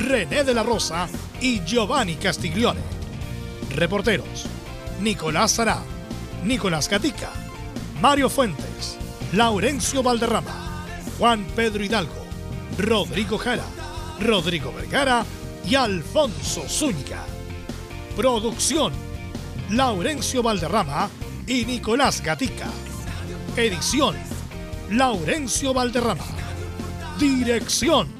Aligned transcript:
René 0.00 0.44
de 0.44 0.54
la 0.54 0.62
Rosa 0.62 1.08
y 1.42 1.62
Giovanni 1.64 2.16
Castiglione. 2.16 2.80
Reporteros: 3.74 4.46
Nicolás 5.00 5.52
Sará, 5.52 5.82
Nicolás 6.42 6.88
Gatica, 6.88 7.30
Mario 8.00 8.30
Fuentes, 8.30 8.96
Laurencio 9.32 10.02
Valderrama, 10.02 10.86
Juan 11.18 11.44
Pedro 11.54 11.84
Hidalgo, 11.84 12.24
Rodrigo 12.78 13.36
Jara, 13.36 13.66
Rodrigo 14.18 14.72
Vergara 14.72 15.24
y 15.68 15.74
Alfonso 15.74 16.62
Zúñiga. 16.66 17.22
Producción: 18.16 18.94
Laurencio 19.68 20.42
Valderrama 20.42 21.10
y 21.46 21.66
Nicolás 21.66 22.22
Gatica. 22.22 22.68
Edición: 23.54 24.16
Laurencio 24.90 25.74
Valderrama. 25.74 26.24
Dirección: 27.18 28.19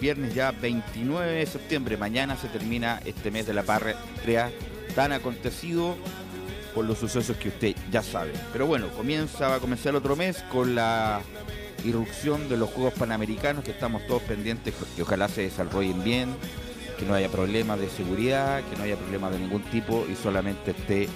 Viernes 0.00 0.34
ya 0.34 0.52
29 0.52 1.32
de 1.32 1.46
septiembre. 1.46 1.96
Mañana 1.96 2.36
se 2.36 2.48
termina 2.48 3.00
este 3.04 3.30
mes 3.30 3.46
de 3.46 3.54
la 3.54 3.62
patria 3.62 4.50
tan 4.94 5.12
acontecido 5.12 5.96
por 6.74 6.84
los 6.84 6.98
sucesos 6.98 7.36
que 7.36 7.48
usted 7.48 7.76
ya 7.90 8.02
sabe. 8.02 8.32
Pero 8.52 8.66
bueno, 8.66 8.88
comienza, 8.96 9.48
va 9.48 9.56
a 9.56 9.60
comenzar 9.60 9.94
otro 9.94 10.16
mes 10.16 10.42
con 10.50 10.74
la 10.74 11.20
irrupción 11.84 12.48
de 12.48 12.56
los 12.56 12.70
Juegos 12.70 12.94
Panamericanos 12.94 13.64
que 13.64 13.70
estamos 13.70 14.06
todos 14.06 14.22
pendientes 14.22 14.74
que 14.96 15.02
ojalá 15.02 15.28
se 15.28 15.42
desarrollen 15.42 16.02
bien, 16.02 16.34
que 16.98 17.04
no 17.04 17.14
haya 17.14 17.28
problemas 17.28 17.78
de 17.78 17.88
seguridad, 17.88 18.62
que 18.68 18.76
no 18.76 18.84
haya 18.84 18.96
problemas 18.96 19.32
de 19.32 19.40
ningún 19.40 19.62
tipo 19.64 20.06
y 20.10 20.16
solamente 20.16 20.72
esté 20.72 21.08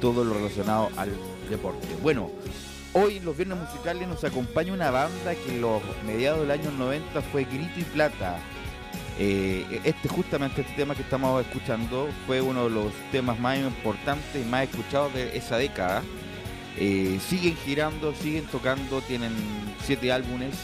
todo 0.00 0.24
lo 0.24 0.34
relacionado 0.34 0.88
al 0.96 1.10
deporte. 1.50 1.86
Bueno, 2.02 2.30
Hoy 3.00 3.18
en 3.18 3.24
los 3.24 3.36
viernes 3.36 3.58
musicales 3.58 4.08
nos 4.08 4.24
acompaña 4.24 4.72
una 4.72 4.90
banda 4.90 5.32
que 5.32 5.54
en 5.54 5.60
los 5.60 5.80
mediados 6.04 6.40
del 6.40 6.50
año 6.50 6.72
90 6.72 7.22
fue 7.22 7.44
Grito 7.44 7.78
y 7.78 7.84
Plata. 7.84 8.40
Eh, 9.20 9.80
este 9.84 10.08
justamente 10.08 10.62
este 10.62 10.72
tema 10.72 10.96
que 10.96 11.02
estamos 11.02 11.46
escuchando 11.46 12.08
fue 12.26 12.40
uno 12.40 12.64
de 12.64 12.70
los 12.70 12.92
temas 13.12 13.38
más 13.38 13.56
importantes 13.56 14.44
y 14.44 14.48
más 14.48 14.64
escuchados 14.64 15.14
de 15.14 15.36
esa 15.36 15.58
década. 15.58 16.02
Eh, 16.76 17.20
siguen 17.24 17.56
girando, 17.64 18.12
siguen 18.16 18.46
tocando, 18.46 19.00
tienen 19.02 19.32
siete 19.84 20.10
álbumes, 20.10 20.56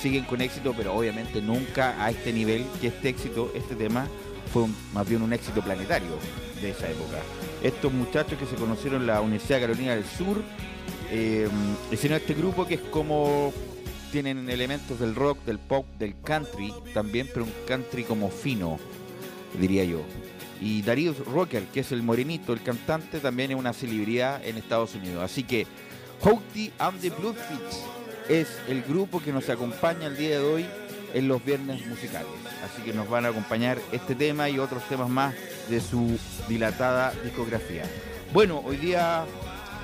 siguen 0.00 0.24
con 0.24 0.40
éxito, 0.40 0.72
pero 0.74 0.94
obviamente 0.94 1.42
nunca 1.42 2.02
a 2.02 2.08
este 2.08 2.32
nivel 2.32 2.64
que 2.80 2.86
este 2.86 3.10
éxito, 3.10 3.52
este 3.54 3.74
tema, 3.74 4.06
fue 4.54 4.64
más 4.94 5.06
bien 5.06 5.20
un 5.20 5.34
éxito 5.34 5.60
planetario 5.60 6.16
de 6.62 6.70
esa 6.70 6.88
época. 6.88 7.18
Estos 7.62 7.92
muchachos 7.92 8.38
que 8.38 8.46
se 8.46 8.54
conocieron 8.56 9.02
en 9.02 9.06
la 9.08 9.20
Universidad 9.20 9.56
de 9.56 9.62
Carolina 9.62 9.94
del 9.94 10.04
Sur 10.04 10.42
eh, 11.10 11.48
este 11.90 12.34
grupo 12.34 12.66
que 12.66 12.74
es 12.74 12.80
como 12.80 13.52
tienen 14.12 14.48
elementos 14.48 15.00
del 15.00 15.14
rock, 15.14 15.44
del 15.44 15.58
pop, 15.58 15.86
del 15.98 16.14
country 16.22 16.72
también, 16.94 17.28
pero 17.32 17.44
un 17.44 17.52
country 17.66 18.04
como 18.04 18.30
fino, 18.30 18.78
diría 19.58 19.84
yo. 19.84 20.02
Y 20.60 20.82
Darius 20.82 21.18
Rocker, 21.18 21.64
que 21.64 21.80
es 21.80 21.92
el 21.92 22.02
morenito, 22.02 22.52
el 22.52 22.62
cantante, 22.62 23.20
también 23.20 23.50
es 23.50 23.56
una 23.56 23.72
celebridad 23.72 24.44
en 24.44 24.56
Estados 24.56 24.94
Unidos. 24.94 25.22
Así 25.22 25.44
que 25.44 25.66
Houghty 26.22 26.72
and 26.78 27.00
the 27.00 27.10
Bluefish 27.10 27.82
es 28.28 28.48
el 28.66 28.82
grupo 28.82 29.20
que 29.20 29.32
nos 29.32 29.48
acompaña 29.48 30.06
el 30.06 30.16
día 30.16 30.40
de 30.40 30.44
hoy 30.44 30.66
en 31.14 31.28
los 31.28 31.44
viernes 31.44 31.86
musicales. 31.86 32.28
Así 32.64 32.82
que 32.82 32.92
nos 32.92 33.08
van 33.08 33.26
a 33.26 33.28
acompañar 33.28 33.78
este 33.92 34.14
tema 34.14 34.48
y 34.48 34.58
otros 34.58 34.82
temas 34.88 35.08
más 35.08 35.34
de 35.68 35.80
su 35.80 36.18
dilatada 36.48 37.12
discografía. 37.24 37.84
Bueno, 38.32 38.62
hoy 38.64 38.76
día 38.76 39.24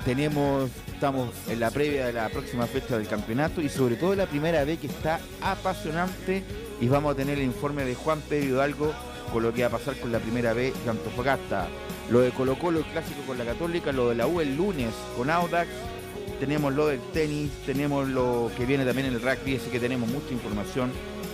tenemos 0.03 0.69
Estamos 0.95 1.29
en 1.49 1.59
la 1.59 1.71
previa 1.71 2.05
de 2.05 2.13
la 2.13 2.29
próxima 2.29 2.67
fecha 2.67 2.97
del 2.97 3.05
campeonato 3.05 3.61
y 3.61 3.67
sobre 3.67 3.97
todo 3.97 4.15
la 4.15 4.27
primera 4.27 4.63
vez 4.63 4.79
que 4.79 4.87
está 4.87 5.19
apasionante 5.41 6.41
y 6.79 6.87
vamos 6.87 7.11
a 7.11 7.15
tener 7.17 7.37
el 7.37 7.43
informe 7.43 7.83
de 7.83 7.95
Juan 7.95 8.21
Pedro 8.21 8.45
Hidalgo 8.55 8.93
con 9.33 9.43
lo 9.43 9.53
que 9.53 9.63
va 9.63 9.67
a 9.67 9.71
pasar 9.71 9.97
con 9.97 10.13
la 10.13 10.19
primera 10.19 10.53
vez 10.53 10.73
de 10.85 10.89
Antofagasta. 10.89 11.67
Lo 12.09 12.21
de 12.21 12.31
Colo 12.31 12.57
Colo, 12.57 12.79
el 12.79 12.85
clásico 12.85 13.19
con 13.27 13.37
la 13.37 13.43
Católica, 13.43 13.91
lo 13.91 14.07
de 14.07 14.15
la 14.15 14.25
U 14.25 14.39
el 14.39 14.55
lunes 14.55 14.93
con 15.17 15.29
Audax, 15.29 15.67
tenemos 16.45 16.75
lo 16.75 16.85
del 16.85 16.99
tenis, 17.11 17.49
tenemos 17.65 18.07
lo 18.07 18.51
que 18.55 18.67
viene 18.67 18.85
también 18.85 19.07
en 19.07 19.15
el 19.15 19.21
rugby, 19.21 19.55
así 19.55 19.71
que 19.71 19.79
tenemos 19.79 20.07
mucha 20.07 20.31
información 20.31 20.91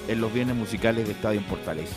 en 0.07 0.21
los 0.21 0.33
bienes 0.33 0.55
musicales 0.55 1.05
de 1.05 1.11
Estadio 1.11 1.41
en 1.41 1.45
Portales. 1.47 1.89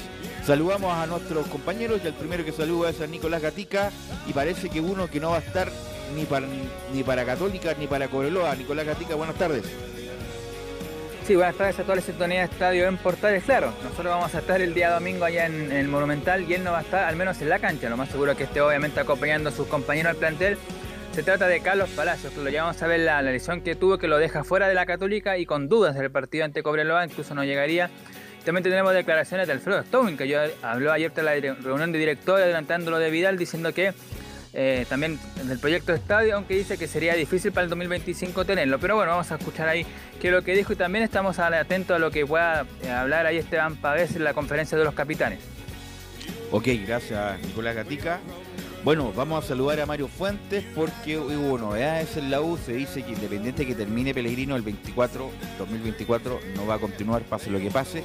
Saludamos 0.44 0.92
a 0.92 1.06
nuestros 1.06 1.46
compañeros 1.46 2.00
y 2.02 2.08
el 2.08 2.14
primero 2.14 2.44
que 2.44 2.50
saluda 2.50 2.90
es 2.90 3.00
a 3.00 3.06
Nicolás 3.06 3.40
Gatica 3.40 3.92
y 4.26 4.32
parece 4.32 4.68
que 4.68 4.80
uno 4.80 5.08
que 5.08 5.20
no 5.20 5.30
va 5.30 5.36
a 5.36 5.40
estar 5.40 5.70
ni 6.16 6.24
para, 6.24 6.48
ni 6.92 7.04
para 7.04 7.24
Católica 7.24 7.76
ni 7.78 7.86
para 7.86 8.08
Cobreloa. 8.08 8.56
Nicolás 8.56 8.84
Gatica, 8.84 9.14
buenas 9.14 9.36
tardes. 9.36 9.62
Sí, 11.24 11.36
buenas 11.36 11.54
tardes 11.54 11.78
a 11.78 11.82
toda 11.84 11.94
la 11.94 12.02
sintonía 12.02 12.40
de 12.40 12.46
estadio 12.46 12.88
en 12.88 12.96
Portales. 12.96 13.44
Claro, 13.44 13.72
nosotros 13.84 14.06
vamos 14.06 14.34
a 14.34 14.40
estar 14.40 14.60
el 14.60 14.74
día 14.74 14.90
domingo 14.90 15.24
allá 15.24 15.46
en, 15.46 15.70
el 15.70 15.86
Monumental 15.86 16.50
y 16.50 16.54
él 16.54 16.64
no 16.64 16.72
va 16.72 16.80
a 16.80 16.82
estar, 16.82 17.04
al 17.04 17.14
menos 17.14 17.40
en 17.40 17.48
la 17.48 17.60
cancha. 17.60 17.88
Lo 17.88 17.96
más 17.96 18.08
seguro 18.08 18.36
que 18.36 18.42
esté 18.42 18.60
obviamente 18.60 18.98
acompañando 18.98 19.50
a 19.50 19.52
sus 19.52 19.68
compañeros 19.68 20.10
al 20.10 20.16
plantel. 20.16 20.58
Se 21.14 21.22
trata 21.22 21.46
de 21.46 21.60
Carlos 21.60 21.90
Palacios, 21.90 22.32
que 22.32 22.42
lo 22.42 22.50
llevamos 22.50 22.82
a 22.82 22.88
ver 22.88 22.98
la, 22.98 23.22
lesión 23.22 23.60
que 23.60 23.76
tuvo, 23.76 23.98
que 23.98 24.08
lo 24.08 24.18
deja 24.18 24.42
fuera 24.42 24.66
de 24.66 24.74
la 24.74 24.84
Católica 24.84 25.38
y 25.38 25.46
con 25.46 25.68
dudas 25.68 25.94
del 25.94 26.10
partido 26.10 26.44
ante 26.44 26.64
Cobreloa, 26.64 27.04
incluso 27.04 27.36
no 27.36 27.44
llegaría. 27.44 27.88
También 28.44 28.64
tenemos 28.64 28.92
declaraciones 28.92 29.46
de 29.46 29.52
Alfredo 29.52 29.78
Stone, 29.78 30.16
que 30.16 30.26
yo 30.26 30.40
habló 30.60 30.90
ayer 30.90 31.12
de 31.12 31.22
la 31.22 31.34
reunión 31.62 31.92
de 31.92 32.00
directores 32.00 32.42
adelantándolo 32.42 32.98
de 32.98 33.10
Vidal, 33.10 33.38
diciendo 33.38 33.72
que 33.72 33.94
eh, 34.54 34.86
también 34.88 35.20
del 35.44 35.60
proyecto 35.60 35.92
de 35.92 35.98
estadio, 35.98 36.34
aunque 36.34 36.56
dice 36.56 36.76
que 36.76 36.88
sería 36.88 37.14
difícil 37.14 37.52
para 37.52 37.62
el 37.62 37.70
2025 37.70 38.44
tenerlo. 38.44 38.80
Pero 38.80 38.96
bueno, 38.96 39.12
vamos 39.12 39.30
a 39.30 39.36
escuchar 39.36 39.68
ahí 39.68 39.86
qué 40.20 40.28
es 40.28 40.34
lo 40.34 40.42
que 40.42 40.56
dijo 40.56 40.72
y 40.72 40.76
también 40.76 41.04
estamos 41.04 41.38
atentos 41.38 41.94
a 41.94 42.00
lo 42.00 42.10
que 42.10 42.26
pueda 42.26 42.66
eh, 42.82 42.90
hablar 42.90 43.26
ahí 43.26 43.36
Esteban 43.36 43.76
Pavés 43.76 44.16
en 44.16 44.24
la 44.24 44.34
conferencia 44.34 44.76
de 44.76 44.82
los 44.82 44.94
capitanes. 44.94 45.38
Ok, 46.50 46.66
gracias 46.84 47.40
Nicolás 47.46 47.76
Gatica. 47.76 48.18
Bueno, 48.84 49.14
vamos 49.16 49.42
a 49.42 49.48
saludar 49.48 49.80
a 49.80 49.86
Mario 49.86 50.08
Fuentes 50.08 50.62
porque 50.74 51.16
hubo 51.16 51.56
novedades 51.56 52.18
en 52.18 52.30
la 52.30 52.42
U. 52.42 52.58
Se 52.58 52.74
dice 52.74 53.02
que 53.02 53.12
independiente 53.12 53.66
que 53.66 53.74
termine 53.74 54.12
Pellegrino 54.12 54.56
el 54.56 54.60
24, 54.60 55.30
2024, 55.58 56.40
no 56.54 56.66
va 56.66 56.74
a 56.74 56.78
continuar, 56.78 57.22
pase 57.22 57.50
lo 57.50 57.58
que 57.58 57.70
pase. 57.70 58.04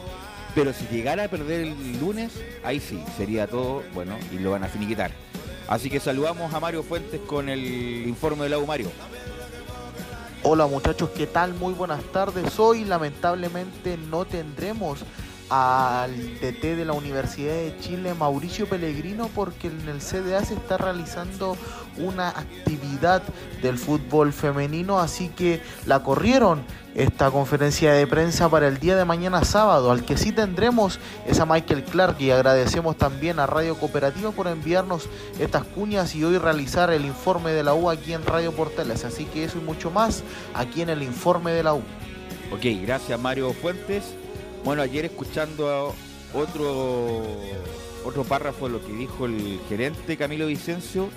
Pero 0.56 0.72
si 0.72 0.86
llegara 0.86 1.26
a 1.26 1.28
perder 1.28 1.68
el 1.68 2.00
lunes, 2.00 2.32
ahí 2.64 2.80
sí, 2.80 3.04
sería 3.18 3.46
todo, 3.46 3.84
bueno, 3.94 4.16
y 4.32 4.40
lo 4.40 4.52
van 4.52 4.64
a 4.64 4.70
finiquitar. 4.70 5.12
Así 5.68 5.90
que 5.90 6.00
saludamos 6.00 6.54
a 6.54 6.62
Mario 6.62 6.82
Fuentes 6.82 7.20
con 7.28 7.50
el 7.50 8.08
informe 8.08 8.44
de 8.44 8.50
la 8.52 8.58
U 8.60 8.66
Mario. 8.66 8.90
Hola 10.44 10.66
muchachos, 10.66 11.10
¿qué 11.10 11.28
tal? 11.28 11.56
Muy 11.56 11.74
buenas 11.74 12.02
tardes. 12.14 12.58
Hoy 12.58 12.86
lamentablemente 12.86 13.98
no 13.98 14.24
tendremos 14.24 15.00
al 15.50 16.16
DT 16.40 16.76
de 16.76 16.86
la 16.86 16.94
Universidad 16.94 17.54
de 17.54 17.76
Chile, 17.80 18.14
Mauricio 18.14 18.68
Pellegrino, 18.68 19.30
porque 19.34 19.68
en 19.68 19.88
el 19.88 20.00
CDA 20.00 20.44
se 20.46 20.54
está 20.54 20.78
realizando 20.78 21.58
una 21.98 22.30
actividad 22.30 23.24
del 23.62 23.78
fútbol 23.78 24.32
femenino, 24.32 25.00
así 25.00 25.30
que 25.30 25.62
la 25.86 26.04
corrieron 26.04 26.64
esta 26.96 27.32
conferencia 27.32 27.94
de 27.94 28.08
prensa 28.08 28.50
para 28.50 28.68
el 28.68 28.80
día 28.80 28.96
de 28.96 29.06
mañana 29.06 29.44
sábado. 29.44 29.92
Al 29.92 30.06
que 30.06 30.18
sí 30.18 30.32
tendremos 30.32 31.00
es 31.28 31.40
a 31.40 31.46
Michael 31.46 31.84
Clark 31.84 32.20
y 32.20 32.32
agradecemos 32.32 32.98
también 32.98 33.40
a 33.40 33.48
Radio 33.48 33.76
Cooperativa 33.76 34.32
por 34.32 34.48
enviarnos 34.48 35.08
estas 35.40 35.64
cuñas 35.64 36.16
y 36.16 36.24
hoy 36.24 36.38
realizar 36.38 36.92
el 36.92 37.06
informe 37.06 37.52
de 37.52 37.64
la 37.64 37.74
U 37.74 37.90
aquí 37.90 38.14
en 38.14 38.26
Radio 38.26 38.52
Portales. 38.52 39.06
Así 39.06 39.26
que 39.26 39.44
eso 39.44 39.58
y 39.58 39.62
mucho 39.62 39.92
más 39.92 40.24
aquí 40.54 40.82
en 40.82 40.90
el 40.90 41.04
informe 41.04 41.52
de 41.52 41.64
la 41.64 41.74
U. 41.74 41.82
Ok, 42.52 42.66
gracias 42.82 43.20
Mario 43.20 43.54
Fuentes. 43.54 44.16
Bueno, 44.64 44.82
ayer 44.82 45.06
escuchando 45.06 45.96
otro, 46.34 47.24
otro 48.06 48.24
párrafo 48.24 48.68
de 48.68 48.74
lo 48.74 48.86
que 48.86 48.94
dijo 48.94 49.26
el 49.26 49.60
gerente 49.68 50.18
Camilo 50.18 50.48
Vicencio, 50.48 51.10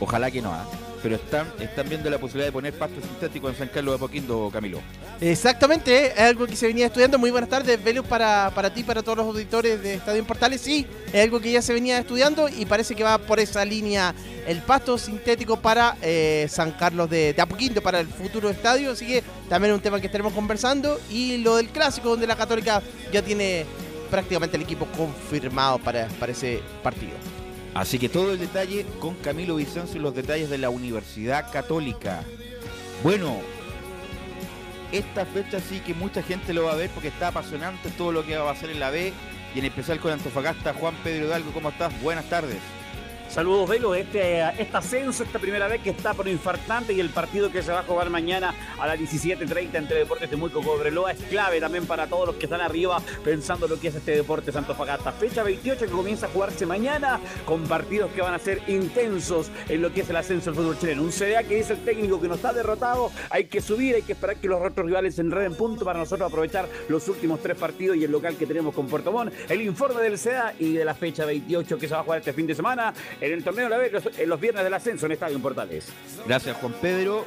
ojalá 0.00 0.30
que 0.30 0.42
no, 0.42 0.52
¿ah? 0.52 0.66
Pero 1.02 1.16
están, 1.16 1.52
están 1.58 1.88
viendo 1.88 2.08
la 2.08 2.18
posibilidad 2.18 2.46
de 2.46 2.52
poner 2.52 2.72
pasto 2.74 3.00
sintético 3.00 3.48
en 3.48 3.56
San 3.56 3.68
Carlos 3.68 3.94
de 3.94 3.98
Poquindo, 3.98 4.50
Camilo. 4.52 4.80
Exactamente, 5.20 6.12
es 6.12 6.18
algo 6.18 6.46
que 6.46 6.54
se 6.54 6.66
venía 6.66 6.86
estudiando. 6.86 7.18
Muy 7.18 7.30
buenas 7.30 7.50
tardes, 7.50 7.82
Velius, 7.82 8.06
para, 8.06 8.52
para 8.54 8.72
ti, 8.72 8.84
para 8.84 9.02
todos 9.02 9.18
los 9.18 9.26
auditores 9.26 9.82
de 9.82 9.94
Estadio 9.94 10.24
Portales. 10.24 10.60
Sí, 10.60 10.86
es 11.12 11.22
algo 11.22 11.40
que 11.40 11.50
ya 11.50 11.60
se 11.60 11.74
venía 11.74 11.98
estudiando 11.98 12.48
y 12.48 12.64
parece 12.66 12.94
que 12.94 13.02
va 13.02 13.18
por 13.18 13.40
esa 13.40 13.64
línea 13.64 14.14
el 14.46 14.62
pasto 14.62 14.96
sintético 14.96 15.58
para 15.58 15.96
eh, 16.02 16.46
San 16.48 16.72
Carlos 16.72 17.10
de, 17.10 17.32
de, 17.32 17.42
Apoquindo, 17.42 17.82
para 17.82 18.00
el 18.00 18.06
futuro 18.06 18.48
estadio. 18.48 18.92
Así 18.92 19.06
que 19.06 19.24
también 19.48 19.72
es 19.72 19.76
un 19.78 19.82
tema 19.82 20.00
que 20.00 20.06
estaremos 20.06 20.32
conversando. 20.32 21.00
Y 21.10 21.38
lo 21.38 21.56
del 21.56 21.68
clásico, 21.68 22.10
donde 22.10 22.26
la 22.28 22.36
Católica 22.36 22.80
ya 23.12 23.22
tiene 23.22 23.66
prácticamente 24.08 24.56
el 24.56 24.62
equipo 24.62 24.86
confirmado 24.96 25.78
para, 25.78 26.06
para 26.20 26.32
ese 26.32 26.60
partido. 26.82 27.41
Así 27.74 27.98
que 27.98 28.08
todo 28.08 28.32
el 28.32 28.38
detalle 28.38 28.84
con 29.00 29.14
Camilo 29.14 29.56
Vicencio 29.56 29.98
y 29.98 30.02
los 30.02 30.14
detalles 30.14 30.50
de 30.50 30.58
la 30.58 30.68
Universidad 30.68 31.50
Católica. 31.50 32.22
Bueno, 33.02 33.38
esta 34.92 35.24
fecha 35.24 35.58
sí 35.58 35.80
que 35.80 35.94
mucha 35.94 36.22
gente 36.22 36.52
lo 36.52 36.64
va 36.64 36.72
a 36.72 36.76
ver 36.76 36.90
porque 36.90 37.08
está 37.08 37.28
apasionante 37.28 37.90
todo 37.90 38.12
lo 38.12 38.26
que 38.26 38.36
va 38.36 38.50
a 38.50 38.52
hacer 38.52 38.70
en 38.70 38.80
la 38.80 38.90
B 38.90 39.12
y 39.54 39.58
en 39.58 39.64
especial 39.64 40.00
con 40.00 40.12
Antofagasta. 40.12 40.74
Juan 40.74 40.94
Pedro 41.02 41.26
Hidalgo, 41.26 41.52
¿cómo 41.52 41.70
estás? 41.70 41.98
Buenas 42.02 42.26
tardes. 42.26 42.60
Saludos, 43.32 43.66
Velo. 43.66 43.94
Este, 43.94 44.42
este 44.58 44.76
ascenso, 44.76 45.24
esta 45.24 45.38
primera 45.38 45.66
vez 45.66 45.80
que 45.80 45.88
está 45.88 46.12
por 46.12 46.28
infartante 46.28 46.92
y 46.92 47.00
el 47.00 47.08
partido 47.08 47.50
que 47.50 47.62
se 47.62 47.72
va 47.72 47.80
a 47.80 47.82
jugar 47.82 48.10
mañana 48.10 48.54
a 48.78 48.86
las 48.86 48.98
17.30 48.98 49.74
entre 49.74 50.00
Deportes 50.00 50.28
de 50.28 50.36
Temuco 50.36 50.60
Cobreloa 50.60 51.12
es 51.12 51.22
clave 51.30 51.58
también 51.58 51.86
para 51.86 52.06
todos 52.08 52.26
los 52.26 52.36
que 52.36 52.44
están 52.44 52.60
arriba 52.60 53.00
pensando 53.24 53.66
lo 53.66 53.80
que 53.80 53.88
es 53.88 53.94
este 53.94 54.16
deporte 54.16 54.52
Santo 54.52 54.74
Fagasta. 54.74 55.12
Fecha 55.12 55.42
28 55.42 55.86
que 55.86 55.90
comienza 55.90 56.26
a 56.26 56.28
jugarse 56.28 56.66
mañana 56.66 57.20
con 57.46 57.62
partidos 57.62 58.12
que 58.12 58.20
van 58.20 58.34
a 58.34 58.38
ser 58.38 58.60
intensos 58.68 59.50
en 59.66 59.80
lo 59.80 59.94
que 59.94 60.02
es 60.02 60.10
el 60.10 60.16
ascenso 60.16 60.50
del 60.50 60.60
fútbol 60.60 60.78
chileno. 60.78 61.02
Un 61.02 61.10
CDA 61.10 61.42
que 61.42 61.56
dice 61.56 61.72
el 61.72 61.82
técnico 61.86 62.20
que 62.20 62.28
no 62.28 62.34
está 62.34 62.52
derrotado, 62.52 63.10
hay 63.30 63.46
que 63.46 63.62
subir, 63.62 63.94
hay 63.94 64.02
que 64.02 64.12
esperar 64.12 64.36
que 64.36 64.48
los 64.48 64.60
otros 64.60 64.84
rivales 64.84 65.14
se 65.14 65.22
enreden 65.22 65.54
punto 65.54 65.86
para 65.86 65.98
nosotros 65.98 66.30
aprovechar 66.30 66.68
los 66.90 67.08
últimos 67.08 67.40
tres 67.40 67.56
partidos 67.56 67.96
y 67.96 68.04
el 68.04 68.12
local 68.12 68.36
que 68.36 68.44
tenemos 68.44 68.74
con 68.74 68.88
Puerto 68.88 69.10
Montt. 69.10 69.32
El 69.48 69.62
informe 69.62 70.02
del 70.02 70.18
CDA 70.18 70.52
y 70.58 70.74
de 70.74 70.84
la 70.84 70.94
fecha 70.94 71.24
28 71.24 71.78
que 71.78 71.88
se 71.88 71.94
va 71.94 72.00
a 72.00 72.04
jugar 72.04 72.18
este 72.18 72.34
fin 72.34 72.46
de 72.46 72.54
semana 72.54 72.92
en 73.22 73.32
el 73.32 73.44
torneo 73.44 73.64
de 73.64 73.70
la 73.70 73.78
vez 73.78 73.92
en 74.18 74.28
los 74.28 74.40
viernes 74.40 74.64
del 74.64 74.74
ascenso 74.74 75.06
en 75.06 75.12
Estadio 75.12 75.38
Portales. 75.38 75.86
Gracias 76.26 76.56
Juan 76.56 76.74
Pedro. 76.80 77.24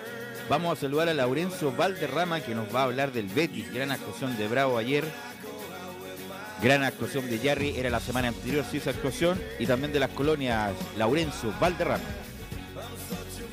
Vamos 0.49 0.77
a 0.77 0.81
saludar 0.81 1.07
a 1.07 1.13
Laurencio 1.13 1.71
Valderrama 1.71 2.41
que 2.41 2.53
nos 2.53 2.73
va 2.73 2.81
a 2.81 2.83
hablar 2.83 3.13
del 3.13 3.27
Betis. 3.27 3.73
Gran 3.73 3.91
actuación 3.91 4.37
de 4.37 4.47
Bravo 4.49 4.77
ayer. 4.77 5.05
Gran 6.61 6.83
actuación 6.83 7.29
de 7.29 7.37
Jerry, 7.37 7.77
era 7.77 7.89
la 7.89 7.99
semana 7.99 8.29
anterior, 8.29 8.63
sí, 8.69 8.77
esa 8.77 8.89
actuación. 8.89 9.41
Y 9.57 9.65
también 9.65 9.93
de 9.93 9.99
las 9.99 10.09
colonias 10.09 10.73
Laurencio 10.97 11.53
Valderrama. 11.59 12.03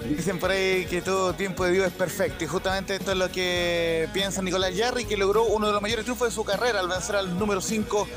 Dicen 0.08 0.40
por 0.40 0.50
ahí 0.50 0.84
que 0.86 1.00
todo 1.00 1.32
tiempo 1.34 1.64
de 1.64 1.72
Dios 1.72 1.86
es 1.86 1.92
perfecto 1.92 2.42
y 2.42 2.48
justamente 2.48 2.96
esto 2.96 3.12
es 3.12 3.18
lo 3.18 3.30
que 3.30 4.08
piensa 4.12 4.42
Nicolás 4.42 4.74
Yarri, 4.74 5.04
que 5.04 5.16
logró 5.16 5.44
uno 5.44 5.68
de 5.68 5.72
los 5.72 5.80
mayores 5.80 6.04
triunfos 6.04 6.28
de 6.28 6.34
su 6.34 6.44
carrera 6.44 6.80
al 6.80 6.88
vencer 6.88 7.14
al 7.14 7.38
número 7.38 7.60
5 7.60 8.08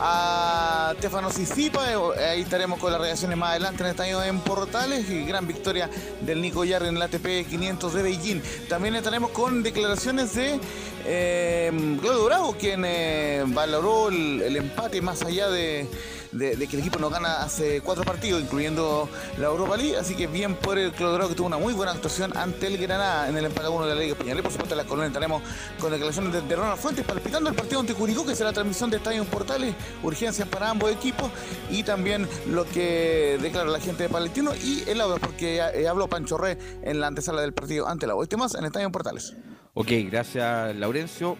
a 0.00 0.94
Stefano 0.98 1.30
Sisipa. 1.30 1.84
Ahí 2.18 2.42
estaremos 2.42 2.78
con 2.78 2.92
las 2.92 3.00
reacciones 3.00 3.36
más 3.36 3.50
adelante 3.50 3.82
en 3.82 3.90
este 3.90 4.02
año 4.02 4.22
en 4.22 4.40
Portales 4.40 5.08
y 5.10 5.24
gran 5.24 5.46
victoria 5.46 5.90
del 6.22 6.40
Nico 6.40 6.64
Yarri 6.64 6.88
en 6.88 6.96
el 6.96 7.02
ATP 7.02 7.48
500 7.48 7.94
de 7.94 8.02
Beijing. 8.02 8.40
También 8.68 8.94
estaremos 8.94 9.30
con 9.30 9.62
declaraciones 9.62 10.34
de 10.34 10.58
eh, 11.06 11.98
Claudio 12.00 12.24
Bravo, 12.24 12.56
quien 12.58 12.84
eh, 12.84 13.44
valoró 13.46 14.08
el 14.08 14.56
empate 14.56 15.00
más 15.02 15.22
allá 15.22 15.48
de 15.50 15.88
de, 16.32 16.56
que 16.66 16.76
el 16.76 16.80
equipo 16.80 16.98
no 16.98 17.10
gana 17.10 17.42
hace 17.42 17.80
cuatro 17.80 18.04
partidos, 18.04 18.42
incluyendo 18.42 19.08
la 19.38 19.46
Europa 19.46 19.76
League. 19.76 19.96
Así 19.96 20.14
que 20.14 20.26
bien 20.26 20.54
por 20.54 20.78
el 20.78 20.92
Claudio 20.92 21.28
que 21.28 21.34
tuvo 21.34 21.46
una 21.46 21.58
muy 21.58 21.72
buena 21.72 21.92
actuación 21.92 22.36
ante 22.36 22.66
el 22.66 22.78
Granada 22.78 23.28
en 23.28 23.36
el 23.36 23.46
empate 23.46 23.68
1 23.68 23.86
de 23.86 23.94
la 23.94 24.00
Liga 24.00 24.12
Española. 24.12 24.40
Y 24.40 24.42
por 24.42 24.52
supuesto, 24.52 24.74
en 24.74 24.78
la 24.78 24.84
colonia 24.84 25.08
estaremos 25.08 25.42
con 25.78 25.90
declaraciones 25.90 26.32
de, 26.32 26.42
de, 26.42 26.76
Fuentes 26.76 27.04
palpitando 27.04 27.50
el 27.50 27.56
partido 27.56 27.80
ante 27.80 27.94
Curicó, 27.94 28.24
que 28.24 28.34
será 28.34 28.50
la 28.50 28.54
transmisión 28.54 28.90
de 28.90 28.98
Estadio 28.98 29.24
Portales, 29.24 29.74
urgencias 30.02 30.46
para 30.48 30.70
ambos 30.70 30.90
equipos 30.90 31.30
y 31.70 31.82
también 31.82 32.28
lo 32.48 32.64
que 32.64 33.38
declara 33.40 33.68
la 33.68 33.80
gente 33.80 34.04
de 34.04 34.08
Palestino 34.08 34.52
y 34.54 34.84
el 34.88 35.00
audio, 35.00 35.18
porque 35.18 35.56
eh, 35.56 35.88
habló 35.88 36.08
Pancho 36.08 36.38
Rey 36.38 36.56
en 36.82 37.00
la 37.00 37.08
antesala 37.08 37.40
del 37.42 37.52
partido 37.52 37.88
ante 37.88 38.06
la 38.06 38.14
U. 38.14 38.22
Este 38.22 38.36
más 38.36 38.54
en 38.54 38.64
Estadio 38.64 38.90
Portales. 38.92 39.34
Ok, 39.74 39.88
gracias, 40.10 40.76
Laurencio. 40.76 41.36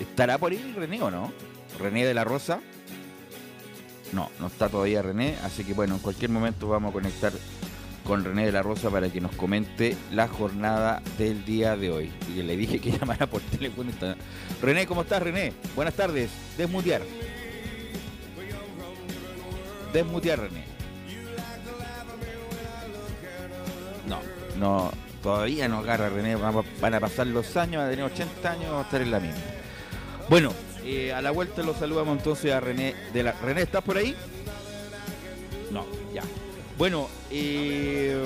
¿Estará 0.00 0.38
por 0.38 0.52
ahí 0.52 0.74
René 0.76 1.02
o 1.02 1.10
no? 1.10 1.32
René 1.78 2.06
de 2.06 2.14
la 2.14 2.24
Rosa. 2.24 2.60
No, 4.12 4.28
no 4.40 4.48
está 4.48 4.68
todavía 4.68 5.02
René, 5.02 5.36
así 5.44 5.64
que 5.64 5.72
bueno, 5.72 5.94
en 5.94 6.00
cualquier 6.00 6.30
momento 6.30 6.68
vamos 6.68 6.90
a 6.90 6.92
conectar 6.92 7.32
con 8.04 8.24
René 8.24 8.46
de 8.46 8.52
la 8.52 8.62
Rosa 8.62 8.90
para 8.90 9.08
que 9.08 9.20
nos 9.20 9.32
comente 9.36 9.96
la 10.10 10.26
jornada 10.26 11.00
del 11.16 11.44
día 11.44 11.76
de 11.76 11.92
hoy. 11.92 12.12
Y 12.34 12.42
le 12.42 12.56
dije 12.56 12.80
que 12.80 12.90
llamara 12.98 13.26
por 13.26 13.40
teléfono. 13.42 13.92
René, 14.60 14.86
¿cómo 14.86 15.02
estás, 15.02 15.22
René? 15.22 15.52
Buenas 15.76 15.94
tardes. 15.94 16.30
Desmutear. 16.56 17.02
Desmutear, 19.92 20.40
René. 20.40 20.64
No, 24.08 24.18
no, 24.58 24.90
todavía 25.22 25.68
no 25.68 25.78
agarra 25.78 26.08
René. 26.08 26.34
Van 26.34 26.94
a 26.94 27.00
pasar 27.00 27.28
los 27.28 27.56
años, 27.56 27.80
va 27.80 27.86
a 27.86 27.90
tener 27.90 28.04
80 28.04 28.50
años, 28.50 28.72
va 28.72 28.80
a 28.80 28.82
estar 28.82 29.02
en 29.02 29.10
la 29.10 29.20
misma. 29.20 29.40
Bueno, 30.28 30.52
eh, 30.84 31.12
a 31.12 31.20
la 31.20 31.30
vuelta 31.30 31.62
lo 31.62 31.74
saludamos 31.74 32.18
entonces 32.18 32.52
a 32.52 32.60
René 32.60 32.94
de 33.12 33.22
la. 33.22 33.32
¿René, 33.32 33.62
estás 33.62 33.82
por 33.82 33.96
ahí? 33.96 34.14
No, 35.70 35.86
ya. 36.12 36.22
Bueno, 36.78 37.08
eh, 37.30 38.18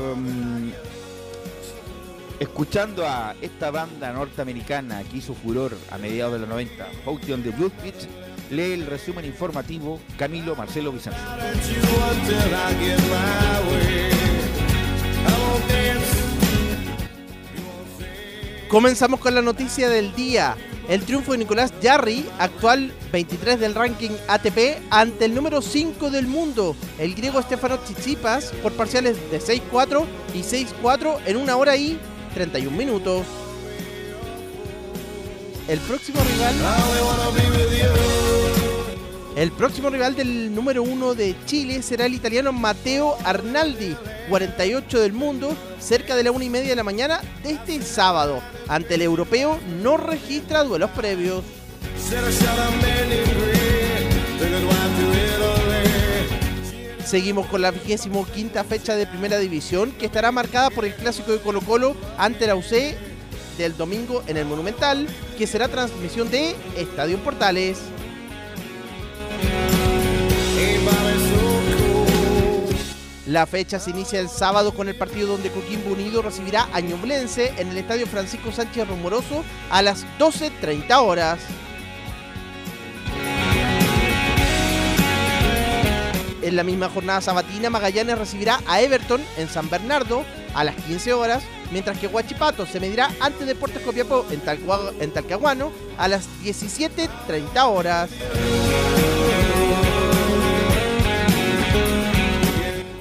escuchando 2.39 3.07
a 3.07 3.35
esta 3.41 3.71
banda 3.71 4.13
norteamericana 4.13 5.03
que 5.05 5.17
hizo 5.19 5.35
furor 5.35 5.77
a 5.91 5.99
mediados 5.99 6.35
de 6.35 6.39
los 6.41 6.49
90, 6.49 6.87
Houghton 7.05 7.33
on 7.33 7.43
the 7.43 7.51
Blue 7.51 7.73
Beach, 7.83 8.07
lee 8.51 8.73
el 8.73 8.87
resumen 8.87 9.25
informativo 9.25 10.01
Camilo 10.17 10.55
Marcelo 10.55 10.93
Vicencio. 10.93 11.23
Comenzamos 18.69 19.21
con 19.21 19.35
la 19.35 19.43
noticia 19.43 19.89
del 19.89 20.15
día. 20.15 20.57
El 20.89 21.03
triunfo 21.03 21.33
de 21.33 21.39
Nicolás 21.39 21.73
Jarry, 21.83 22.27
actual 22.39 22.93
23 23.13 23.59
del 23.59 23.75
ranking 23.75 24.11
ATP, 24.29 24.81
ante 24.91 25.25
el 25.25 25.35
número 25.35 25.63
5 25.63 26.11
del 26.11 26.27
mundo, 26.27 26.77
el 26.99 27.15
griego 27.15 27.41
Stefano 27.43 27.79
Tsitsipas, 27.79 28.53
por 28.63 28.73
parciales 28.73 29.17
de 29.31 29.41
6-4 29.41 30.05
y 30.35 30.41
6-4 30.41 31.19
en 31.27 31.37
una 31.37 31.57
hora 31.57 31.77
y 31.77 31.99
31 32.35 32.77
minutos. 32.77 33.25
El 35.69 35.79
próximo 35.81 36.21
rival. 36.21 36.55
El 39.37 39.51
próximo 39.51 39.91
rival 39.91 40.15
del 40.15 40.55
número 40.55 40.85
1 40.85 41.15
de 41.17 41.35
Chile 41.45 41.83
será 41.83 42.07
el 42.07 42.15
italiano 42.15 42.53
Matteo 42.53 43.17
Arnaldi, 43.25 43.97
48 44.29 45.01
del 45.01 45.13
mundo, 45.13 45.57
cerca 45.81 46.15
de 46.15 46.23
la 46.23 46.31
una 46.31 46.45
y 46.45 46.51
media 46.51 46.69
de 46.69 46.77
la 46.77 46.85
mañana 46.85 47.21
este 47.43 47.83
sábado. 47.83 48.41
Ante 48.69 48.95
el 48.95 49.03
europeo 49.03 49.59
no 49.83 49.97
registra 49.97 50.63
duelos 50.63 50.91
previos. 50.91 51.43
Seguimos 57.05 57.47
con 57.47 57.61
la 57.61 57.73
vigésimo 57.73 58.25
quinta 58.27 58.63
fecha 58.63 58.95
de 58.95 59.09
Primera 59.09 59.39
División 59.39 59.91
que 59.91 60.07
estará 60.07 60.31
marcada 60.31 60.71
por 60.71 60.85
el 60.85 60.95
clásico 60.95 61.33
de 61.33 61.41
Colo 61.41 61.61
Colo 61.61 61.97
ante 62.19 62.47
la 62.47 62.55
UC 62.55 62.97
del 63.59 63.77
domingo 63.77 64.23
en 64.29 64.37
el 64.37 64.45
Monumental, 64.45 65.09
que 65.37 65.49
será 65.49 65.67
transmisión 65.67 66.31
de 66.31 66.55
Estadio 66.77 67.19
Portales. 67.19 67.79
La 73.35 73.47
fecha 73.47 73.81
se 73.81 73.91
inicia 73.91 74.21
el 74.21 74.29
sábado 74.29 74.73
con 74.73 74.89
el 74.89 74.95
partido 74.95 75.27
donde 75.27 75.51
Coquimbo 75.51 75.91
Unido 75.91 76.23
recibirá 76.23 76.69
a 76.73 76.79
Ñublense 76.81 77.53
en 77.57 77.69
el 77.69 77.79
Estadio 77.79 78.07
Francisco 78.07 78.53
Sánchez 78.53 78.87
Rumoroso 78.87 79.43
a 79.71 79.83
las 79.83 80.07
12.30 80.21 81.03
horas. 81.03 81.41
En 86.43 86.55
la 86.55 86.63
misma 86.63 86.89
jornada 86.91 87.21
sabatina, 87.23 87.71
Magallanes 87.71 88.19
recibirá 88.19 88.61
a 88.69 88.81
Everton 88.81 89.21
en 89.37 89.49
San 89.49 89.69
Bernardo 89.69 90.25
a 90.55 90.63
las 90.63 90.77
15 90.77 91.15
horas, 91.15 91.43
mientras 91.73 91.99
que 91.99 92.07
Huachipato 92.07 92.67
se 92.67 92.79
medirá 92.79 93.11
ante 93.19 93.47
Deportes 93.47 93.83
Copiapó 93.83 94.27
en, 94.31 94.43
Talcahuano 95.11 95.73
a 95.99 96.07
las 96.07 96.29
17.30 96.45 97.65
horas. 97.65 98.11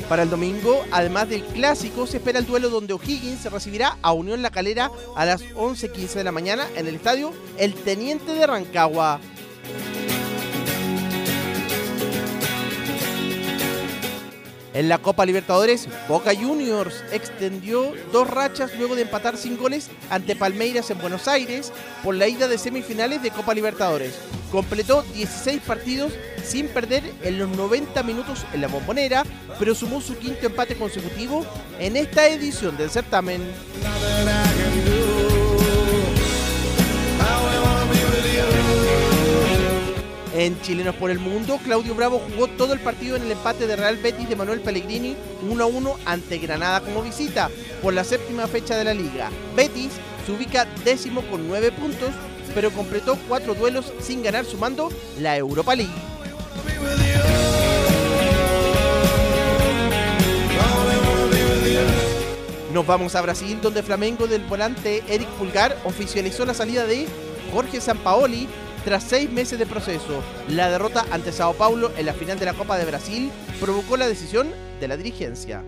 Para 0.10 0.24
el 0.24 0.30
domingo, 0.30 0.84
además 0.92 1.30
del 1.30 1.44
clásico, 1.44 2.06
se 2.06 2.18
espera 2.18 2.40
el 2.40 2.46
duelo 2.46 2.70
donde 2.70 2.94
O'Higgins 2.94 3.50
recibirá 3.50 3.98
a 4.02 4.12
Unión 4.12 4.42
La 4.42 4.52
Calera 4.52 4.92
a 5.16 5.26
las 5.26 5.42
11.15 5.56 6.14
de 6.14 6.24
la 6.24 6.32
mañana 6.32 6.68
en 6.76 6.88
el 6.88 6.96
estadio 6.96 7.32
El 7.58 7.74
Teniente 7.74 8.34
de 8.34 8.46
Rancagua. 8.46 9.20
En 14.74 14.90
la 14.90 14.98
Copa 14.98 15.26
Libertadores, 15.26 15.88
Boca 16.08 16.34
Juniors 16.36 17.04
extendió 17.12 17.94
dos 18.12 18.28
rachas 18.28 18.72
luego 18.78 18.96
de 18.96 19.04
empatar 19.04 19.38
sin 19.38 19.56
goles 19.56 19.90
ante 20.10 20.36
Palmeiras 20.36 20.90
en 20.90 21.00
Buenos 21.00 21.28
Aires 21.28 21.72
por 22.04 22.16
la 22.16 22.28
ida 22.28 22.48
de 22.48 22.58
semifinales 22.58 23.22
de 23.22 23.30
Copa 23.30 23.54
Libertadores. 23.54 24.16
Completó 24.52 25.04
16 25.14 25.62
partidos 25.62 26.14
sin 26.44 26.68
perder 26.68 27.04
en 27.22 27.38
los 27.38 27.50
90 27.50 28.02
minutos 28.02 28.46
en 28.52 28.62
la 28.62 28.68
bombonera, 28.68 29.24
pero 29.60 29.76
sumó 29.76 30.02
su 30.02 30.18
quinto 30.18 30.48
empate 30.48 30.76
consecutivo 30.76 31.46
en 31.80 31.96
esta 31.96 32.28
edición 32.28 32.76
del 32.76 32.90
certamen. 32.90 33.42
En 40.36 40.60
Chilenos 40.62 40.96
por 40.96 41.12
el 41.12 41.20
Mundo, 41.20 41.60
Claudio 41.64 41.94
Bravo 41.94 42.20
jugó 42.20 42.48
todo 42.48 42.74
el 42.74 42.80
partido 42.80 43.16
en 43.16 43.22
el 43.22 43.32
empate 43.32 43.68
de 43.68 43.76
Real 43.76 43.98
Betis 43.98 44.28
de 44.28 44.36
Manuel 44.36 44.62
Pellegrini 44.62 45.16
1 45.48 45.64
a 45.64 45.68
1 45.68 45.96
ante 46.06 46.40
Granada 46.40 46.82
como 46.82 47.04
visita 47.04 47.52
por 47.84 47.94
la 47.94 48.04
séptima 48.04 48.48
fecha 48.48 48.76
de 48.76 48.84
la 48.84 48.96
liga. 48.96 49.30
Betis 49.56 49.92
se 50.26 50.32
ubica 50.32 50.66
décimo 50.84 51.22
con 51.30 51.48
9 51.48 51.72
puntos, 51.74 52.10
pero 52.56 52.72
completó 52.72 53.16
cuatro 53.28 53.54
duelos 53.54 53.94
sin 54.02 54.24
ganar 54.24 54.44
sumando 54.46 54.90
la 55.20 55.38
Europa 55.38 55.76
League. 55.76 55.94
Nos 62.74 62.88
vamos 62.88 63.14
a 63.14 63.22
Brasil, 63.22 63.60
donde 63.62 63.84
Flamengo 63.84 64.26
del 64.26 64.42
volante 64.46 65.04
Eric 65.08 65.28
Pulgar 65.38 65.78
oficializó 65.84 66.44
la 66.44 66.56
salida 66.56 66.88
de 66.88 67.06
Jorge 67.54 67.80
Sampaoli 67.80 68.48
tras 68.84 69.04
seis 69.04 69.32
meses 69.32 69.60
de 69.60 69.66
proceso. 69.66 70.22
La 70.50 70.70
derrota 70.70 71.06
ante 71.12 71.32
Sao 71.32 71.54
Paulo 71.54 71.92
en 71.98 72.06
la 72.06 72.14
final 72.14 72.40
de 72.40 72.46
la 72.46 72.54
Copa 72.54 72.78
de 72.78 72.86
Brasil 72.86 73.32
provocó 73.60 73.98
la 73.98 74.08
decisión 74.08 74.52
de 74.80 74.88
la 74.88 74.98
dirigencia. 74.98 75.64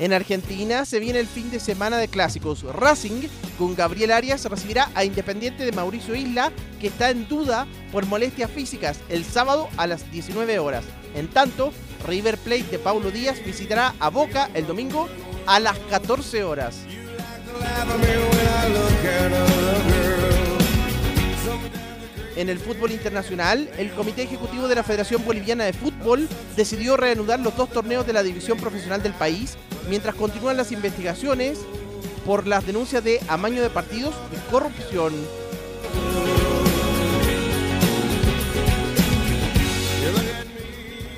En 0.00 0.12
Argentina 0.12 0.84
se 0.84 0.98
viene 0.98 1.20
el 1.20 1.26
fin 1.26 1.50
de 1.50 1.60
semana 1.60 1.96
de 1.96 2.08
clásicos. 2.08 2.62
Racing 2.62 3.22
con 3.58 3.74
Gabriel 3.74 4.10
Arias 4.10 4.44
recibirá 4.44 4.90
a 4.94 5.04
Independiente 5.04 5.64
de 5.64 5.72
Mauricio 5.72 6.14
Isla, 6.14 6.52
que 6.80 6.88
está 6.88 7.10
en 7.10 7.28
duda 7.28 7.66
por 7.92 8.04
molestias 8.06 8.50
físicas, 8.50 8.98
el 9.08 9.24
sábado 9.24 9.68
a 9.76 9.86
las 9.86 10.10
19 10.10 10.58
horas. 10.58 10.84
En 11.14 11.28
tanto, 11.28 11.72
River 12.04 12.38
Plate 12.38 12.64
de 12.70 12.78
Paulo 12.78 13.10
Díaz 13.10 13.42
visitará 13.44 13.94
a 13.98 14.10
Boca 14.10 14.50
el 14.54 14.66
domingo 14.66 15.08
a 15.46 15.58
las 15.60 15.78
14 15.90 16.44
horas. 16.44 16.80
En 22.36 22.48
el 22.48 22.58
fútbol 22.58 22.90
internacional, 22.90 23.70
el 23.78 23.92
Comité 23.92 24.22
Ejecutivo 24.22 24.66
de 24.66 24.74
la 24.74 24.82
Federación 24.82 25.24
Boliviana 25.24 25.64
de 25.64 25.72
Fútbol 25.72 26.28
decidió 26.56 26.96
reanudar 26.96 27.38
los 27.38 27.56
dos 27.56 27.70
torneos 27.70 28.06
de 28.06 28.12
la 28.12 28.22
división 28.24 28.58
profesional 28.58 29.02
del 29.02 29.12
país, 29.12 29.56
mientras 29.88 30.16
continúan 30.16 30.56
las 30.56 30.72
investigaciones 30.72 31.60
por 32.26 32.46
las 32.46 32.66
denuncias 32.66 33.04
de 33.04 33.20
amaño 33.28 33.62
de 33.62 33.70
partidos 33.70 34.14
y 34.32 34.50
corrupción. 34.50 35.12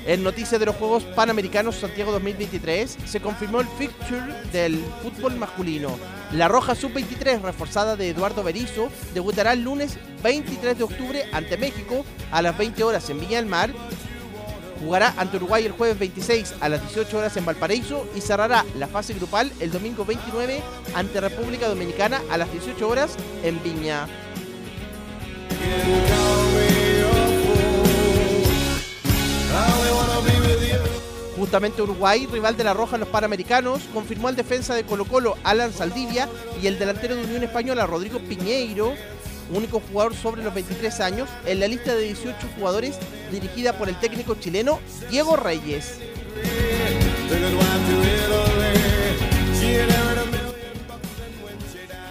En 0.07 0.23
noticias 0.23 0.57
de 0.57 0.65
los 0.65 0.77
Juegos 0.77 1.03
Panamericanos 1.03 1.75
Santiago 1.75 2.13
2023 2.13 2.97
se 3.05 3.19
confirmó 3.19 3.59
el 3.59 3.67
fixture 3.67 4.41
del 4.53 4.81
fútbol 5.03 5.35
masculino. 5.35 5.99
La 6.31 6.47
Roja 6.47 6.75
Sub-23, 6.75 7.41
reforzada 7.41 7.97
de 7.97 8.11
Eduardo 8.11 8.41
Berizzo, 8.41 8.87
debutará 9.13 9.51
el 9.51 9.63
lunes 9.63 9.99
23 10.23 10.77
de 10.77 10.83
octubre 10.85 11.25
ante 11.33 11.57
México 11.57 12.05
a 12.31 12.41
las 12.41 12.57
20 12.57 12.85
horas 12.85 13.09
en 13.09 13.19
Viña 13.19 13.35
del 13.35 13.47
Mar. 13.47 13.69
Jugará 14.79 15.13
ante 15.17 15.35
Uruguay 15.35 15.65
el 15.65 15.73
jueves 15.73 15.99
26 15.99 16.55
a 16.61 16.69
las 16.69 16.81
18 16.83 17.17
horas 17.17 17.35
en 17.35 17.43
Valparaíso 17.43 18.07
y 18.15 18.21
cerrará 18.21 18.63
la 18.77 18.87
fase 18.87 19.13
grupal 19.13 19.51
el 19.59 19.71
domingo 19.73 20.05
29 20.05 20.61
ante 20.95 21.19
República 21.19 21.67
Dominicana 21.67 22.21
a 22.29 22.37
las 22.37 22.49
18 22.49 22.87
horas 22.87 23.17
en 23.43 23.61
Viña. 23.61 24.07
Justamente 31.37 31.83
Uruguay, 31.83 32.27
rival 32.31 32.57
de 32.57 32.63
la 32.63 32.73
Roja 32.73 32.95
en 32.95 33.01
los 33.01 33.09
Panamericanos, 33.09 33.83
confirmó 33.93 34.27
al 34.27 34.35
defensa 34.35 34.73
de 34.73 34.83
Colo 34.83 35.05
Colo 35.05 35.37
Alan 35.43 35.71
Saldivia 35.71 36.27
y 36.61 36.65
el 36.65 36.79
delantero 36.79 37.15
de 37.15 37.23
Unión 37.25 37.43
Española 37.43 37.85
Rodrigo 37.85 38.17
Piñeiro, 38.19 38.95
único 39.51 39.79
jugador 39.79 40.15
sobre 40.15 40.43
los 40.43 40.53
23 40.53 40.99
años, 40.99 41.29
en 41.45 41.59
la 41.59 41.67
lista 41.67 41.93
de 41.93 42.01
18 42.01 42.35
jugadores 42.57 42.97
dirigida 43.31 43.77
por 43.77 43.87
el 43.87 43.99
técnico 43.99 44.33
chileno 44.35 44.79
Diego 45.11 45.35
Reyes. 45.35 45.99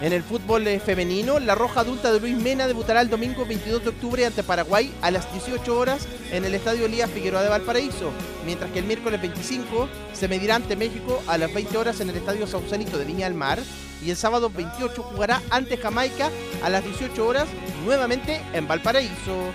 En 0.03 0.13
el 0.13 0.23
fútbol 0.23 0.67
eh, 0.67 0.79
femenino, 0.79 1.39
la 1.39 1.55
Roja 1.55 1.81
Adulta 1.81 2.13
de 2.13 2.21
Luis 2.21 2.37
Mena 2.37 2.67
debutará 2.67 3.01
el 3.01 3.09
domingo 3.09 3.47
22 3.47 3.83
de 3.83 3.89
octubre 3.89 4.27
ante 4.27 4.43
Paraguay 4.43 4.93
a 5.01 5.11
las 5.11 5.33
18 5.33 5.75
horas 5.75 6.07
en 6.31 6.45
el 6.45 6.55
Estadio 6.55 6.85
Elías 6.85 7.11
Figueroa 7.11 7.43
de 7.43 7.49
Valparaíso, 7.49 8.11
mientras 8.45 8.71
que 8.73 8.81
el 8.81 8.85
miércoles 8.85 9.23
25 9.23 9.89
se 10.13 10.29
medirá 10.29 10.57
ante 10.57 10.77
México 10.77 11.23
a 11.27 11.39
las 11.39 11.53
20 11.53 11.79
horas 11.79 12.01
en 12.01 12.11
el 12.11 12.17
Estadio 12.17 12.47
Sausalito 12.47 12.99
de 12.99 13.07
Viña 13.07 13.27
del 13.27 13.39
Mar 13.39 13.59
y 14.05 14.11
el 14.11 14.17
sábado 14.17 14.51
28 14.51 15.03
jugará 15.03 15.41
ante 15.49 15.79
Jamaica 15.79 16.31
a 16.63 16.69
las 16.69 16.85
18 16.85 17.27
horas 17.27 17.49
nuevamente 17.87 18.43
en 18.53 18.69
Valparaíso. 18.69 19.51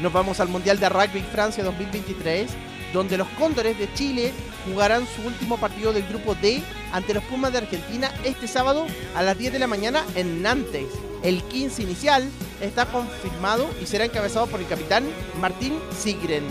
Nos 0.00 0.12
vamos 0.12 0.40
al 0.40 0.48
Mundial 0.48 0.78
de 0.78 0.88
Rugby 0.88 1.20
Francia 1.20 1.64
2023, 1.64 2.50
donde 2.92 3.16
los 3.16 3.28
Cóndores 3.38 3.78
de 3.78 3.92
Chile 3.94 4.32
jugarán 4.64 5.06
su 5.06 5.26
último 5.26 5.58
partido 5.58 5.92
del 5.92 6.06
grupo 6.06 6.34
D 6.34 6.62
ante 6.92 7.14
los 7.14 7.24
Pumas 7.24 7.52
de 7.52 7.58
Argentina 7.58 8.10
este 8.24 8.48
sábado 8.48 8.86
a 9.14 9.22
las 9.22 9.38
10 9.38 9.52
de 9.52 9.58
la 9.58 9.66
mañana 9.66 10.04
en 10.14 10.42
Nantes. 10.42 10.86
El 11.22 11.42
15 11.42 11.82
inicial 11.82 12.28
está 12.60 12.86
confirmado 12.86 13.68
y 13.82 13.86
será 13.86 14.04
encabezado 14.04 14.46
por 14.46 14.60
el 14.60 14.66
capitán 14.66 15.04
Martín 15.40 15.78
Sigren. 15.96 16.44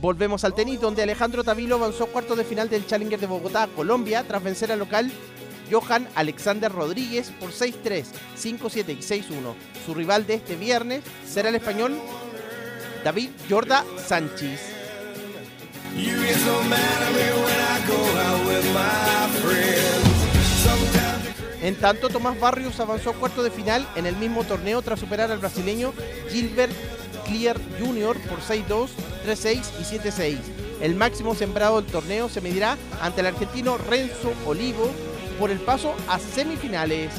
Volvemos 0.00 0.44
al 0.44 0.54
tenis, 0.54 0.80
donde 0.80 1.02
Alejandro 1.02 1.42
Tavilo 1.42 1.74
avanzó 1.74 2.06
cuartos 2.06 2.38
de 2.38 2.44
final 2.44 2.70
del 2.70 2.86
Challenger 2.86 3.18
de 3.18 3.26
Bogotá, 3.26 3.68
Colombia, 3.74 4.24
tras 4.26 4.42
vencer 4.42 4.70
al 4.70 4.78
local 4.78 5.10
Johan 5.70 6.08
Alexander 6.14 6.70
Rodríguez 6.70 7.30
por 7.38 7.50
6-3, 7.50 8.04
5-7 8.36 8.88
y 8.90 9.02
6-1. 9.02 9.54
Su 9.84 9.94
rival 9.94 10.26
de 10.26 10.34
este 10.34 10.56
viernes 10.56 11.02
será 11.26 11.48
el 11.48 11.54
español 11.54 11.98
David 13.04 13.30
Jorda 13.48 13.84
Sánchez. 13.96 14.60
En 21.62 21.74
tanto, 21.74 22.08
Tomás 22.08 22.38
Barrios 22.38 22.78
avanzó 22.80 23.12
cuarto 23.14 23.42
de 23.42 23.50
final 23.50 23.86
en 23.96 24.06
el 24.06 24.16
mismo 24.16 24.44
torneo 24.44 24.80
tras 24.82 25.00
superar 25.00 25.30
al 25.30 25.38
brasileño 25.38 25.92
Gilbert 26.30 26.72
Clear 27.24 27.58
Jr. 27.78 28.16
por 28.20 28.40
6-2, 28.40 28.88
3-6 29.26 29.62
y 29.80 29.98
7-6. 29.98 30.38
El 30.80 30.94
máximo 30.94 31.34
sembrado 31.34 31.80
del 31.80 31.90
torneo 31.90 32.28
se 32.28 32.40
medirá 32.40 32.78
ante 33.00 33.20
el 33.20 33.26
argentino 33.26 33.76
Renzo 33.76 34.32
Olivo 34.46 34.90
por 35.38 35.50
el 35.50 35.58
paso 35.58 35.94
a 36.08 36.18
semifinales. 36.18 37.12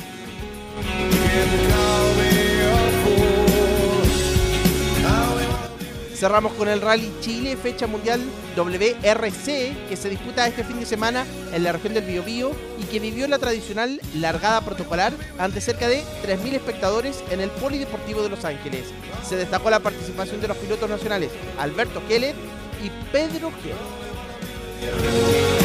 Cerramos 6.15 6.51
con 6.53 6.67
el 6.67 6.81
Rally 6.81 7.13
Chile, 7.21 7.55
fecha 7.55 7.87
mundial 7.87 8.19
WRC, 8.57 9.87
que 9.87 9.95
se 9.95 10.09
disputa 10.09 10.45
este 10.47 10.65
fin 10.65 10.77
de 10.81 10.85
semana 10.85 11.25
en 11.53 11.63
la 11.63 11.71
región 11.71 11.93
del 11.93 12.03
Biobío 12.03 12.51
y 12.77 12.83
que 12.83 12.99
vivió 12.99 13.25
la 13.29 13.39
tradicional 13.39 14.01
largada 14.15 14.59
protocolar 14.59 15.13
ante 15.37 15.61
cerca 15.61 15.87
de 15.87 16.03
3.000 16.25 16.55
espectadores 16.55 17.23
en 17.31 17.39
el 17.39 17.49
Polideportivo 17.49 18.21
de 18.21 18.27
Los 18.27 18.43
Ángeles. 18.43 18.87
Se 19.25 19.37
destacó 19.37 19.69
la 19.69 19.79
participación 19.79 20.41
de 20.41 20.49
los 20.49 20.57
pilotos 20.57 20.89
nacionales 20.89 21.31
Alberto 21.57 22.05
Keller 22.09 22.35
y 22.83 22.89
Pedro 23.13 23.53
Keller. 23.63 25.58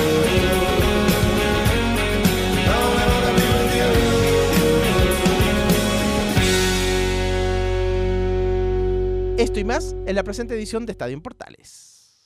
Esto 9.44 9.60
y 9.60 9.64
más 9.64 9.94
en 10.06 10.14
la 10.14 10.24
presente 10.24 10.54
edición 10.54 10.86
de 10.86 10.92
Estadio 10.92 11.12
en 11.12 11.20
Portales. 11.20 12.16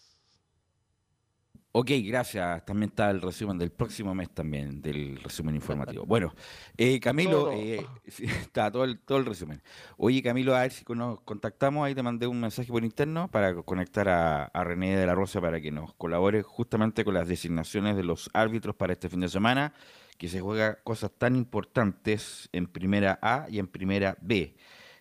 Ok, 1.73 1.91
gracias. 2.05 2.65
También 2.65 2.91
está 2.91 3.11
el 3.11 3.21
resumen 3.21 3.59
del 3.59 3.73
próximo 3.73 4.15
mes 4.15 4.31
también, 4.31 4.81
del 4.81 5.17
resumen 5.21 5.57
informativo. 5.57 6.05
Bueno, 6.07 6.33
eh, 6.77 7.01
Camilo, 7.01 7.51
eh, 7.51 7.85
está 8.07 8.71
todo 8.71 8.85
el, 8.85 9.01
todo 9.01 9.19
el 9.19 9.27
resumen. 9.27 9.61
Oye, 9.97 10.23
Camilo, 10.23 10.55
a 10.55 10.61
ver 10.61 10.71
si 10.71 10.85
nos 10.95 11.21
contactamos. 11.23 11.85
Ahí 11.85 11.97
te 11.97 12.05
mandé 12.05 12.29
un 12.29 12.41
mensaje 12.41 12.71
por 12.71 12.85
interno 12.85 13.29
para 13.29 13.53
conectar 13.65 14.09
a, 14.09 14.45
a 14.45 14.63
René 14.63 14.97
de 14.97 15.05
la 15.05 15.17
Rosa 15.17 15.41
para 15.41 15.61
que 15.61 15.73
nos 15.73 15.95
colabore 15.95 16.45
justamente 16.45 17.05
con 17.05 17.15
las 17.15 17.27
designaciones 17.27 17.97
de 17.97 18.05
los 18.05 18.31
árbitros 18.33 18.77
para 18.77 18.93
este 18.93 19.09
fin 19.09 19.19
de 19.19 19.29
semana, 19.29 19.75
que 20.19 20.29
se 20.29 20.41
juega 20.41 20.77
cosas 20.85 21.11
tan 21.19 21.35
importantes 21.35 22.49
en 22.53 22.69
primera 22.69 23.19
A 23.21 23.49
y 23.51 23.59
en 23.59 23.67
primera 23.67 24.17
B. 24.21 24.55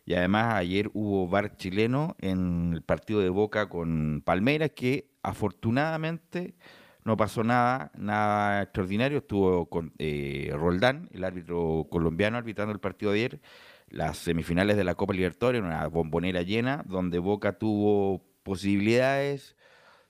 Y 0.07 0.13
además 0.13 0.53
ayer 0.55 0.89
hubo 0.93 1.27
bar 1.27 1.57
chileno 1.57 2.15
en 2.19 2.71
el 2.73 2.81
partido 2.81 3.19
de 3.19 3.27
Boca 3.27 3.67
con 3.67 4.21
Palmeiras 4.23 4.71
que 4.73 5.09
afortunadamente 5.21 6.55
no 7.03 7.17
pasó 7.17 7.43
nada, 7.43 7.91
nada 7.97 8.63
extraordinario. 8.63 9.17
Estuvo 9.17 9.65
con 9.65 9.91
eh, 9.97 10.49
Roldán, 10.53 11.09
el 11.11 11.25
árbitro 11.25 11.87
colombiano, 11.91 12.37
arbitrando 12.37 12.71
el 12.71 12.79
partido 12.79 13.11
de 13.11 13.17
ayer, 13.17 13.41
las 13.89 14.17
semifinales 14.17 14.77
de 14.77 14.85
la 14.85 14.95
Copa 14.95 15.13
Libertadores, 15.13 15.61
una 15.61 15.85
bombonera 15.87 16.41
llena, 16.41 16.85
donde 16.87 17.19
Boca 17.19 17.57
tuvo 17.59 18.23
posibilidades, 18.43 19.57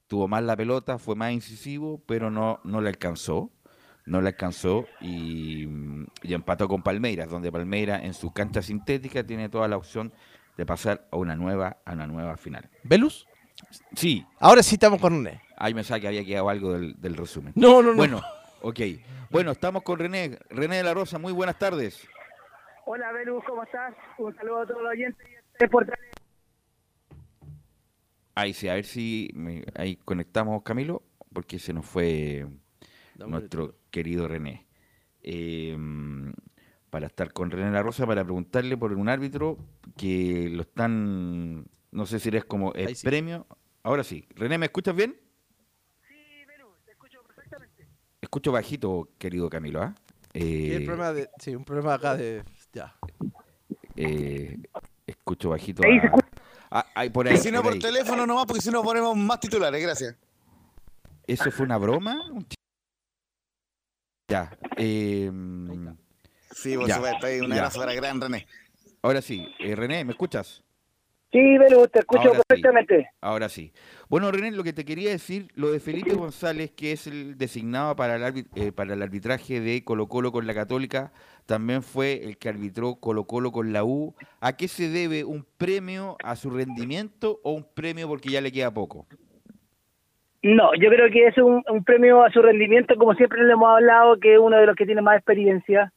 tuvo 0.05 0.27
más 0.27 0.43
la 0.43 0.55
pelota, 0.55 0.99
fue 0.99 1.15
más 1.15 1.31
incisivo, 1.31 2.03
pero 2.05 2.29
no, 2.29 2.59
no 2.63 2.81
le 2.81 2.89
alcanzó 2.89 3.51
no 4.07 4.21
le 4.21 4.29
alcanzó 4.29 4.87
y, 5.01 5.67
empató 6.23 6.67
con 6.67 6.81
Palmeiras, 6.81 7.29
donde 7.29 7.51
Palmeiras 7.51 8.03
en 8.03 8.13
su 8.13 8.31
cancha 8.31 8.61
sintética 8.61 9.23
tiene 9.23 9.49
toda 9.49 9.67
la 9.67 9.77
opción 9.77 10.13
de 10.57 10.65
pasar 10.65 11.07
a 11.11 11.17
una 11.17 11.35
nueva, 11.35 11.77
a 11.85 11.93
una 11.93 12.07
nueva 12.07 12.37
final. 12.37 12.69
¿Velus? 12.83 13.27
Sí. 13.95 14.25
Ahora 14.39 14.63
sí 14.63 14.75
estamos 14.75 14.99
con 15.01 15.23
René. 15.23 15.41
Ahí 15.57 15.73
me 15.73 15.83
sabe 15.83 16.01
que 16.01 16.07
había 16.07 16.25
quedado 16.25 16.49
algo 16.49 16.73
del, 16.73 17.15
resumen. 17.15 17.53
No, 17.55 17.83
no, 17.83 17.91
no. 17.91 17.97
Bueno, 17.97 18.21
ok. 18.61 18.79
Bueno, 19.29 19.51
estamos 19.51 19.83
con 19.83 19.99
René. 19.99 20.39
René 20.49 20.77
de 20.77 20.83
la 20.83 20.93
Rosa, 20.93 21.19
muy 21.19 21.33
buenas 21.33 21.59
tardes. 21.59 22.07
Hola, 22.85 23.11
Velus, 23.11 23.43
¿cómo 23.43 23.63
estás? 23.63 23.93
Un 24.17 24.33
saludo 24.35 24.61
a 24.61 24.65
todos 24.65 24.81
los 24.81 24.91
oyentes. 24.91 25.27
Ahí 28.35 28.53
sí, 28.53 28.69
a 28.69 28.75
ver 28.75 28.85
si 28.85 29.33
ahí 29.75 29.97
conectamos, 29.97 30.61
Camilo, 30.63 31.03
porque 31.33 31.59
se 31.59 31.73
nos 31.73 31.85
fue 31.85 32.45
nuestro 33.25 33.75
querido 33.89 34.27
René. 34.27 34.67
Em, 35.21 36.33
para 36.89 37.07
estar 37.07 37.33
con 37.33 37.51
René 37.51 37.71
La 37.71 37.83
Rosa, 37.83 38.05
para 38.05 38.23
preguntarle 38.23 38.77
por 38.77 38.93
un 38.93 39.09
árbitro 39.09 39.57
que 39.97 40.49
lo 40.51 40.61
están, 40.61 41.65
no 41.91 42.05
sé 42.05 42.19
si 42.19 42.29
eres 42.29 42.45
como 42.45 42.73
el 42.73 42.95
premio. 43.03 43.47
Ahora 43.83 44.03
sí. 44.03 44.27
René, 44.35 44.57
¿me 44.57 44.67
escuchas 44.67 44.95
bien? 44.95 45.15
Sí, 46.07 46.15
Menú, 46.47 46.67
te 46.85 46.91
escucho 46.91 47.19
perfectamente. 47.23 47.87
Escucho 48.21 48.51
bajito, 48.51 49.09
querido 49.17 49.49
Camilo, 49.49 49.81
¿ah? 49.81 49.95
Eh, 50.33 50.83
problema 50.85 51.13
de, 51.13 51.29
sí, 51.39 51.55
un 51.55 51.65
problema 51.65 51.95
acá 51.95 52.15
de... 52.15 52.43
Ya. 52.71 52.95
Eh, 53.95 54.59
escucho 55.07 55.49
bajito. 55.49 55.81
Ahí 55.85 55.99
se 55.99 56.05
escucha. 56.05 56.27
Ah, 56.69 56.85
por 57.13 57.27
ahí, 57.27 57.37
si 57.37 57.51
no 57.51 57.63
por, 57.63 57.79
teléfono 57.79 58.27
nomás, 58.27 58.45
porque 58.45 58.61
si 58.61 58.69
no 58.69 58.83
ponemos 58.83 59.15
más 59.15 59.39
titulares, 59.39 59.81
gracias. 59.81 60.15
¿Eso 61.25 61.49
fue 61.51 61.65
una 61.65 61.77
broma? 61.77 62.17
Ya. 64.27 64.57
Eh, 64.75 65.31
sí, 66.51 66.75
por 66.77 66.91
supuesto. 66.91 67.27
Un 67.43 67.53
abrazo 67.53 67.79
para 67.79 67.93
gran 67.93 68.19
René. 68.19 68.45
Ahora 69.01 69.21
sí. 69.21 69.47
Eh, 69.59 69.75
René, 69.75 70.03
¿me 70.03 70.11
escuchas? 70.11 70.63
Sí, 71.31 71.57
pero 71.59 71.87
te 71.87 71.99
escucho 71.99 72.31
perfectamente. 72.31 73.09
Ahora 73.19 73.49
sí. 73.49 73.73
Bueno, 74.09 74.31
René, 74.31 74.51
lo 74.51 74.63
que 74.63 74.71
te 74.73 74.85
quería 74.85 75.09
decir, 75.09 75.49
lo 75.55 75.71
de 75.71 75.79
Felipe 75.79 76.13
González, 76.13 76.71
que 76.71 76.93
es 76.93 77.05
el 77.05 77.37
designado 77.37 77.95
para 77.97 78.15
el, 78.15 78.47
eh, 78.55 78.71
para 78.71 78.93
el 78.93 79.01
arbitraje 79.01 79.59
de 79.59 79.83
Colo 79.83 80.07
Colo 80.07 80.31
con 80.31 80.47
la 80.47 80.53
Católica, 80.53 81.11
también 81.45 81.83
fue 81.83 82.23
el 82.23 82.37
que 82.37 82.49
arbitró 82.49 82.95
Colo 82.95 83.25
Colo 83.25 83.51
con 83.51 83.73
la 83.73 83.83
U. 83.83 84.15
¿A 84.39 84.55
qué 84.55 84.67
se 84.67 84.89
debe 84.89 85.25
un 85.25 85.45
premio 85.57 86.17
a 86.23 86.37
su 86.37 86.49
rendimiento 86.49 87.39
o 87.43 87.51
un 87.51 87.67
premio 87.73 88.07
porque 88.07 88.29
ya 88.29 88.41
le 88.41 88.51
queda 88.51 88.73
poco? 88.73 89.05
No, 90.47 90.73
yo 90.75 90.89
creo 90.89 91.11
que 91.11 91.27
es 91.27 91.37
un, 91.39 91.61
premio 91.83 92.23
a 92.23 92.31
su 92.31 92.41
rendimiento, 92.41 92.95
como 92.95 93.13
siempre 93.15 93.43
le 93.43 93.51
hemos 93.51 93.67
hablado, 93.67 94.17
que 94.17 94.35
es 94.35 94.39
uno 94.39 94.55
de 94.55 94.65
los 94.65 94.77
que 94.77 94.85
tiene 94.85 95.01
más 95.01 95.17
experiencia. 95.17 95.91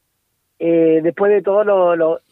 Eh, 0.59 0.99
después 1.01 1.31
de 1.31 1.41
todos 1.41 1.65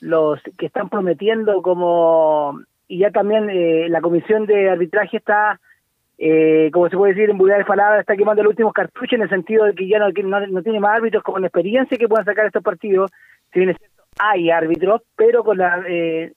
los 0.02 0.42
que 0.58 0.66
están 0.66 0.90
prometiendo, 0.90 1.62
como 1.62 2.60
y 2.90 3.00
ya 3.00 3.12
también 3.12 3.50
eh, 3.50 3.88
la 3.88 4.02
comisión 4.02 4.46
de 4.48 4.70
arbitraje 4.70 5.16
está, 5.16 5.62
eh, 6.18 6.70
como 6.74 6.90
se 6.90 6.98
puede 6.98 7.14
decir 7.14 7.30
en 7.30 7.38
vulgares 7.38 7.66
palabras, 7.66 8.02
está 8.02 8.18
quemando 8.18 8.44
los 8.44 8.52
últimos 8.52 8.74
cartuchos 8.74 9.14
en 9.14 9.22
el 9.22 9.30
sentido 9.30 9.64
de 9.64 9.74
que 9.74 9.88
ya 9.88 10.00
no, 10.00 10.10
no, 10.10 10.62
tiene 10.62 10.82
más 10.82 10.98
árbitros 10.98 11.24
con 11.24 11.46
experiencia 11.46 11.98
que 11.98 12.10
puedan 12.10 12.26
sacar 12.26 12.48
estos 12.48 12.64
partidos. 12.64 13.10
Si 13.54 13.60
bien 13.60 13.78
hay 14.18 14.50
árbitros, 14.50 15.04
pero 15.16 15.46
con 15.46 15.58
la, 15.58 15.86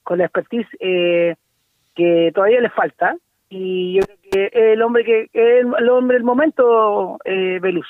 con 0.01 0.17
la 0.17 0.23
expertise 0.23 0.67
que 0.79 2.31
todavía 2.33 2.61
les 2.61 2.71
falta 2.71 3.17
y 3.55 3.93
yo 3.95 4.01
creo 4.03 4.17
que 4.51 4.73
el 4.73 4.81
hombre 4.81 5.03
que 5.03 5.29
el, 5.33 5.89
hombre 5.89 6.15
del 6.15 6.23
momento 6.23 7.19
eh, 7.23 7.59
Velus. 7.61 7.87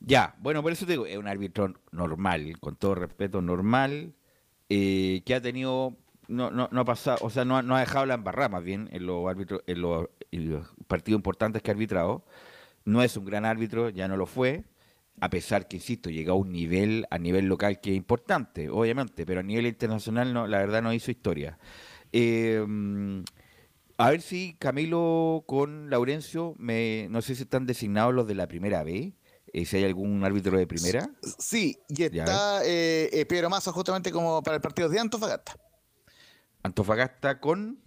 Ya, 0.00 0.34
bueno, 0.38 0.62
por 0.62 0.72
eso 0.72 0.86
te 0.86 0.92
digo, 0.92 1.06
es 1.06 1.16
un 1.16 1.28
árbitro 1.28 1.74
normal, 1.92 2.58
con 2.60 2.76
todo 2.76 2.94
respeto, 2.94 3.40
normal, 3.40 4.14
eh, 4.68 5.22
que 5.24 5.34
ha 5.34 5.40
tenido, 5.40 5.96
no, 6.28 6.50
no, 6.50 6.68
no 6.70 6.80
ha 6.80 6.84
pasado, 6.84 7.18
o 7.22 7.30
sea, 7.30 7.44
no, 7.44 7.56
ha 7.56 7.80
dejado 7.80 8.04
la 8.04 8.14
embarrada 8.14 8.50
más 8.50 8.62
bien 8.62 8.88
en 8.92 9.06
los 9.06 9.26
árbitros, 9.26 9.62
en 9.66 9.80
los, 9.80 10.08
partidos 10.86 11.18
importantes 11.18 11.62
que 11.62 11.70
ha 11.70 11.74
arbitrado. 11.74 12.24
No 12.84 13.02
es 13.02 13.16
un 13.16 13.24
gran 13.24 13.46
árbitro, 13.46 13.88
ya 13.88 14.08
no 14.08 14.16
lo 14.18 14.26
fue, 14.26 14.64
a 15.20 15.30
pesar 15.30 15.68
que, 15.68 15.76
insisto, 15.76 16.10
llegó 16.10 16.32
a 16.32 16.36
un 16.36 16.52
nivel, 16.52 17.06
a 17.10 17.18
nivel 17.18 17.46
local 17.46 17.80
que 17.80 17.90
es 17.90 17.96
importante, 17.96 18.68
obviamente, 18.68 19.24
pero 19.24 19.40
a 19.40 19.42
nivel 19.42 19.66
internacional, 19.66 20.34
no, 20.34 20.46
la 20.46 20.58
verdad 20.58 20.82
no 20.82 20.92
hizo 20.92 21.10
historia. 21.10 21.58
Eh, 22.12 22.62
a 23.96 24.10
ver 24.10 24.22
si 24.22 24.56
Camilo 24.58 25.44
con 25.46 25.90
Laurencio, 25.90 26.54
me, 26.58 27.06
no 27.10 27.22
sé 27.22 27.34
si 27.34 27.42
están 27.42 27.66
designados 27.66 28.14
los 28.14 28.26
de 28.26 28.34
la 28.34 28.48
primera 28.48 28.82
B, 28.82 29.14
eh, 29.52 29.66
si 29.66 29.76
hay 29.76 29.84
algún 29.84 30.24
árbitro 30.24 30.58
de 30.58 30.66
primera. 30.66 31.08
Sí, 31.38 31.78
y 31.88 32.02
está 32.02 32.64
eh, 32.64 33.08
eh, 33.12 33.24
Pedro 33.26 33.50
Mazo 33.50 33.72
justamente 33.72 34.10
como 34.10 34.42
para 34.42 34.56
el 34.56 34.60
partido 34.60 34.88
de 34.88 34.98
Antofagasta. 34.98 35.56
Antofagasta 36.62 37.38
con... 37.38 37.83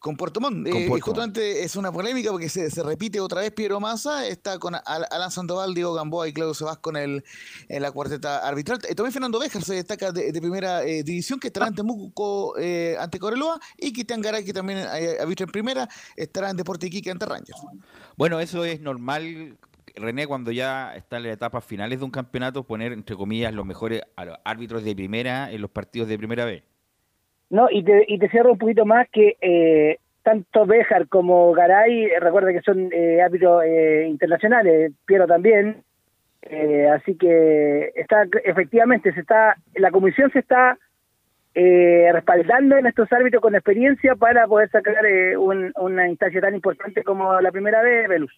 con 0.00 0.16
Puerto 0.16 0.40
Montt. 0.40 0.68
Con 0.68 0.82
Eh, 0.82 0.86
Puerto 0.88 1.06
justamente 1.06 1.64
es 1.64 1.74
una 1.76 1.90
polémica 1.90 2.30
porque 2.30 2.48
se, 2.48 2.70
se 2.70 2.82
repite 2.82 3.18
otra 3.20 3.40
vez 3.40 3.50
Piero 3.52 3.80
Massa, 3.80 4.26
está 4.26 4.58
con 4.58 4.74
Al- 4.74 5.06
Alan 5.10 5.30
Sandoval, 5.30 5.74
Diego 5.74 5.94
Gamboa 5.94 6.28
y 6.28 6.32
Claudio 6.32 6.54
Sebas 6.54 6.78
con 6.78 6.96
el, 6.96 7.24
en 7.68 7.82
la 7.82 7.90
cuarteta 7.90 8.46
arbitral. 8.46 8.78
Eh, 8.88 8.94
también 8.94 9.12
Fernando 9.12 9.38
Béjar 9.38 9.62
se 9.62 9.74
destaca 9.74 10.12
de, 10.12 10.30
de 10.32 10.40
primera 10.40 10.84
eh, 10.84 11.02
división, 11.02 11.40
que 11.40 11.48
estará 11.48 11.66
ante 11.66 11.82
Temuco 11.82 12.56
eh, 12.58 12.96
ante 12.98 13.18
Coreloa, 13.18 13.58
y 13.78 13.92
Cristian 13.92 14.20
Garay, 14.20 14.44
que 14.44 14.52
también 14.52 14.78
eh, 14.78 15.16
arbitra 15.20 15.44
en 15.44 15.52
primera, 15.52 15.88
estará 16.16 16.50
en 16.50 16.56
Deporte 16.56 16.86
Iquique 16.86 17.10
ante 17.10 17.26
Rangers. 17.26 17.60
Bueno, 18.16 18.40
eso 18.40 18.64
es 18.64 18.80
normal, 18.80 19.56
René, 19.94 20.26
cuando 20.26 20.52
ya 20.52 20.94
está 20.94 21.16
en 21.16 21.24
las 21.24 21.32
etapas 21.32 21.64
finales 21.64 21.98
de 21.98 22.04
un 22.04 22.10
campeonato, 22.10 22.62
poner, 22.64 22.92
entre 22.92 23.16
comillas, 23.16 23.52
los 23.52 23.64
mejores 23.66 24.02
árbitros 24.44 24.84
de 24.84 24.94
primera 24.94 25.50
en 25.50 25.60
los 25.62 25.70
partidos 25.70 26.08
de 26.08 26.18
primera 26.18 26.44
vez. 26.44 26.62
No, 27.50 27.68
y 27.70 27.82
te, 27.84 28.04
y 28.08 28.18
te 28.18 28.28
cierro 28.28 28.52
un 28.52 28.58
poquito 28.58 28.84
más 28.84 29.08
que 29.10 29.36
eh, 29.40 29.98
tanto 30.22 30.66
Béjar 30.66 31.06
como 31.08 31.52
Garay, 31.52 32.08
recuerda 32.20 32.52
que 32.52 32.60
son 32.62 32.90
eh, 32.92 33.22
árbitros 33.22 33.62
eh, 33.64 34.06
internacionales, 34.08 34.92
Piero 35.06 35.26
también, 35.26 35.82
eh, 36.42 36.88
así 36.88 37.16
que 37.16 37.92
está 37.94 38.24
efectivamente 38.44 39.12
se 39.12 39.20
está 39.20 39.56
la 39.74 39.90
comisión 39.90 40.30
se 40.32 40.40
está 40.40 40.78
eh, 41.54 42.10
respaldando 42.12 42.76
en 42.76 42.86
estos 42.86 43.10
árbitros 43.12 43.40
con 43.40 43.54
experiencia 43.54 44.14
para 44.14 44.46
poder 44.46 44.68
sacar 44.70 45.04
eh, 45.06 45.36
un- 45.36 45.72
una 45.76 46.08
instancia 46.08 46.40
tan 46.40 46.54
importante 46.54 47.02
como 47.02 47.40
la 47.40 47.50
primera 47.52 47.80
vez, 47.82 48.08
Velus. 48.08 48.32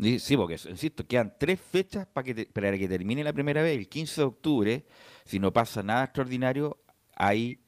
Sí, 0.00 0.36
porque, 0.36 0.54
insisto, 0.54 1.04
quedan 1.08 1.32
tres 1.38 1.60
fechas 1.60 2.06
para 2.06 2.24
que, 2.24 2.34
te- 2.34 2.46
para 2.46 2.76
que 2.78 2.88
termine 2.88 3.22
la 3.24 3.32
primera 3.32 3.62
vez. 3.62 3.76
El 3.76 3.88
15 3.88 4.20
de 4.20 4.26
octubre, 4.26 4.82
si 5.24 5.38
no 5.40 5.52
pasa 5.52 5.82
nada 5.82 6.04
extraordinario, 6.04 6.76
hay 7.16 7.58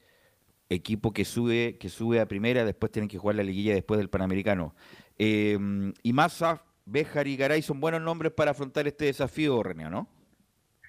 equipo 0.70 1.12
que 1.12 1.24
sube 1.24 1.76
que 1.78 1.88
sube 1.88 2.20
a 2.20 2.26
primera, 2.26 2.64
después 2.64 2.92
tienen 2.92 3.08
que 3.08 3.18
jugar 3.18 3.36
la 3.36 3.42
liguilla 3.42 3.74
después 3.74 3.98
del 3.98 4.08
Panamericano. 4.08 4.74
Eh, 5.18 5.58
y 6.02 6.12
Massa, 6.12 6.62
Béjar 6.86 7.26
y 7.26 7.36
Garay 7.36 7.60
son 7.62 7.80
buenos 7.80 8.00
nombres 8.00 8.32
para 8.32 8.52
afrontar 8.52 8.86
este 8.86 9.06
desafío, 9.06 9.62
René, 9.62 9.90
¿no? 9.90 10.08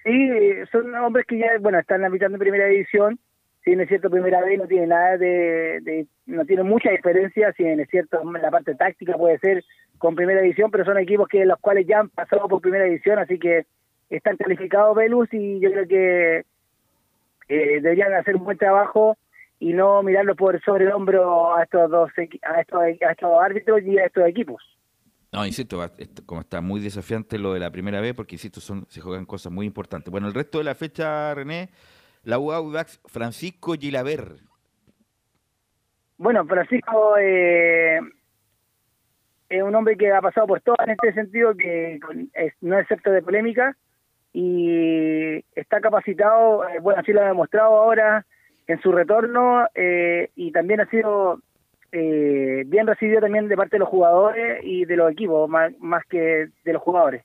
Sí, 0.04 0.30
son 0.70 0.94
hombres 0.94 1.26
que 1.26 1.38
ya, 1.38 1.46
bueno, 1.60 1.78
están 1.78 2.04
habitando 2.04 2.36
en 2.36 2.40
primera 2.40 2.66
división. 2.66 3.18
Si 3.64 3.72
es 3.72 3.88
cierto, 3.88 4.10
primera 4.10 4.40
vez 4.40 4.58
no 4.58 4.66
tiene 4.66 4.88
nada 4.88 5.16
de, 5.16 6.06
no 6.26 6.44
tiene 6.44 6.64
mucha 6.64 6.90
diferencia. 6.90 7.52
Si 7.56 7.62
es 7.62 7.88
cierto, 7.88 8.20
la 8.24 8.50
parte 8.50 8.74
táctica 8.74 9.16
puede 9.16 9.38
ser 9.38 9.64
con 9.98 10.16
primera 10.16 10.40
división, 10.40 10.72
pero 10.72 10.84
son 10.84 10.98
equipos 10.98 11.28
que 11.28 11.44
los 11.44 11.60
cuales 11.60 11.86
ya 11.86 12.00
han 12.00 12.08
pasado 12.08 12.48
por 12.48 12.60
primera 12.60 12.84
división, 12.84 13.20
así 13.20 13.38
que 13.38 13.66
están 14.10 14.36
calificados 14.36 14.96
Velus 14.96 15.28
y 15.32 15.60
yo 15.60 15.70
creo 15.70 15.86
que 15.86 16.38
eh, 17.48 17.80
deberían 17.80 18.12
hacer 18.14 18.34
un 18.34 18.44
buen 18.44 18.58
trabajo 18.58 19.16
y 19.62 19.72
no 19.74 20.02
mirarlo 20.02 20.34
por 20.34 20.60
sobre 20.64 20.86
el 20.86 20.90
hombro 20.92 21.54
a 21.54 21.62
estos 21.62 21.88
dos 21.88 22.10
a 22.42 22.60
estos, 22.60 22.80
a 22.80 22.88
estos 23.12 23.30
árbitros 23.40 23.80
y 23.84 23.96
a 23.96 24.06
estos 24.06 24.26
equipos. 24.26 24.60
No, 25.30 25.46
insisto, 25.46 25.78
como 26.26 26.40
está 26.40 26.60
muy 26.60 26.80
desafiante 26.80 27.38
lo 27.38 27.54
de 27.54 27.60
la 27.60 27.70
primera 27.70 28.00
vez, 28.00 28.12
porque 28.12 28.34
insisto, 28.34 28.60
son, 28.60 28.86
se 28.88 29.00
juegan 29.00 29.24
cosas 29.24 29.52
muy 29.52 29.64
importantes. 29.64 30.10
Bueno, 30.10 30.26
el 30.26 30.34
resto 30.34 30.58
de 30.58 30.64
la 30.64 30.74
fecha, 30.74 31.32
René, 31.34 31.70
la 32.24 32.40
U 32.40 32.50
Audax, 32.50 33.00
Francisco 33.06 33.74
Gilaver. 33.74 34.40
Bueno, 36.18 36.44
Francisco 36.44 37.16
eh, 37.18 38.00
es 39.48 39.62
un 39.62 39.74
hombre 39.76 39.96
que 39.96 40.10
ha 40.12 40.20
pasado 40.20 40.48
por 40.48 40.60
todo 40.60 40.76
en 40.84 40.90
este 40.90 41.12
sentido, 41.14 41.54
que 41.56 42.00
con- 42.04 42.30
es- 42.34 42.54
no 42.60 42.76
es 42.76 42.82
excepto 42.82 43.12
de 43.12 43.22
polémica 43.22 43.76
y 44.32 45.36
está 45.54 45.80
capacitado, 45.80 46.68
eh, 46.68 46.80
bueno, 46.80 47.00
así 47.00 47.12
lo 47.12 47.22
ha 47.22 47.26
demostrado 47.28 47.76
ahora 47.76 48.26
en 48.66 48.80
su 48.80 48.92
retorno 48.92 49.66
eh, 49.74 50.30
y 50.36 50.52
también 50.52 50.80
ha 50.80 50.88
sido 50.88 51.40
eh, 51.90 52.64
bien 52.66 52.86
recibido 52.86 53.20
también 53.20 53.48
de 53.48 53.56
parte 53.56 53.76
de 53.76 53.80
los 53.80 53.88
jugadores 53.88 54.60
y 54.62 54.84
de 54.84 54.96
los 54.96 55.12
equipos, 55.12 55.48
más, 55.48 55.72
más 55.78 56.04
que 56.06 56.48
de 56.64 56.72
los 56.72 56.82
jugadores. 56.82 57.24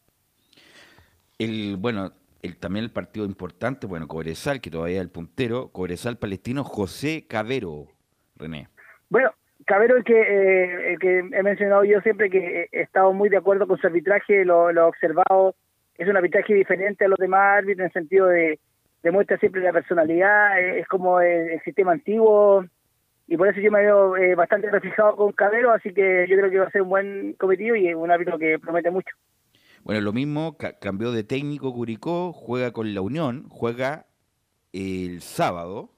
El, 1.40 1.78
bueno, 1.78 2.12
el, 2.42 2.58
también 2.58 2.86
el 2.86 2.92
partido 2.92 3.26
importante, 3.26 3.88
bueno, 3.88 4.08
Cobresal, 4.08 4.60
que 4.60 4.70
todavía 4.70 4.98
es 4.98 5.04
el 5.04 5.10
puntero, 5.10 5.70
Cobresal 5.70 6.18
Palestino, 6.18 6.64
José 6.64 7.26
Cabero, 7.28 7.88
René. 8.36 8.68
Bueno, 9.10 9.32
Cabero, 9.66 9.98
el 9.98 10.04
que, 10.04 10.20
eh, 10.20 10.94
el 10.94 11.00
que 11.00 11.20
he 11.20 11.44
mencionado 11.44 11.84
yo 11.84 12.02
siempre, 12.02 12.30
que 12.30 12.68
he 12.72 12.82
estado 12.82 13.14
muy 13.14 13.30
de 13.30 13.38
acuerdo 13.38 13.68
con 13.68 13.78
su 13.78 13.88
arbitraje, 13.88 14.44
lo, 14.46 14.72
lo 14.72 14.82
he 14.82 14.86
observado, 14.86 15.56
es 15.98 16.08
un 16.08 16.18
arbitraje 16.18 16.54
diferente 16.54 17.06
a 17.06 17.08
los 17.08 17.20
demás 17.20 17.60
árbitros 17.60 17.80
en 17.80 17.86
el 17.86 17.94
sentido 17.94 18.28
de 18.28 18.60
demuestra 19.04 19.38
siempre 19.38 19.62
la 19.62 19.74
personalidad, 19.74 20.60
eh, 20.60 20.80
es 20.80 20.88
como 20.88 21.20
el, 21.22 21.52
el 21.52 21.62
sistema 21.64 21.92
antiguo, 21.92 22.66
y 23.28 23.38
por 23.38 23.48
eso 23.48 23.60
yo 23.60 23.72
me 23.72 23.82
veo 23.82 24.16
eh, 24.18 24.36
bastante 24.36 24.70
reflejado 24.72 25.16
con 25.16 25.32
Cabero, 25.34 25.72
así 25.72 25.94
que 25.94 26.26
yo 26.30 26.38
creo 26.38 26.50
que 26.50 26.60
va 26.60 26.66
a 26.68 26.72
ser 26.72 26.82
un 26.82 26.90
buen 26.90 27.34
cometido 27.34 27.76
y 27.76 27.94
un 27.94 28.10
árbitro 28.12 28.38
que 28.38 28.58
promete 28.60 28.90
mucho. 28.92 29.16
Bueno, 29.84 30.02
lo 30.02 30.14
mismo, 30.14 30.58
ca- 30.58 30.80
cambió 30.80 31.12
de 31.12 31.24
técnico 31.24 31.74
Curicó, 31.74 32.34
juega 32.34 32.72
con 32.72 32.94
la 32.94 33.02
Unión, 33.02 33.48
juega 33.50 34.06
el 34.74 35.22
sábado. 35.22 35.92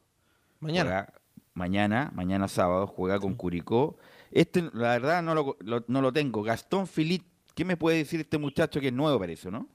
Mañana. 0.60 0.90
juega 0.90 1.14
mañana, 1.54 2.12
mañana 2.14 2.48
sábado, 2.48 2.88
juega 2.88 3.20
con 3.20 3.36
Curicó. 3.36 3.98
Este, 4.32 4.62
la 4.74 4.90
verdad, 4.90 5.24
no 5.24 5.34
lo, 5.34 5.58
lo- 5.62 5.84
no 5.88 6.02
lo 6.02 6.12
tengo. 6.14 6.44
Gastón 6.44 6.86
Filip, 6.88 7.24
¿qué 7.56 7.66
me 7.66 7.78
puede 7.78 7.98
decir 7.98 8.20
este 8.20 8.38
muchacho 8.38 8.80
que 8.80 8.88
es 8.88 8.94
nuevo 8.94 9.18
para 9.20 9.32
eso, 9.32 9.50
no? 9.50 9.68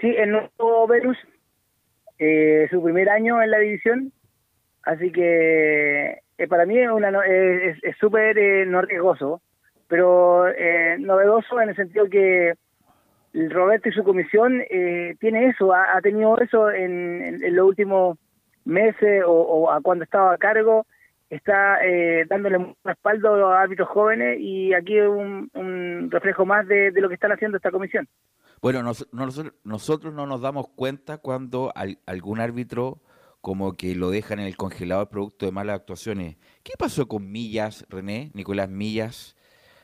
Sí, 0.00 0.08
el 0.08 0.30
nuevo 0.30 0.86
Verus, 0.86 1.16
eh, 2.18 2.66
su 2.70 2.82
primer 2.82 3.08
año 3.10 3.42
en 3.42 3.50
la 3.50 3.58
división, 3.58 4.12
así 4.82 5.10
que 5.12 6.20
eh, 6.38 6.48
para 6.48 6.66
mí 6.66 6.78
es 6.78 6.90
una 6.90 7.10
es 7.26 7.96
súper 7.98 8.38
eh, 8.38 8.66
no 8.66 8.82
riesgoso, 8.82 9.40
pero 9.88 10.48
eh, 10.48 10.96
novedoso 10.98 11.60
en 11.60 11.70
el 11.70 11.76
sentido 11.76 12.08
que 12.08 12.54
Roberto 13.32 13.88
y 13.88 13.92
su 13.92 14.02
comisión 14.02 14.62
eh, 14.70 15.14
tiene 15.20 15.46
eso, 15.48 15.72
ha, 15.74 16.00
tenido 16.00 16.38
eso 16.40 16.70
en, 16.70 17.42
en- 17.44 17.56
los 17.56 17.66
últimos 17.68 18.18
meses 18.64 19.22
o, 19.26 19.32
o 19.32 19.70
a 19.70 19.80
cuando 19.80 20.04
estaba 20.04 20.32
a 20.32 20.38
cargo, 20.38 20.86
está 21.28 21.84
eh, 21.84 22.24
dándole 22.28 22.74
respaldo 22.84 23.34
a 23.34 23.38
los 23.38 23.52
árbitros 23.52 23.88
jóvenes 23.88 24.38
y 24.40 24.72
aquí 24.72 24.98
un, 25.00 25.50
un 25.54 26.10
reflejo 26.10 26.46
más 26.46 26.66
de, 26.66 26.90
de 26.92 27.00
lo 27.00 27.08
que 27.08 27.14
están 27.14 27.32
haciendo 27.32 27.56
esta 27.58 27.70
comisión. 27.70 28.08
Bueno, 28.62 28.82
nos- 28.82 29.08
nos- 29.12 29.52
nosotros 29.64 30.12
no 30.14 30.26
nos 30.26 30.40
damos 30.40 30.68
cuenta 30.68 31.18
cuando 31.18 31.72
al- 31.74 31.98
algún 32.06 32.40
árbitro 32.40 33.00
como 33.40 33.74
que 33.76 33.94
lo 33.94 34.10
dejan 34.10 34.40
en 34.40 34.46
el 34.46 34.56
congelador 34.56 35.08
producto 35.08 35.46
de 35.46 35.52
malas 35.52 35.76
actuaciones. 35.76 36.36
¿Qué 36.64 36.72
pasó 36.78 37.06
con 37.06 37.30
Millas, 37.30 37.86
René? 37.88 38.30
Nicolás 38.34 38.68
Millas. 38.68 39.36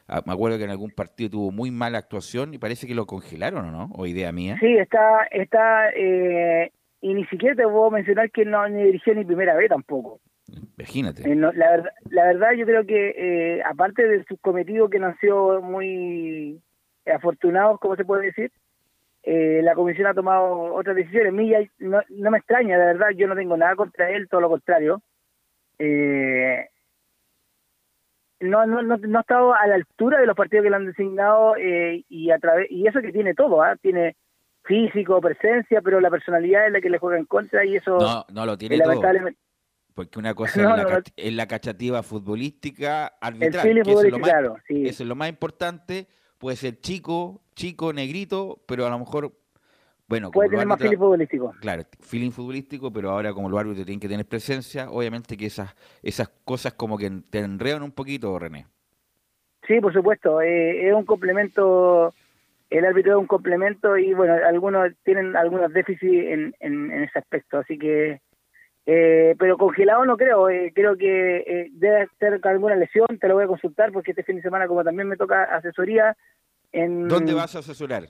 Ah, 0.08 0.20
me 0.26 0.32
acuerdo 0.32 0.58
que 0.58 0.64
en 0.64 0.70
algún 0.70 0.90
partido 0.90 1.30
tuvo 1.30 1.52
muy 1.52 1.70
mala 1.70 1.98
actuación 1.98 2.54
y 2.54 2.58
parece 2.58 2.86
que 2.88 2.94
lo 2.94 3.06
congelaron, 3.06 3.66
¿o 3.66 3.70
no? 3.70 3.90
¿O 3.94 4.06
idea 4.06 4.32
mía? 4.32 4.56
Sí, 4.58 4.76
está, 4.76 5.24
está, 5.30 5.90
eh, 5.94 6.72
y 7.00 7.14
ni 7.14 7.24
siquiera 7.26 7.54
te 7.54 7.62
puedo 7.62 7.90
mencionar 7.90 8.30
que 8.32 8.44
no 8.44 8.68
ni 8.68 8.82
dirigió 8.82 9.14
ni 9.14 9.24
primera 9.24 9.54
vez 9.54 9.68
tampoco. 9.68 10.20
Imagínate. 10.76 11.30
Eh, 11.30 11.36
no, 11.36 11.52
la, 11.52 11.70
verdad, 11.70 11.90
la 12.10 12.24
verdad 12.24 12.48
yo 12.58 12.66
creo 12.66 12.84
que 12.84 13.14
eh, 13.16 13.62
aparte 13.64 14.06
de 14.06 14.24
sus 14.24 14.40
cometidos 14.40 14.90
que 14.90 14.98
no 14.98 15.06
han 15.06 15.18
sido 15.20 15.62
muy 15.62 16.60
afortunados, 17.06 17.78
como 17.80 17.94
se 17.96 18.04
puede 18.04 18.26
decir, 18.26 18.50
eh, 19.22 19.60
la 19.62 19.74
comisión 19.74 20.06
ha 20.08 20.14
tomado 20.14 20.74
otras 20.74 20.96
decisiones. 20.96 21.32
Milla 21.32 21.60
no, 21.78 22.00
no 22.08 22.30
me 22.30 22.38
extraña, 22.38 22.76
la 22.76 22.86
verdad, 22.86 23.08
yo 23.16 23.26
no 23.26 23.36
tengo 23.36 23.56
nada 23.56 23.76
contra 23.76 24.10
él, 24.10 24.28
todo 24.28 24.40
lo 24.40 24.48
contrario. 24.48 25.02
Eh, 25.78 26.68
no, 28.40 28.66
no, 28.66 28.82
no, 28.82 28.96
no 28.96 29.18
ha 29.18 29.20
estado 29.20 29.54
a 29.54 29.66
la 29.66 29.76
altura 29.76 30.20
de 30.20 30.26
los 30.26 30.36
partidos 30.36 30.64
que 30.64 30.70
le 30.70 30.76
han 30.76 30.86
designado 30.86 31.56
eh, 31.56 32.04
y 32.08 32.30
a 32.30 32.38
través 32.38 32.70
y 32.70 32.86
eso 32.86 33.00
que 33.00 33.12
tiene 33.12 33.34
todo, 33.34 33.62
¿ah? 33.62 33.76
tiene 33.76 34.16
físico, 34.64 35.20
presencia, 35.20 35.80
pero 35.80 36.00
la 36.00 36.10
personalidad 36.10 36.66
es 36.66 36.72
la 36.72 36.80
que 36.80 36.90
le 36.90 36.98
juega 36.98 37.18
en 37.18 37.26
contra 37.26 37.64
y 37.64 37.76
eso 37.76 37.98
No, 37.98 38.24
no 38.32 38.46
lo 38.46 38.58
tiene 38.58 38.76
eh, 38.76 38.80
todo. 38.82 39.00
Porque 39.94 40.18
una 40.18 40.34
cosa 40.34 40.62
No, 40.62 40.74
es, 40.74 40.84
la 40.84 40.90
no, 40.90 41.02
es 41.16 41.32
la 41.32 41.46
cachativa 41.46 42.02
futbolística 42.02 43.06
arbitral, 43.20 43.50
que 43.50 43.58
eso 43.58 43.68
es, 43.68 43.76
lo 43.76 43.84
futbolístico, 43.84 44.18
más, 44.18 44.30
claro, 44.30 44.56
sí. 44.66 44.86
eso 44.86 45.02
es 45.02 45.08
lo 45.08 45.14
más 45.14 45.28
importante. 45.28 46.08
Puede 46.42 46.56
ser 46.56 46.80
chico, 46.80 47.40
chico, 47.54 47.92
negrito, 47.92 48.58
pero 48.66 48.84
a 48.84 48.90
lo 48.90 48.98
mejor, 48.98 49.30
bueno, 50.08 50.32
puede 50.32 50.50
tener 50.50 50.66
más 50.66 50.80
feeling 50.80 50.98
futbolístico. 50.98 51.54
Claro, 51.60 51.84
feeling 52.00 52.32
futbolístico, 52.32 52.92
pero 52.92 53.10
ahora 53.10 53.32
como 53.32 53.48
los 53.48 53.60
árbitros 53.60 53.86
tienen 53.86 54.00
que 54.00 54.08
tener 54.08 54.26
presencia, 54.26 54.90
obviamente 54.90 55.36
que 55.36 55.46
esas, 55.46 55.72
esas 56.02 56.30
cosas 56.44 56.72
como 56.72 56.98
que 56.98 57.08
te 57.30 57.38
enredan 57.38 57.84
un 57.84 57.92
poquito, 57.92 58.36
René. 58.40 58.66
Sí, 59.68 59.78
por 59.80 59.92
supuesto, 59.92 60.40
eh, 60.40 60.88
es 60.88 60.92
un 60.92 61.04
complemento, 61.04 62.12
el 62.70 62.86
árbitro 62.86 63.12
es 63.12 63.18
un 63.18 63.28
complemento 63.28 63.96
y 63.96 64.12
bueno, 64.12 64.34
algunos 64.44 64.90
tienen 65.04 65.36
algunos 65.36 65.72
déficits 65.72 66.26
en, 66.26 66.56
en, 66.58 66.90
en 66.90 67.04
ese 67.04 67.20
aspecto, 67.20 67.58
así 67.58 67.78
que, 67.78 68.20
eh, 68.86 69.34
pero 69.38 69.56
congelado 69.56 70.04
no 70.04 70.16
creo, 70.16 70.48
eh, 70.48 70.72
creo 70.74 70.96
que 70.96 71.36
eh, 71.38 71.68
debe 71.72 72.08
ser 72.18 72.40
alguna 72.42 72.76
lesión, 72.76 73.06
te 73.20 73.28
lo 73.28 73.34
voy 73.34 73.44
a 73.44 73.48
consultar 73.48 73.92
porque 73.92 74.12
este 74.12 74.24
fin 74.24 74.36
de 74.36 74.42
semana 74.42 74.66
como 74.66 74.84
también 74.84 75.08
me 75.08 75.16
toca 75.16 75.44
asesoría, 75.44 76.16
en, 76.72 77.08
¿Dónde 77.08 77.34
vas 77.34 77.54
a 77.54 77.60
asesorar? 77.60 78.08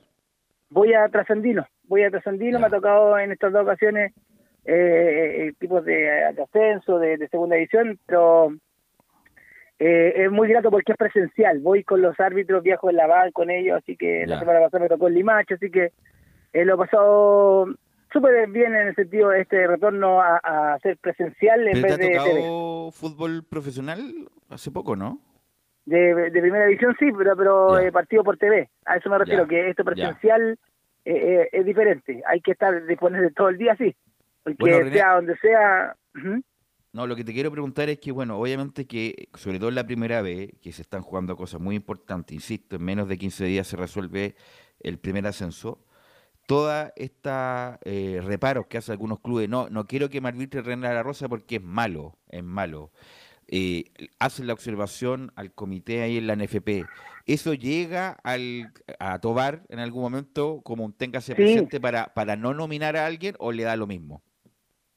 voy 0.73 0.95
a 0.95 1.09
Trasandino, 1.09 1.67
voy 1.85 2.03
a 2.03 2.11
Trasandino, 2.11 2.59
me 2.59 2.67
ha 2.67 2.71
tocado 2.71 3.19
en 3.19 3.33
estas 3.33 3.53
dos 3.53 3.63
ocasiones 3.63 4.13
eh, 4.65 5.49
eh, 5.49 5.53
tipos 5.59 5.85
de, 5.85 5.95
de 6.35 6.43
ascenso, 6.43 6.99
de, 6.99 7.17
de 7.17 7.29
segunda 7.29 7.57
edición, 7.57 7.99
pero 8.07 8.53
eh, 9.79 10.13
es 10.17 10.31
muy 10.31 10.49
grato 10.49 10.71
porque 10.71 10.93
es 10.93 10.99
presencial. 10.99 11.59
Voy 11.61 11.85
con 11.85 12.01
los 12.01 12.19
árbitros, 12.19 12.63
viajo 12.63 12.89
en 12.89 12.97
la 12.97 13.07
van 13.07 13.33
con 13.33 13.51
ellos, 13.51 13.79
así 13.83 13.97
que 13.97 14.27
la 14.27 14.39
semana 14.39 14.61
pasada 14.61 14.85
me 14.85 14.89
tocó 14.89 15.09
en 15.09 15.15
Limache, 15.15 15.55
así 15.55 15.71
que 15.71 15.93
lo 16.53 16.75
he 16.75 16.79
pasado 16.79 17.67
súper 18.12 18.48
bien 18.51 18.75
en 18.75 18.88
el 18.88 18.94
sentido 18.94 19.31
de 19.31 19.42
este 19.42 19.66
retorno 19.66 20.20
a, 20.20 20.37
a 20.38 20.79
ser 20.81 20.96
presencial 20.98 21.66
en 21.68 21.81
¿Pero 21.81 21.83
vez 21.83 21.98
te 21.98 22.05
de, 22.07 22.18
ha 22.18 22.22
TV. 22.25 22.35
tocado 22.40 22.90
fútbol 22.92 23.44
profesional 23.44 24.29
hace 24.48 24.70
poco, 24.70 24.96
no? 24.96 25.20
de, 25.85 26.31
de 26.31 26.40
primera 26.40 26.66
división 26.66 26.94
sí, 26.98 27.07
pero, 27.16 27.37
pero 27.37 27.79
eh, 27.79 27.90
partido 27.90 28.22
por 28.22 28.37
TV. 28.37 28.70
A 28.85 28.96
eso 28.96 29.11
me 29.11 29.18
refiero, 29.18 29.42
Ya, 29.44 29.48
que 29.48 29.70
esto 29.70 29.85
presencial 29.85 30.59
eh, 31.05 31.12
eh, 31.42 31.48
es 31.53 31.64
diferente. 31.66 32.22
Hay 32.27 32.40
que 32.40 32.53
estar 32.53 32.87
disponible 32.87 33.31
todo 33.33 33.48
el 33.48 33.59
día, 33.59 33.75
sí. 33.77 33.94
Porque 34.44 34.57
Bueno, 34.61 34.79
René. 34.79 34.92
sea 34.92 35.14
donde 35.14 35.37
sea... 35.38 35.96
No, 36.92 37.07
lo 37.07 37.16
que 37.16 37.25
te 37.25 37.33
quiero 37.33 37.51
preguntar 37.51 37.88
es 37.88 37.98
que, 37.98 38.12
bueno, 38.12 38.38
obviamente 38.38 38.87
que, 38.87 39.29
sobre 39.35 39.59
todo 39.59 39.70
en 39.70 39.77
la 39.77 39.87
primera 39.87 40.20
vez, 40.20 40.51
que 40.61 40.72
se 40.72 40.83
están 40.83 41.01
jugando 41.03 41.37
cosas 41.37 41.61
muy 41.61 41.75
importantes, 41.75 42.35
insisto, 42.35 42.77
en 42.77 42.85
menos 42.85 43.09
de 43.09 43.16
15 43.18 43.44
días 43.46 43.66
se 43.66 43.77
resuelve 43.77 44.35
el 44.79 44.98
primer 44.98 45.27
ascenso. 45.27 45.85
Toda 46.47 46.93
esta 46.97 47.79
eh, 47.85 48.21
reparos 48.25 48.67
que 48.67 48.79
hacen 48.79 48.93
algunos 48.93 49.21
clubes, 49.21 49.49
no, 49.49 49.69
no 49.71 49.87
quiero 49.87 50.09
que 50.09 50.21
me 50.21 50.29
arbitre 50.29 50.61
René 50.63 50.89
de 50.89 50.95
la 50.95 51.03
Rosa 51.03 51.29
porque 51.29 51.57
es 51.57 51.63
malo, 51.63 52.19
es 52.29 52.43
malo. 52.43 52.91
Eh, 53.49 53.85
hacen 54.19 54.47
la 54.47 54.53
observación 54.55 55.31
al 55.37 55.53
comité 55.53 56.03
ahí 56.03 56.17
en 56.19 56.27
la 56.27 56.37
NFP. 56.37 56.85
¿Eso 57.27 57.55
llega 57.55 58.17
al, 58.25 58.73
a 58.99 59.19
Tobar 59.21 59.63
en 59.69 59.79
algún 59.79 60.03
momento 60.03 60.61
como 60.63 60.85
un 60.85 60.93
téngase 60.97 61.33
Sí. 61.33 61.37
presente 61.37 61.81
para, 61.81 62.07
para 62.15 62.35
no 62.37 62.55
nominar 62.55 62.97
a 62.97 63.07
alguien 63.07 63.35
o 63.39 63.53
le 63.53 63.63
da 63.65 63.77
lo 63.77 63.87
mismo? 63.87 64.23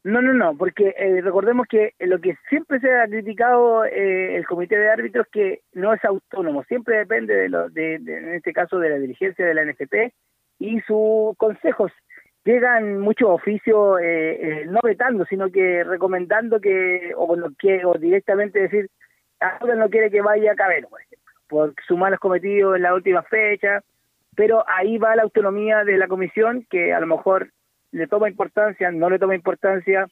No, 0.04 0.22
no, 0.22 0.34
no, 0.34 0.56
porque 0.56 0.94
eh, 0.98 1.20
recordemos 1.22 1.66
que 1.68 1.94
lo 2.00 2.20
que 2.22 2.36
siempre 2.48 2.80
se 2.80 2.92
ha 2.94 3.08
criticado 3.08 3.86
eh, 3.86 4.36
el 4.38 4.46
comité 4.46 4.78
de 4.78 4.90
árbitros 4.90 5.26
que 5.32 5.62
no 5.74 5.94
es 5.94 6.06
autónomo, 6.06 6.64
siempre 6.66 6.98
depende 6.98 7.36
de, 7.36 7.50
lo, 7.50 7.70
de, 7.70 7.98
de- 8.00 8.18
en 8.20 8.34
este 8.36 8.54
caso 8.54 8.78
de 8.78 8.90
la 8.92 8.98
dirigencia 9.00 9.44
de 9.46 9.54
la 9.56 9.64
NFP 9.66 10.14
y 10.60 10.80
sus 10.82 11.36
consejos. 11.38 11.92
Llegan 12.44 13.00
muchos 13.00 13.30
oficios 13.30 14.00
eh, 14.00 14.40
eh, 14.42 14.66
no 14.68 14.80
vetando, 14.84 15.26
sino 15.26 15.52
que 15.52 15.84
recomendando 15.84 16.60
que 16.60 17.14
o, 17.18 17.36
lo 17.36 17.50
que, 17.58 17.84
o 17.86 17.94
directamente 17.96 18.60
decir, 18.60 18.90
ahora 19.40 19.76
no 19.76 19.90
quiere 19.90 20.12
que 20.12 20.22
vaya 20.22 20.52
a 20.52 20.56
Cabero, 20.56 20.90
por 20.90 21.02
ejemplo, 21.02 21.34
por 21.48 21.74
sus 21.88 21.98
malos 21.98 22.20
cometidos 22.20 22.76
en 22.76 22.84
la 22.84 22.94
última 22.94 23.24
fecha, 23.24 23.82
pero 24.36 24.64
ahí 24.68 24.98
va 24.98 25.16
la 25.16 25.24
autonomía 25.24 25.84
de 25.84 25.98
la 25.98 26.08
comisión 26.08 26.68
que 26.70 26.94
a 26.94 27.00
lo 27.00 27.08
mejor 27.08 27.50
le 27.92 28.08
toma 28.08 28.30
importancia, 28.30 28.92
no 28.92 29.10
le 29.10 29.20
toma 29.20 29.36
importancia, 29.36 30.08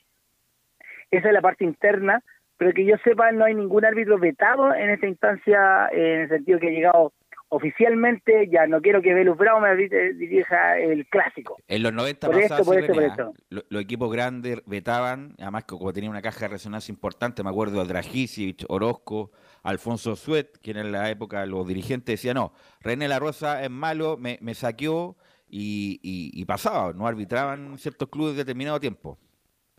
esa 1.11 1.27
es 1.27 1.33
la 1.33 1.41
parte 1.41 1.65
interna, 1.65 2.23
pero 2.57 2.71
que 2.71 2.85
yo 2.85 2.95
sepa 3.03 3.31
no 3.31 3.45
hay 3.45 3.53
ningún 3.53 3.85
árbitro 3.85 4.17
vetado 4.17 4.73
en 4.73 4.89
esta 4.89 5.07
instancia, 5.07 5.89
eh, 5.91 6.15
en 6.15 6.21
el 6.21 6.29
sentido 6.29 6.59
que 6.59 6.67
ha 6.67 6.71
llegado 6.71 7.13
oficialmente, 7.55 8.49
ya 8.51 8.65
no 8.67 8.81
quiero 8.81 9.01
que 9.01 9.13
Velus 9.13 9.37
Bravo 9.37 9.59
me 9.61 9.75
dirija 9.75 10.77
el 10.79 11.05
clásico. 11.07 11.57
En 11.67 11.83
los 11.83 11.93
90 11.93 12.27
Por 12.27 12.39
esto, 12.39 12.63
por 12.63 12.77
esto, 12.79 12.93
por 12.93 13.03
esto. 13.03 13.33
Lo- 13.49 13.63
Los 13.69 13.81
equipos 13.83 14.11
grandes 14.11 14.61
vetaban, 14.65 15.35
además 15.39 15.63
que 15.65 15.77
como 15.77 15.93
tenía 15.93 16.09
una 16.09 16.21
caja 16.21 16.41
de 16.41 16.47
resonancia 16.49 16.91
importante, 16.91 17.43
me 17.43 17.49
acuerdo 17.49 17.81
de 17.81 17.87
Dragicic, 17.87 18.65
Orozco, 18.69 19.31
Alfonso 19.61 20.15
Suet, 20.15 20.57
quien 20.61 20.77
en 20.77 20.91
la 20.91 21.09
época 21.09 21.45
los 21.45 21.67
dirigentes 21.67 22.13
decían, 22.13 22.35
no, 22.35 22.53
René 22.81 23.07
La 23.07 23.19
Rosa 23.19 23.63
es 23.63 23.69
malo, 23.69 24.17
me, 24.17 24.37
me 24.41 24.53
saqueó 24.55 25.15
y, 25.47 25.99
y- 26.01 26.31
y 26.33 26.45
pasaba, 26.45 26.91
no 26.93 27.05
arbitraban 27.07 27.77
ciertos 27.77 28.09
clubes 28.09 28.35
determinado 28.35 28.79
tiempo. 28.79 29.19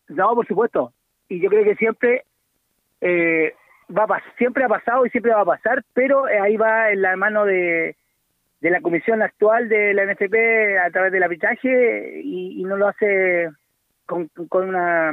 No, 0.08 0.34
por 0.34 0.46
supuesto. 0.46 0.92
Y 1.28 1.40
yo 1.40 1.48
creo 1.50 1.64
que 1.64 1.74
siempre 1.74 2.24
eh, 3.00 3.52
va 3.90 4.04
a 4.04 4.22
siempre 4.38 4.64
ha 4.64 4.68
pasado 4.68 5.06
y 5.06 5.10
siempre 5.10 5.32
va 5.32 5.42
a 5.42 5.46
pasar, 5.46 5.82
pero 5.92 6.28
eh, 6.28 6.38
ahí 6.38 6.56
va 6.56 6.90
en 6.90 7.02
la 7.02 7.16
mano 7.16 7.44
de, 7.44 7.96
de 8.60 8.70
la 8.70 8.80
comisión 8.80 9.22
actual 9.22 9.68
de 9.68 9.92
la 9.94 10.06
NFP 10.06 10.78
a 10.84 10.90
través 10.90 11.12
del 11.12 11.22
arbitraje 11.22 12.20
y, 12.22 12.62
no 12.64 12.76
lo 12.76 12.88
hace 12.88 13.50
con, 14.06 14.28
con 14.48 14.68
una 14.68 15.12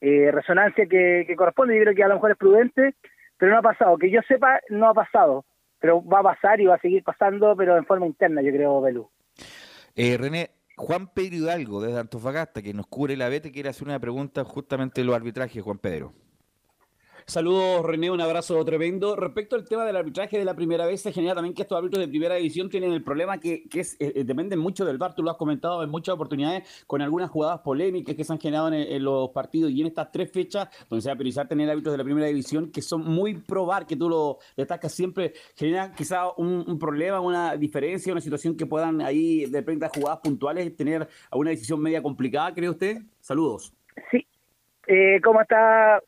eh, 0.00 0.30
resonancia 0.32 0.86
que, 0.86 1.24
que 1.26 1.36
corresponde. 1.36 1.76
Yo 1.76 1.82
creo 1.82 1.94
que 1.94 2.04
a 2.04 2.08
lo 2.08 2.14
mejor 2.14 2.32
es 2.32 2.36
prudente, 2.36 2.94
pero 3.36 3.52
no 3.52 3.58
ha 3.58 3.62
pasado. 3.62 3.96
Que 3.96 4.10
yo 4.10 4.20
sepa, 4.26 4.60
no 4.70 4.88
ha 4.88 4.94
pasado. 4.94 5.44
Pero 5.78 6.04
va 6.04 6.18
a 6.18 6.34
pasar 6.34 6.60
y 6.60 6.66
va 6.66 6.74
a 6.74 6.80
seguir 6.80 7.04
pasando, 7.04 7.54
pero 7.56 7.76
en 7.76 7.86
forma 7.86 8.06
interna, 8.06 8.42
yo 8.42 8.50
creo, 8.50 8.80
Belú. 8.80 9.08
Eh, 9.94 10.16
René, 10.18 10.50
Juan 10.76 11.06
Pedro 11.06 11.36
Hidalgo, 11.36 11.80
desde 11.80 12.00
Antofagasta, 12.00 12.60
que 12.60 12.74
nos 12.74 12.88
cubre 12.88 13.16
la 13.16 13.28
vete, 13.28 13.52
quiere 13.52 13.68
hacer 13.68 13.86
una 13.86 14.00
pregunta 14.00 14.42
justamente 14.42 15.00
de 15.00 15.06
los 15.06 15.14
arbitrajes, 15.14 15.62
Juan 15.62 15.78
Pedro. 15.78 16.12
Saludos 17.28 17.84
René, 17.84 18.10
un 18.10 18.22
abrazo 18.22 18.64
tremendo. 18.64 19.14
Respecto 19.14 19.54
al 19.54 19.68
tema 19.68 19.84
del 19.84 19.96
arbitraje 19.96 20.38
de 20.38 20.46
la 20.46 20.54
primera 20.54 20.86
vez, 20.86 21.02
se 21.02 21.12
genera 21.12 21.34
también 21.34 21.54
que 21.54 21.60
estos 21.60 21.76
árbitros 21.76 22.00
de 22.00 22.08
primera 22.08 22.36
división 22.36 22.70
tienen 22.70 22.90
el 22.94 23.04
problema 23.04 23.38
que, 23.38 23.68
que 23.68 23.80
es, 23.80 23.98
eh, 24.00 24.24
dependen 24.24 24.58
mucho 24.58 24.86
del 24.86 24.96
VAR, 24.96 25.14
tú 25.14 25.22
lo 25.22 25.30
has 25.30 25.36
comentado 25.36 25.84
en 25.84 25.90
muchas 25.90 26.14
oportunidades, 26.14 26.84
con 26.86 27.02
algunas 27.02 27.28
jugadas 27.28 27.60
polémicas 27.60 28.16
que 28.16 28.24
se 28.24 28.32
han 28.32 28.40
generado 28.40 28.68
en, 28.68 28.76
en 28.76 29.04
los 29.04 29.28
partidos 29.28 29.70
y 29.72 29.82
en 29.82 29.88
estas 29.88 30.10
tres 30.10 30.32
fechas, 30.32 30.70
donde 30.88 31.02
se 31.02 31.10
va 31.10 31.12
a 31.12 31.16
priorizar 31.16 31.46
tener 31.46 31.68
árbitros 31.68 31.92
de 31.92 31.98
la 31.98 32.04
primera 32.04 32.28
división 32.28 32.72
que 32.72 32.80
son 32.80 33.04
muy 33.04 33.34
pro 33.34 33.66
VAR, 33.66 33.84
que 33.84 33.96
tú 33.96 34.08
lo 34.08 34.38
destacas 34.56 34.94
siempre, 34.94 35.34
genera 35.54 35.92
quizá 35.92 36.30
un, 36.34 36.78
problema, 36.78 37.20
una 37.20 37.56
diferencia, 37.56 38.10
una 38.10 38.22
situación 38.22 38.56
que 38.56 38.64
puedan 38.64 39.02
ahí, 39.02 39.44
de 39.44 39.58
repente, 39.58 39.84
a 39.84 39.90
jugadas 39.90 40.20
puntuales, 40.20 40.74
tener 40.74 41.06
alguna 41.30 41.50
decisión 41.50 41.78
media 41.82 42.02
complicada, 42.02 42.54
¿cree 42.54 42.70
usted? 42.70 43.02
Saludos. 43.20 43.74
Sí. 44.10 44.26
Eh, 44.86 45.20
¿Cómo 45.22 45.42
está? 45.42 46.00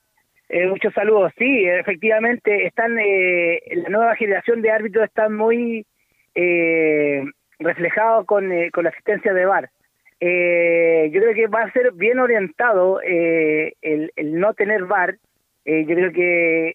Eh, 0.53 0.67
muchos 0.67 0.93
saludos. 0.95 1.33
Sí, 1.39 1.65
efectivamente, 1.65 2.67
están 2.67 2.99
eh, 2.99 3.61
la 3.73 3.89
nueva 3.89 4.17
generación 4.17 4.63
de 4.63 4.71
árbitros 4.73 5.05
están 5.05 5.37
muy 5.37 5.87
eh, 6.35 7.23
reflejados 7.61 8.27
con, 8.27 8.51
eh, 8.53 8.71
con 8.73 8.83
la 8.85 8.91
asistencia 8.91 9.33
de 9.33 9.45
VAR. 9.47 9.71
Eh, 10.19 11.09
yo 11.13 11.21
creo 11.21 11.35
que 11.35 11.47
va 11.47 11.63
a 11.63 11.73
ser 11.73 11.93
bien 11.93 12.19
orientado 12.19 13.01
eh, 13.03 13.75
el, 13.81 14.13
el 14.17 14.39
no 14.41 14.53
tener 14.55 14.85
VAR. 14.87 15.15
Yo 15.65 15.95
creo 15.95 16.11
que 16.13 16.75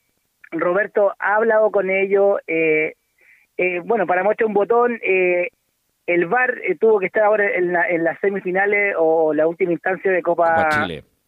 Roberto 0.51 1.13
ha 1.19 1.35
hablado 1.35 1.69
con 1.69 1.89
ellos. 1.89 2.39
Bueno, 3.83 4.07
para 4.07 4.23
muestra 4.23 4.47
un 4.47 4.53
botón, 4.53 4.99
el 5.03 6.25
VAR 6.27 6.55
tuvo 6.79 6.99
que 6.99 7.07
estar 7.07 7.23
ahora 7.23 7.55
en, 7.55 7.73
la- 7.73 7.89
en 7.89 8.05
las 8.05 8.17
semifinales 8.21 8.95
o 8.97 9.33
la 9.33 9.47
última 9.47 9.73
instancia 9.73 10.11
de 10.11 10.21
Copa. 10.21 10.69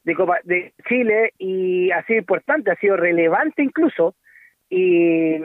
De 0.07 0.15
Copa 0.15 0.39
de 0.45 0.73
Chile 0.87 1.33
y 1.37 1.91
ha 1.91 2.01
sido 2.05 2.19
importante, 2.19 2.71
ha 2.71 2.75
sido 2.77 2.95
relevante 2.95 3.61
incluso 3.61 4.15
y, 4.69 5.35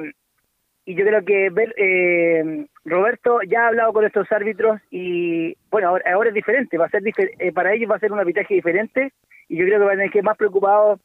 y 0.85 0.95
yo 0.95 1.05
creo 1.05 1.25
que 1.25 1.51
eh, 1.77 2.67
Roberto 2.85 3.41
ya 3.43 3.65
ha 3.65 3.69
hablado 3.69 3.93
con 3.93 4.05
estos 4.05 4.31
árbitros 4.31 4.81
y 4.89 5.57
bueno, 5.69 5.89
ahora, 5.89 6.05
ahora 6.15 6.29
es 6.29 6.35
diferente, 6.35 6.79
va 6.79 6.87
a 6.87 6.91
ser 6.91 7.03
difer- 7.03 7.35
eh, 7.41 7.51
para 7.51 7.75
ellos 7.75 7.91
va 7.91 7.97
a 7.97 7.99
ser 7.99 8.13
un 8.13 8.21
arbitraje 8.21 8.55
diferente 8.55 9.13
y 9.49 9.57
yo 9.57 9.65
creo 9.65 9.81
que 9.81 9.85
van 9.85 9.95
a 9.95 9.97
tener 9.97 10.11
que 10.13 10.19
ir 10.19 10.25
más 10.25 10.37
preocupados 10.37 11.01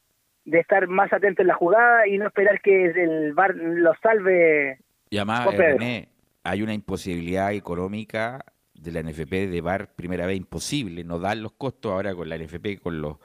de 0.46 0.60
estar 0.60 0.88
más 0.88 1.12
atentos 1.12 1.42
en 1.44 1.48
la 1.48 1.56
jugada 1.56 2.08
y 2.08 2.20
no 2.20 2.28
esperar 2.28 2.62
que 2.62 2.86
el 2.86 3.34
VAR 3.34 3.56
los 3.56 3.98
salve. 4.04 4.78
Y 5.10 5.18
además. 5.18 5.48
René, 5.58 6.10
hay 6.44 6.62
una 6.62 6.76
imposibilidad 6.76 7.52
económica 7.54 8.46
de 8.76 8.92
la 8.92 9.02
NFP 9.02 9.48
de 9.50 9.62
VAR 9.62 9.96
primera 9.96 10.28
vez 10.28 10.38
imposible, 10.38 11.04
no 11.04 11.18
dan 11.18 11.42
los 11.42 11.54
costos 11.54 11.92
ahora 11.92 12.14
con 12.14 12.30
la 12.30 12.38
NFP, 12.38 12.80
con 12.82 13.02
los 13.02 13.18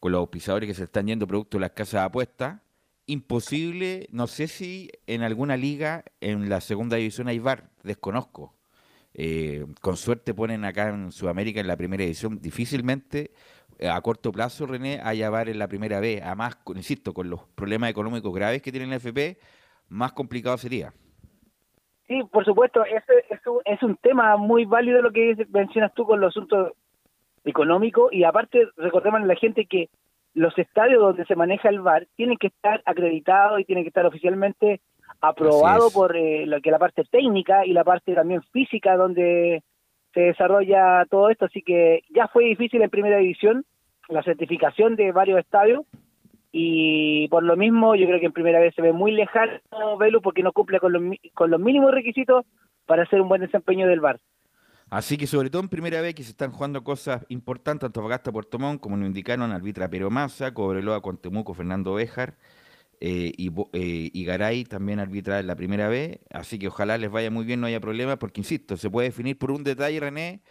con 0.00 0.12
los 0.12 0.20
auspiciadores 0.20 0.68
que 0.68 0.74
se 0.74 0.84
están 0.84 1.06
yendo 1.06 1.26
producto 1.26 1.56
de 1.56 1.62
las 1.62 1.70
casas 1.72 2.02
de 2.02 2.06
apuestas. 2.06 2.60
Imposible, 3.06 4.06
no 4.12 4.26
sé 4.26 4.48
si 4.48 4.90
en 5.06 5.22
alguna 5.22 5.56
liga 5.56 6.04
en 6.20 6.48
la 6.48 6.60
segunda 6.60 6.96
división 6.96 7.28
hay 7.28 7.38
VAR, 7.38 7.70
desconozco. 7.82 8.54
Eh, 9.14 9.64
con 9.80 9.96
suerte 9.96 10.34
ponen 10.34 10.64
acá 10.64 10.90
en 10.90 11.10
Sudamérica 11.10 11.60
en 11.60 11.66
la 11.66 11.76
primera 11.76 12.02
división, 12.02 12.38
difícilmente 12.40 13.32
eh, 13.78 13.88
a 13.88 14.00
corto 14.00 14.30
plazo, 14.30 14.66
René, 14.66 15.00
haya 15.02 15.30
VAR 15.30 15.48
en 15.48 15.58
la 15.58 15.68
primera 15.68 16.00
vez. 16.00 16.22
Además, 16.22 16.58
insisto, 16.74 17.14
con 17.14 17.30
los 17.30 17.44
problemas 17.54 17.90
económicos 17.90 18.34
graves 18.34 18.60
que 18.60 18.70
tiene 18.70 18.86
la 18.86 18.96
NFP, 18.96 19.38
más 19.88 20.12
complicado 20.12 20.58
sería. 20.58 20.92
Sí, 22.06 22.22
por 22.32 22.44
supuesto, 22.44 22.84
ese 22.84 23.24
es 23.30 23.46
un, 23.46 23.60
es 23.64 23.82
un 23.82 23.96
tema 23.96 24.36
muy 24.36 24.64
válido 24.64 25.02
lo 25.02 25.12
que 25.12 25.46
mencionas 25.50 25.92
tú 25.94 26.04
con 26.06 26.20
los 26.20 26.30
asuntos 26.30 26.72
económicos 27.44 28.12
y 28.12 28.24
aparte 28.24 28.68
recordemos 28.76 29.20
a 29.20 29.26
la 29.26 29.36
gente 29.36 29.66
que 29.66 29.88
los 30.34 30.56
estadios 30.58 31.00
donde 31.00 31.24
se 31.24 31.36
maneja 31.36 31.68
el 31.68 31.80
VAR 31.80 32.06
tienen 32.16 32.36
que 32.36 32.48
estar 32.48 32.82
acreditados 32.84 33.60
y 33.60 33.64
tienen 33.64 33.84
que 33.84 33.88
estar 33.88 34.06
oficialmente 34.06 34.80
aprobados 35.20 35.86
Así 35.86 35.88
es. 35.88 35.94
por 35.94 36.16
eh, 36.16 36.46
lo 36.46 36.60
que 36.60 36.70
la 36.70 36.78
parte 36.78 37.02
técnica 37.04 37.66
y 37.66 37.72
la 37.72 37.84
parte 37.84 38.14
también 38.14 38.42
física 38.52 38.96
donde 38.96 39.62
se 40.14 40.20
desarrolla 40.20 41.04
todo 41.10 41.30
esto, 41.30 41.46
así 41.46 41.62
que 41.62 42.02
ya 42.10 42.28
fue 42.28 42.44
difícil 42.44 42.82
en 42.82 42.90
primera 42.90 43.18
división 43.18 43.64
la 44.08 44.22
certificación 44.22 44.96
de 44.96 45.12
varios 45.12 45.38
estadios 45.38 45.84
y 46.50 47.28
por 47.28 47.42
lo 47.42 47.56
mismo 47.56 47.94
yo 47.94 48.06
creo 48.06 48.20
que 48.20 48.26
en 48.26 48.32
primera 48.32 48.58
vez 48.58 48.74
se 48.74 48.82
ve 48.82 48.92
muy 48.92 49.12
lejano 49.12 49.60
Velu 49.98 50.22
porque 50.22 50.42
no 50.42 50.52
cumple 50.52 50.80
con 50.80 50.92
los, 50.92 51.02
con 51.34 51.50
los 51.50 51.60
mínimos 51.60 51.90
requisitos 51.90 52.46
para 52.86 53.02
hacer 53.02 53.20
un 53.20 53.28
buen 53.28 53.42
desempeño 53.42 53.86
del 53.86 54.00
VAR. 54.00 54.18
Así 54.90 55.18
que 55.18 55.26
sobre 55.26 55.50
todo 55.50 55.60
en 55.62 55.68
primera 55.68 56.00
vez 56.00 56.14
que 56.14 56.22
se 56.22 56.30
están 56.30 56.50
jugando 56.50 56.82
cosas 56.82 57.24
importantes, 57.28 57.86
Antofagasta, 57.86 58.32
Puerto 58.32 58.58
Montt, 58.58 58.80
como 58.80 58.96
nos 58.96 59.06
indicaron, 59.06 59.52
arbitra 59.52 59.90
Pero 59.90 60.10
Massa, 60.10 60.54
Cobreloa 60.54 61.02
con 61.02 61.18
Fernando 61.54 61.94
Béjar, 61.94 62.38
eh, 63.00 63.32
y, 63.36 63.52
eh, 63.74 64.24
Garay 64.24 64.64
también 64.64 65.00
arbitra 65.00 65.42
la 65.44 65.56
primera 65.56 65.88
vez, 65.88 66.20
así 66.30 66.58
que 66.58 66.68
ojalá 66.68 66.98
les 66.98 67.10
vaya 67.10 67.30
muy 67.30 67.44
bien, 67.46 67.60
no 67.60 67.68
haya 67.68 67.80
problema, 67.80 68.18
porque 68.18 68.40
insisto, 68.42 68.76
se 68.78 68.90
puede 68.90 69.08
definir 69.08 69.38
por 69.38 69.50
un 69.52 69.64
detalle, 69.64 70.00
René, 70.00 70.42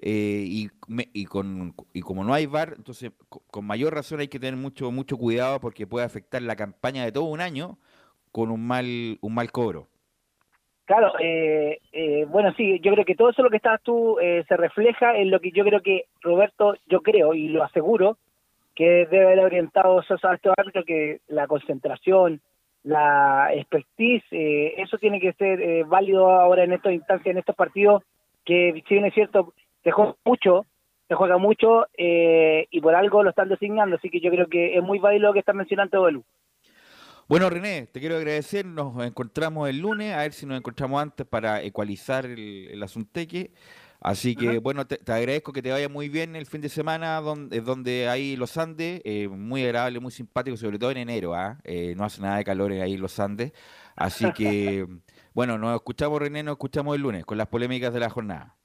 eh, 0.00 0.44
y, 0.48 0.70
me- 0.88 1.10
y, 1.14 1.26
con, 1.26 1.74
y 1.94 2.02
como 2.02 2.24
no 2.24 2.34
hay 2.34 2.46
VAR, 2.46 2.74
entonces 2.78 3.12
co- 3.30 3.42
con 3.50 3.66
mayor 3.66 3.94
razón 3.94 4.20
hay 4.20 4.28
que 4.28 4.40
tener 4.40 4.56
mucho, 4.60 4.92
mucho 4.92 5.18
cuidado 5.18 5.60
porque 5.60 5.86
puede 5.88 6.06
afectar 6.06 6.42
la 6.42 6.56
campaña 6.56 7.04
de 7.04 7.12
todo 7.12 7.24
un 7.26 7.42
año 7.42 7.78
con 8.32 8.50
un 8.52 8.66
mal, 8.66 9.18
un 9.22 9.34
mal 9.34 9.52
cobro. 9.52 9.89
Claro, 10.90 11.12
eh, 11.20 11.78
eh, 11.92 12.24
bueno, 12.28 12.52
sí, 12.56 12.80
yo 12.80 12.90
creo 12.90 13.04
que 13.04 13.14
todo 13.14 13.30
eso 13.30 13.44
lo 13.44 13.50
que 13.50 13.58
estás 13.58 13.80
tú 13.80 14.18
eh, 14.18 14.44
se 14.48 14.56
refleja 14.56 15.16
en 15.16 15.30
lo 15.30 15.38
que 15.38 15.52
yo 15.52 15.62
creo 15.62 15.80
que 15.82 16.06
Roberto, 16.20 16.74
yo 16.88 17.00
creo 17.00 17.32
y 17.32 17.46
lo 17.46 17.62
aseguro, 17.62 18.16
que 18.74 19.06
debe 19.08 19.26
haber 19.26 19.38
orientado 19.38 20.00
a 20.00 20.02
estos 20.02 20.24
árbitros 20.24 20.84
que 20.84 21.20
la 21.28 21.46
concentración, 21.46 22.40
la 22.82 23.50
expertise, 23.54 24.24
eh, 24.32 24.74
eso 24.78 24.98
tiene 24.98 25.20
que 25.20 25.32
ser 25.34 25.62
eh, 25.62 25.84
válido 25.84 26.28
ahora 26.28 26.64
en 26.64 26.72
estas 26.72 26.92
instancias, 26.92 27.34
en 27.34 27.38
estos 27.38 27.54
partidos, 27.54 28.02
que 28.44 28.82
si 28.88 28.94
bien 28.94 29.06
es 29.06 29.14
cierto, 29.14 29.54
se 29.84 29.92
juega 29.92 30.16
mucho, 30.24 30.66
se 31.06 31.14
juega 31.14 31.38
mucho 31.38 31.86
eh, 31.96 32.66
y 32.68 32.80
por 32.80 32.96
algo 32.96 33.22
lo 33.22 33.30
están 33.30 33.48
designando, 33.48 33.94
así 33.94 34.10
que 34.10 34.18
yo 34.18 34.32
creo 34.32 34.48
que 34.48 34.76
es 34.76 34.82
muy 34.82 34.98
válido 34.98 35.28
lo 35.28 35.34
que 35.34 35.38
está 35.38 35.52
mencionando 35.52 36.02
Belu. 36.02 36.24
Bueno, 37.30 37.48
René, 37.48 37.86
te 37.86 38.00
quiero 38.00 38.16
agradecer. 38.16 38.66
Nos 38.66 39.06
encontramos 39.06 39.68
el 39.68 39.78
lunes, 39.78 40.12
a 40.12 40.22
ver 40.22 40.32
si 40.32 40.46
nos 40.46 40.58
encontramos 40.58 41.00
antes 41.00 41.24
para 41.24 41.62
ecualizar 41.62 42.26
el, 42.26 42.66
el 42.72 42.82
asunteque. 42.82 43.52
Así 44.00 44.34
que, 44.34 44.58
bueno, 44.58 44.84
te, 44.84 44.96
te 44.96 45.12
agradezco 45.12 45.52
que 45.52 45.62
te 45.62 45.70
vaya 45.70 45.88
muy 45.88 46.08
bien 46.08 46.34
el 46.34 46.44
fin 46.46 46.60
de 46.60 46.68
semana, 46.68 47.20
donde, 47.20 47.60
donde 47.60 48.08
hay 48.08 48.34
los 48.34 48.56
Andes, 48.56 49.00
eh, 49.04 49.28
muy 49.28 49.62
agradable, 49.62 50.00
muy 50.00 50.10
simpático, 50.10 50.56
sobre 50.56 50.80
todo 50.80 50.90
en 50.90 50.96
enero, 50.96 51.32
¿ah? 51.36 51.60
Eh, 51.62 51.94
no 51.96 52.02
hace 52.04 52.20
nada 52.20 52.38
de 52.38 52.42
calor 52.42 52.72
ahí 52.72 52.94
en 52.94 53.00
los 53.00 53.20
Andes. 53.20 53.52
Así 53.94 54.32
que, 54.32 54.88
bueno, 55.32 55.56
nos 55.56 55.76
escuchamos, 55.76 56.18
René, 56.20 56.42
nos 56.42 56.54
escuchamos 56.54 56.96
el 56.96 57.02
lunes 57.02 57.24
con 57.24 57.38
las 57.38 57.46
polémicas 57.46 57.94
de 57.94 58.00
la 58.00 58.10
jornada. 58.10 58.56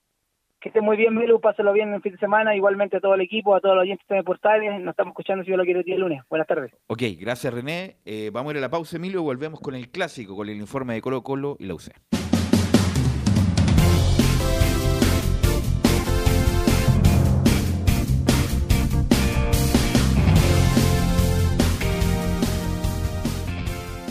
Que 0.66 0.70
esté 0.70 0.82
muy 0.82 0.98
bien, 0.98 1.14
Melu, 1.14 1.40
pásalo 1.40 1.74
bien 1.74 1.94
el 1.94 2.02
fin 2.02 2.14
de 2.14 2.18
semana, 2.18 2.56
igualmente 2.56 2.98
a 2.98 3.00
todo 3.00 3.14
el 3.14 3.22
equipo, 3.22 3.54
a 3.54 3.62
todos 3.62 3.76
los 3.76 3.84
oyentes 3.84 4.08
de 4.10 4.24
Portales, 4.24 4.82
nos 4.82 4.94
estamos 4.94 5.12
escuchando 5.12 5.44
si 5.44 5.52
yo 5.52 5.58
lo 5.58 5.64
quiero 5.64 5.82
el 5.82 5.86
día 5.86 5.96
lunes. 5.96 6.24
Buenas 6.28 6.48
tardes. 6.48 6.72
Ok, 6.88 7.04
gracias, 7.20 7.54
René. 7.54 7.98
Eh, 8.04 8.32
vamos 8.34 8.50
a 8.50 8.54
ir 8.54 8.58
a 8.58 8.62
la 8.62 8.70
pausa, 8.72 8.96
Emilio, 8.96 9.20
y 9.20 9.24
volvemos 9.26 9.60
con 9.60 9.76
el 9.76 9.90
clásico, 9.90 10.36
con 10.36 10.50
el 10.50 10.58
informe 10.58 10.96
de 10.96 11.02
Colo 11.02 11.22
Colo 11.22 11.56
y 11.60 11.68
la 11.68 11.76
UC. 11.76 11.92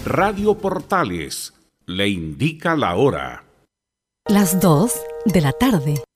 Radio 0.06 0.56
Portales 0.56 1.52
le 1.86 2.08
indica 2.08 2.76
la 2.76 2.94
hora. 2.94 3.42
Las 4.28 4.60
2 4.60 5.04
de 5.26 5.40
la 5.40 5.52
tarde, 5.52 5.96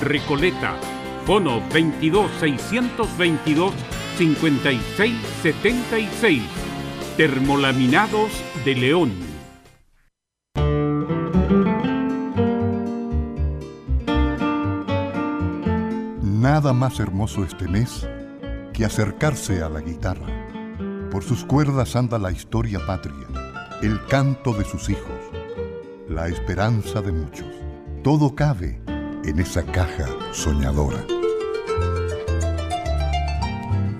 Recoleta. 0.00 0.74
Fono 1.24 1.62
22 1.72 2.28
622 2.40 3.72
5676. 4.16 6.42
Termolaminados 7.16 8.30
de 8.64 8.74
León. 8.74 9.12
Nada 16.22 16.72
más 16.72 16.98
hermoso 17.00 17.42
este 17.44 17.68
mes 17.68 18.08
que 18.72 18.84
acercarse 18.84 19.62
a 19.62 19.68
la 19.68 19.80
guitarra. 19.80 20.48
Por 21.10 21.24
sus 21.24 21.44
cuerdas 21.44 21.96
anda 21.96 22.18
la 22.18 22.30
historia 22.30 22.78
patria, 22.86 23.26
el 23.82 24.04
canto 24.06 24.52
de 24.52 24.64
sus 24.64 24.88
hijos, 24.88 25.18
la 26.08 26.28
esperanza 26.28 27.02
de 27.02 27.10
muchos. 27.12 27.48
Todo 28.04 28.36
cabe 28.36 28.80
en 29.24 29.38
esa 29.38 29.64
caja 29.64 30.06
soñadora. 30.32 31.04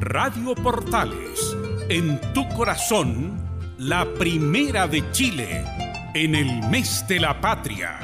Radio 0.01 0.55
Portales, 0.55 1.57
en 1.89 2.21
tu 2.33 2.49
corazón, 2.49 3.39
la 3.79 4.07
primera 4.15 4.89
de 4.89 5.11
Chile, 5.13 5.65
en 6.15 6.35
el 6.35 6.63
mes 6.69 7.05
de 7.09 7.21
la 7.21 7.41
patria. 7.41 7.99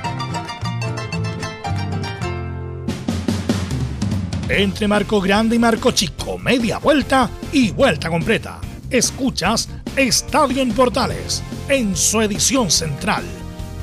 Entre 4.48 4.86
Marco 4.86 5.20
Grande 5.20 5.56
y 5.56 5.58
Marco 5.58 5.90
Chico, 5.92 6.38
media 6.38 6.78
vuelta 6.78 7.30
y 7.52 7.70
vuelta 7.70 8.10
completa. 8.10 8.60
Escuchas 8.90 9.70
Estadio 9.96 10.60
en 10.60 10.72
Portales, 10.72 11.42
en 11.68 11.96
su 11.96 12.20
edición 12.20 12.70
central. 12.70 13.24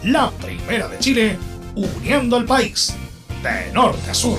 La 0.03 0.29
primera 0.31 0.87
de 0.87 0.99
Chile, 0.99 1.37
uniendo 1.75 2.37
al 2.37 2.45
país, 2.45 2.95
de 3.41 3.71
norte 3.73 4.09
a 4.09 4.13
sur. 4.13 4.37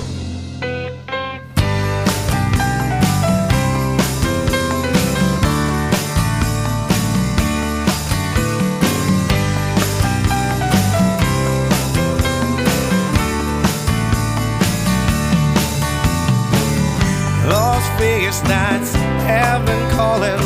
Las 17.45 17.83
Vegas 17.99 18.41
nights 18.43 18.93
have 19.27 19.65
been 19.65 19.89
calling, 19.91 20.39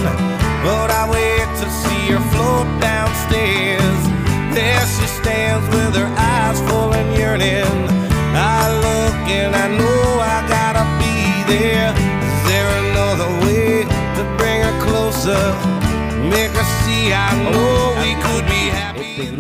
but 0.64 0.90
I 0.90 1.08
wait 1.12 1.48
to 1.62 1.70
see 1.70 2.12
her 2.14 2.24
float 2.32 2.68
downstairs. 2.82 4.02
There 4.54 4.82
she 4.82 5.08
stands 5.22 5.68
with 5.76 5.96
her 5.96 6.12
eyes 6.18 6.60
full 6.62 6.97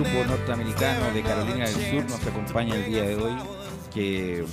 grupo 0.07 0.25
norteamericano 0.25 1.11
de 1.13 1.21
Carolina 1.21 1.65
del 1.65 1.91
Sur 1.91 2.09
nos 2.09 2.25
acompaña 2.25 2.75
el 2.75 2.85
día 2.85 3.03
de 3.03 3.15
hoy, 3.15 3.33
que 3.93 4.45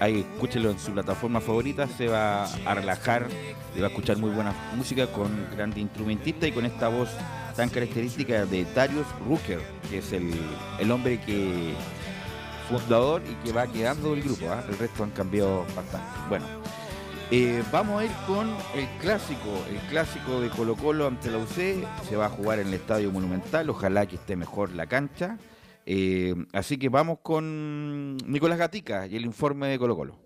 ahí 0.00 0.20
escúchelo 0.20 0.70
en 0.70 0.78
su 0.78 0.92
plataforma 0.92 1.40
favorita, 1.40 1.86
se 1.86 2.08
va 2.08 2.44
a 2.44 2.74
relajar, 2.74 3.28
le 3.74 3.80
va 3.80 3.88
a 3.88 3.90
escuchar 3.90 4.18
muy 4.18 4.30
buena 4.30 4.54
música 4.76 5.06
con 5.06 5.30
grandes 5.54 5.78
instrumentistas 5.78 6.48
y 6.48 6.52
con 6.52 6.66
esta 6.66 6.88
voz 6.88 7.10
tan 7.56 7.68
característica 7.68 8.44
de 8.44 8.64
Darius 8.74 9.06
Rucker, 9.26 9.60
que 9.88 9.98
es 9.98 10.12
el, 10.12 10.32
el 10.78 10.90
hombre 10.90 11.20
que 11.20 11.74
fundador 12.68 13.22
y 13.28 13.34
que 13.44 13.52
va 13.52 13.66
quedando 13.66 14.10
del 14.12 14.22
grupo. 14.22 14.46
¿ah? 14.50 14.62
El 14.68 14.78
resto 14.78 15.04
han 15.04 15.10
cambiado 15.10 15.64
bastante. 15.74 16.06
Bueno, 16.28 16.46
eh, 17.30 17.62
vamos 17.70 18.00
a 18.00 18.04
ir 18.04 18.10
con 18.26 18.48
el 18.74 18.86
clásico, 19.00 19.64
el 19.68 19.78
clásico 19.88 20.40
de 20.40 20.50
Colo 20.50 20.74
Colo 20.76 21.06
ante 21.06 21.30
la 21.30 21.38
UC. 21.38 21.84
Se 22.08 22.16
va 22.16 22.26
a 22.26 22.30
jugar 22.30 22.58
en 22.58 22.68
el 22.68 22.74
Estadio 22.74 23.10
Monumental, 23.12 23.70
ojalá 23.70 24.06
que 24.06 24.16
esté 24.16 24.36
mejor 24.36 24.72
la 24.72 24.86
cancha. 24.86 25.38
Eh, 25.86 26.34
así 26.52 26.76
que 26.78 26.88
vamos 26.88 27.18
con 27.22 28.16
Nicolás 28.18 28.58
Gatica 28.58 29.06
y 29.06 29.16
el 29.16 29.24
informe 29.24 29.68
de 29.68 29.78
Colo 29.78 29.96
Colo. 29.96 30.18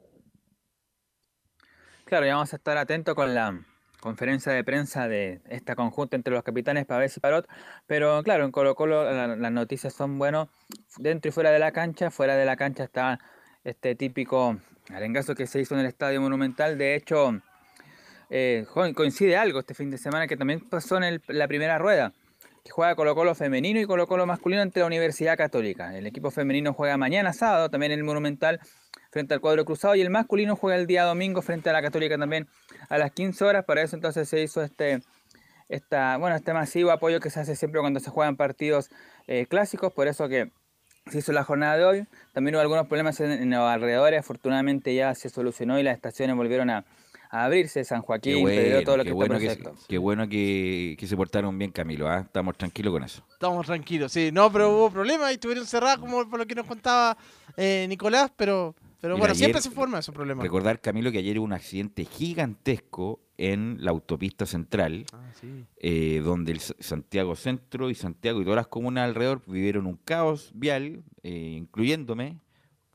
Claro, 2.07 2.27
ya 2.27 2.35
vamos 2.35 2.53
a 2.53 2.57
estar 2.57 2.77
atentos 2.77 3.15
con 3.15 3.35
la 3.35 3.59
conferencia 4.01 4.53
de 4.53 4.63
prensa 4.65 5.09
de 5.09 5.41
esta 5.49 5.75
conjunta 5.75 6.17
entre 6.17 6.35
los 6.35 6.43
capitanes 6.43 6.87
ver 6.87 7.09
si 7.09 7.21
Parot. 7.21 7.49
Pero 7.87 8.23
claro, 8.23 8.45
en 8.45 8.51
Colo 8.51 8.75
Colo 8.75 9.05
la- 9.11 9.37
las 9.37 9.53
noticias 9.53 9.93
son 9.95 10.19
buenos 10.19 10.49
dentro 10.99 11.29
y 11.29 11.33
fuera 11.33 11.51
de 11.51 11.59
la 11.59 11.73
cancha. 11.73 12.11
Fuera 12.11 12.35
de 12.37 12.45
la 12.45 12.57
cancha 12.57 12.85
está 12.85 13.19
este 13.63 13.95
típico 13.95 14.59
arengazo 14.93 15.35
que 15.35 15.47
se 15.47 15.61
hizo 15.61 15.75
en 15.75 15.81
el 15.81 15.87
Estadio 15.87 16.21
Monumental. 16.21 16.77
De 16.79 16.95
hecho, 16.95 17.41
eh, 18.31 18.67
coincide 18.95 19.37
algo 19.37 19.61
este 19.61 19.75
fin 19.75 19.91
de 19.91 19.99
semana 19.99 20.27
que 20.27 20.37
también 20.37 20.61
pasó 20.61 21.01
en 21.03 21.23
la 21.29 21.49
primera 21.49 21.79
rueda. 21.79 22.13
Que 22.65 22.71
juega 22.71 22.95
Colo 22.95 23.15
Colo 23.15 23.35
femenino 23.35 23.79
y 23.79 23.85
Colo 23.85 24.07
Colo 24.07 24.25
masculino 24.25 24.63
ante 24.63 24.81
la 24.81 24.87
Universidad 24.87 25.37
Católica. 25.37 25.97
El 25.97 26.07
equipo 26.07 26.31
femenino 26.31 26.73
juega 26.73 26.97
mañana 26.97 27.33
sábado 27.33 27.69
también 27.69 27.93
en 27.93 27.99
el 27.99 28.05
Monumental 28.05 28.61
frente 29.11 29.35
al 29.35 29.41
cuadro 29.41 29.65
cruzado 29.65 29.95
y 29.95 30.01
el 30.01 30.11
masculino 30.11 30.57
juega 30.57 30.77
el 30.77 30.87
día 30.87 31.05
domingo 31.05 31.41
frente 31.41 31.71
a 31.71 31.73
la 31.73 31.83
Católica 31.83 32.19
también 32.19 32.49
a 32.89 32.99
las 32.99 33.13
15 33.13 33.45
horas. 33.45 33.65
Para 33.65 33.83
eso 33.83 33.97
entonces 33.97 34.29
se 34.29 34.43
hizo 34.43 34.63
este, 34.63 35.03
esta, 35.69 36.17
bueno, 36.17 36.37
este 36.37 36.53
masivo 36.55 36.91
apoyo 36.91 37.21
que 37.21 37.31
se 37.31 37.41
hace 37.41 37.55
siempre 37.55 37.81
cuando 37.81 38.01
se 38.01 38.11
juegan 38.11 38.37
partidos 38.37 38.91
eh, 39.27 39.47
clásicos. 39.47 39.93
Por 39.93 40.09
eso 40.09 40.27
que 40.29 40.51
se 41.11 41.19
hizo 41.19 41.33
la 41.33 41.45
jornada 41.45 41.77
de 41.77 41.85
hoy. 41.85 42.07
También 42.33 42.55
hubo 42.55 42.63
algunos 42.63 42.87
problemas 42.87 43.21
en, 43.21 43.31
en 43.31 43.51
los 43.51 43.61
alrededores. 43.61 44.21
Afortunadamente 44.21 44.95
ya 44.95 45.15
se 45.15 45.29
solucionó 45.29 45.79
y 45.79 45.83
las 45.83 45.95
estaciones 45.97 46.35
volvieron 46.37 46.71
a, 46.71 46.85
a 47.31 47.45
abrirse. 47.45 47.85
San 47.85 48.03
Joaquín, 48.03 48.45
Pedro, 48.45 48.83
todo 48.85 48.97
lo 48.97 49.05
que 49.05 49.11
qué 49.11 49.17
está 49.17 49.27
bueno 49.27 49.39
que, 49.39 49.87
qué 49.89 49.99
bueno 49.99 50.29
que, 50.29 50.97
que 50.99 51.07
se 51.07 51.17
portaron 51.17 51.59
bien, 51.59 51.71
Camilo. 51.71 52.09
¿ah? 52.09 52.21
Estamos 52.21 52.57
tranquilos 52.57 52.93
con 52.93 53.05
eso. 53.05 53.23
Estamos 53.33 53.67
tranquilos, 53.67 54.13
sí. 54.13 54.31
No, 54.33 54.51
pero 54.51 54.71
hubo 54.71 54.91
problemas 54.91 55.31
y 55.31 55.35
estuvieron 55.35 55.67
cerradas, 55.67 55.99
como 55.99 56.29
por 56.29 56.39
lo 56.39 56.47
que 56.47 56.55
nos 56.55 56.67
contaba 56.67 57.17
eh, 57.57 57.87
Nicolás, 57.89 58.31
pero, 58.37 58.75
pero 59.05 59.17
Mira, 59.17 59.25
bueno, 59.25 59.35
siempre 59.35 59.59
ayer- 59.59 59.71
se 59.71 59.77
forma 59.77 59.99
esos 59.99 60.15
problemas. 60.15 60.43
Recordar, 60.43 60.81
Camilo, 60.81 61.13
que 61.13 61.19
ayer 61.19 61.39
hubo 61.39 61.45
un 61.45 61.53
accidente 61.53 62.07
gigantesco 62.07 63.21
en 63.37 63.77
la 63.81 63.91
autopista 63.91 64.47
central, 64.47 65.05
Ah, 65.13 65.31
sí. 65.39 65.67
eh, 65.77 66.23
donde 66.25 66.53
el 66.53 66.61
Santiago 66.61 67.37
Centro 67.37 67.91
y 67.91 67.95
Santiago 67.95 68.41
y 68.41 68.45
todas 68.45 68.57
las 68.57 68.69
comunas 68.69 69.05
alrededor 69.05 69.43
vivieron 69.47 69.85
un 69.85 69.99
caos 70.07 70.53
vial, 70.55 71.03
eh, 71.23 71.55
incluyéndome, 71.59 72.39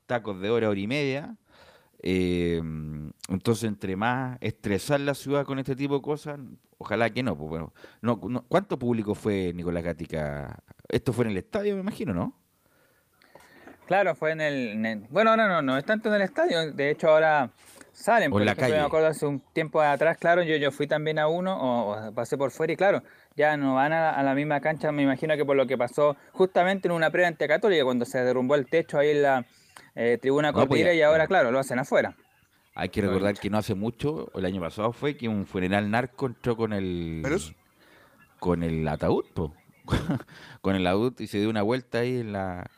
tacos 0.06 0.40
de 0.40 0.50
hora, 0.50 0.68
hora 0.68 0.80
y 0.80 0.88
media. 0.88 1.36
Eh, 2.02 2.60
entonces, 3.28 3.64
entre 3.64 3.94
más 3.94 4.36
estresar 4.40 4.98
la 5.00 5.14
ciudad 5.14 5.44
con 5.44 5.60
este 5.60 5.76
tipo 5.76 5.94
de 5.94 6.02
cosas, 6.02 6.40
ojalá 6.78 7.08
que 7.10 7.22
no. 7.22 7.36
Pues, 7.36 7.50
bueno, 7.50 7.72
no, 8.02 8.18
no- 8.28 8.42
¿Cuánto 8.48 8.80
público 8.80 9.14
fue 9.14 9.52
Nicolás 9.54 9.84
Gatica? 9.84 10.60
Esto 10.88 11.12
fue 11.12 11.26
en 11.26 11.30
el 11.32 11.36
estadio, 11.36 11.74
me 11.76 11.82
imagino, 11.82 12.12
¿no? 12.14 12.39
Claro, 13.90 14.14
fue 14.14 14.30
en 14.30 14.40
el, 14.40 14.68
en 14.68 14.86
el- 14.86 14.98
Bueno, 15.10 15.36
no, 15.36 15.48
no, 15.48 15.62
no 15.62 15.76
es 15.76 15.84
tanto 15.84 16.10
en 16.10 16.14
el 16.14 16.22
estadio. 16.22 16.70
De 16.70 16.90
hecho, 16.90 17.08
ahora 17.08 17.50
salen. 17.92 18.30
O 18.30 18.34
Por 18.34 18.42
en 18.42 18.46
la 18.46 18.52
ejemplo, 18.52 18.68
calle. 18.68 18.80
Me 18.82 18.86
acuerdo 18.86 19.08
hace 19.08 19.26
un 19.26 19.40
tiempo 19.52 19.80
atrás, 19.80 20.16
claro, 20.16 20.44
yo, 20.44 20.54
yo 20.58 20.70
fui 20.70 20.86
también 20.86 21.18
a 21.18 21.26
uno, 21.26 21.56
o, 21.58 22.08
o 22.08 22.12
pasé 22.14 22.38
por 22.38 22.52
fuera, 22.52 22.72
y 22.72 22.76
claro, 22.76 23.02
ya 23.34 23.56
no 23.56 23.74
van 23.74 23.92
a, 23.92 24.10
a 24.12 24.22
la 24.22 24.36
misma 24.36 24.60
cancha. 24.60 24.92
Me 24.92 25.02
imagino 25.02 25.36
que 25.36 25.44
por 25.44 25.56
lo 25.56 25.66
que 25.66 25.76
pasó 25.76 26.16
justamente 26.30 26.86
en 26.86 26.92
una 26.92 27.10
prueba 27.10 27.26
ante 27.26 27.48
Católica, 27.48 27.82
cuando 27.82 28.04
se 28.04 28.22
derrumbó 28.22 28.54
el 28.54 28.66
techo 28.66 28.96
ahí 28.96 29.10
en 29.10 29.22
la 29.22 29.44
eh, 29.96 30.18
tribuna 30.22 30.52
No, 30.52 30.68
pues 30.68 30.94
y 30.94 31.02
ahora, 31.02 31.26
claro, 31.26 31.50
lo 31.50 31.58
hacen 31.58 31.80
afuera. 31.80 32.14
Hay 32.76 32.90
que 32.90 33.02
recordar 33.02 33.34
que 33.40 33.50
no 33.50 33.58
hace 33.58 33.74
mucho, 33.74 34.30
el 34.36 34.44
año 34.44 34.60
pasado 34.60 34.92
fue 34.92 35.16
que 35.16 35.26
un 35.26 35.46
funeral 35.48 35.90
narco 35.90 36.26
entró 36.26 36.56
con 36.56 36.72
el 36.72 37.24
con 38.38 38.62
el 38.62 38.86
ataúd, 38.86 39.24
po. 39.34 39.52
con 40.60 40.76
el 40.76 40.86
ataúd 40.86 41.18
y 41.18 41.26
se 41.26 41.38
dio 41.38 41.50
una 41.50 41.62
vuelta 41.62 41.98
ahí 41.98 42.20
en 42.20 42.30
la 42.32 42.70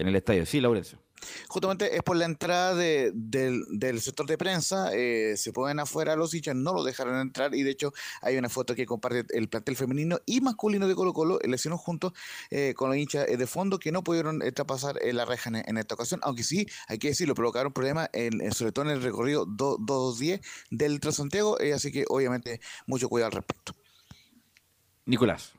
en 0.00 0.08
el 0.08 0.16
estadio. 0.16 0.46
Sí, 0.46 0.60
Laurencio. 0.60 0.98
Justamente 1.48 1.94
es 1.94 2.02
por 2.02 2.16
la 2.16 2.24
entrada 2.24 2.74
de- 2.74 3.12
del, 3.14 3.62
del 3.68 4.00
sector 4.00 4.24
de 4.26 4.38
prensa, 4.38 4.88
eh, 4.94 5.36
se 5.36 5.52
ponen 5.52 5.78
afuera 5.78 6.16
los 6.16 6.32
hinchas, 6.32 6.56
no 6.56 6.72
lo 6.72 6.82
dejaron 6.82 7.20
entrar 7.20 7.54
y 7.54 7.62
de 7.62 7.70
hecho 7.72 7.92
hay 8.22 8.38
una 8.38 8.48
foto 8.48 8.74
que 8.74 8.86
comparte 8.86 9.26
el 9.36 9.46
plantel 9.50 9.76
femenino 9.76 10.18
y 10.24 10.40
masculino 10.40 10.88
de 10.88 10.94
Colo 10.94 11.12
Colo, 11.12 11.38
le 11.44 11.54
hicieron 11.54 11.76
juntos 11.76 12.14
eh, 12.50 12.72
con 12.74 12.88
los 12.88 12.96
hinchas 12.96 13.28
eh, 13.28 13.36
de 13.36 13.46
fondo 13.46 13.78
que 13.78 13.92
no 13.92 14.02
pudieron 14.02 14.40
eh, 14.40 14.50
traspasar 14.50 14.96
eh, 15.02 15.12
la 15.12 15.26
reja 15.26 15.50
en, 15.50 15.56
en 15.56 15.76
esta 15.76 15.94
ocasión, 15.94 16.20
aunque 16.22 16.42
sí, 16.42 16.66
hay 16.88 16.98
que 16.98 17.08
decirlo, 17.08 17.34
provocaron 17.34 17.70
problemas 17.74 18.08
en, 18.14 18.40
en- 18.40 18.52
sobre 18.52 18.72
todo 18.72 18.86
en 18.86 18.92
el 18.92 19.02
recorrido 19.02 19.44
do- 19.44 19.76
210 19.78 20.40
del 20.70 21.00
Transantiago, 21.00 21.60
eh, 21.60 21.74
así 21.74 21.92
que 21.92 22.06
obviamente 22.08 22.62
mucho 22.86 23.10
cuidado 23.10 23.26
al 23.26 23.32
respecto. 23.36 23.74
Nicolás. 25.04 25.52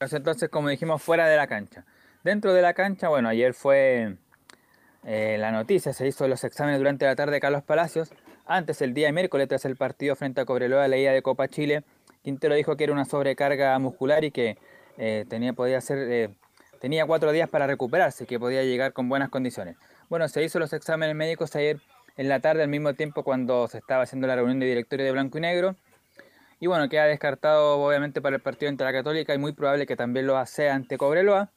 Entonces, 0.00 0.50
como 0.50 0.68
dijimos, 0.68 1.02
fuera 1.02 1.26
de 1.26 1.36
la 1.38 1.46
cancha. 1.46 1.86
Dentro 2.28 2.52
de 2.52 2.60
la 2.60 2.74
cancha, 2.74 3.08
bueno, 3.08 3.30
ayer 3.30 3.54
fue 3.54 4.16
eh, 5.06 5.38
la 5.40 5.50
noticia, 5.50 5.94
se 5.94 6.06
hizo 6.06 6.28
los 6.28 6.44
exámenes 6.44 6.78
durante 6.78 7.06
la 7.06 7.16
tarde 7.16 7.32
de 7.32 7.40
Carlos 7.40 7.62
Palacios. 7.62 8.10
Antes, 8.44 8.82
el 8.82 8.92
día 8.92 9.10
miércoles, 9.12 9.48
tras 9.48 9.64
el 9.64 9.76
partido 9.76 10.14
frente 10.14 10.42
a 10.42 10.44
Cobreloa, 10.44 10.88
la 10.88 10.98
ida 10.98 11.12
de 11.12 11.22
Copa 11.22 11.48
Chile, 11.48 11.84
Quintero 12.22 12.54
dijo 12.54 12.76
que 12.76 12.84
era 12.84 12.92
una 12.92 13.06
sobrecarga 13.06 13.78
muscular 13.78 14.24
y 14.24 14.30
que 14.30 14.58
eh, 14.98 15.24
tenía, 15.26 15.54
podía 15.54 15.78
eh, 15.88 16.28
tenía 16.82 17.06
cuatro 17.06 17.32
días 17.32 17.48
para 17.48 17.66
recuperarse 17.66 18.26
que 18.26 18.38
podía 18.38 18.62
llegar 18.62 18.92
con 18.92 19.08
buenas 19.08 19.30
condiciones. 19.30 19.78
Bueno, 20.10 20.28
se 20.28 20.44
hizo 20.44 20.58
los 20.58 20.74
exámenes 20.74 21.16
médicos 21.16 21.56
ayer 21.56 21.80
en 22.18 22.28
la 22.28 22.40
tarde, 22.40 22.62
al 22.62 22.68
mismo 22.68 22.92
tiempo 22.92 23.22
cuando 23.22 23.68
se 23.68 23.78
estaba 23.78 24.02
haciendo 24.02 24.26
la 24.26 24.36
reunión 24.36 24.60
de 24.60 24.66
directorio 24.66 25.06
de 25.06 25.12
Blanco 25.12 25.38
y 25.38 25.40
Negro. 25.40 25.76
Y 26.60 26.66
bueno, 26.66 26.90
queda 26.90 27.04
descartado 27.04 27.78
obviamente 27.78 28.20
para 28.20 28.36
el 28.36 28.42
partido 28.42 28.68
ante 28.68 28.84
la 28.84 28.92
Católica 28.92 29.34
y 29.34 29.38
muy 29.38 29.52
probable 29.52 29.86
que 29.86 29.96
también 29.96 30.26
lo 30.26 30.44
sea 30.44 30.74
ante 30.74 30.98
Cobreloa. 30.98 31.52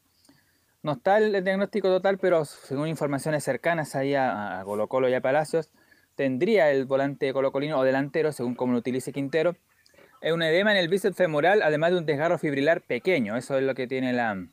No 0.83 0.93
está 0.93 1.19
el 1.19 1.43
diagnóstico 1.43 1.89
total, 1.89 2.17
pero 2.17 2.43
según 2.45 2.87
informaciones 2.87 3.43
cercanas 3.43 3.95
ahí 3.95 4.15
a, 4.15 4.61
Colo 4.65 4.87
Colo 4.87 5.09
y 5.09 5.13
a 5.13 5.21
Palacios, 5.21 5.69
tendría 6.15 6.71
el 6.71 6.85
volante 6.85 7.31
colocolino 7.33 7.77
o 7.79 7.83
delantero, 7.83 8.31
según 8.31 8.55
como 8.55 8.73
lo 8.73 8.79
utilice 8.79 9.13
Quintero, 9.13 9.55
es 10.21 10.33
un 10.33 10.43
edema 10.43 10.71
en 10.71 10.77
el 10.77 10.87
bíceps 10.87 11.15
femoral, 11.15 11.61
además 11.63 11.91
de 11.91 11.97
un 11.97 12.05
desgarro 12.05 12.37
fibrilar 12.37 12.81
pequeño. 12.81 13.37
Eso 13.37 13.57
es 13.57 13.63
lo 13.63 13.73
que 13.73 13.87
tiene 13.87 14.13
la 14.13 14.47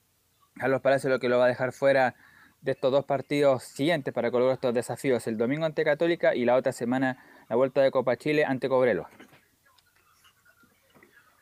Carlos 0.59 0.81
Palacios, 0.81 1.11
lo 1.11 1.19
que 1.19 1.29
lo 1.29 1.39
va 1.39 1.45
a 1.45 1.49
dejar 1.49 1.73
fuera 1.73 2.15
de 2.63 2.73
estos 2.73 2.91
dos 2.91 3.05
partidos 3.05 3.63
siguientes 3.63 4.13
para 4.13 4.31
colocar 4.31 4.55
estos 4.55 4.75
desafíos, 4.75 5.27
el 5.27 5.37
domingo 5.37 5.65
ante 5.65 5.85
Católica 5.85 6.35
y 6.35 6.45
la 6.45 6.57
otra 6.57 6.73
semana 6.73 7.25
la 7.49 7.57
vuelta 7.57 7.81
de 7.81 7.91
Copa 7.91 8.17
Chile 8.17 8.45
ante 8.45 8.69
Cobreloa. 8.69 9.09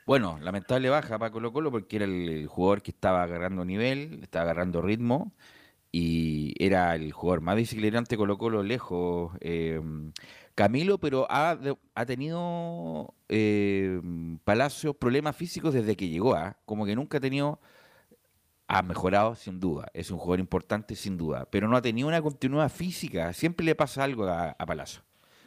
Bueno, 0.07 0.39
lamentable 0.41 0.89
baja 0.89 1.19
para 1.19 1.33
Colo 1.33 1.53
Colo 1.53 1.71
porque 1.71 1.97
era 1.97 2.05
el, 2.05 2.47
jugador 2.47 2.81
que 2.83 2.93
estaba 2.93 3.25
agarrando 3.25 3.65
nivel, 3.65 4.21
estaba 4.23 4.45
agarrando 4.45 4.81
ritmo 4.81 5.33
y 5.93 6.55
era 6.65 6.95
el 6.95 7.13
jugador 7.13 7.41
más 7.43 7.57
de 7.57 8.17
Colo 8.17 8.39
Colo 8.39 8.63
lejos. 8.63 9.33
eh, 9.41 9.81
Camilo, 10.57 10.99
pero 10.99 11.27
ha, 11.29 11.59
ha 11.95 12.07
tenido 12.07 13.15
eh, 13.29 14.01
Palacios 14.45 14.97
problemas 14.97 15.37
físicos 15.37 15.75
desde 15.75 15.97
que 15.97 16.09
llegó, 16.09 16.35
¿ah? 16.35 16.57
como 16.65 16.87
que 16.87 16.97
nunca 16.97 17.19
ha 17.19 17.21
tenido, 17.21 17.61
ha 18.69 18.83
mejorado 18.83 19.35
sin 19.35 19.61
duda, 19.61 19.89
es 19.93 20.11
un 20.11 20.19
jugador 20.19 20.41
importante 20.41 20.97
sin 20.97 21.19
duda, 21.19 21.47
pero 21.51 21.69
no 21.69 21.77
ha 21.77 21.83
tenido 21.83 22.09
una 22.09 22.23
continuidad 22.23 22.71
física, 22.71 23.35
siempre 23.35 23.67
le 23.67 23.75
pasa 23.75 24.05
algo 24.05 24.25
a, 24.27 24.51
a 24.59 24.67
Palacios. 24.67 25.05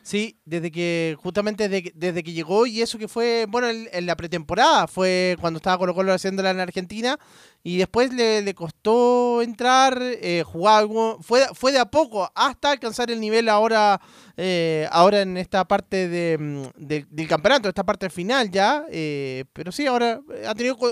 Sí, 0.09 0.39
desde 0.43 0.71
que, 0.71 1.15
justamente 1.21 1.69
desde, 1.69 1.83
que- 1.83 1.91
desde 1.93 2.23
que 2.23 2.33
llegó 2.33 2.65
y 2.65 2.81
eso 2.81 2.97
que 2.97 3.07
fue, 3.07 3.45
bueno, 3.47 3.69
en, 3.69 3.87
en 3.91 4.07
la 4.07 4.15
pretemporada, 4.15 4.87
fue 4.87 5.37
cuando 5.39 5.57
estaba 5.57 5.77
Colo 5.77 5.93
Colo 5.93 6.11
haciéndola 6.11 6.49
en 6.49 6.59
Argentina 6.59 7.19
y 7.61 7.77
después 7.77 8.11
le, 8.11 8.41
le 8.41 8.55
costó 8.55 9.43
entrar, 9.43 9.99
eh, 10.01 10.41
jugar 10.43 10.79
algo, 10.79 11.19
fue, 11.21 11.45
fue 11.53 11.71
de 11.73 11.77
a 11.77 11.85
poco 11.85 12.27
hasta 12.33 12.71
alcanzar 12.71 13.11
el 13.11 13.19
nivel 13.19 13.49
ahora, 13.49 14.01
eh, 14.35 14.87
ahora 14.91 15.21
en 15.21 15.37
esta 15.37 15.63
parte 15.67 16.07
de, 16.07 16.37
mm, 16.39 16.63
de- 16.87 17.05
del 17.07 17.27
campeonato, 17.27 17.69
esta 17.69 17.83
parte 17.83 18.09
final 18.09 18.49
ya, 18.49 18.85
eh, 18.89 19.45
pero 19.53 19.71
sí, 19.71 19.85
ahora 19.85 20.21
eh, 20.33 20.45
ha 20.47 20.55
tenido 20.55 20.75
que 20.75 20.91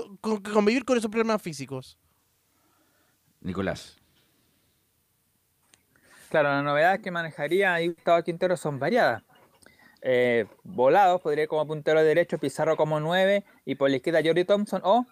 convivir 0.52 0.84
con 0.84 0.96
esos 0.96 1.10
problemas 1.10 1.42
físicos. 1.42 1.98
Nicolás. 3.40 3.97
Claro, 6.28 6.50
las 6.50 6.62
novedades 6.62 7.00
que 7.00 7.10
manejaría 7.10 7.72
ahí 7.72 7.88
Gustavo 7.88 8.22
Quintero 8.22 8.56
son 8.56 8.78
variadas. 8.78 9.22
Eh, 10.02 10.46
volados, 10.62 11.20
podría 11.22 11.44
ir 11.44 11.48
como 11.48 11.66
puntero 11.66 12.04
derecho, 12.04 12.38
Pizarro 12.38 12.76
como 12.76 13.00
9 13.00 13.44
y 13.64 13.74
por 13.74 13.90
la 13.90 13.96
izquierda 13.96 14.20
Jordi 14.22 14.44
Thompson 14.44 14.80
o 14.84 15.06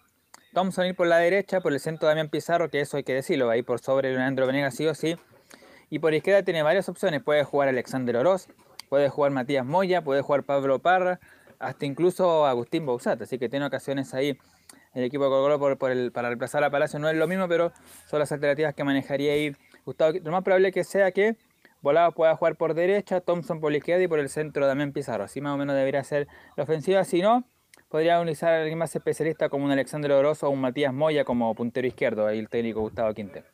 Thompson 0.53 0.85
ir 0.85 0.95
por 0.95 1.07
la 1.07 1.17
derecha, 1.17 1.59
por 1.59 1.73
el 1.73 1.79
centro 1.79 2.07
Damián 2.07 2.29
Pizarro, 2.29 2.69
que 2.69 2.81
eso 2.81 2.97
hay 2.97 3.03
que 3.03 3.13
decirlo, 3.13 3.49
ahí 3.49 3.63
por 3.63 3.79
sobre 3.79 4.13
Leandro 4.13 4.47
Venegas 4.47 4.75
sí 4.75 4.87
o 4.87 4.95
sí. 4.95 5.17
Y 5.89 5.99
por 5.99 6.13
izquierda 6.13 6.43
tiene 6.43 6.63
varias 6.63 6.87
opciones, 6.87 7.21
puede 7.23 7.43
jugar 7.43 7.69
Alexander 7.69 8.17
Oroz, 8.17 8.47
puede 8.89 9.09
jugar 9.09 9.31
Matías 9.31 9.65
Moya, 9.65 10.03
puede 10.03 10.21
jugar 10.21 10.43
Pablo 10.43 10.79
Parra, 10.79 11.19
hasta 11.59 11.85
incluso 11.85 12.45
Agustín 12.45 12.85
Bausat, 12.85 13.21
así 13.21 13.39
que 13.39 13.49
tiene 13.49 13.65
ocasiones 13.65 14.13
ahí 14.13 14.37
el 14.93 15.03
equipo 15.03 15.25
de 15.25 15.29
Colo 15.29 15.77
por, 15.77 15.91
el, 15.91 16.11
para 16.11 16.29
reemplazar 16.29 16.63
a 16.63 16.71
Palacio 16.71 16.97
no 16.97 17.07
es 17.07 17.15
lo 17.15 17.27
mismo, 17.27 17.47
pero 17.47 17.71
son 18.07 18.19
las 18.19 18.31
alternativas 18.31 18.73
que 18.73 18.83
manejaría 18.83 19.33
ahí 19.33 19.55
Gustavo. 19.87 20.17
Lo 20.23 20.31
más 20.31 20.43
probable 20.43 20.71
que 20.71 20.83
sea 20.83 21.11
que 21.11 21.37
Volado 21.81 22.11
pueda 22.11 22.35
jugar 22.35 22.57
por 22.57 22.73
derecha, 22.73 23.21
Thompson 23.21 23.59
por 23.59 23.73
izquierda 23.73 24.03
y 24.03 24.07
por 24.07 24.19
el 24.19 24.29
centro 24.29 24.67
también 24.67 24.91
Pizarro. 24.91 25.23
Así 25.23 25.41
más 25.41 25.53
o 25.53 25.57
menos 25.57 25.75
debería 25.75 26.03
ser 26.03 26.27
la 26.55 26.63
ofensiva. 26.63 27.03
Si 27.03 27.21
no, 27.21 27.47
podría 27.87 28.19
utilizar 28.19 28.53
a 28.53 28.61
alguien 28.61 28.77
más 28.77 28.93
especialista 28.95 29.47
como 29.49 29.65
un 29.65 29.71
Alexandre 29.71 30.13
Oroso 30.13 30.47
o 30.47 30.49
un 30.49 30.59
Matías 30.59 30.93
Moya 30.93 31.23
como 31.23 31.53
puntero 31.55 31.87
izquierdo, 31.87 32.27
ahí 32.27 32.39
el 32.39 32.49
técnico 32.49 32.81
Gustavo 32.81 33.13
Quintero. 33.13 33.47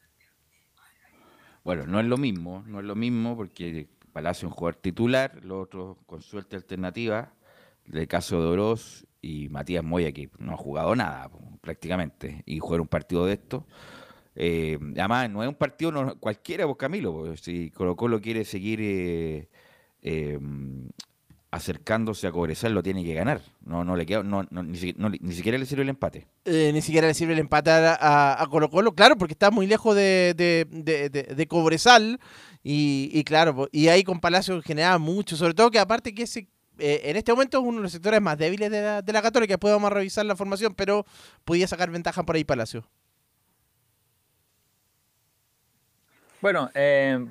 Bueno, 1.64 1.86
no 1.86 2.00
es 2.00 2.06
lo 2.06 2.18
mismo, 2.18 2.64
no 2.66 2.80
es 2.80 2.86
lo 2.86 2.96
mismo 2.96 3.38
porque 3.38 3.88
Palacio 4.12 4.48
es 4.48 4.52
un 4.52 4.58
jugador 4.58 4.82
titular, 4.82 5.40
los 5.44 5.64
otros 5.64 5.98
con 6.06 6.22
suerte 6.22 6.56
alternativa, 6.56 7.34
el 7.92 8.08
caso 8.08 8.42
de 8.42 8.48
Oroz 8.48 9.06
y 9.22 9.50
Matías 9.50 9.84
Moya 9.84 10.12
que 10.12 10.30
no 10.40 10.54
ha 10.54 10.58
jugado 10.58 10.96
nada 10.96 11.30
prácticamente 11.62 12.42
y 12.46 12.60
jugar 12.60 12.82
un 12.82 12.88
partido 12.88 13.26
de 13.26 13.34
esto. 13.34 13.68
Eh, 14.36 14.78
además, 14.98 15.30
no 15.30 15.44
es 15.44 15.50
un 15.50 15.56
partido 15.56 16.18
cualquiera, 16.20 16.66
vos 16.66 16.78
Camilo, 16.78 17.14
pues, 17.14 17.42
si 17.42 17.70
Colo 17.72 17.96
Colo 17.96 18.20
quiere 18.22 18.46
seguir 18.46 18.80
eh, 18.82 19.48
eh, 20.02 20.40
acercándose 21.52 22.26
a 22.26 22.32
Cobresal, 22.32 22.74
lo 22.74 22.82
tiene 22.82 23.04
que 23.04 23.14
ganar. 23.14 23.42
No, 23.64 23.84
no 23.84 23.96
le 23.96 24.08
queda, 24.08 24.24
no, 24.24 24.44
no, 24.50 24.64
ni, 24.64 24.76
si- 24.78 24.96
ni 24.98 25.34
siquiera 25.34 25.58
le 25.58 25.68
sirve 25.68 25.84
el 25.84 25.90
empate. 25.90 26.26
Eh, 26.46 26.72
ni 26.74 26.82
siquiera 26.82 27.06
le 27.08 27.14
sirve 27.14 27.34
el 27.34 27.40
empate 27.40 27.70
a, 27.70 28.42
a- 28.42 28.48
Colo 28.48 28.70
Colo, 28.72 28.94
claro, 28.96 29.18
porque 29.18 29.34
está 29.34 29.52
muy 29.52 29.68
lejos 29.68 29.96
de, 29.96 30.34
de, 30.36 31.48
Cobresal. 31.48 32.20
Y, 32.64 33.24
claro, 33.26 33.56
po- 33.56 33.70
y 33.72 33.90
ahí 33.90 34.04
con 34.04 34.20
Palacio 34.20 34.62
generaba 34.64 34.98
mucho, 34.98 35.36
sobre 35.36 35.54
todo 35.54 35.70
que 35.70 35.80
aparte 35.80 36.16
que 36.16 36.24
eh, 36.80 37.02
en 37.04 37.18
este 37.18 37.32
momento 37.32 37.60
es 37.60 37.64
uno 37.64 37.78
de 37.78 37.84
los 37.84 37.92
sectores 37.92 38.20
más 38.22 38.38
débiles 38.38 38.72
de 38.72 38.82
la, 38.82 39.02
de 39.04 39.14
la 39.14 39.22
Católica. 39.22 39.54
Después 39.54 39.74
vamos 39.74 39.92
a 39.92 39.94
revisar 39.94 40.26
la 40.26 40.36
formación, 40.36 40.74
pero 40.74 41.06
podía 41.46 41.68
sacar 41.68 41.92
ventaja 41.92 42.24
por 42.24 42.36
ahí 42.36 42.44
Palacio. 42.44 42.84
Bueno, 46.44 46.70
eh, 46.74 47.26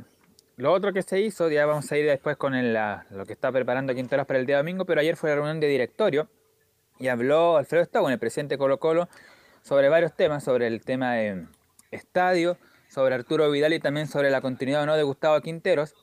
lo 0.56 0.72
otro 0.72 0.94
que 0.94 1.02
se 1.02 1.20
hizo, 1.20 1.50
ya 1.50 1.66
vamos 1.66 1.92
a 1.92 1.98
ir 1.98 2.06
después 2.06 2.38
con 2.38 2.54
el, 2.54 2.72
lo 3.10 3.26
que 3.26 3.34
está 3.34 3.52
preparando 3.52 3.94
Quinteros 3.94 4.24
para 4.26 4.38
el 4.38 4.46
día 4.46 4.56
domingo, 4.56 4.86
pero 4.86 5.02
ayer 5.02 5.16
fue 5.16 5.28
la 5.28 5.36
reunión 5.36 5.60
de 5.60 5.66
directorio 5.66 6.30
y 6.98 7.08
habló 7.08 7.58
Alfredo 7.58 7.84
Stagón, 7.84 8.12
el 8.12 8.18
presidente 8.18 8.54
de 8.54 8.58
Colo 8.58 8.80
Colo, 8.80 9.10
sobre 9.60 9.90
varios 9.90 10.16
temas, 10.16 10.44
sobre 10.44 10.66
el 10.66 10.82
tema 10.82 11.12
de 11.16 11.44
estadio, 11.90 12.56
sobre 12.88 13.14
Arturo 13.14 13.50
Vidal 13.50 13.74
y 13.74 13.80
también 13.80 14.06
sobre 14.06 14.30
la 14.30 14.40
continuidad 14.40 14.84
o 14.84 14.86
no 14.86 14.96
de 14.96 15.02
Gustavo 15.02 15.38
Quinteros. 15.42 15.94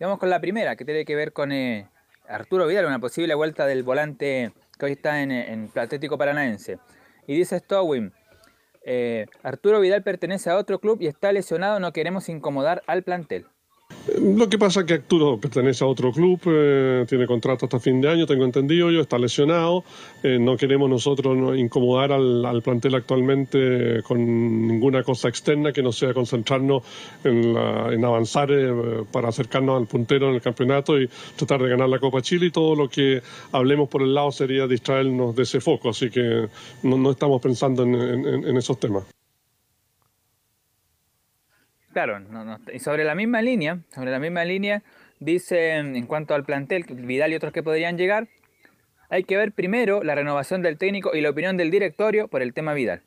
Vamos 0.00 0.18
con 0.18 0.30
la 0.30 0.40
primera, 0.40 0.74
que 0.74 0.86
tiene 0.86 1.04
que 1.04 1.16
ver 1.16 1.34
con 1.34 1.52
eh, 1.52 1.90
Arturo 2.26 2.66
Vidal, 2.66 2.86
una 2.86 2.98
posible 2.98 3.34
vuelta 3.34 3.66
del 3.66 3.82
volante 3.82 4.54
que 4.78 4.86
hoy 4.86 4.92
está 4.92 5.20
en, 5.20 5.32
en 5.32 5.70
Atlético 5.74 6.16
Paranaense. 6.16 6.78
Y 7.26 7.36
dice 7.36 7.58
Stowin, 7.58 8.14
eh, 8.90 9.26
Arturo 9.42 9.80
Vidal 9.80 10.02
pertenece 10.02 10.48
a 10.48 10.56
otro 10.56 10.80
club 10.80 11.02
y 11.02 11.08
está 11.08 11.30
lesionado, 11.30 11.78
no 11.78 11.92
queremos 11.92 12.30
incomodar 12.30 12.82
al 12.86 13.02
plantel. 13.02 13.46
Lo 14.20 14.48
que 14.48 14.58
pasa 14.58 14.80
es 14.80 14.86
que 14.86 14.94
Arturo 14.94 15.38
pertenece 15.38 15.84
a 15.84 15.86
otro 15.86 16.12
club, 16.12 16.40
eh, 16.46 17.04
tiene 17.06 17.26
contrato 17.26 17.66
hasta 17.66 17.78
fin 17.78 18.00
de 18.00 18.08
año, 18.08 18.26
tengo 18.26 18.44
entendido 18.44 18.90
yo, 18.90 19.00
está 19.02 19.18
lesionado. 19.18 19.84
Eh, 20.22 20.38
no 20.40 20.56
queremos 20.56 20.88
nosotros 20.88 21.36
no, 21.36 21.54
incomodar 21.54 22.12
al, 22.12 22.44
al 22.46 22.62
plantel 22.62 22.94
actualmente 22.94 24.02
con 24.04 24.66
ninguna 24.66 25.02
cosa 25.02 25.28
externa 25.28 25.72
que 25.72 25.82
no 25.82 25.92
sea 25.92 26.14
concentrarnos 26.14 26.82
en, 27.24 27.52
la- 27.52 27.90
avanzar 28.08 28.50
eh, 28.50 29.04
para 29.12 29.28
acercarnos 29.28 29.78
al 29.78 29.86
puntero 29.86 30.28
en 30.30 30.36
el 30.36 30.40
campeonato 30.40 30.98
y 30.98 31.08
tratar 31.36 31.62
de 31.62 31.68
ganar 31.68 31.88
la 31.90 31.98
Copa 31.98 32.22
Chile 32.22 32.46
y 32.46 32.50
todo 32.50 32.74
lo 32.74 32.88
que 32.88 33.20
hablemos 33.52 33.88
por 33.90 34.00
el 34.02 34.14
lado 34.14 34.32
sería 34.32 34.66
distraernos 34.66 35.36
de 35.36 35.42
ese 35.42 35.60
foco, 35.60 35.90
así 35.90 36.08
que 36.08 36.48
no, 36.82 37.10
estamos 37.10 37.42
pensando 37.42 37.82
en- 37.82 37.94
en- 37.94 38.44
en 38.44 38.56
esos 38.56 38.80
temas. 38.80 39.04
Claro, 41.98 42.20
no, 42.20 42.44
no, 42.44 42.60
y 42.72 42.78
sobre 42.78 43.02
la 43.02 43.16
misma 43.16 43.42
línea, 43.42 43.80
sobre 43.92 44.12
la 44.12 44.20
misma 44.20 44.44
línea, 44.44 44.84
dice 45.18 45.78
en 45.78 46.06
cuanto 46.06 46.32
al 46.32 46.44
plantel, 46.44 46.84
Vidal 46.88 47.32
y 47.32 47.34
otros 47.34 47.52
que 47.52 47.64
podrían 47.64 47.98
llegar, 47.98 48.28
hay 49.10 49.24
que 49.24 49.36
ver 49.36 49.50
primero 49.50 50.04
la 50.04 50.14
renovación 50.14 50.62
del 50.62 50.78
técnico 50.78 51.16
y 51.16 51.22
la 51.22 51.30
opinión 51.30 51.56
del 51.56 51.72
directorio 51.72 52.28
por 52.28 52.40
el 52.40 52.54
tema 52.54 52.72
Vidal. 52.72 53.02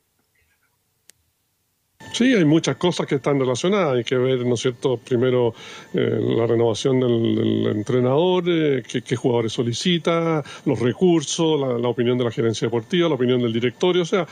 Sí, 2.12 2.34
hay 2.34 2.44
muchas 2.44 2.76
cosas 2.76 3.06
que 3.06 3.14
están 3.14 3.38
relacionadas. 3.38 3.96
Hay 3.96 4.04
que 4.04 4.16
ver, 4.16 4.44
¿no 4.44 4.54
es 4.54 4.60
cierto?, 4.60 4.98
primero 4.98 5.54
eh, 5.94 6.18
la 6.20 6.46
renovación 6.46 7.00
del, 7.00 7.68
entrenador, 7.68 8.44
eh, 8.46 8.82
qué, 8.86 9.00
qué 9.00 9.16
jugadores 9.16 9.52
solicita, 9.52 10.42
los 10.66 10.78
recursos, 10.80 11.58
la, 11.58 11.78
la 11.78 11.88
opinión 11.88 12.18
de 12.18 12.24
la 12.24 12.30
gerencia 12.30 12.66
deportiva, 12.66 13.08
la 13.08 13.14
opinión 13.14 13.40
del 13.40 13.52
directorio. 13.52 14.02
O 14.02 14.06
sea, 14.06 14.26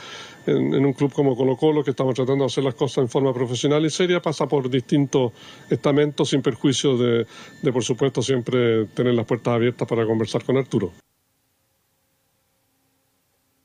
en, 0.45 0.85
un 0.85 0.93
club 0.93 1.11
como 1.13 1.35
Colo 1.35 1.55
Colo, 1.55 1.83
que 1.83 1.91
estamos 1.91 2.15
tratando 2.15 2.43
de 2.43 2.47
hacer 2.47 2.63
las 2.63 2.75
cosas 2.75 2.99
en 2.99 3.09
forma 3.09 3.33
profesional 3.33 3.85
y 3.85 3.89
seria, 3.89 4.21
pasa 4.21 4.47
por 4.47 4.69
distintos 4.69 5.31
estamentos 5.69 6.29
sin 6.29 6.41
perjuicio 6.41 6.97
de, 6.97 7.25
de, 7.61 7.73
por 7.73 7.83
supuesto, 7.83 8.21
siempre 8.21 8.85
tener 8.87 9.13
las 9.13 9.25
puertas 9.25 9.53
abiertas 9.53 9.87
para 9.87 10.05
conversar 10.05 10.43
con 10.43 10.57
Arturo. 10.57 10.91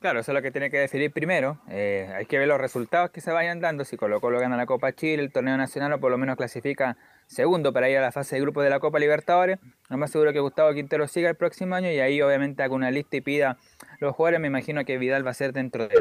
Claro, 0.07 0.21
eso 0.21 0.31
es 0.31 0.35
lo 0.37 0.43
que 0.43 0.53
tiene 0.53 0.71
que 0.71 0.77
definir 0.77 1.11
primero. 1.11 1.59
Eh, 1.69 2.09
hay 2.15 2.27
que 2.27 2.39
ver 2.39 2.47
los 2.47 2.61
resultados 2.61 3.11
que 3.11 3.21
se 3.21 3.33
vayan 3.33 3.61
dando. 3.61 3.85
Si 3.85 3.97
Colo 3.97 4.21
Colo 4.21 4.39
gana 4.39 4.57
la 4.57 4.65
Copa 4.65 4.93
Chile, 4.93 5.23
el 5.23 5.33
torneo 5.33 5.57
nacional, 5.57 5.95
o 5.95 5.99
por 5.99 6.13
lo 6.13 6.19
menos 6.19 6.37
clasifica 6.37 6.97
segundo 7.27 7.73
para 7.73 7.91
ir 7.91 7.99
a 7.99 8.03
la 8.03 8.13
fase 8.13 8.37
de 8.37 8.43
grupos 8.43 8.63
de 8.63 8.71
la 8.71 8.79
Copa 8.79 9.01
Libertadores. 9.01 9.59
Lo 9.89 9.97
más 9.97 10.11
seguro 10.13 10.33
que 10.33 10.39
Gustavo 10.39 10.73
Quintero 10.75 11.09
siga 11.09 11.31
el 11.31 11.35
próximo 11.35 11.75
año 11.75 11.91
y 11.91 11.99
ahí 11.99 12.23
obviamente 12.23 12.63
haga 12.63 12.75
una 12.75 12.93
lista 12.93 13.17
y 13.17 13.21
pida 13.21 13.57
los 13.99 14.15
jugadores. 14.15 14.39
Me 14.39 14.47
imagino 14.47 14.85
que 14.85 14.97
Vidal 14.97 15.27
va 15.27 15.31
a 15.31 15.35
ser 15.35 15.53
dentro 15.53 15.89
de, 15.89 15.97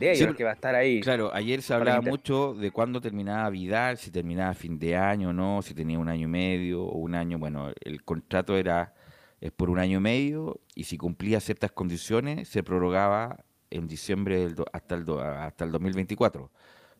de 0.00 0.16
Sí, 0.16 0.34
que 0.34 0.44
va 0.44 0.50
a 0.50 0.54
estar 0.54 0.74
ahí. 0.74 1.00
Claro, 1.00 1.30
ayer 1.32 1.62
se 1.62 1.72
hablaba 1.74 2.00
mucho 2.10 2.54
de 2.54 2.70
cuándo 2.70 3.00
terminaba 3.00 3.48
Vidal, 3.50 3.96
si 3.98 4.10
terminaba 4.10 4.54
fin 4.54 4.78
de 4.78 4.96
año 4.96 5.30
o 5.30 5.32
no, 5.32 5.62
si 5.62 5.74
tenía 5.74 5.98
un 5.98 6.08
año 6.08 6.24
y 6.24 6.30
medio 6.30 6.82
o 6.84 6.98
un 6.98 7.14
año. 7.14 7.38
Bueno, 7.38 7.70
el 7.84 8.02
contrato 8.04 8.56
era 8.56 8.94
es 9.40 9.52
por 9.52 9.70
un 9.70 9.78
año 9.78 9.98
y 9.98 10.00
medio 10.02 10.60
y 10.74 10.84
si 10.84 10.98
cumplía 10.98 11.40
ciertas 11.40 11.72
condiciones 11.72 12.48
se 12.48 12.62
prorrogaba 12.62 13.44
en 13.70 13.86
diciembre 13.86 14.38
del 14.40 14.54
do- 14.54 14.66
hasta 14.72 14.94
el 14.96 15.04
do- 15.04 15.20
hasta 15.20 15.64
el 15.64 15.72
2024. 15.72 16.50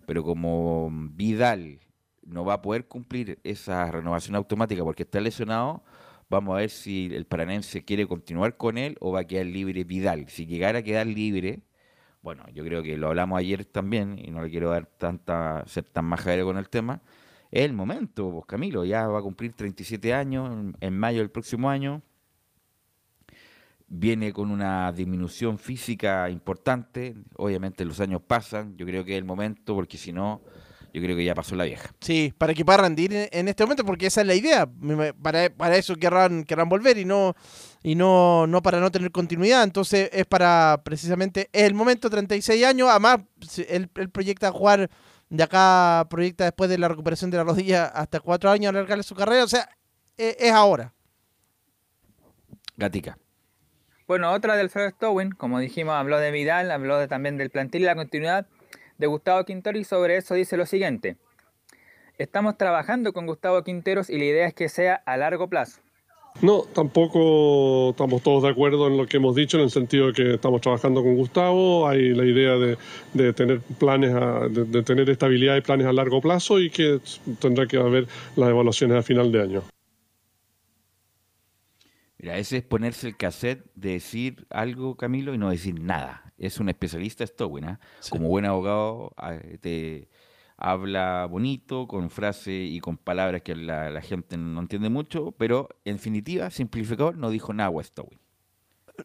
Pero 0.07 0.25
como 0.25 0.89
Vidal 1.13 1.81
no 2.25 2.45
va 2.45 2.55
a 2.55 2.63
poder 2.63 2.87
cumplir 2.87 3.39
esa 3.45 3.91
renovación 3.91 4.37
automática 4.37 4.83
porque 4.85 5.03
está 5.03 5.21
lesionado, 5.21 5.83
vamos 6.31 6.55
a 6.55 6.59
ver 6.61 6.71
si 6.71 7.11
el 7.13 7.27
paranense 7.27 7.85
quiere 7.85 8.07
continuar 8.07 8.57
con 8.57 8.79
él 8.79 8.97
o 9.01 9.13
va 9.13 9.21
a 9.21 9.25
quedar 9.25 9.47
libre 9.47 9.85
Vidal. 9.85 10.29
Si 10.29 10.47
llegara 10.47 10.79
a 10.79 10.83
quedar 10.83 11.07
libre, 11.07 11.61
bueno, 12.23 12.45
yo 12.53 12.65
creo 12.65 12.83
que 12.83 12.97
lo 12.97 13.09
hablamos 13.09 13.39
ayer 13.39 13.65
también 13.65 14.19
y 14.19 14.31
no 14.31 14.43
le 14.43 14.51
quiero 14.51 14.71
dar 14.71 14.87
tanta 14.87 15.65
ser 15.67 15.85
tan 15.85 16.05
majadero 16.05 16.45
con 16.47 16.59
el 16.59 16.69
tema. 16.69 17.01
Es 17.51 17.65
el 17.65 17.73
momento, 17.73 18.31
pues 18.31 18.47
Camilo, 18.47 18.85
ya 18.85 19.09
va 19.09 19.19
a 19.21 19.23
cumplir 19.23 19.55
37 19.55 20.15
años 20.15 20.53
en, 20.53 20.77
en 20.81 20.99
mayo 20.99 21.19
del 21.21 21.31
próximo 21.31 21.71
año. 21.71 22.03
Viene 23.89 24.33
con 24.33 24.51
una 24.51 24.93
disminución 24.93 25.59
física 25.59 26.31
importante. 26.31 27.17
Obviamente 27.37 27.85
los 27.85 27.99
años 28.01 28.23
pasan. 28.23 28.77
Yo 28.77 28.87
creo 28.87 29.05
que 29.05 29.13
es 29.13 29.19
el 29.19 29.25
momento 29.25 29.75
porque 29.75 29.97
si 29.97 30.13
no, 30.13 30.43
yo 30.93 31.03
creo 31.03 31.17
que 31.17 31.25
ya 31.25 31.35
pasó 31.35 31.55
la 31.55 31.65
vieja. 31.65 31.91
Sí, 32.01 32.35
para 32.37 32.55
que 32.55 32.65
pueda 32.65 32.79
rendir 32.79 33.29
en, 33.31 33.49
este 33.49 33.65
momento, 33.65 33.85
porque 33.85 34.07
esa 34.07 34.23
es 34.23 34.27
la 34.27 34.35
idea. 34.35 34.69
Para, 35.23 35.51
para 35.51 35.77
eso 35.77 35.95
querrán, 35.97 36.45
querrán 36.45 36.69
volver 36.69 36.99
y 36.99 37.05
no 37.05 37.35
y 37.83 37.95
no, 37.95 38.47
no 38.47 38.63
para 38.63 38.81
no 38.81 38.91
tener 38.91 39.11
continuidad. 39.11 39.63
Entonces 39.63 40.11
es 40.13 40.27
para 40.27 40.81
precisamente 40.85 41.49
es 41.53 41.63
el 41.63 41.75
momento, 41.75 42.11
36 42.11 42.65
años. 42.65 42.89
Además, 42.89 43.21
él, 43.69 43.89
él 43.95 44.11
proyecta 44.11 44.51
jugar 44.51 44.91
de 45.29 45.43
acá, 45.45 46.07
proyecta 46.11 46.45
después 46.45 46.69
de 46.69 46.79
la 46.79 46.89
recuperación 46.89 47.31
de 47.31 47.37
la 47.37 47.45
rodilla 47.45 47.87
hasta 47.87 48.21
cuatro 48.21 48.51
años 48.51 48.71
alargarle 48.71 49.05
su 49.05 49.15
carrera. 49.15 49.45
O 49.45 49.49
sea, 49.49 49.69
e- 50.19 50.37
es, 50.39 50.53
ahora. 50.53 50.93
Gatica. 52.77 53.17
Bueno, 54.07 54.33
otra 54.33 54.57
del 54.57 54.65
Alfredo 54.65 54.91
Stowin, 54.91 55.31
como 55.31 55.61
dijimos, 55.61 55.95
habló 55.95 56.19
de 56.19 56.33
Vidal, 56.33 56.71
habló 56.73 56.99
de- 56.99 57.07
también 57.07 57.37
del 57.37 57.51
plantel 57.51 57.83
y 57.83 57.85
la 57.85 57.95
continuidad 57.95 58.47
de 59.01 59.07
Gustavo 59.07 59.45
Quintero 59.45 59.79
y 59.79 59.85
sobre 59.85 60.17
eso 60.17 60.35
dice 60.35 60.57
lo 60.57 60.67
siguiente. 60.67 61.17
Estamos 62.19 62.59
trabajando 62.59 63.13
con 63.13 63.27
Gustavo 63.27 63.65
Quinteros 63.65 64.11
y 64.11 64.19
la 64.19 64.25
idea 64.27 64.47
es 64.47 64.55
que 64.55 64.69
sea 64.69 64.95
a 65.07 65.17
largo 65.17 65.49
plazo. 65.49 65.81
No, 66.43 66.63
tampoco 66.63 67.91
estamos 67.91 68.23
todos 68.23 68.45
de 68.45 68.51
acuerdo 68.51 68.87
en 68.87 68.97
lo 68.97 69.07
que 69.07 69.17
hemos 69.17 69.35
dicho, 69.35 69.57
en 69.57 69.65
el 69.65 69.71
sentido 69.71 70.09
de 70.09 70.13
que 70.13 70.35
estamos 70.35 70.61
trabajando 70.61 71.03
con 71.03 71.17
Gustavo, 71.17 71.89
hay 71.89 72.15
la 72.15 72.25
idea 72.25 72.53
de, 72.57 72.79
de 73.15 73.33
tener 73.33 73.61
planes, 73.79 74.15
a- 74.15 74.49
de, 74.49 74.65
de 74.65 74.83
tener 74.83 75.11
estabilidad 75.11 75.57
y 75.57 75.61
planes 75.63 75.87
a 75.87 75.93
largo 75.93 76.21
plazo 76.21 76.61
y 76.61 76.71
que 76.71 77.01
tendrá 77.41 77.67
que 77.67 77.79
haber 77.79 78.07
las 78.37 78.49
evaluaciones 78.51 78.97
a 78.99 79.03
final 79.03 79.33
de 79.33 79.43
año. 79.43 79.63
Mira, 82.19 82.37
ese 82.39 82.59
es 82.59 82.63
ponerse 82.63 83.09
el 83.09 83.17
cassette 83.17 83.65
de 83.75 83.93
decir 83.93 84.47
algo, 84.51 84.95
Camilo, 84.97 85.35
y 85.35 85.39
no 85.39 85.51
decir 85.51 85.81
nada. 85.81 86.30
Es 86.41 86.59
un 86.59 86.69
especialista 86.71 87.23
esto, 87.23 87.49
buena. 87.49 87.79
Como 88.09 88.27
buen 88.29 88.47
abogado, 88.47 89.13
ah, 89.17 89.35
te 89.61 90.09
habla 90.57 91.27
bonito, 91.31 91.87
con 91.87 92.11
frases 92.11 92.49
y 92.71 92.81
con 92.81 92.97
palabras 92.97 93.43
que 93.43 93.55
la, 93.55 93.91
la 93.91 94.01
gente 94.01 94.37
no 94.37 94.59
entiende 94.61 94.89
mucho, 94.89 95.33
pero 95.33 95.69
en 95.85 95.97
definitiva, 95.97 96.51
simplificador, 96.51 97.17
no 97.17 97.31
dijo 97.31 97.53
nada 97.53 97.71
Stowin. 97.83 98.19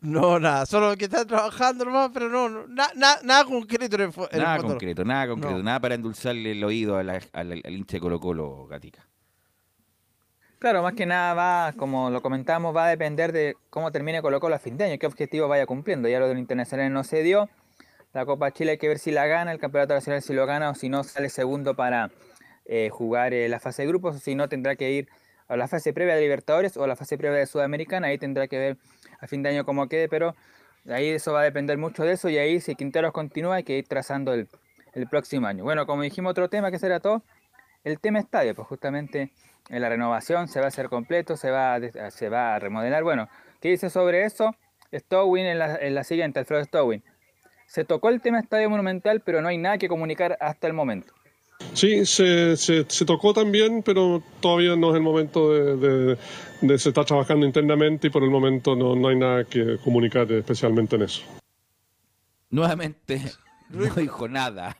No, 0.01 0.39
nada, 0.39 0.65
solo 0.65 0.95
que 0.97 1.05
está 1.05 1.25
trabajando 1.25 1.85
nomás, 1.85 2.11
pero 2.13 2.27
no, 2.29 2.49
no 2.49 2.67
na- 2.67 2.89
na- 2.95 3.19
nada 3.23 3.45
concreto 3.45 3.95
en 3.95 4.01
el, 4.01 4.09
fo- 4.11 4.27
en 4.31 4.37
el 4.39 4.43
Nada 4.43 4.57
concreto, 4.57 5.05
nada 5.05 5.27
concreto, 5.27 5.57
No. 5.57 5.63
nada 5.63 5.79
para 5.79 5.95
endulzarle 5.95 6.51
el 6.51 6.63
oído 6.63 6.97
a 6.97 7.03
la- 7.03 7.21
al, 7.31 7.51
al 7.63 7.73
hincha 7.73 7.97
de 7.97 8.01
Colo 8.01 8.19
Colo, 8.19 8.67
Gatica. 8.67 9.04
Claro, 10.65 10.81
más 10.81 10.95
que 10.95 11.05
nada 11.05 11.35
va, 11.35 11.73
como 11.77 12.09
lo 12.09 12.23
comentamos, 12.23 12.75
va 12.75 12.87
a 12.87 12.89
depender 12.89 13.31
de 13.31 13.55
cómo 13.69 13.91
termine 13.91 14.23
Colo 14.23 14.39
Colo 14.39 14.55
a 14.55 14.57
fin 14.57 14.77
de 14.77 14.85
año, 14.85 14.97
qué 14.97 15.05
objetivo 15.05 15.47
vaya 15.47 15.67
cumpliendo. 15.67 16.09
Ya 16.09 16.19
lo 16.19 16.27
del 16.27 16.39
Internacional 16.39 16.91
no 16.91 17.03
se 17.03 17.21
dio. 17.21 17.47
La 18.13 18.25
Copa 18.25 18.49
Chile 18.49 18.71
hay 18.71 18.77
que 18.79 18.87
ver 18.87 18.97
si 18.97 19.11
la 19.11 19.27
gana, 19.27 19.51
el 19.51 19.59
Campeonato 19.59 19.93
Nacional 19.93 20.23
si 20.23 20.33
lo 20.33 20.47
gana 20.47 20.71
o 20.71 20.73
si 20.73 20.89
no 20.89 21.03
sale 21.03 21.29
segundo 21.29 21.75
para 21.75 22.09
eh, 22.65 22.89
jugar 22.91 23.31
eh, 23.35 23.47
la 23.47 23.59
fase 23.59 23.83
de 23.83 23.89
grupos, 23.89 24.15
o 24.15 24.17
si 24.17 24.33
no 24.33 24.49
tendrá 24.49 24.75
que 24.75 24.89
ir 24.89 25.07
a 25.47 25.55
la 25.55 25.67
fase 25.67 25.93
previa 25.93 26.15
de 26.15 26.21
Libertadores 26.21 26.77
o 26.77 26.83
a 26.83 26.87
la 26.87 26.95
fase 26.95 27.15
previa 27.15 27.37
de 27.37 27.45
Sudamericana, 27.45 28.07
ahí 28.07 28.17
tendrá 28.17 28.47
que 28.47 28.57
ver 28.57 28.77
a 29.19 29.27
fin 29.27 29.43
de 29.43 29.49
año 29.49 29.65
cómo 29.65 29.87
quede, 29.87 30.09
pero 30.09 30.35
ahí 30.89 31.09
eso 31.09 31.31
va 31.31 31.41
a 31.41 31.43
depender 31.43 31.77
mucho 31.77 32.01
de 32.05 32.13
eso 32.13 32.27
y 32.27 32.39
ahí 32.39 32.59
si 32.59 32.73
Quinteros 32.73 33.11
continúa 33.11 33.57
hay 33.57 33.63
que 33.63 33.77
ir 33.77 33.87
trazando 33.87 34.33
el, 34.33 34.49
el 34.93 35.07
próximo 35.07 35.45
año. 35.45 35.63
Bueno, 35.63 35.85
como 35.85 36.01
dijimos, 36.01 36.31
otro 36.31 36.49
tema 36.49 36.71
que 36.71 36.79
será 36.79 36.99
todo, 36.99 37.21
el 37.83 37.99
tema 37.99 38.17
estadio, 38.17 38.55
pues 38.55 38.67
justamente 38.67 39.21
en 39.21 39.29
la 39.69 39.89
renovación 39.89 40.47
se 40.47 40.59
va 40.59 40.65
a 40.65 40.67
hacer 40.69 40.89
completo, 40.89 41.37
se 41.37 41.49
va 41.51 41.75
a, 41.75 42.11
se 42.11 42.29
va 42.29 42.55
a 42.55 42.59
remodelar. 42.59 43.03
Bueno, 43.03 43.27
¿qué 43.61 43.69
dice 43.69 43.89
sobre 43.89 44.23
eso? 44.25 44.55
Stowin 44.93 45.45
en 45.45 45.59
la, 45.59 45.75
en 45.77 45.95
la 45.95 46.03
siguiente, 46.03 46.39
Alfredo 46.39 46.63
Stowin. 46.63 47.03
Se 47.67 47.83
tocó 47.83 48.09
el 48.09 48.21
tema 48.21 48.39
estadio 48.39 48.69
monumental, 48.69 49.21
pero 49.21 49.41
no 49.41 49.47
hay 49.47 49.57
nada 49.57 49.77
que 49.77 49.87
comunicar 49.87 50.37
hasta 50.39 50.67
el 50.67 50.73
momento. 50.73 51.13
Sí, 51.73 52.05
se, 52.05 52.55
se, 52.57 52.85
se 52.87 53.05
tocó 53.05 53.33
también, 53.33 53.81
pero 53.81 54.21
todavía 54.41 54.75
no 54.75 54.89
es 54.91 54.95
el 54.97 55.01
momento 55.01 55.51
de, 55.53 55.75
de- 55.77 56.17
de- 56.61 56.77
se 56.77 56.89
está 56.89 57.03
trabajando 57.05 57.45
internamente 57.45 58.07
y 58.07 58.09
por 58.09 58.23
el 58.23 58.29
momento 58.29 58.75
no, 58.75 58.95
no 58.95 59.07
hay 59.07 59.15
nada 59.15 59.45
que 59.45 59.77
comunicar 59.83 60.29
especialmente 60.31 60.95
en 60.97 61.03
eso. 61.03 61.23
Nuevamente 62.49 63.21
no 63.69 63.83
dijo 63.95 64.27
nada. 64.27 64.75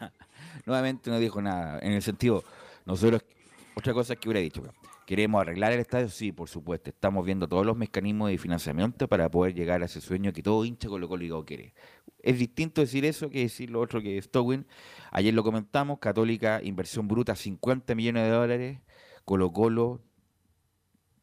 Nuevamente 0.66 1.10
no 1.10 1.20
dijo 1.20 1.42
nada. 1.42 1.80
En 1.82 1.94
el 1.94 2.02
sentido, 2.02 2.44
nosotros, 2.86 3.24
otra 3.76 3.94
cosa 3.94 4.16
que 4.16 4.30
hubiera 4.30 4.40
dicho, 4.40 4.64
¿queremos 5.06 5.42
arreglar 5.42 5.74
el 5.74 5.82
estadio? 5.82 6.08
Sí, 6.08 6.32
por 6.32 6.48
supuesto. 6.48 6.90
Estamos 6.90 7.26
viendo 7.26 7.48
todos 7.48 7.66
los 7.66 7.76
mecanismos 7.76 8.30
de 8.30 8.38
financiamiento 8.38 9.08
para 9.10 9.30
poder 9.30 9.54
llegar 9.54 9.82
a 9.82 9.86
ese 9.86 10.00
sueño 10.00 10.32
que 10.32 10.42
todo 10.42 10.64
hincha 10.64 10.88
Colo 10.88 11.10
Colo 11.10 11.46
quiere. 11.46 11.74
Es 12.24 12.40
distinto 12.40 12.80
decir 12.80 13.04
eso 13.04 13.30
que 13.30 13.42
decir 13.42 13.70
lo 13.70 13.82
otro 13.82 14.02
que 14.02 14.22
Stowin. 14.22 14.66
Ayer 15.12 15.34
lo 15.34 15.44
comentamos, 15.44 16.00
Católica, 16.00 16.62
inversión 16.64 17.08
bruta, 17.08 17.36
50 17.36 17.96
millones 17.96 18.24
de 18.24 18.30
dólares. 18.30 18.80
Colo 19.26 19.52
Colo, 19.52 20.02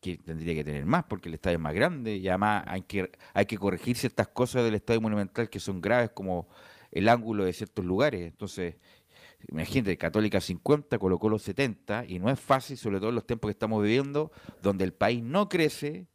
que 0.03 0.18
tendría 0.18 0.55
que 0.55 0.64
tener 0.64 0.84
más 0.84 1.05
porque 1.05 1.30
el 1.30 1.34
estadio 1.34 1.57
es 1.57 1.62
más 1.62 1.74
grande 1.74 2.16
y 2.16 2.28
además 2.28 2.64
hay 2.66 2.82
que, 2.82 3.11
hay 3.32 3.46
que 3.46 3.57
corregir 3.57 3.96
ciertas 3.96 4.28
cosas 4.28 4.62
del 4.64 4.74
estadio 4.74 5.00
monumental 5.00 5.48
que 5.48 5.59
son 5.59 5.80
graves 5.80 6.11
como 6.11 6.48
el 6.93 7.09
ángulo 7.09 7.45
de 7.45 7.53
ciertos 7.53 7.84
lugares. 7.84 8.22
Entonces, 8.22 8.76
imagínate, 9.49 9.97
Católica 9.99 10.40
50, 10.40 10.99
Colo 10.99 11.18
Colo 11.18 11.38
70 11.38 12.05
y 12.07 12.18
no 12.18 12.30
es 12.30 12.38
fácil, 12.38 12.76
sobre 12.76 12.99
todo 12.99 13.09
en 13.09 13.16
los 13.16 13.26
tiempos 13.26 13.49
que 13.49 13.53
estamos 13.53 13.82
viviendo, 13.82 14.30
donde 14.62 14.84
el 14.84 14.93
país 14.93 15.22
no 15.22 15.49
crece, 15.49 16.07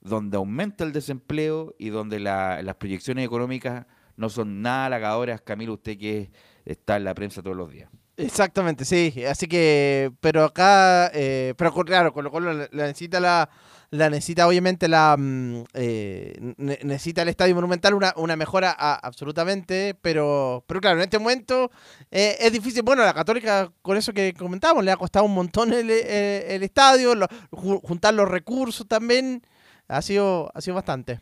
donde 0.00 0.36
aumenta 0.36 0.84
el 0.84 0.92
desempleo 0.92 1.74
y 1.78 1.88
donde 1.88 2.20
la- 2.20 2.62
las 2.62 2.76
proyecciones 2.76 3.24
económicas 3.24 3.86
no 4.16 4.28
son 4.28 4.62
nada 4.62 4.86
halagadoras. 4.86 5.40
Camilo, 5.40 5.74
usted 5.74 5.98
que 5.98 6.30
está 6.64 6.96
en 6.96 7.04
la 7.04 7.14
prensa 7.14 7.42
todos 7.42 7.56
los 7.56 7.70
días. 7.70 7.90
Exactamente, 8.16 8.84
sí. 8.84 9.24
Así 9.28 9.46
que, 9.46 10.10
pero 10.20 10.42
acá, 10.44 11.08
eh, 11.14 11.54
pero 11.56 11.72
claro, 11.72 12.12
Colo 12.12 12.30
Colo 12.32 12.52
necesita 12.72 13.20
la, 13.20 13.48
la 13.90 14.10
necesita 14.10 14.46
obviamente 14.46 14.86
la, 14.86 15.16
mm, 15.18 15.64
eh, 15.74 16.34
ne- 16.58 16.78
necesita 16.82 17.22
el 17.22 17.28
Estadio 17.28 17.54
Monumental 17.54 17.94
una, 17.94 18.12
una 18.16 18.36
mejora 18.36 18.74
a- 18.78 18.94
absolutamente, 18.96 19.96
pero, 20.02 20.62
pero 20.66 20.80
claro, 20.80 20.98
en 20.98 21.04
este 21.04 21.18
momento 21.18 21.70
eh, 22.10 22.36
es 22.38 22.52
difícil. 22.52 22.82
Bueno, 22.82 23.02
a 23.02 23.06
la 23.06 23.14
Católica, 23.14 23.72
con 23.82 23.96
eso 23.96 24.12
que 24.12 24.34
comentamos, 24.34 24.84
le 24.84 24.92
ha 24.92 24.96
costado 24.96 25.24
un 25.24 25.34
montón 25.34 25.72
el, 25.72 25.88
eh, 25.90 26.54
el 26.54 26.62
estadio, 26.62 27.14
lo- 27.14 27.28
juntar 27.50 28.12
los 28.14 28.28
recursos 28.28 28.86
también, 28.86 29.42
ha 29.88 30.02
sido, 30.02 30.50
ha 30.54 30.60
sido 30.60 30.74
bastante. 30.74 31.20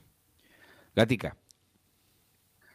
Gatica. 0.96 1.36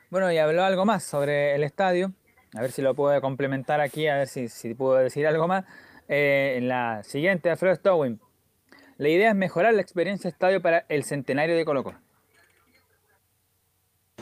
Bueno, 0.09 0.31
y 0.31 0.37
habló 0.37 0.63
algo 0.63 0.85
más 0.85 1.03
sobre 1.03 1.55
el 1.55 1.63
estadio. 1.63 2.13
A 2.53 2.61
ver 2.61 2.71
si 2.71 2.81
lo 2.81 2.93
puedo 2.95 3.19
complementar 3.21 3.79
aquí, 3.79 4.07
a 4.07 4.15
ver 4.15 4.27
si, 4.27 4.49
si 4.49 4.73
puedo 4.73 4.95
decir 4.95 5.25
algo 5.25 5.47
más. 5.47 5.63
Eh, 6.09 6.55
en 6.57 6.67
la 6.67 7.01
siguiente, 7.03 7.49
Alfredo 7.49 7.75
Stowin. 7.75 8.19
La 9.01 9.09
idea 9.09 9.29
es 9.29 9.35
mejorar 9.35 9.73
la 9.73 9.81
experiencia 9.81 10.29
estadio 10.29 10.61
para 10.61 10.85
el 10.87 11.03
centenario 11.03 11.55
de 11.55 11.65
Colo 11.65 11.83
Colo. 11.83 11.97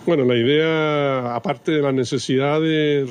Bueno, 0.06 0.24
la 0.24 0.38
idea, 0.38 1.36
aparte 1.36 1.74
de 1.74 1.82
la 1.82 1.92
necesidad 1.92 2.62
de 2.62 3.06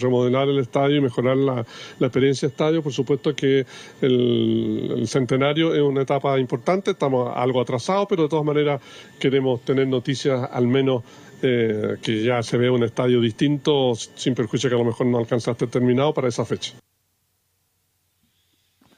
remodelar 0.00 0.48
el 0.48 0.58
estadio 0.58 0.96
y 0.96 1.00
mejorar 1.00 1.36
la, 1.36 1.64
la 2.00 2.06
experiencia 2.08 2.48
estadio, 2.48 2.82
por 2.82 2.92
supuesto 2.92 3.36
que 3.36 3.64
el, 4.00 4.94
el 4.98 5.06
centenario 5.06 5.72
es 5.72 5.82
una 5.82 6.02
etapa 6.02 6.40
importante, 6.40 6.90
estamos 6.90 7.32
algo 7.36 7.60
atrasados, 7.60 8.08
pero 8.08 8.24
de 8.24 8.28
todas 8.28 8.44
maneras 8.44 8.80
queremos 9.20 9.64
tener 9.64 9.86
noticias 9.86 10.48
al 10.50 10.66
menos 10.66 11.04
eh, 11.40 11.98
que 12.02 12.24
ya 12.24 12.42
se 12.42 12.58
vea 12.58 12.72
un 12.72 12.82
estadio 12.82 13.20
distinto, 13.20 13.94
sin 13.94 14.34
perjuicio 14.34 14.68
que 14.68 14.74
a 14.74 14.78
lo 14.78 14.86
mejor 14.86 15.06
no 15.06 15.18
alcanzaste 15.18 15.68
terminado 15.68 16.12
para 16.12 16.26
esa 16.26 16.44
fecha. 16.44 16.74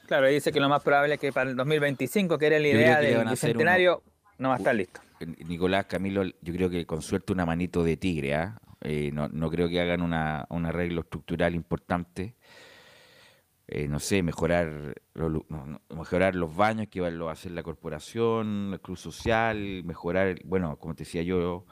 Claro, 0.07 0.27
dice 0.29 0.53
que 0.53 0.61
lo 0.61 0.69
más 0.69 0.83
probable 0.83 1.15
es 1.15 1.21
que 1.21 1.33
para 1.33 1.51
el 1.51 1.57
2025, 1.57 2.39
que 2.39 2.47
era 2.47 2.59
la 2.59 2.69
idea 2.69 3.01
del 3.01 3.25
bicentenario, 3.27 4.03
no 4.39 4.49
va 4.49 4.57
a 4.57 4.59
estar 4.59 4.75
listo. 4.75 5.01
Eh, 5.21 5.27
Nicolás 5.47 5.87
Camilo, 5.87 6.25
yo 6.25 6.53
creo 6.53 6.71
que 6.71 6.87
con 6.87 7.03
suerte 7.03 7.33
una 7.33 7.47
manito 7.47 7.83
de 7.83 7.97
tigre, 7.97 8.35
¿ah? 8.35 8.59
Eh, 8.83 9.11
no, 9.13 9.29
no 9.29 9.51
creo 9.51 9.69
que 9.69 9.81
hagan 9.81 10.03
una, 10.03 10.47
un 10.51 10.67
arreglo 10.67 11.01
estructural 11.03 11.55
importante. 11.55 12.35
Eh, 13.67 13.89
no 13.89 13.99
sé, 13.99 14.23
mejorar, 14.23 14.95
no, 15.15 15.31
no, 15.31 15.81
mejorar 15.89 16.35
los 16.35 16.55
baños 16.55 16.89
que 16.91 17.01
va 17.01 17.09
a 17.09 17.33
hacer 17.33 17.53
la 17.53 17.63
corporación, 17.63 18.71
el 18.75 18.81
club 18.81 18.99
social, 18.99 19.83
mejorar, 19.85 20.37
bueno, 20.45 20.77
como 20.79 20.95
te 20.95 21.05
decía 21.05 21.23
yo, 21.23 21.65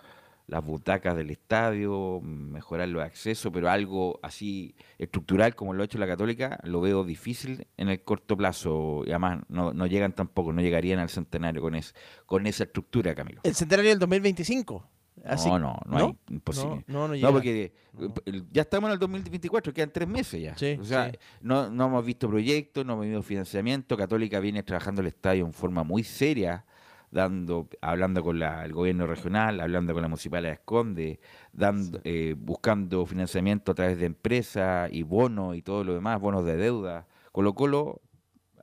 las 0.46 0.64
butacas 0.64 1.16
del 1.16 1.30
estadio, 1.30 2.20
mejorar 2.22 2.88
los 2.88 3.02
accesos, 3.02 3.50
pero 3.52 3.70
algo 3.70 4.18
así 4.22 4.74
estructural 4.98 5.54
como 5.54 5.72
lo 5.72 5.82
ha 5.82 5.84
hecho 5.86 5.98
la 5.98 6.06
Católica, 6.06 6.58
lo 6.64 6.80
veo 6.80 7.04
difícil 7.04 7.66
en 7.76 7.88
el 7.88 8.02
corto 8.02 8.36
plazo. 8.36 9.02
Y 9.06 9.10
además 9.10 9.40
no, 9.48 9.72
no 9.72 9.86
llegan 9.86 10.12
tampoco, 10.12 10.52
no 10.52 10.60
llegarían 10.60 10.98
al 10.98 11.08
centenario 11.08 11.62
con, 11.62 11.74
es, 11.74 11.94
con 12.26 12.46
esa 12.46 12.64
estructura, 12.64 13.14
Camilo. 13.14 13.40
El 13.44 13.54
centenario 13.54 13.90
del 13.90 13.98
2025. 13.98 14.88
Así- 15.24 15.48
no, 15.48 15.58
no, 15.58 15.80
no, 15.86 15.96
hay, 15.98 16.18
imposible. 16.30 16.84
No, 16.88 17.00
no, 17.00 17.08
no 17.08 17.14
llega. 17.14 17.30
porque 17.30 17.64
eh, 18.00 18.08
el- 18.24 18.44
ya 18.50 18.62
estamos 18.62 18.88
en 18.88 18.94
el 18.94 18.98
2024, 18.98 19.72
quedan 19.72 19.90
tres 19.92 20.08
meses 20.08 20.42
ya. 20.42 20.56
Sí, 20.56 20.76
o 20.80 20.84
sea, 20.84 21.10
sí. 21.10 21.18
no, 21.42 21.70
no 21.70 21.86
hemos 21.86 22.04
visto 22.04 22.28
proyectos, 22.28 22.84
no 22.84 22.94
hemos 22.94 23.06
visto 23.06 23.22
financiamiento. 23.22 23.96
Católica 23.96 24.40
viene 24.40 24.62
trabajando 24.62 25.00
el 25.02 25.06
estadio 25.08 25.44
en 25.46 25.52
forma 25.52 25.84
muy 25.84 26.02
seria, 26.02 26.64
dando, 27.12 27.68
hablando 27.80 28.22
con 28.24 28.38
la- 28.40 28.64
el 28.64 28.72
gobierno 28.72 29.06
regional, 29.06 29.60
hablando 29.60 29.92
con 29.92 30.02
la 30.02 30.08
municipalidad 30.08 30.50
de 30.50 30.54
Esconde, 30.54 31.20
dando, 31.52 32.00
eh, 32.04 32.34
buscando 32.36 33.06
financiamiento 33.06 33.72
a 33.72 33.74
través 33.74 33.98
de 33.98 34.06
empresas 34.06 34.90
y 34.92 35.04
bonos 35.04 35.56
y 35.56 35.62
todo 35.62 35.84
lo 35.84 35.94
demás, 35.94 36.20
bonos 36.20 36.44
de 36.44 36.56
deuda. 36.56 37.06
Colo 37.30 37.54
Colo, 37.54 38.00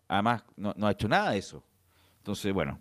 además, 0.08 0.44
no, 0.58 0.74
no 0.76 0.88
ha 0.88 0.92
hecho 0.92 1.08
nada 1.08 1.32
de 1.32 1.38
eso. 1.38 1.64
Entonces, 2.18 2.52
bueno, 2.54 2.80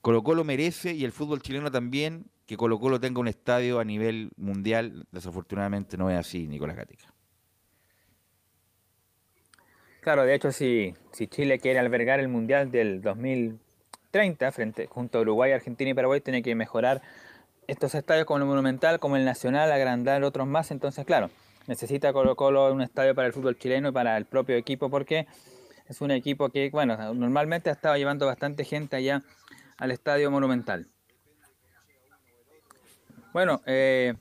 Colo 0.00 0.22
Colo 0.22 0.44
merece 0.44 0.94
y 0.94 1.04
el 1.04 1.12
fútbol 1.12 1.42
chileno 1.42 1.70
también 1.70 2.26
que 2.46 2.56
Colo 2.56 2.78
Colo 2.78 3.00
tenga 3.00 3.20
un 3.20 3.28
estadio 3.28 3.80
a 3.80 3.84
nivel 3.84 4.30
mundial. 4.36 5.06
Desafortunadamente 5.10 5.96
no 5.96 6.10
es 6.10 6.18
así, 6.18 6.46
Nicolás 6.48 6.76
Gatica. 6.76 7.12
Claro, 10.00 10.24
de 10.24 10.34
hecho, 10.34 10.50
si, 10.50 10.94
si 11.12 11.28
Chile 11.28 11.60
quiere 11.60 11.78
albergar 11.78 12.18
el 12.18 12.26
Mundial 12.28 12.72
del 12.72 13.00
2030 14.12 14.52
frente, 14.52 14.86
junto 14.86 15.18
a 15.18 15.20
Uruguay, 15.22 15.52
Argentina 15.52 15.90
y 15.90 15.94
Paraguay, 15.94 16.20
tiene 16.20 16.42
que 16.42 16.54
mejorar 16.54 17.00
estos 17.66 17.94
estadios 17.94 18.26
como 18.26 18.40
el 18.40 18.44
Monumental, 18.44 19.00
como 19.00 19.16
el 19.16 19.24
Nacional, 19.24 19.72
agrandar 19.72 20.22
otros 20.22 20.46
más. 20.46 20.70
Entonces, 20.70 21.06
claro, 21.06 21.30
necesita 21.66 22.12
Colo 22.12 22.36
Colo 22.36 22.70
un 22.72 22.82
estadio 22.82 23.14
para 23.14 23.26
el 23.26 23.32
fútbol 23.32 23.56
chileno 23.56 23.88
y 23.88 23.92
para 23.92 24.18
el 24.18 24.26
propio 24.26 24.56
equipo 24.56 24.90
porque 24.90 25.26
es 25.88 26.00
un 26.02 26.10
equipo 26.10 26.50
que, 26.50 26.68
bueno, 26.70 27.14
normalmente 27.14 27.70
ha 27.70 27.72
estado 27.72 27.96
llevando 27.96 28.26
bastante 28.26 28.64
gente 28.64 28.96
allá 28.96 29.22
al 29.78 29.90
estadio 29.90 30.30
Monumental. 30.30 30.86
Bueno, 33.32 33.62
eh, 33.64 34.14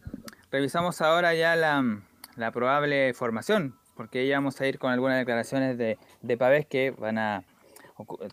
revisamos 0.52 1.02
ahora 1.02 1.34
ya 1.34 1.58
la, 1.58 2.52
probable 2.54 3.14
formación, 3.14 3.76
porque 3.98 4.26
ya 4.26 4.38
vamos 4.38 4.62
a 4.62 4.68
ir 4.68 4.80
con 4.80 4.94
algunas 4.94 5.18
declaraciones 5.18 5.78
de, 5.78 5.98
de 6.22 6.38
Pavés 6.38 6.66
que 6.66 6.92
van 6.92 7.18
a 7.18 7.44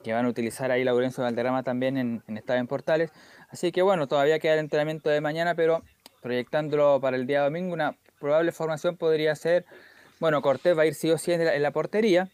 que 0.03 0.13
van 0.13 0.27
a 0.27 0.29
utilizar 0.29 0.71
ahí 0.71 0.85
Laurencio 0.85 1.23
Valderrama 1.23 1.63
también 1.63 1.97
en, 1.97 2.23
en 2.27 2.37
Estadio 2.37 2.61
en 2.61 2.67
Portales. 2.67 3.11
Así 3.49 3.73
que 3.73 3.83
bueno, 3.83 4.07
todavía 4.07 4.39
queda 4.39 4.55
el 4.55 4.61
entrenamiento 4.61 5.11
de 5.11 5.21
mañana, 5.21 5.55
pero 5.55 5.83
proyectándolo 6.21 7.01
para 7.01 7.17
el 7.17 7.27
día 7.27 7.43
domingo, 7.43 7.73
una 7.73 7.97
probable 8.21 8.53
formación 8.53 8.97
podría 8.97 9.35
ser, 9.35 9.65
bueno, 10.21 10.43
Cortés 10.43 10.77
va 10.77 10.83
a 10.83 10.87
ir 10.87 10.95
sí 10.95 11.11
o 11.11 11.19
sí 11.19 11.33
en 11.33 11.45
la, 11.45 11.55
en 11.55 11.63
la 11.63 11.71
portería. 11.71 12.29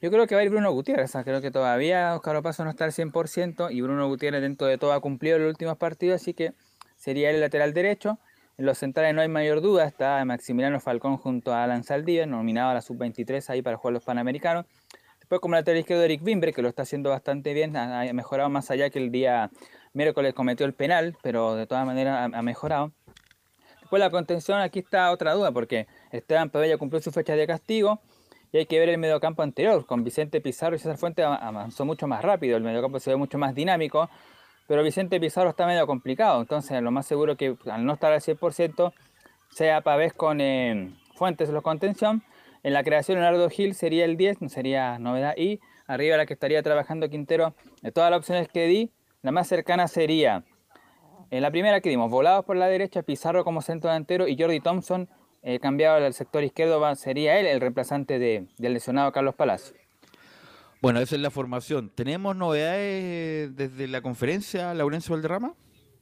Yo 0.00 0.10
creo 0.10 0.26
que 0.26 0.36
va 0.36 0.42
a 0.42 0.44
ir 0.44 0.50
Bruno 0.50 0.70
Gutiérrez, 0.70 1.12
creo 1.24 1.40
que 1.40 1.50
todavía 1.50 2.14
Oscar 2.14 2.36
Opaso 2.36 2.62
no 2.64 2.70
está 2.70 2.84
al 2.84 2.92
100% 2.92 3.72
y 3.72 3.80
Bruno 3.80 4.06
Gutiérrez 4.06 4.42
dentro 4.42 4.68
de 4.68 4.78
todo 4.78 4.92
ha 4.92 5.00
cumplido 5.00 5.38
los 5.38 5.48
últimos 5.48 5.76
partidos, 5.76 6.22
así 6.22 6.34
que 6.34 6.52
sería 6.96 7.30
el 7.30 7.40
lateral 7.40 7.74
derecho. 7.74 8.18
En 8.58 8.66
los 8.66 8.78
centrales 8.78 9.14
no 9.14 9.22
hay 9.22 9.28
mayor 9.28 9.60
duda, 9.60 9.86
está 9.86 10.24
Maximiliano 10.24 10.78
Falcón 10.78 11.16
junto 11.16 11.52
a 11.52 11.64
Alan 11.64 11.82
Saldivia, 11.82 12.26
nominado 12.26 12.70
a 12.70 12.74
la 12.74 12.80
sub-23 12.80 13.50
ahí 13.50 13.62
para 13.62 13.76
jugar 13.76 13.94
los 13.94 14.04
Panamericanos. 14.04 14.66
Después 15.28 15.42
como 15.42 15.56
lateral 15.56 15.80
izquierdo 15.80 16.04
Eric 16.04 16.22
Wimbre, 16.24 16.54
que 16.54 16.62
lo 16.62 16.70
está 16.70 16.84
haciendo 16.84 17.10
bastante 17.10 17.52
bien, 17.52 17.76
ha, 17.76 18.10
mejorado 18.14 18.48
más 18.48 18.70
allá 18.70 18.88
que 18.88 18.98
el 18.98 19.12
día 19.12 19.50
miércoles 19.92 20.32
cometió 20.32 20.64
el 20.64 20.72
penal, 20.72 21.18
pero 21.22 21.54
de 21.54 21.66
todas 21.66 21.84
maneras 21.84 22.30
ha, 22.32 22.40
mejorado. 22.40 22.92
Después 23.82 24.00
la 24.00 24.08
contención, 24.08 24.58
aquí 24.58 24.78
está 24.78 25.10
otra 25.10 25.34
duda, 25.34 25.52
porque 25.52 25.86
Esteban 26.12 26.48
Pabella 26.48 26.78
cumplió 26.78 27.02
su 27.02 27.12
fecha 27.12 27.36
de 27.36 27.46
castigo, 27.46 28.00
y 28.52 28.56
hay 28.56 28.64
que 28.64 28.78
ver 28.78 28.88
el 28.88 28.96
mediocampo 28.96 29.42
anterior, 29.42 29.84
con 29.84 30.02
Vicente 30.02 30.40
Pizarro 30.40 30.76
y 30.76 30.78
César 30.78 30.96
Fuente 30.96 31.22
avanzó 31.22 31.84
mucho 31.84 32.06
más 32.06 32.24
rápido, 32.24 32.56
el 32.56 32.62
mediocampo 32.62 32.98
se 32.98 33.10
ve 33.10 33.16
mucho 33.16 33.36
más 33.36 33.54
dinámico, 33.54 34.08
pero 34.66 34.82
Vicente 34.82 35.20
Pizarro 35.20 35.50
está 35.50 35.66
medio 35.66 35.86
complicado, 35.86 36.40
entonces 36.40 36.80
lo 36.80 36.90
más 36.90 37.04
seguro 37.04 37.36
que 37.36 37.54
al 37.70 37.84
no 37.84 37.92
estar 37.92 38.14
al 38.14 38.22
100% 38.22 38.94
sea 39.50 39.82
Pavés 39.82 40.14
con 40.14 40.40
eh, 40.40 40.90
Fuentes 41.16 41.50
en 41.50 41.54
los 41.54 41.62
contención. 41.62 42.22
En 42.62 42.72
la 42.72 42.82
creación 42.82 43.18
Leonardo 43.18 43.48
Gil 43.50 43.74
sería 43.74 44.04
el 44.04 44.16
10, 44.16 44.42
no 44.42 44.48
sería 44.48 44.98
novedad, 44.98 45.34
y 45.36 45.60
arriba 45.86 46.16
la 46.16 46.26
que 46.26 46.34
estaría 46.34 46.62
trabajando 46.62 47.08
Quintero, 47.08 47.54
de 47.82 47.92
todas 47.92 48.10
las 48.10 48.18
opciones 48.18 48.48
que 48.48 48.66
di, 48.66 48.90
la 49.22 49.32
más 49.32 49.48
cercana 49.48 49.88
sería 49.88 50.44
en 51.30 51.42
la 51.42 51.50
primera 51.50 51.80
que 51.80 51.90
dimos, 51.90 52.10
volados 52.10 52.44
por 52.44 52.56
la 52.56 52.68
derecha, 52.68 53.02
Pizarro 53.02 53.44
como 53.44 53.60
centro 53.60 53.90
delantero 53.90 54.26
y 54.26 54.36
Jordi 54.38 54.60
Thompson 54.60 55.08
eh, 55.42 55.60
cambiado 55.60 56.04
al 56.04 56.14
sector 56.14 56.42
izquierdo, 56.42 56.94
sería 56.96 57.38
él 57.38 57.46
el 57.46 57.60
reemplazante 57.60 58.18
de, 58.18 58.46
del 58.56 58.74
lesionado 58.74 59.12
Carlos 59.12 59.34
Palacio. 59.34 59.76
Bueno, 60.80 61.00
esa 61.00 61.16
es 61.16 61.20
la 61.20 61.30
formación. 61.30 61.90
¿Tenemos 61.94 62.34
novedades 62.34 63.54
desde 63.54 63.88
la 63.88 64.00
conferencia, 64.00 64.72
Laurencio 64.74 65.14
Valderrama? 65.14 65.54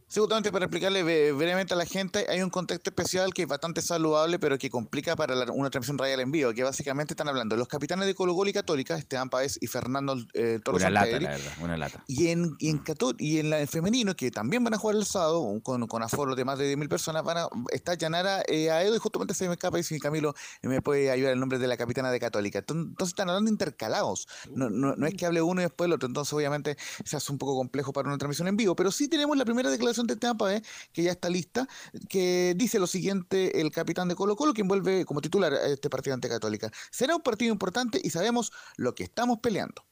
Sí, 0.09 0.21
justamente 0.21 0.53
para 0.53 0.67
explicarle 0.67 1.03
brevemente 1.03 1.75
a 1.75 1.77
la 1.77 1.85
gente, 1.85 2.27
hay 2.29 2.41
un 2.41 2.49
contexto 2.49 2.91
especial 2.91 3.35
que 3.35 3.43
es 3.43 3.49
bastante 3.49 3.83
saludable, 3.83 4.39
pero 4.39 4.57
que 4.57 4.71
complica 4.71 5.17
para 5.17 5.35
una 5.51 5.69
transmisión 5.69 5.99
radial 5.99 6.21
en 6.21 6.31
vivo, 6.31 6.53
que 6.55 6.63
básicamente 6.63 7.15
están 7.15 7.29
hablando 7.29 7.57
los 7.57 7.67
capitanes 7.67 8.07
de 8.07 8.15
Colo 8.15 8.33
Colo 8.37 8.49
y 8.49 8.53
Católica, 8.53 8.97
Esteban 8.97 9.29
Páez 9.31 9.59
y 9.61 9.67
Fernando 9.67 10.17
eh, 10.35 10.61
Torres 10.63 10.83
Una 10.83 10.91
lata, 10.91 11.19
la 11.19 11.31
verdad, 11.31 11.53
una 11.61 11.77
lata. 11.77 12.05
Y 12.07 12.29
en, 12.29 12.55
y 12.61 12.71
en, 12.71 12.85
y 13.19 13.39
en 13.41 13.51
la 13.51 13.67
femenino, 13.67 14.15
que 14.15 14.31
también 14.31 14.63
van 14.63 14.75
a 14.75 14.79
jugar 14.79 14.95
el 14.95 15.05
sábado, 15.05 15.61
con, 15.65 15.89
con 15.89 16.05
aforo 16.05 16.37
de 16.37 16.45
más 16.45 16.61
de 16.61 16.77
10.000 16.77 16.89
personas, 16.89 17.25
van 17.25 17.39
a 17.39 17.49
estar 17.73 17.99
Yanara 17.99 18.43
eh, 18.47 18.69
Edo 18.69 18.95
y 18.95 18.99
justamente 18.99 19.35
se 19.35 19.49
me 19.49 19.55
escapa 19.55 19.81
y 19.81 19.83
si 19.83 19.99
Camilo 19.99 20.35
me 20.63 20.83
puede 20.83 21.11
ayudar 21.11 21.33
el 21.33 21.41
nombre 21.41 21.59
de 21.59 21.67
la 21.67 21.77
capitana 21.77 22.13
de 22.13 22.21
Católica. 22.21 22.61
Entonces 22.61 23.09
están 23.09 23.29
hablando 23.29 23.51
intercalados, 23.51 24.29
no, 24.55 24.71
no, 24.71 24.95
no 24.95 25.07
es 25.09 25.15
que 25.15 25.27
hable 25.27 25.43
uno 25.43 25.63
y 25.63 25.65
después 25.65 25.89
el 25.89 25.95
otro, 25.95 26.07
entonces 26.07 26.33
obviamente 26.33 26.77
se 27.05 27.17
hace 27.17 27.33
un 27.33 27.39
poco 27.39 27.57
complejo 27.57 27.93
para 27.93 28.07
una 28.07 28.19
transmisión 28.19 28.47
en 28.47 28.57
vivo, 28.57 28.77
pero 28.77 28.93
sí 28.93 29.09
tenemos 29.09 29.37
la 29.37 29.45
primera 29.45 29.69
declaración 29.69 29.96
de 30.05 30.17
Tampa, 30.17 30.55
¿eh? 30.55 30.63
que 30.93 31.03
ya 31.03 31.13
está 31.13 31.29
lista, 31.31 31.69
que 32.09 32.55
dice 32.57 32.79
lo 32.79 32.87
siguiente 32.87 33.61
el 33.61 33.71
capitán 33.71 34.09
de 34.09 34.15
Colo 34.15 34.37
Colo, 34.37 34.53
quien 34.53 34.69
vuelve 34.69 35.05
como 35.05 35.21
titular 35.21 35.53
a 35.53 35.67
este 35.67 35.89
partido 35.89 36.15
ante 36.15 36.29
Católica. 36.29 36.71
Será 36.91 37.17
un 37.17 37.23
partido 37.23 37.53
importante 37.53 38.01
y 38.03 38.11
sabemos 38.11 38.53
lo 38.77 38.95
que 38.95 39.05
estamos 39.05 39.39
peleando. 39.39 39.85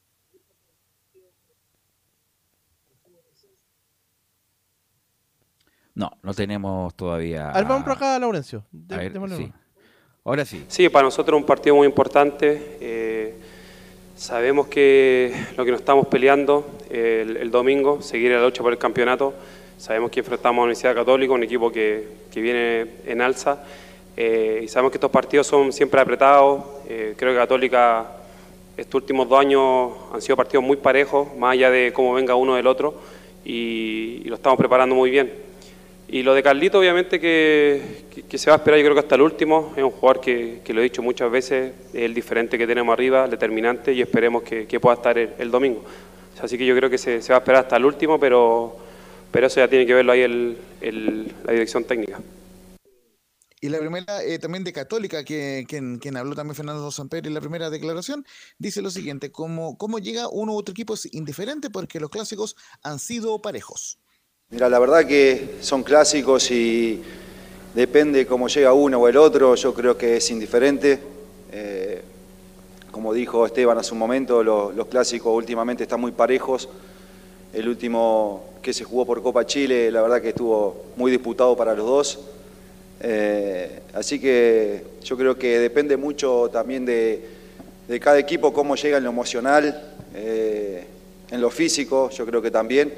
No, 5.95 6.11
no 6.23 6.35
tenemos 6.35 6.95
todavía. 6.97 7.51
A 7.51 7.55
ver, 7.55 7.65
vamos 7.65 7.85
por 7.85 7.93
acá, 7.93 8.19
Laurencio. 8.19 8.65
sí. 9.37 9.53
Ahora 10.25 10.45
sí. 10.45 10.65
Sí, 10.69 10.89
para 10.89 11.05
nosotros 11.05 11.37
es 11.37 11.43
un 11.43 11.47
partido 11.47 11.77
muy 11.77 11.87
importante. 11.87 12.79
Eh, 12.81 13.35
sabemos 14.17 14.67
que 14.69 15.35
lo 15.57 15.65
que 15.65 15.71
nos 15.71 15.81
estamos 15.81 16.07
peleando 16.09 16.79
el, 16.91 17.37
el 17.37 17.51
domingo, 17.51 18.01
seguir 18.01 18.33
la 18.33 18.43
lucha 18.43 18.63
por 18.63 18.73
el 18.73 18.79
campeonato. 18.79 19.35
Sabemos 19.79 20.11
que 20.11 20.21
enfrentamos 20.21 20.59
a 20.59 20.61
la 20.61 20.65
Universidad 20.65 20.95
Católica, 20.95 21.33
un 21.33 21.43
equipo 21.43 21.71
que, 21.71 22.09
que 22.31 22.41
viene 22.41 22.87
en 23.07 23.21
alza. 23.21 23.63
Eh, 24.17 24.61
y 24.65 24.69
sabemos 24.69 24.93
que 24.93 24.99
estos 24.99 25.11
partidos 25.11 25.47
son 25.47 25.73
siempre 25.73 26.01
apretados. 26.01 26.63
Eh, 26.89 27.15
creo 27.17 27.33
que 27.33 27.39
Católica 27.39 28.07
estos 28.77 29.03
últimos 29.03 29.29
dos 29.29 29.41
años 29.41 29.93
han 30.13 30.21
sido 30.21 30.37
partidos 30.37 30.65
muy 30.65 30.77
parejos, 30.77 31.35
más 31.37 31.53
allá 31.53 31.71
de 31.71 31.93
cómo 31.93 32.13
venga 32.15 32.35
uno 32.35 32.57
del 32.57 32.67
otro, 32.67 32.95
y, 33.45 34.23
lo 34.25 34.35
estamos 34.35 34.59
preparando 34.59 34.95
muy 34.95 35.11
bien. 35.11 35.33
Y 36.09 36.23
lo 36.23 36.35
de 36.35 36.43
Carlito, 36.43 36.79
obviamente, 36.79 37.19
que, 37.19 38.05
que, 38.29 38.39
se 38.39 38.51
va 38.51 38.57
a 38.57 38.59
esperar, 38.59 38.79
yo 38.79 38.85
creo 38.85 38.95
que 38.95 39.01
hasta 39.01 39.15
el 39.15 39.23
último. 39.23 39.73
Es 39.77 39.83
un 39.83 39.91
jugador 39.91 40.21
que, 40.21 40.61
que 40.65 40.75
lo 40.75 40.81
he 40.81 40.85
dicho 40.85 41.03
muchas 41.03 41.31
veces, 41.31 41.73
es 41.93 42.03
el 42.03 42.15
diferente 42.15 42.59
que 42.59 42.67
tenemos 42.67 42.93
arriba, 42.93 43.27
determinante, 43.27 43.93
y 43.93 44.01
esperemos 44.01 44.43
que, 44.43 44.81
pueda 44.81 44.95
estar 44.95 45.17
el, 45.19 45.51
domingo. 45.51 45.83
Así 46.41 46.59
que 46.59 46.67
yo 46.67 46.77
creo 46.77 46.91
que 46.91 46.99
se, 46.99 47.23
se 47.23 47.33
va 47.33 47.39
a 47.39 47.41
esperar 47.41 47.63
hasta 47.63 47.77
el 47.77 47.85
último, 47.85 48.19
pero 48.19 48.77
pero 49.35 49.49
eso 49.49 49.59
ya 49.59 49.67
tiene 49.67 49.85
que 49.85 49.95
verlo 49.95 50.13
ahí 50.13 50.21
el, 50.21 51.35
la 51.45 51.53
dirección 51.53 51.83
técnica. 51.83 52.21
Y 53.61 53.69
la 53.69 53.81
primera 53.81 54.23
eh, 54.23 54.39
también 54.39 54.63
de 54.63 54.73
Católica, 54.73 55.25
que, 55.25 55.65
quien, 55.69 55.99
quien, 55.99 56.17
habló 56.17 56.37
también 56.37 56.55
Fernando 56.55 56.89
Pedro 57.11 57.27
en 57.27 57.35
la 57.35 57.41
primera 57.41 57.69
declaración, 57.69 58.25
dice 58.61 58.81
lo 58.81 58.91
siguiente, 58.91 59.33
¿cómo, 59.33 59.77
¿cómo 59.77 59.99
llega 59.99 60.29
uno 60.29 60.53
u 60.53 60.57
otro 60.57 60.71
equipo 60.71 60.95
es 60.95 61.13
indiferente 61.13 61.69
porque 61.69 61.99
los 61.99 62.11
clásicos 62.11 62.55
han 62.85 63.01
sido 63.01 63.43
parejos? 63.43 63.99
Mira, 64.51 64.69
la 64.69 64.79
verdad 64.79 65.05
que 65.05 65.57
son 65.63 65.83
clásicos 65.83 66.49
y 66.53 67.03
depende 67.75 68.27
cómo 68.27 68.47
llega 68.47 68.73
uno 68.73 69.01
o 69.01 69.09
el 69.09 69.17
otro, 69.17 69.57
yo 69.57 69.75
creo 69.75 69.99
que 69.99 70.19
es 70.19 70.31
indiferente. 70.31 71.01
Eh, 71.51 72.05
como 72.93 73.13
dijo 73.13 73.45
Esteban 73.45 73.79
hace 73.79 73.95
un 73.95 73.99
momento, 73.99 74.45
los 74.45 74.87
clásicos 74.87 75.35
últimamente 75.35 75.83
están 75.83 76.01
muy 76.01 76.13
parejos. 76.13 76.69
El 77.55 77.69
último 77.69 78.43
que 78.61 78.73
se 78.73 78.83
jugó 78.83 79.07
por 79.07 79.23
Copa 79.23 79.47
Chile, 79.47 79.89
la 79.89 80.03
verdad 80.03 80.21
que 80.21 80.31
estuvo 80.31 80.87
muy 80.97 81.13
disputado 81.13 81.57
para 81.57 81.73
los 81.73 81.87
dos. 81.87 82.19
Eh, 83.01 83.81
así 83.93 84.19
que 84.19 84.83
yo 85.05 85.17
creo 85.17 85.39
que 85.39 85.61
depende 85.61 85.97
mucho 85.97 86.51
también 86.53 86.85
de, 86.85 87.29
cada 88.01 88.19
equipo 88.19 88.53
cómo 88.53 88.75
llega 88.75 88.99
en 88.99 89.05
lo 89.05 89.11
emocional, 89.11 89.95
eh, 90.17 90.85
en 91.31 91.41
lo 91.41 91.49
físico, 91.49 92.11
yo 92.11 92.27
creo 92.27 92.43
que 92.43 92.51
también. 92.51 92.93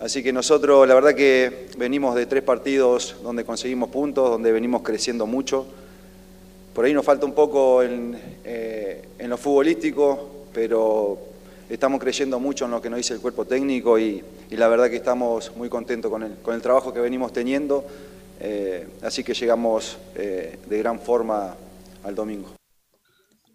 Así 0.00 0.24
que 0.24 0.32
nosotros 0.32 0.88
la 0.88 0.94
verdad 0.94 1.14
que 1.14 1.68
venimos 1.78 2.16
de 2.16 2.26
tres 2.26 2.42
partidos 2.42 3.14
donde 3.22 3.44
conseguimos 3.44 3.90
puntos, 3.90 4.28
donde 4.28 4.50
venimos 4.50 4.82
creciendo 4.82 5.24
mucho. 5.24 5.66
Por 6.74 6.84
ahí 6.84 6.92
nos 6.92 7.04
falta 7.04 7.26
un 7.26 7.32
poco 7.32 7.84
en, 7.84 8.18
eh, 8.44 9.02
en 9.20 9.30
lo 9.30 9.36
futbolístico, 9.36 10.46
pero 10.52 11.31
estamos 11.74 12.00
creyendo 12.00 12.38
mucho 12.38 12.66
en 12.66 12.70
lo 12.70 12.82
que 12.82 12.90
nos 12.90 12.98
dice 12.98 13.14
el 13.14 13.20
cuerpo 13.20 13.46
técnico 13.46 13.98
y, 13.98 14.22
la 14.50 14.68
verdad 14.68 14.90
que 14.90 14.96
estamos 14.96 15.56
muy 15.56 15.68
contentos 15.68 16.10
con 16.10 16.22
el, 16.22 16.36
con 16.38 16.54
el 16.54 16.60
trabajo 16.60 16.92
que 16.92 17.00
venimos 17.00 17.32
teniendo, 17.32 17.86
eh, 18.40 18.86
así 19.02 19.24
que 19.24 19.32
llegamos 19.32 19.96
eh, 20.14 20.58
de 20.68 20.78
gran 20.78 21.00
forma 21.00 21.56
al 22.04 22.14
domingo. 22.14 22.54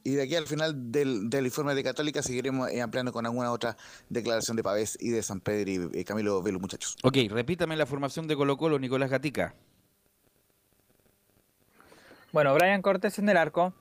Y 0.03 0.15
de 0.15 0.23
aquí 0.23 0.35
al 0.35 0.47
final 0.47 0.91
del, 0.91 1.29
informe 1.45 1.75
de 1.75 1.83
Católica 1.83 2.23
seguiremos 2.23 2.71
eh, 2.71 2.81
ampliando 2.81 3.11
con 3.11 3.25
alguna 3.25 3.51
otra 3.51 3.77
declaración 4.09 4.57
de 4.57 4.63
Pavés 4.63 4.97
y 4.99 5.09
de 5.09 5.21
San 5.21 5.41
Pedro 5.41 5.91
y 5.93 6.03
Camilo 6.03 6.41
Velo, 6.41 6.59
muchachos. 6.59 6.95
Ok, 7.03 7.17
repítame 7.29 7.75
la 7.75 7.85
formación 7.85 8.27
de 8.27 8.35
Colo 8.35 8.57
Colo, 8.57 8.79
Nicolás 8.79 9.11
Gatica. 9.11 9.53
Bueno, 12.31 12.53
Brian 12.55 12.81
Cortés 12.81 13.19
en 13.19 13.29
el 13.29 13.37
arco, 13.37 13.73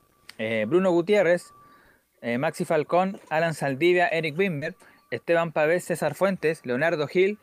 Bruno 0.67 0.91
Gutiérrez, 0.91 1.53
eh, 2.21 2.37
Maxi 2.37 2.65
Falcón, 2.65 3.19
Alan 3.29 3.53
Saldivia, 3.53 4.07
Eric 4.07 4.37
Wimber, 4.37 4.75
Esteban 5.11 5.51
Pavés, 5.51 5.85
César 5.85 6.15
Fuentes, 6.15 6.65
Leonardo 6.65 7.07
Gil, 7.07 7.39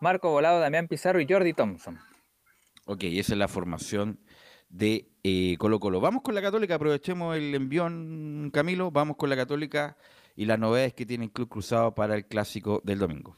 Marco 0.00 0.30
Volado, 0.30 0.60
Damián 0.60 0.88
Pizarro 0.88 1.20
y 1.20 1.26
Jordi 1.28 1.52
Thompson. 1.52 1.98
Ok, 2.86 3.04
esa 3.04 3.32
es 3.32 3.38
la 3.38 3.48
formación 3.48 4.20
de 4.68 5.08
eh, 5.22 5.56
Colo 5.58 5.80
Colo. 5.80 6.00
Vamos 6.00 6.22
con 6.22 6.34
la 6.34 6.42
Católica, 6.42 6.74
aprovechemos 6.74 7.36
el 7.36 7.54
envión, 7.54 8.50
Camilo, 8.52 8.90
vamos 8.90 9.16
con 9.16 9.30
la 9.30 9.36
Católica 9.36 9.96
y 10.36 10.46
las 10.46 10.58
novedades 10.58 10.94
que 10.94 11.06
tiene 11.06 11.26
el 11.26 11.32
Club 11.32 11.48
Cruzado 11.48 11.94
para 11.94 12.16
el 12.16 12.26
clásico 12.26 12.82
del 12.84 12.98
domingo. 12.98 13.36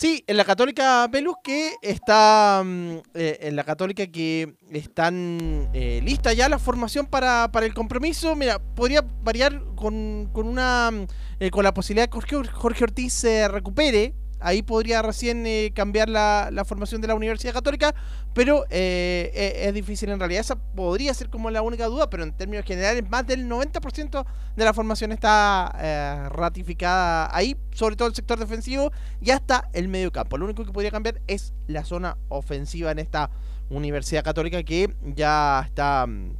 Sí, 0.00 0.24
en 0.26 0.38
la 0.38 0.46
Católica 0.46 1.06
Velus 1.08 1.34
que 1.44 1.74
está 1.82 2.62
mm, 2.64 3.00
eh, 3.12 3.38
en 3.42 3.54
la 3.54 3.64
Católica 3.64 4.06
que 4.06 4.54
están 4.72 5.68
eh, 5.74 6.00
lista 6.02 6.32
ya 6.32 6.48
la 6.48 6.58
formación 6.58 7.04
para, 7.04 7.52
para, 7.52 7.66
el 7.66 7.74
compromiso. 7.74 8.34
Mira, 8.34 8.58
podría 8.58 9.04
variar 9.22 9.62
con, 9.76 10.30
con 10.32 10.48
una 10.48 10.90
eh, 11.38 11.50
con 11.50 11.64
la 11.64 11.74
posibilidad 11.74 12.08
de 12.08 12.18
que 12.18 12.48
Jorge 12.50 12.84
Ortiz 12.84 13.12
se 13.12 13.46
recupere 13.48 14.14
ahí 14.40 14.62
podría 14.62 15.02
recién 15.02 15.46
eh, 15.46 15.72
cambiar 15.74 16.08
la, 16.08 16.50
formación 16.66 17.00
de 17.00 17.08
la 17.08 17.14
Universidad 17.14 17.52
Católica, 17.52 17.94
pero 18.34 18.64
eh, 18.70 19.30
e, 19.34 19.68
es 19.68 19.74
difícil 19.74 20.08
en 20.10 20.18
realidad. 20.18 20.40
Esa 20.40 20.56
podría 20.56 21.14
ser 21.14 21.30
como 21.30 21.50
la 21.50 21.62
única 21.62 21.86
duda, 21.86 22.10
pero 22.10 22.22
en 22.22 22.32
términos 22.32 22.64
generales, 22.64 23.08
más 23.08 23.26
del 23.26 23.48
90% 23.48 24.24
de 24.56 24.64
la 24.64 24.74
formación 24.74 25.12
está 25.12 25.74
eh, 25.78 26.28
ratificada 26.30 27.34
ahí, 27.34 27.56
sobre 27.72 27.96
todo 27.96 28.08
el 28.08 28.14
sector 28.14 28.38
defensivo 28.38 28.92
y 29.20 29.30
hasta 29.30 29.68
el 29.72 29.88
medio 29.88 30.10
campo. 30.12 30.38
Lo 30.38 30.46
único 30.46 30.64
que 30.64 30.72
podría 30.72 30.90
cambiar 30.90 31.20
es 31.26 31.52
la 31.66 31.84
zona 31.84 32.16
ofensiva 32.28 32.90
en 32.90 32.98
esta 32.98 33.30
Universidad 33.68 34.24
Católica 34.24 34.62
que 34.64 34.94
ya 35.14 35.62
está 35.64 36.06
mm, 36.06 36.32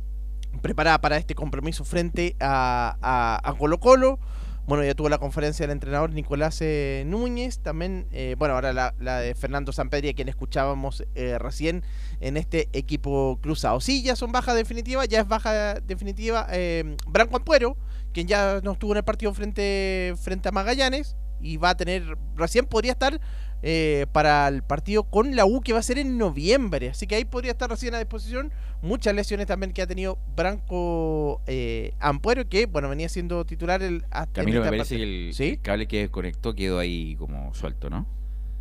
preparada 0.63 1.01
para 1.01 1.17
este 1.17 1.35
compromiso 1.35 1.85
frente 1.85 2.37
a, 2.41 3.41
a 3.43 3.55
Colo 3.55 3.79
Colo. 3.79 4.19
Bueno, 4.67 4.85
ya 4.85 4.95
tuvo 4.95 5.09
la 5.09 5.19
conferencia 5.19 5.65
del 5.67 5.73
entrenador 5.73 6.13
Nicolás 6.13 6.59
eh, 6.61 7.03
Núñez, 7.07 7.59
también, 7.59 8.07
eh, 8.13 8.37
bueno, 8.39 8.55
ahora 8.55 8.73
la, 8.73 9.19
de 9.21 9.35
Fernando 9.35 9.73
Sampedri, 9.73 10.11
a 10.11 10.15
quien 10.15 10.29
escuchábamos 10.29 11.05
eh, 11.15 11.39
recién 11.39 11.83
en 12.21 12.37
este 12.37 12.69
equipo 12.73 13.39
cruzado. 13.43 13.81
Sí, 13.81 14.03
ya 14.03 14.15
son 14.15 14.31
bajas 14.31 14.55
definitivas, 14.55 15.09
ya 15.09 15.21
es 15.21 15.29
baja 15.29 15.75
definitiva 15.81 16.47
eh, 16.51 16.97
Branco 17.09 17.37
Ampuero, 17.37 17.77
quien 18.13 18.29
ya 18.29 18.61
no 18.63 18.73
estuvo 18.73 18.93
en 18.93 18.99
el 18.99 19.05
partido 19.05 19.35
frente, 19.35 20.15
frente 20.21 20.49
a 20.49 20.53
Magallanes 20.53 21.17
y 21.41 21.57
va 21.57 21.71
a 21.71 21.77
tener, 21.77 22.17
recién 22.37 22.67
podría 22.67 22.93
estar 22.93 23.21
eh, 23.63 24.07
para 24.13 24.49
el 24.49 24.63
partido 24.63 25.05
con 25.05 25.37
la 25.37 25.45
U 25.45 25.61
que 25.61 25.73
va 25.73 25.81
a 25.81 25.83
ser 25.83 25.99
en 25.99 26.19
noviembre. 26.19 26.91
Así 26.91 27.07
que 27.07 27.15
ahí 27.17 27.25
podría 27.25 27.53
estar 27.53 27.69
recién 27.69 27.95
a 27.95 27.99
disposición. 27.99 28.53
Muchas 28.83 29.15
lesiones 29.15 29.47
también 29.47 29.73
que 29.73 29.83
ha 29.83 29.87
tenido 29.87 30.19
Branco 30.37 31.43
eh, 31.47 31.95
Ampuero, 32.01 32.49
que 32.49 32.67
bueno, 32.67 32.89
venía 32.89 33.09
siendo 33.09 33.45
titular 33.45 33.83
el 33.83 34.05
hasta 34.11 34.41
Camilo, 34.41 34.63
me 34.63 34.71
parece 34.71 34.97
que 34.97 35.03
el, 35.03 35.35
¿Sí? 35.35 35.49
el 35.51 35.61
cable 35.61 35.87
que 35.87 35.99
desconectó 36.01 36.55
quedó 36.55 36.79
ahí 36.79 37.17
como 37.17 37.53
suelto, 37.55 37.91
¿no? 37.91 38.07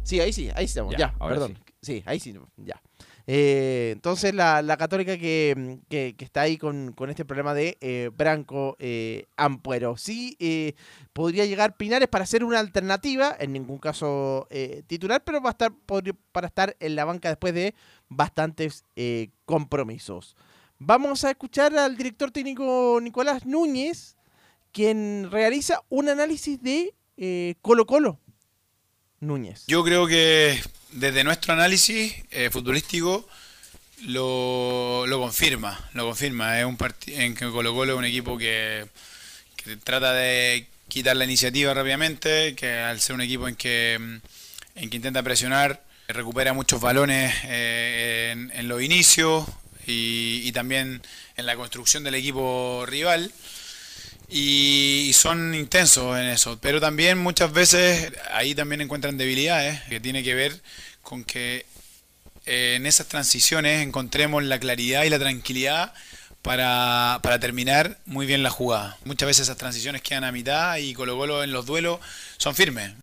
Sí, 0.03 0.19
ahí 0.19 0.33
sí, 0.33 0.49
ahí 0.55 0.65
estamos, 0.65 0.93
Ya, 0.93 0.97
ya, 0.97 1.15
ahora 1.19 1.35
perdón. 1.35 1.59
Sí. 1.81 2.03
ahí 2.05 2.19
sí, 2.19 2.35
ya. 2.57 2.81
Eh, 3.31 3.91
entonces 3.93 4.33
la, 4.33 4.63
la 4.63 4.75
católica 4.75 5.15
que, 5.15 5.77
que- 5.87 6.15
que 6.17 6.25
está 6.25 6.41
ahí 6.41 6.57
con, 6.57 6.93
con 6.93 7.11
este 7.11 7.25
problema 7.25 7.53
de 7.53 7.77
eh, 7.79 8.09
Branco 8.11 8.75
eh, 8.79 9.27
Ampuero. 9.37 9.97
Sí, 9.97 10.35
podría 11.13 11.45
llegar 11.45 11.77
Pinares 11.77 12.07
para 12.07 12.25
ser 12.25 12.43
una 12.43 12.57
alternativa, 12.59 13.35
en 13.39 13.53
ningún 13.53 13.77
caso 13.77 14.47
titular, 14.87 15.23
pero 15.23 15.41
va 15.41 15.49
a 15.49 15.51
estar 15.51 15.71
para 16.31 16.47
estar 16.47 16.75
en 16.79 16.95
la 16.95 17.05
banca 17.05 17.29
después 17.29 17.53
de 17.53 17.75
bastantes 18.07 18.83
compromisos. 19.45 20.35
Vamos 20.79 21.23
a 21.23 21.29
escuchar 21.29 21.77
al 21.77 21.97
director 21.97 22.31
técnico 22.31 22.97
Nicolás 22.99 23.45
Núñez, 23.45 24.17
quien 24.71 25.29
realiza 25.29 25.83
un 25.89 26.09
análisis 26.09 26.59
de 26.63 26.95
Colo 27.61 27.85
Colo. 27.85 28.19
Núñez. 29.19 29.65
Yo 29.67 29.83
creo 29.83 30.07
que 30.07 30.57
desde 30.91 31.23
nuestro 31.23 31.53
análisis 31.53 32.13
eh, 32.31 32.49
futbolístico 32.49 33.27
lo, 34.05 35.05
lo 35.07 35.19
confirma, 35.19 35.89
lo 35.93 36.05
confirma. 36.05 36.59
Es 36.59 36.65
un 36.65 36.77
en 37.07 37.35
que 37.35 37.49
Colo 37.49 37.73
Colo 37.73 37.93
es 37.93 37.99
un 37.99 38.05
equipo 38.05 38.37
que, 38.37 38.87
trata 39.83 40.13
de 40.13 40.67
quitar 40.87 41.15
la 41.15 41.25
iniciativa 41.25 41.73
rápidamente, 41.73 42.55
que 42.55 42.79
al 42.79 42.99
ser 43.01 43.15
un 43.15 43.21
equipo 43.21 43.47
en 43.47 43.55
que, 43.55 43.93
en 44.75 44.89
que 44.89 44.95
intenta 44.95 45.21
presionar, 45.21 45.83
recupera 46.07 46.53
muchos 46.53 46.81
balones 46.81 47.33
eh, 47.43 48.29
en, 48.31 48.51
en 48.55 48.67
los 48.67 48.81
inicios 48.81 49.45
y 49.91 50.51
también 50.51 51.01
en 51.35 51.45
la 51.47 51.55
construcción 51.55 52.03
del 52.03 52.13
equipo 52.13 52.85
rival 52.85 53.31
y, 54.29 55.11
son 55.13 55.55
intensos 55.55 56.17
en 56.17 56.27
eso, 56.27 56.59
pero 56.61 56.79
también 56.79 57.17
muchas 57.17 57.51
veces 57.51 58.13
ahí 58.31 58.55
también 58.55 58.81
encuentran 58.81 59.17
debilidades 59.17 59.81
que 59.89 59.99
tiene 59.99 60.23
que 60.23 60.35
ver 60.35 60.61
con 61.01 61.23
que 61.23 61.65
eh, 62.45 62.75
en 62.75 62.85
esas 62.85 63.07
transiciones 63.07 63.81
encontremos 63.81 64.43
la 64.43 64.59
claridad 64.59 65.03
y 65.03 65.09
la 65.09 65.19
tranquilidad 65.19 65.93
para, 66.41 67.19
para 67.21 67.39
terminar 67.39 67.99
muy 68.05 68.25
bien 68.25 68.43
la 68.43 68.49
jugada. 68.49 68.97
Muchas 69.03 69.27
veces 69.27 69.43
esas 69.43 69.57
transiciones 69.57 70.01
quedan 70.01 70.23
a 70.23 70.31
mitad 70.31 70.77
y 70.77 70.93
Colo 70.93 71.17
Colo 71.17 71.43
en 71.43 71.51
los 71.51 71.65
duelos 71.65 71.99
son 72.37 72.55
firmes. 72.55 72.93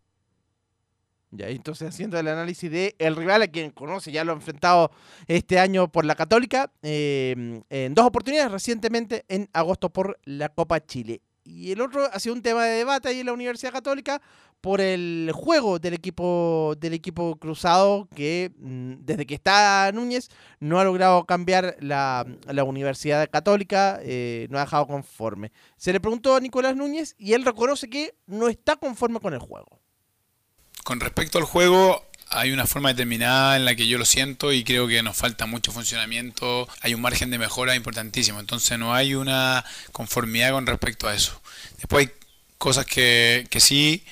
Ya, 1.30 1.48
entonces 1.48 1.88
haciendo 1.88 2.18
el 2.18 2.28
análisis 2.28 2.70
de 2.70 2.94
el 2.98 3.16
rival 3.16 3.42
a 3.42 3.48
quien 3.48 3.70
conoce, 3.70 4.12
ya 4.12 4.24
lo 4.24 4.32
ha 4.32 4.36
enfrentado 4.36 4.90
este 5.26 5.58
año 5.58 5.88
por 5.90 6.04
la 6.04 6.14
Católica, 6.14 6.72
eh, 6.82 7.62
en 7.68 7.94
dos 7.94 8.06
oportunidades 8.06 8.52
recientemente 8.52 9.24
en 9.28 9.48
agosto 9.52 9.90
por 9.90 10.18
la 10.24 10.48
Copa 10.48 10.84
Chile. 10.84 11.20
Y 11.44 11.70
el 11.72 11.80
otro 11.80 12.08
ha 12.12 12.18
sido 12.18 12.34
un 12.34 12.42
tema 12.42 12.64
de 12.64 12.78
debate 12.78 13.08
ahí 13.08 13.20
en 13.20 13.26
la 13.26 13.32
Universidad 13.32 13.72
Católica 13.72 14.20
por 14.60 14.80
el 14.80 15.30
juego 15.32 15.78
del 15.78 15.94
equipo 15.94 16.74
del 16.80 16.94
equipo 16.94 17.36
cruzado 17.36 18.08
que 18.14 18.50
mm, 18.58 18.94
desde 19.04 19.26
que 19.26 19.34
está 19.34 19.92
Núñez 19.92 20.28
no 20.58 20.80
ha 20.80 20.84
logrado 20.84 21.24
cambiar 21.24 21.76
la, 21.80 22.26
la 22.46 22.64
Universidad 22.64 23.28
Católica, 23.30 24.00
eh, 24.02 24.48
no 24.50 24.58
ha 24.58 24.62
dejado 24.62 24.86
conforme. 24.86 25.52
Se 25.76 25.92
le 25.92 26.00
preguntó 26.00 26.34
a 26.34 26.40
Nicolás 26.40 26.74
Núñez 26.74 27.14
y 27.18 27.34
él 27.34 27.44
reconoce 27.44 27.88
que 27.88 28.16
no 28.26 28.48
está 28.48 28.76
conforme 28.76 29.20
con 29.20 29.34
el 29.34 29.40
juego. 29.40 29.80
Con 30.86 31.00
respecto 31.00 31.38
al 31.38 31.44
juego, 31.44 32.06
hay 32.28 32.52
una 32.52 32.64
forma 32.64 32.90
determinada 32.90 33.56
en 33.56 33.64
la 33.64 33.74
que 33.74 33.88
yo 33.88 33.98
lo 33.98 34.04
siento 34.04 34.52
y 34.52 34.62
creo 34.62 34.86
que 34.86 35.02
nos 35.02 35.16
falta 35.16 35.44
mucho 35.44 35.72
funcionamiento. 35.72 36.68
Hay 36.80 36.94
un 36.94 37.00
margen 37.00 37.28
de 37.28 37.38
mejora 37.38 37.74
importantísimo. 37.74 38.38
Entonces 38.38 38.78
no 38.78 38.94
hay 38.94 39.16
una 39.16 39.64
conformidad 39.90 40.52
con 40.52 40.64
respecto 40.64 41.08
a 41.08 41.14
eso. 41.16 41.42
Después 41.78 42.06
hay 42.06 42.12
cosas 42.58 42.86
que, 42.86 43.48
que 43.50 43.58
sí, 43.58 44.04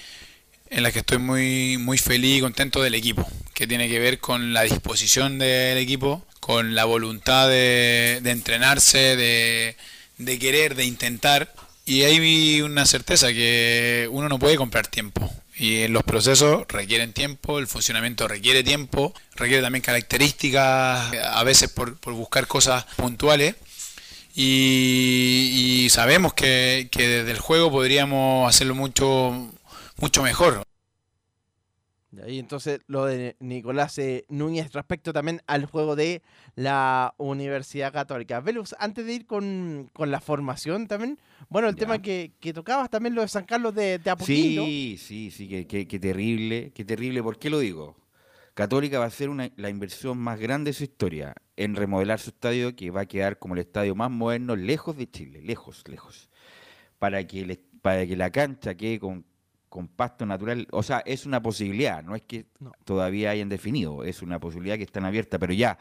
en 0.69 0.83
las 0.83 0.93
que 0.93 0.99
estoy 0.99 1.19
muy, 1.19 1.79
muy 1.79 1.97
feliz 1.97 2.39
y 2.39 2.41
contento 2.41 2.83
del 2.83 2.97
equipo, 2.97 3.25
que 3.55 3.69
tiene 3.69 3.89
que 3.89 4.01
ver 4.01 4.19
con 4.19 4.53
la 4.53 4.63
disposición 4.63 5.39
del 5.39 5.79
equipo, 5.79 6.27
con 6.41 6.75
la 6.75 6.87
voluntad 6.87 7.49
de, 7.49 8.21
entrenarse, 8.25 9.15
de, 9.15 9.77
de 10.19 10.39
querer, 10.41 10.75
de 10.75 10.87
intentar. 10.87 11.55
Y 11.87 12.03
hay 12.03 12.63
una 12.63 12.85
certeza 12.85 13.29
que 13.29 14.09
uno 14.11 14.29
no 14.29 14.41
puede 14.41 14.57
comprar 14.57 14.89
tiempo. 14.89 15.33
Y 15.57 15.83
en 15.83 15.93
los 15.93 16.03
procesos 16.03 16.65
requieren 16.69 17.13
tiempo, 17.13 17.59
el 17.59 17.69
funcionamiento 17.69 18.27
requiere 18.27 18.65
tiempo, 18.65 19.15
requiere 19.37 19.63
también 19.63 19.83
características, 19.83 21.13
a 21.15 21.45
veces 21.45 21.71
por, 21.71 21.97
por 21.99 22.15
buscar 22.15 22.47
cosas 22.47 22.85
puntuales. 22.97 23.55
Y, 24.35 25.85
y 25.85 25.91
sabemos 25.91 26.35
que, 26.35 26.89
que 26.91 27.07
desde 27.07 27.31
el 27.31 27.39
juego 27.39 27.71
podríamos 27.71 28.49
hacerlo 28.49 28.75
mucho, 28.75 29.53
mucho 29.97 30.23
mejor. 30.25 30.65
Y 32.27 32.39
entonces 32.39 32.81
lo 32.87 33.07
de 33.07 33.37
Nicolás 33.41 33.99
eh, 33.99 34.25
Núñez 34.29 34.73
respecto 34.73 35.13
también 35.13 35.43
al 35.47 35.67
juego 35.67 35.97
de 35.97 36.23
la 36.57 37.15
Universidad 37.19 37.93
Católica. 37.93 38.41
Velus, 38.41 38.75
antes 38.79 39.05
de 39.07 39.15
ir 39.15 39.27
con, 39.27 39.91
con 39.93 40.11
la 40.11 40.21
formación 40.21 40.87
también, 40.87 41.19
bueno, 41.49 41.69
el 41.69 41.77
tema 41.77 42.01
que, 42.01 42.33
que 42.41 42.53
tocabas 42.53 42.91
también 42.91 43.15
lo 43.15 43.23
de 43.23 43.29
San 43.29 43.45
Carlos 43.45 43.75
de, 43.75 43.99
de 43.99 44.11
Apoquindo. 44.11 44.63
Sí, 44.65 44.97
sí, 45.01 45.31
sí, 45.31 45.49
qué, 45.49 45.67
qué- 45.67 45.87
qué 45.89 45.99
terrible, 45.99 46.73
qué 46.75 46.85
terrible. 46.85 47.23
¿Por 47.23 47.39
qué 47.39 47.51
lo 47.51 47.59
digo? 47.59 47.97
Católica 48.55 49.01
va 49.01 49.07
a 49.07 49.29
una- 49.29 49.51
la 49.57 49.69
inversión 49.69 50.17
más 50.19 50.39
grande 50.39 50.71
de 50.71 50.75
su 50.75 50.85
historia 50.85 51.35
en 51.57 51.75
remodelar 51.75 52.21
su 52.21 52.31
estadio, 52.31 52.77
que 52.77 52.91
va 52.91 53.03
a 53.03 53.07
quedar 53.07 53.39
como 53.39 53.55
el 53.55 53.61
estadio 53.61 53.97
más 53.97 54.11
moderno, 54.11 54.55
lejos 54.55 54.97
de 54.97 55.11
Chile, 55.11 55.43
lejos, 55.43 55.83
lejos. 55.89 56.31
Para 57.01 57.27
que, 57.27 57.61
para 57.83 58.07
que 58.07 58.17
la 58.17 58.31
cancha 58.31 58.77
quede 58.77 59.01
con, 59.01 59.25
con 59.69 59.89
pasto 59.89 60.25
natural, 60.25 60.69
o 60.71 60.85
sea, 60.85 61.01
es 61.01 61.27
una 61.27 61.43
posibilidad, 61.43 62.03
no 62.05 62.15
es 62.15 62.23
que 62.23 62.47
todavía 62.85 63.31
hayan 63.31 63.49
definido, 63.49 64.05
es 64.05 64.23
una 64.23 64.39
posibilidad 64.39 64.77
que 64.77 64.85
están 64.85 65.05
abierta, 65.05 65.39
pero 65.41 65.53
ya 65.53 65.77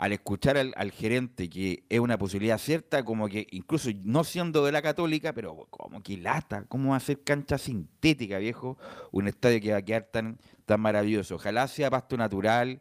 al 0.00 0.12
escuchar 0.12 0.56
al, 0.56 0.90
gerente 0.92 1.50
que 1.50 1.84
es 1.90 2.00
una 2.00 2.16
posibilidad 2.16 2.56
cierta, 2.56 3.04
como 3.04 3.28
que 3.28 3.46
incluso 3.50 3.90
no 4.02 4.24
siendo 4.24 4.64
de 4.64 4.72
la 4.72 4.80
católica, 4.80 5.34
pero 5.34 5.66
como 5.68 6.02
que 6.02 6.16
lata, 6.16 6.64
¿cómo 6.68 6.92
va 6.92 6.96
a 6.96 7.00
ser 7.00 7.22
cancha 7.22 7.58
sintética, 7.58 8.38
viejo? 8.38 8.78
Un 9.12 9.28
estadio 9.28 9.60
que 9.60 9.72
va 9.72 9.76
a 9.76 9.82
quedar 9.82 10.04
tan, 10.04 10.38
tan 10.64 10.80
maravilloso. 10.80 11.34
Ojalá 11.34 11.68
sea 11.68 11.90
pasto 11.90 12.16
natural, 12.16 12.80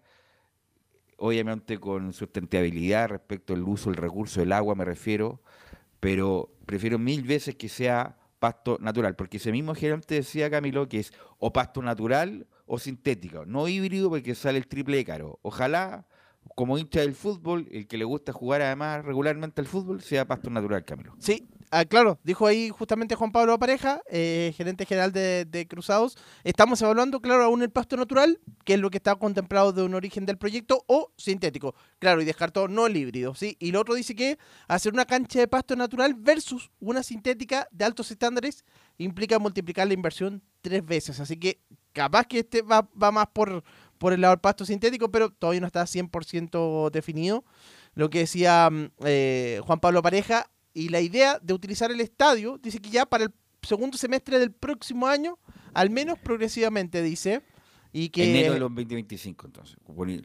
obviamente 1.18 1.78
con 1.78 2.14
sustentabilidad 2.14 3.10
respecto 3.10 3.54
al 3.54 3.64
uso, 3.64 3.90
el 3.90 3.98
recurso 3.98 4.40
del 4.40 4.54
agua, 4.54 4.74
me 4.76 4.86
refiero, 4.86 5.42
pero 6.00 6.54
prefiero 6.66 6.98
mil 6.98 7.24
veces 7.24 7.56
que 7.56 7.68
sea 7.68 8.16
pasto 8.40 8.78
natural, 8.80 9.18
porque 9.18 9.38
ese 9.38 9.52
mismo 9.52 9.76
gerente 9.76 10.16
decía, 10.16 10.50
Camilo, 10.50 10.88
que 10.88 11.00
es 11.00 11.12
o 11.38 11.52
pasto 11.52 11.82
natural 11.82 12.48
o 12.66 12.80
sintético, 12.80 13.46
no 13.46 13.68
híbrido 13.68 14.10
porque 14.10 14.36
sale 14.36 14.58
el 14.58 14.68
triple 14.68 14.96
de 14.96 15.04
caro. 15.04 15.40
Ojalá, 15.42 16.08
como 16.56 16.78
hincha 16.78 17.02
del 17.02 17.16
fútbol, 17.16 17.68
el 17.72 17.88
que 17.88 17.98
le 17.98 18.06
gusta 18.06 18.34
jugar 18.34 18.62
además 18.62 19.06
regularmente 19.06 19.62
al 19.62 19.68
fútbol, 19.68 20.02
sea 20.02 20.28
pasto 20.28 20.50
natural, 20.50 20.84
Camilo. 20.86 21.16
Sí, 21.20 21.48
ah, 21.72 21.86
claro, 21.86 22.20
dijo 22.24 22.48
ahí 22.48 22.70
justamente 22.70 23.16
Juan 23.16 23.32
Pablo 23.32 23.58
Pareja, 23.58 24.02
eh, 24.10 24.54
gerente 24.56 24.86
general 24.86 25.12
de, 25.12 25.68
Cruzados. 25.70 26.18
Estamos 26.44 26.82
evaluando, 26.82 27.22
claro, 27.22 27.44
aún 27.44 27.62
el 27.62 27.70
pasto 27.70 27.96
natural, 27.96 28.40
que 28.66 28.74
es 28.74 28.80
lo 28.80 28.90
que 28.90 28.98
está 28.98 29.16
contemplado 29.16 29.72
de 29.72 29.84
un 29.84 29.94
origen 29.94 30.26
del 30.26 30.38
proyecto, 30.38 30.84
o 30.88 31.12
sintético. 31.18 31.76
Claro, 32.00 32.22
y 32.22 32.26
descartó 32.26 32.68
no 32.68 32.88
el 32.88 32.98
híbrido, 32.98 33.36
¿sí? 33.36 33.56
Y 33.60 33.72
lo 33.72 33.82
otro 33.82 33.96
dice 33.96 34.16
que 34.16 34.38
hacer 34.68 34.94
una 34.94 35.06
cancha 35.06 35.40
de 35.40 35.48
pasto 35.48 35.76
natural 35.76 36.14
versus 36.16 36.72
una 36.80 37.04
sintética 37.04 37.68
de 37.72 37.86
altos 37.86 38.12
estándares 38.12 38.66
implica 38.98 39.40
multiplicar 39.40 39.88
la 39.88 39.94
inversión 39.94 40.44
tres 40.62 40.86
veces. 40.86 41.20
Así 41.20 41.38
que 41.38 41.62
capaz 41.94 42.26
que 42.26 42.40
este 42.40 42.62
va, 42.62 42.88
va 43.02 43.12
más 43.12 43.28
por, 43.28 43.64
por 44.00 44.14
el 44.14 44.22
lado 44.22 44.34
del 44.34 44.40
pasto 44.42 44.66
sintético, 44.66 45.12
pero 45.12 45.30
todavía 45.30 45.62
no 45.62 45.68
está 45.68 45.84
100% 45.86 46.90
definido. 46.90 47.46
Lo 47.94 48.10
que 48.10 48.20
decía 48.20 48.70
mm, 48.72 48.90
eh, 49.06 49.62
Juan 49.64 49.80
Pablo 49.80 50.02
Pareja, 50.02 50.50
y 50.74 50.90
la 50.90 51.02
idea 51.02 51.38
de 51.42 51.54
utilizar 51.54 51.92
el 51.92 52.02
estadio, 52.02 52.58
dice 52.62 52.80
que 52.80 52.90
ya 52.90 53.06
para 53.06 53.26
el 53.26 53.34
segundo 53.62 53.98
semestre 53.98 54.40
del 54.40 54.52
próximo 54.52 55.08
año, 55.08 55.38
al 55.74 55.90
menos 55.90 56.18
progresivamente, 56.20 57.02
dice, 57.04 57.42
y 57.92 58.10
que 58.10 58.30
Enero 58.30 58.54
de 58.54 58.60
los 58.60 58.70
2025, 58.70 59.48
entonces. 59.48 59.78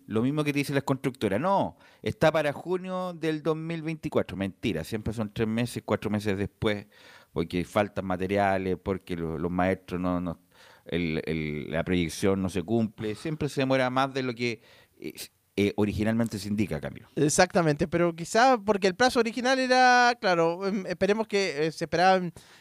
Lo 0.07 0.23
mismo 0.23 0.45
que 0.45 0.53
te 0.53 0.59
dicen 0.59 0.75
las 0.75 0.85
constructoras. 0.85 1.41
No, 1.41 1.77
está 2.03 2.31
para 2.31 2.53
junio 2.53 3.15
del 3.15 3.43
2024. 3.43 4.37
Mentira, 4.37 4.85
siempre 4.85 5.15
son 5.15 5.33
tres 5.33 5.49
meses, 5.49 5.83
cuatro 5.85 6.11
meses 6.11 6.37
después, 6.37 6.87
porque 7.33 7.65
faltan 7.65 8.05
materiales, 8.05 8.77
porque 8.83 9.17
lo- 9.17 9.39
los, 9.39 9.51
maestros 9.51 9.99
no, 10.01 10.21
no 10.21 10.39
el- 10.87 11.23
el- 11.27 11.71
la 11.71 11.85
proyección 11.85 12.43
no 12.43 12.49
se 12.49 12.63
cumple. 12.63 13.15
Siempre 13.15 13.49
se 13.49 13.61
demora 13.63 13.91
más 13.91 14.13
de 14.15 14.23
lo 14.23 14.35
que 14.35 14.61
eh, 15.01 15.13
eh, 15.57 15.73
originalmente 15.77 16.39
se 16.41 16.49
indica, 16.49 16.81
Camilo. 16.81 17.09
Exactamente, 17.15 17.87
pero 17.87 18.15
quizá 18.17 18.59
porque 18.59 18.89
el 18.89 18.97
plazo 18.97 19.21
original 19.21 19.59
era, 19.61 20.17
claro, 20.21 20.67
em, 20.67 20.85
esperemos 20.87 21.29
que 21.29 21.67
eh, 21.67 21.73
se 21.73 21.85
esperaba 21.85 22.21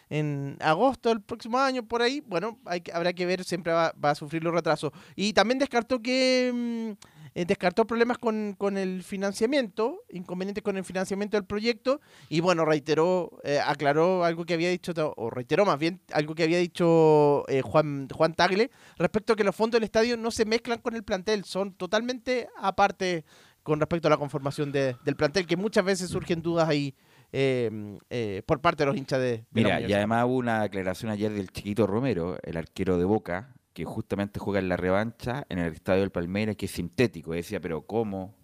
en, 0.09 0.57
agosto 0.59 1.09
del 1.09 1.21
próximo 1.21 1.57
año, 1.57 1.87
por 1.87 2.03
ahí. 2.03 2.21
Bueno, 2.21 2.59
habrá 2.93 3.11
que 3.13 3.25
ver, 3.25 3.43
siempre 3.43 3.73
va, 3.73 3.93
va 4.03 4.11
a 4.11 4.15
sufrir 4.15 4.43
los 4.43 4.53
retrasos. 4.53 4.91
Y 5.15 5.33
también 5.33 5.57
descartó 5.57 6.01
que 6.03 6.51
mm, 6.53 6.91
eh, 7.35 7.45
descartó 7.45 7.85
problemas 7.85 8.17
con, 8.17 8.55
con 8.57 8.77
el 8.77 9.03
financiamiento, 9.03 10.01
inconvenientes 10.09 10.63
con 10.63 10.77
el 10.77 10.83
financiamiento 10.83 11.37
del 11.37 11.45
proyecto. 11.45 11.99
Y 12.29 12.39
bueno, 12.41 12.65
reiteró, 12.65 13.39
eh, 13.43 13.59
aclaró 13.63 14.23
algo 14.23 14.45
que 14.45 14.53
había 14.53 14.69
dicho, 14.69 14.93
o 15.17 15.29
reiteró 15.29 15.65
más 15.65 15.79
bien 15.79 15.99
algo 16.11 16.35
que 16.35 16.43
había 16.43 16.59
dicho 16.59 17.43
eh, 17.47 17.61
Juan, 17.61 18.07
Juan 18.13 18.33
Tagle 18.33 18.69
respecto 18.97 19.33
a 19.33 19.35
que 19.35 19.43
los 19.43 19.55
fondos 19.55 19.77
del 19.79 19.83
estadio 19.85 20.17
no 20.17 20.31
se 20.31 20.45
mezclan 20.45 20.79
con 20.79 20.95
el 20.95 21.03
plantel, 21.03 21.43
son 21.43 21.73
totalmente 21.73 22.47
aparte 22.57 23.25
con 23.63 23.79
respecto 23.79 24.07
a 24.07 24.11
la 24.11 24.17
conformación 24.17 24.71
de- 24.71 24.95
del 25.05 25.15
plantel, 25.15 25.47
que 25.47 25.55
muchas 25.55 25.85
veces 25.85 26.09
surgen 26.09 26.41
dudas 26.41 26.67
ahí 26.67 26.93
eh, 27.31 27.97
eh, 28.09 28.43
por 28.45 28.59
parte 28.61 28.83
de 28.83 28.87
los 28.87 28.97
hinchas 28.97 29.19
de, 29.19 29.45
Mira, 29.51 29.69
y 29.89 29.93
además 29.93 30.25
hubo 30.25 30.35
una 30.35 30.61
declaración 30.61 31.11
ayer 31.11 31.31
del 31.31 31.49
chiquito 31.49 31.87
Romero, 31.87 32.37
el 32.43 32.57
arquero 32.57 32.97
de 32.99 33.05
Boca, 33.05 33.55
que 33.73 33.85
justamente 33.85 34.39
juega 34.39 34.59
en 34.59 34.69
la 34.69 34.77
revancha 34.77 35.45
en 35.49 35.59
el 35.59 35.73
estadio 35.73 36.01
del 36.01 36.11
Palmeiras, 36.11 36.55
que 36.55 36.67
es 36.67 36.71
sintético. 36.71 37.33
Decía, 37.33 37.59
pero 37.59 37.85
¿cómo? 37.85 38.35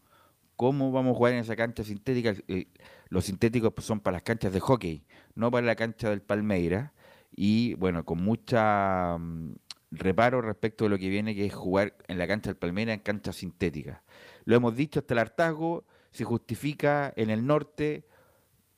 ¿Cómo 0.56 0.92
vamos 0.92 1.14
a 1.14 1.18
jugar 1.18 1.34
en 1.34 1.40
esa 1.40 1.56
cancha 1.56 1.84
sintética? 1.84 2.34
Eh, 2.48 2.68
los 3.10 3.26
sintéticos 3.26 3.72
pues, 3.74 3.86
son 3.86 4.00
para 4.00 4.18
las 4.18 4.24
canchas 4.24 4.52
de 4.52 4.60
hockey, 4.60 5.06
no 5.36 5.52
para 5.52 5.66
la 5.66 5.76
cancha 5.76 6.10
del 6.10 6.22
Palmeiras. 6.22 6.92
Y 7.36 7.76
bueno, 7.76 8.04
con 8.04 8.22
mucha 8.24 9.18
mm, 9.18 9.56
reparo 9.92 10.42
respecto 10.42 10.86
de 10.86 10.90
lo 10.90 10.98
que 10.98 11.10
viene, 11.10 11.36
que 11.36 11.46
es 11.46 11.54
jugar 11.54 11.96
en 12.08 12.18
la 12.18 12.28
cancha 12.28 12.50
del 12.50 12.58
Palmeiras 12.58 12.96
en 12.96 13.02
cancha 13.02 13.32
sintética. 13.32 14.04
Lo 14.46 14.56
hemos 14.56 14.76
dicho 14.76 15.00
hasta 15.00 15.14
el 15.14 15.20
hartazgo, 15.20 15.86
se 16.12 16.24
justifica 16.24 17.14
en 17.16 17.30
el 17.30 17.46
norte, 17.46 18.06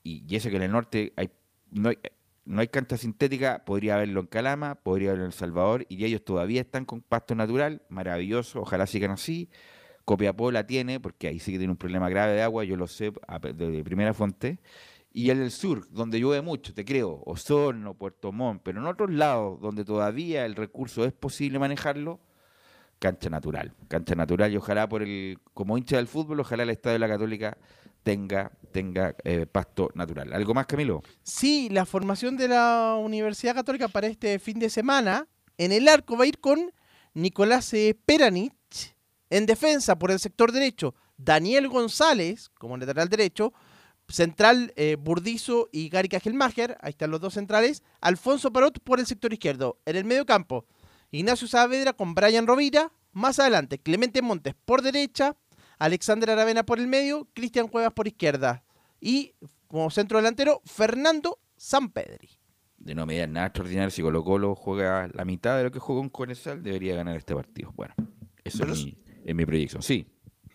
y, 0.04 0.24
y 0.28 0.36
eso 0.36 0.50
que 0.50 0.58
en 0.58 0.64
el 0.64 0.72
norte 0.72 1.14
hay, 1.16 1.32
no, 1.72 1.90
hay, 1.90 1.98
no 2.46 2.62
hay 2.62 2.68
cancha 2.68 2.98
sintética, 2.98 3.64
podría 3.66 3.96
haberlo 3.96 4.22
en 4.22 4.28
Calama, 4.28 4.76
podría 4.76 5.10
haberlo 5.10 5.26
en 5.26 5.32
El 5.32 5.38
Salvador, 5.38 5.86
y 5.90 6.04
ellos 6.06 6.24
todavía 6.24 6.62
están 6.62 6.86
con 6.86 7.02
pasto 7.02 7.36
natural, 7.36 7.82
maravilloso, 7.90 8.62
ojalá 8.62 8.88
sigan 8.88 9.12
así. 9.12 9.50
Copiapó 10.06 10.52
la 10.52 10.66
tiene, 10.66 11.00
porque 11.00 11.28
ahí 11.28 11.40
sí 11.40 11.52
que 11.52 11.60
tiene 11.60 11.72
un 11.72 11.78
problema 11.78 12.10
grave 12.10 12.34
de 12.34 12.42
agua, 12.42 12.64
yo 12.64 12.76
lo 12.76 12.88
sé 12.88 13.14
de 13.54 13.84
primera 13.84 14.14
fuente. 14.14 14.60
Y 15.14 15.30
en 15.30 15.42
el 15.42 15.52
sur, 15.52 15.90
donde 15.92 16.20
llueve 16.20 16.42
mucho, 16.42 16.74
te 16.74 16.86
creo, 16.86 17.22
Osorno, 17.26 17.94
Puerto 17.94 18.32
Montt, 18.32 18.62
pero 18.64 18.80
en 18.80 18.88
otros 18.88 19.12
lados 19.12 19.60
donde 19.60 19.84
todavía 19.84 20.46
el 20.46 20.56
recurso 20.56 21.06
es 21.06 21.14
posible 21.14 21.60
manejarlo, 21.60 22.20
cancha 22.98 23.30
natural. 23.30 23.74
Cancha 23.90 24.16
natural 24.16 24.54
y 24.54 24.58
ojalá 24.58 24.88
por 24.88 25.04
el, 25.04 25.38
como 25.54 25.78
hincha 25.78 25.98
del 25.98 26.08
fútbol, 26.08 26.40
ojalá 26.40 26.64
el 26.64 26.70
Estadio 26.70 26.94
de 26.94 27.00
la 27.00 27.10
Católica 27.10 27.58
tenga, 28.04 28.52
tenga 28.72 29.16
eh, 29.24 29.46
pasto 29.46 29.90
natural. 29.96 30.34
¿Algo 30.34 30.54
más, 30.54 30.66
Camilo? 30.66 31.04
Sí, 31.24 31.70
la 31.70 31.86
formación 31.86 32.38
de 32.38 32.48
la 32.48 32.98
Universidad 33.00 33.56
Católica 33.56 33.88
para 33.88 34.08
este 34.08 34.40
fin 34.40 34.60
de 34.60 34.70
semana, 34.70 35.28
en 35.58 35.72
el 35.72 35.88
arco 35.88 36.18
va 36.18 36.24
a 36.26 36.28
ir 36.28 36.40
con 36.40 36.72
Nicolás 37.14 37.74
eh, 37.74 37.98
Peranich, 38.06 38.54
en 39.30 39.46
defensa 39.46 39.98
por 39.98 40.12
el 40.12 40.20
sector 40.20 40.52
derecho, 40.52 40.96
Daniel 41.18 41.68
González 41.68 42.50
como 42.58 42.78
lateral 42.78 43.10
derecho, 43.10 43.54
central 44.08 44.74
eh, 44.76 44.98
Burdizo 45.00 45.70
y 45.72 45.90
Gary 45.90 46.10
Cajelmacher, 46.10 46.78
ahí 46.82 46.92
están 46.92 47.12
los 47.12 47.22
dos 47.22 47.36
centrales, 47.36 47.84
Alfonso 48.02 48.52
Parot 48.52 48.80
por 48.84 49.00
el 49.00 49.06
sector 49.06 49.32
izquierdo, 49.32 49.80
en 49.86 49.96
el 49.96 50.06
medio 50.06 50.26
campo, 50.26 50.66
Ignacio 51.12 51.48
Saavedra 51.48 51.94
con 51.94 52.16
Brian 52.16 52.48
Rovira, 52.48 52.92
más 53.12 53.40
adelante 53.40 53.80
Clemente 53.80 54.22
Montes 54.22 54.56
por 54.66 54.82
derecha, 54.82 55.36
Alexander 55.82 56.30
Aravena 56.30 56.64
por 56.64 56.78
el 56.78 56.86
medio, 56.86 57.28
Cristian 57.34 57.68
Cuevas 57.68 57.92
por 57.94 58.08
izquierda 58.08 58.64
y 59.00 59.34
como 59.68 59.90
centro 59.90 60.20
delantero 60.20 60.62
Fernando 60.64 61.40
Sampedri. 61.58 62.30
De 62.78 62.94
no 62.94 63.08
mediar 63.08 63.28
nada 63.30 63.48
extraordinario, 63.48 63.90
si 63.90 64.04
Colo 64.04 64.24
Colo 64.24 64.54
juega 64.54 65.10
la 65.12 65.26
mitad 65.26 65.58
de 65.58 65.64
lo 65.64 65.72
que 65.72 65.80
jugó 65.80 66.02
con 66.02 66.10
Conesal, 66.10 66.62
debería 66.62 66.96
ganar 66.96 67.18
este 67.18 67.34
partido. 67.34 67.74
Bueno, 67.76 67.96
eso 68.44 68.64
es 68.66 68.86
mi, 68.86 68.96
es 69.26 69.34
mi 69.34 69.44
proyección. 69.44 69.82
Sí, 69.82 70.06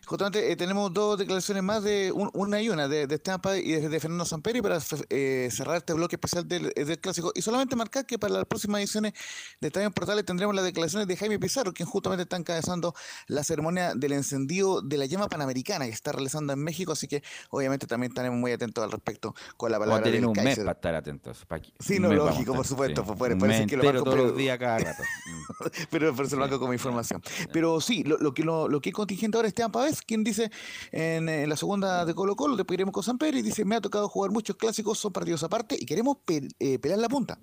Justamente 0.06 0.52
eh, 0.52 0.56
tenemos 0.56 0.92
dos 0.94 1.18
declaraciones 1.18 1.62
más, 1.62 1.82
de 1.82 2.12
un- 2.12 2.30
una 2.32 2.60
y 2.62 2.68
una, 2.68 2.86
de, 2.88 3.06
de 3.06 3.14
Esteban 3.16 3.40
Páez 3.40 3.64
y 3.66 3.72
de, 3.72 3.88
de 3.88 4.00
Fernando 4.00 4.24
Samperi 4.24 4.62
para 4.62 4.78
eh, 5.10 5.48
cerrar 5.50 5.76
este 5.78 5.92
bloque 5.94 6.16
especial 6.16 6.46
del, 6.46 6.72
eh, 6.76 6.84
del 6.84 6.98
clásico. 7.00 7.32
Y 7.34 7.42
solamente 7.42 7.74
marcar 7.76 8.06
que 8.06 8.18
para 8.18 8.34
las 8.34 8.44
próximas 8.44 8.80
ediciones 8.80 9.12
de 9.60 9.66
Estadio 9.68 9.90
Portales 9.90 10.24
tendremos 10.24 10.54
las 10.54 10.64
declaraciones 10.64 11.08
de 11.08 11.16
Jaime 11.16 11.38
Pizarro, 11.38 11.72
quien 11.72 11.88
justamente 11.88 12.22
está 12.22 12.36
encabezando 12.36 12.94
la 13.26 13.42
ceremonia 13.42 13.94
del 13.94 14.12
encendido 14.12 14.80
de 14.80 14.96
la 14.96 15.06
llama 15.06 15.28
panamericana 15.28 15.86
que 15.86 15.90
está 15.92 16.12
realizando 16.12 16.52
en 16.52 16.60
México. 16.60 16.92
Así 16.92 17.08
que 17.08 17.22
obviamente 17.50 17.86
también 17.86 18.12
estaremos 18.12 18.38
muy 18.38 18.52
atentos 18.52 18.84
al 18.84 18.92
respecto 18.92 19.34
con 19.56 19.72
la 19.72 19.78
palabra 19.78 20.04
tener 20.04 20.20
del 20.20 20.26
un 20.28 20.32
mes 20.34 20.44
Kaiser. 20.44 20.64
para 20.64 20.76
estar 20.76 20.94
atentos. 20.94 21.38
que- 21.48 21.72
Sí, 21.84 21.98
no, 21.98 22.08
mes 22.10 22.18
lógico, 22.18 22.54
por 22.54 22.66
supuesto, 22.66 23.02
sí. 23.04 23.12
pues, 23.18 23.32
Un 23.32 23.38
parece 23.40 23.58
mes 23.60 23.68
que 23.68 23.76
lo 23.76 23.84
banco 23.84 24.04
todos 24.04 24.14
pre- 24.16 24.24
los 24.28 24.36
días, 24.36 24.58
cada 24.58 24.78
rato. 24.78 25.02
Mm. 25.26 25.68
pero, 25.90 26.14
pero 26.14 26.28
se 26.28 26.36
lo 26.36 26.44
hago 26.44 26.60
como 26.60 26.72
información. 26.72 27.20
Pero 27.52 27.80
sí, 27.80 28.04
lo, 28.04 28.18
lo 28.18 28.32
que 28.34 28.42
lo, 28.44 28.68
lo 28.68 28.80
que 28.80 28.90
es 28.90 28.94
contingente 28.94 29.36
ahora 29.36 29.48
es 29.48 29.50
Esteban 29.50 29.72
Pavés, 29.96 30.02
quien 30.02 30.24
dice 30.24 30.50
en, 30.92 31.28
en 31.28 31.48
la 31.48 31.56
segunda 31.56 32.04
de 32.04 32.14
Colo 32.14 32.36
Colo, 32.36 32.56
después 32.56 32.76
iremos 32.76 32.92
con 32.92 33.02
San 33.02 33.18
Pedro 33.18 33.38
y 33.38 33.42
dice, 33.42 33.64
me 33.64 33.76
ha 33.76 33.80
tocado 33.80 34.08
jugar 34.08 34.30
muchos 34.30 34.56
clásicos, 34.56 34.98
son 34.98 35.12
partidos 35.12 35.42
aparte 35.42 35.76
y 35.78 35.86
queremos 35.86 36.18
eh, 36.28 36.78
pelear 36.78 37.00
la 37.00 37.08
punta. 37.08 37.38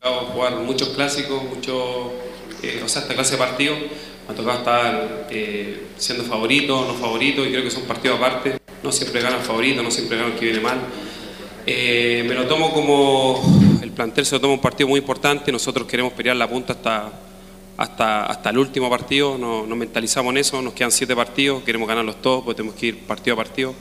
tocado 0.00 0.26
jugar 0.26 0.56
muchos 0.56 0.90
clásicos, 0.90 1.42
muchos, 1.44 2.12
eh, 2.62 2.82
o 2.84 2.88
sea, 2.88 3.02
esta 3.02 3.14
clase 3.14 3.32
de 3.32 3.38
partidos. 3.38 3.78
Me 4.26 4.34
ha 4.34 4.36
tocado 4.36 4.58
estar 4.58 5.26
eh, 5.30 5.88
siendo 5.96 6.24
favorito, 6.24 6.84
no 6.86 6.94
favorito, 6.94 7.44
y 7.44 7.50
creo 7.50 7.64
que 7.64 7.70
son 7.70 7.82
partidos 7.82 8.18
aparte. 8.18 8.60
No 8.82 8.92
siempre 8.92 9.20
gana 9.20 9.36
el 9.36 9.42
favorito, 9.42 9.82
no 9.82 9.90
siempre 9.90 10.16
gana 10.16 10.28
el 10.30 10.38
que 10.38 10.44
viene 10.44 10.60
mal. 10.60 10.78
Eh, 11.66 12.24
me 12.26 12.34
lo 12.34 12.46
tomo 12.46 12.72
como 12.72 13.42
el 13.82 13.90
plantel 13.90 14.24
se 14.24 14.36
lo 14.36 14.40
toma 14.40 14.54
un 14.54 14.60
partido 14.60 14.88
muy 14.88 15.00
importante. 15.00 15.50
Nosotros 15.50 15.86
queremos 15.86 16.12
pelear 16.12 16.36
la 16.36 16.48
punta 16.48 16.74
hasta, 16.74 17.12
hasta, 17.80 18.26
hasta 18.26 18.50
el 18.50 18.58
último 18.58 18.88
partido. 18.90 19.36
No- 19.38 19.66
nos 19.66 19.76
mentalizamos 19.78 20.30
en 20.32 20.36
eso. 20.38 20.60
Nos 20.62 20.74
quedan 20.74 20.92
siete 20.92 21.16
partidos, 21.16 21.62
queremos 21.64 21.88
ganarlos 21.88 22.20
todos, 22.22 22.44
pues 22.44 22.56
tenemos 22.56 22.76
que 22.78 22.86
ir 22.86 22.98
partido 23.00 23.34
a 23.34 23.36
partido. 23.38 23.74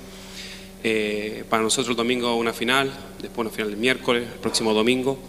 Eh, 0.84 1.44
para 1.50 1.62
nosotros 1.62 1.90
el 1.90 1.96
domingo 1.98 2.36
una 2.36 2.54
final, 2.54 2.90
después 3.22 3.46
una 3.46 3.50
final 3.54 3.70
el 3.72 3.78
miércoles, 3.78 4.24
el 4.24 4.40
próximo 4.40 4.74
domingo. 4.74 5.20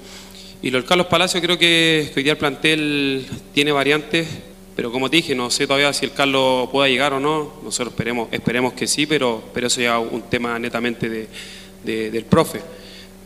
Y 0.63 0.71
lo 0.71 0.85
Carlos 0.85 1.07
Palacio 1.07 1.41
creo 1.41 1.59
que 1.59 2.13
hoy 2.17 2.23
día 2.23 2.33
el 2.33 2.39
plantel 2.39 3.27
tiene 3.53 3.73
variantes, 3.73 4.29
pero 4.77 4.93
como 4.93 5.11
te 5.11 5.17
dije, 5.17 5.35
no 5.35 5.51
sé 5.51 5.67
todavía 5.67 5.93
si 5.93 6.05
el 6.05 6.13
Carlos 6.13 6.69
pueda 6.71 6.87
llegar 6.89 7.13
o 7.15 7.19
no. 7.21 7.55
Nosotros 7.65 7.93
esperemos, 7.95 8.29
esperemos 8.31 8.75
que 8.75 8.87
sí, 8.87 9.07
pero, 9.07 9.43
pero 9.53 9.67
eso 9.67 9.81
ya 9.81 9.99
un 9.99 10.23
tema 10.23 10.59
netamente 10.59 11.09
de- 11.09 12.11
del 12.11 12.25
profe. 12.27 12.61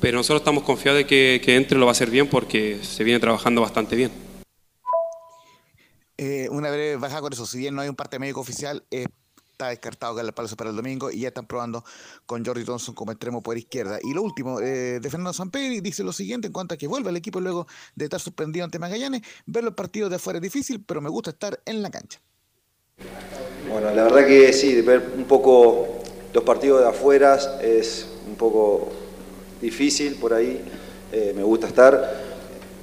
Pero 0.01 0.17
nosotros 0.19 0.41
estamos 0.41 0.63
confiados 0.63 0.99
de 0.99 1.07
que, 1.07 1.41
que 1.45 1.57
entre 1.57 1.77
lo 1.79 1.87
va 1.87 1.91
a 1.91 1.93
hacer 1.93 2.09
bien 2.11 2.29
porque 2.29 2.79
se 2.83 3.05
viene 3.05 3.19
trabajando 3.21 3.61
bastante 3.61 3.97
bien. 3.97 4.11
Eh, 6.17 6.49
una 6.51 6.71
breve 6.71 6.97
baja 6.97 7.21
con 7.21 7.33
eso, 7.33 7.47
si 7.47 7.59
bien 7.59 7.75
no 7.75 7.83
hay 7.83 7.89
un 7.89 7.97
parte 7.97 8.19
médico 8.19 8.41
oficial, 8.41 8.85
está 9.55 9.69
descartado 9.69 10.17
Carlos 10.17 10.35
Palacio 10.35 10.57
para 10.57 10.71
el 10.71 10.77
domingo 10.77 11.11
y 11.11 11.21
ya 11.21 11.29
están 11.29 11.47
probando 11.47 11.85
con 12.27 12.45
Jordi 12.45 12.65
Thompson 12.65 12.95
como 12.95 13.13
extremo 13.13 13.43
por 13.43 13.57
izquierda. 13.57 13.99
Y 14.03 14.13
lo 14.13 14.23
último, 14.23 14.61
eh, 14.61 15.01
de 15.01 15.11
Fernando 15.11 15.33
Samperi 15.33 15.81
dice 15.81 16.03
lo 16.03 16.13
siguiente 16.13 16.49
en 16.49 16.53
cuanto 16.53 16.75
a 16.75 16.77
que 16.77 16.87
vuelve 16.87 17.09
al 17.09 17.17
equipo 17.17 17.41
luego 17.41 17.67
de 17.95 18.05
estar 18.05 18.21
suspendido 18.21 18.65
ante 18.65 18.79
Magallanes, 18.79 19.23
ver 19.47 19.65
los 19.65 19.75
partidos 19.75 20.11
de 20.11 20.17
afuera 20.17 20.39
es 20.39 20.43
difícil, 20.43 20.85
pero 20.85 21.01
me 21.01 21.09
gusta 21.09 21.31
estar 21.31 21.61
en 21.65 21.83
la 21.83 21.91
cancha. 21.91 22.21
Bueno, 23.71 23.93
la 23.93 24.05
verdad 24.05 24.27
que 24.27 24.53
sí, 24.53 24.81
ver 24.83 25.13
un 25.17 25.25
poco 25.25 26.01
los 26.33 26.45
partidos 26.45 26.81
de 26.83 26.89
afuera 26.89 27.37
es 27.63 28.09
un 28.27 28.35
poco 28.35 28.93
difícil 29.61 30.17
por 30.17 30.35
ahí, 30.35 30.61
eh, 31.13 31.33
me 31.35 31.43
gusta 31.43 31.69
estar, 31.69 32.23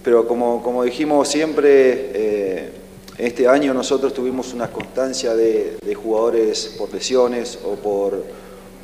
pero 0.04 0.28
como, 0.28 0.64
como 0.64 0.84
dijimos 0.84 1.28
siempre, 1.28 2.12
eh, 2.14 2.81
este 3.18 3.47
año 3.47 3.74
nosotros 3.74 4.14
tuvimos 4.14 4.53
una 4.53 4.72
constancia 4.72 5.36
de, 5.36 5.78
jugadores 5.95 6.76
por 6.78 6.91
lesiones 6.93 7.59
o 7.64 7.76
por, 7.76 8.24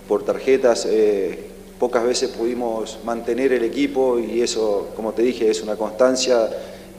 por 0.07 0.23
tarjetas, 0.23 0.85
eh, 0.85 1.45
pocas 1.79 2.03
veces 2.03 2.29
pudimos 2.29 2.99
mantener 3.03 3.53
el 3.53 3.63
equipo 3.63 4.19
y 4.19 4.41
eso, 4.41 4.89
como 4.95 5.13
te 5.13 5.23
dije, 5.23 5.49
es 5.49 5.61
una 5.61 5.75
constancia 5.75 6.49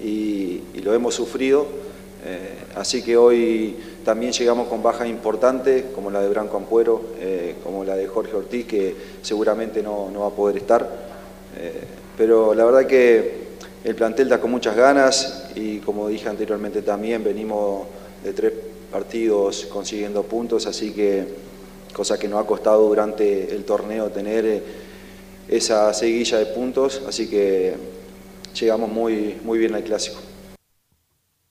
y, 0.02 0.62
lo 0.82 0.94
hemos 0.94 1.14
sufrido. 1.14 1.66
Eh, 2.24 2.54
así 2.74 3.02
que 3.02 3.16
hoy 3.16 3.76
también 4.04 4.32
llegamos 4.32 4.68
con 4.68 4.82
bajas 4.82 5.06
importantes, 5.08 5.84
como 5.94 6.10
la 6.10 6.20
de 6.20 6.28
Branco 6.28 6.56
Ampuero, 6.56 7.02
eh, 7.20 7.56
como 7.62 7.84
la 7.84 7.94
de 7.94 8.06
Jorge 8.06 8.34
Ortiz, 8.34 8.66
que 8.66 8.96
seguramente 9.22 9.82
no, 9.82 10.10
no 10.10 10.20
va 10.20 10.28
a 10.28 10.30
poder 10.30 10.56
estar. 10.56 11.08
Pero 12.16 12.54
la 12.54 12.64
verdad 12.64 12.86
que 12.86 13.47
el 13.84 13.94
plantel 13.94 14.26
está 14.26 14.40
con 14.40 14.50
muchas 14.50 14.76
ganas 14.76 15.44
y 15.54 15.78
como 15.78 16.08
dije 16.08 16.28
anteriormente 16.28 16.82
también 16.82 17.22
venimos 17.22 17.86
de 18.24 18.32
tres 18.32 18.52
partidos 18.90 19.66
consiguiendo 19.66 20.22
puntos, 20.22 20.66
así 20.66 20.92
que 20.92 21.26
cosa 21.92 22.18
que 22.18 22.28
nos 22.28 22.42
ha 22.42 22.46
costado 22.46 22.86
durante 22.88 23.54
el 23.54 23.64
torneo 23.64 24.10
tener 24.10 24.46
eh, 24.46 24.62
esa 25.48 25.92
seguilla 25.94 26.38
de 26.38 26.46
puntos, 26.46 27.02
así 27.06 27.28
que 27.28 27.74
llegamos 28.58 28.90
muy, 28.90 29.36
muy 29.42 29.58
bien 29.58 29.74
al 29.74 29.84
clásico. 29.84 30.27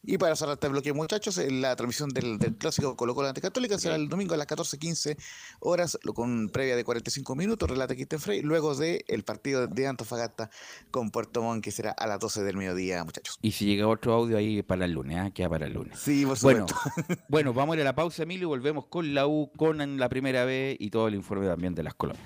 Y 0.10 0.18
para 0.18 0.38
cerrar 0.38 0.54
este 0.54 0.70
bloque, 0.70 0.94
muchachos, 0.94 1.38
eh, 1.38 1.52
la 1.52 1.76
transmisión 1.76 2.08
del, 2.12 2.40
del 2.40 2.56
clásico 2.56 2.96
Colo 2.96 3.14
Colo 3.14 3.28
ante 3.28 3.42
Católica 3.42 3.78
será 3.78 3.96
el 3.98 4.08
domingo 4.08 4.36
a 4.36 4.38
las 4.38 4.48
14.15 4.48 5.18
horas, 5.60 6.00
con 6.16 6.48
previa 6.48 6.78
de 6.78 6.86
45 6.86 7.36
minutos, 7.36 7.70
relata 7.70 7.94
Quinten 7.94 8.22
Frey, 8.22 8.42
luego 8.42 8.74
del 8.74 9.04
el 9.10 9.24
partido 9.26 9.68
de 9.68 9.86
Antofagasta 9.86 10.50
con 10.92 11.12
Puerto 11.12 11.42
Montt, 11.42 11.62
que 11.62 11.72
será 11.72 11.92
a 11.92 12.08
las 12.08 12.22
12 12.22 12.42
del 12.44 12.56
mediodía, 12.56 13.04
muchachos. 13.04 13.38
Y 13.42 13.52
si 13.52 13.66
llega 13.66 13.86
otro 13.86 14.14
audio 14.14 14.38
ahí 14.38 14.64
para 14.64 14.86
el 14.86 14.94
lunes, 14.94 15.18
¿ah? 15.20 15.32
queda 15.32 15.50
para 15.50 15.66
el 15.66 15.74
lunes. 15.74 16.00
Sí, 16.00 16.26
por 16.26 16.40
Bueno, 16.40 16.66
bueno, 17.28 17.54
vamos 17.54 17.74
a 17.74 17.76
ir 17.76 17.82
a 17.82 17.86
la 17.86 17.96
pausa, 17.96 18.24
Emilio, 18.24 18.48
y 18.48 18.48
volvemos 18.48 18.86
con 18.86 19.14
la 19.14 19.28
U, 19.28 19.52
con 19.58 20.00
la 20.00 20.08
primera 20.08 20.46
vez 20.46 20.78
y 20.80 20.90
todo 20.90 21.10
el 21.10 21.16
informe 21.16 21.48
también 21.48 21.76
de 21.76 21.84
las 21.84 21.96
colonias. 21.96 22.26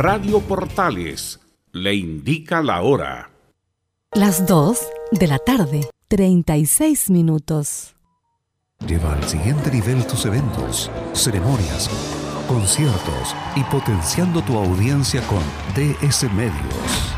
Radio 0.00 0.38
Portales 0.38 1.40
le 1.72 1.92
indica 1.92 2.62
la 2.62 2.82
hora. 2.82 3.32
Las 4.12 4.46
2 4.46 4.78
de 5.10 5.26
la 5.26 5.40
tarde, 5.40 5.90
36 6.06 7.10
minutos. 7.10 7.96
Lleva 8.86 9.14
al 9.14 9.24
siguiente 9.24 9.72
nivel 9.72 10.06
tus 10.06 10.24
eventos, 10.24 10.88
ceremonias, 11.14 11.90
conciertos 12.46 13.34
y 13.56 13.64
potenciando 13.64 14.40
tu 14.42 14.56
audiencia 14.56 15.20
con 15.26 15.42
DS 15.74 16.32
Medios. 16.32 17.17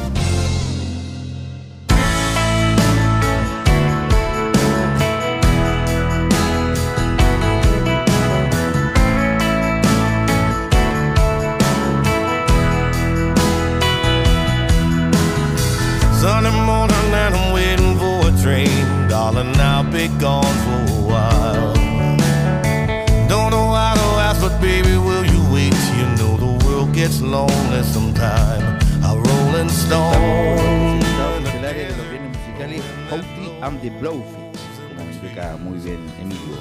And 33.61 33.81
the 33.81 33.89
Blowfish, 33.89 34.59
como 34.95 35.09
indica 35.11 35.57
muy 35.57 35.77
bien 35.79 35.99
Emilio. 36.19 36.57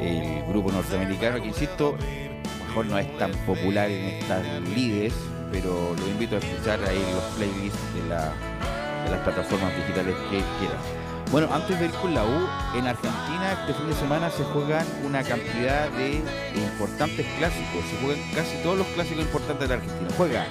El 0.00 0.44
grupo 0.48 0.72
norteamericano 0.72 1.40
que, 1.40 1.48
insisto, 1.48 1.96
mejor 2.68 2.86
no 2.86 2.98
es 2.98 3.18
tan 3.18 3.32
popular 3.46 3.90
en 3.90 4.04
estas 4.06 4.44
lides, 4.74 5.12
pero 5.52 5.94
lo 5.98 6.06
invito 6.08 6.36
a 6.36 6.38
escuchar 6.38 6.80
ahí 6.88 7.04
los 7.12 7.22
playlists 7.36 7.94
de, 7.94 8.08
la- 8.08 8.32
de 9.04 9.10
las 9.10 9.20
plataformas 9.20 9.76
digitales 9.76 10.14
que 10.30 10.38
quieran. 10.58 10.78
Bueno, 11.30 11.48
antes 11.52 11.78
de 11.78 11.86
ir 11.86 11.90
con 11.92 12.12
la 12.14 12.24
U, 12.24 12.48
en 12.76 12.86
Argentina 12.86 13.52
este 13.60 13.72
fin 13.74 13.88
de 13.88 13.94
semana 13.94 14.30
se 14.30 14.44
juegan 14.44 14.86
una 15.04 15.22
cantidad 15.22 15.88
de 15.90 16.22
importantes 16.54 17.24
clásicos. 17.38 17.84
Se 17.90 17.96
juegan 18.04 18.22
casi 18.34 18.56
todos 18.62 18.76
los 18.78 18.86
clásicos 18.88 19.22
importantes 19.24 19.66
de 19.68 19.76
la 19.76 19.82
Argentina. 19.82 20.10
Juega 20.16 20.46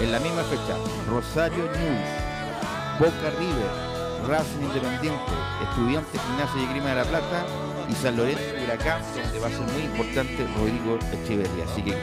en 0.00 0.10
la 0.12 0.20
misma 0.20 0.42
fecha 0.44 0.74
Rosario 1.10 1.64
News, 1.64 2.98
Boca 2.98 3.30
River, 3.38 3.91
Racing 4.26 4.62
Independiente, 4.62 5.32
Estudiantes 5.62 6.20
Gimnasia 6.20 6.62
y 6.62 6.66
Grima 6.66 6.90
de 6.90 6.94
la 6.96 7.04
Plata 7.04 7.46
y 7.88 7.94
San 7.94 8.16
Lorenzo 8.16 8.42
Huracán, 8.62 9.02
donde 9.14 9.38
va 9.38 9.46
a 9.46 9.50
ser 9.50 9.60
muy 9.60 9.82
importante 9.82 10.46
Rodrigo 10.56 10.98
Echeverría. 11.12 11.64
Así 11.64 11.82
que 11.82 11.94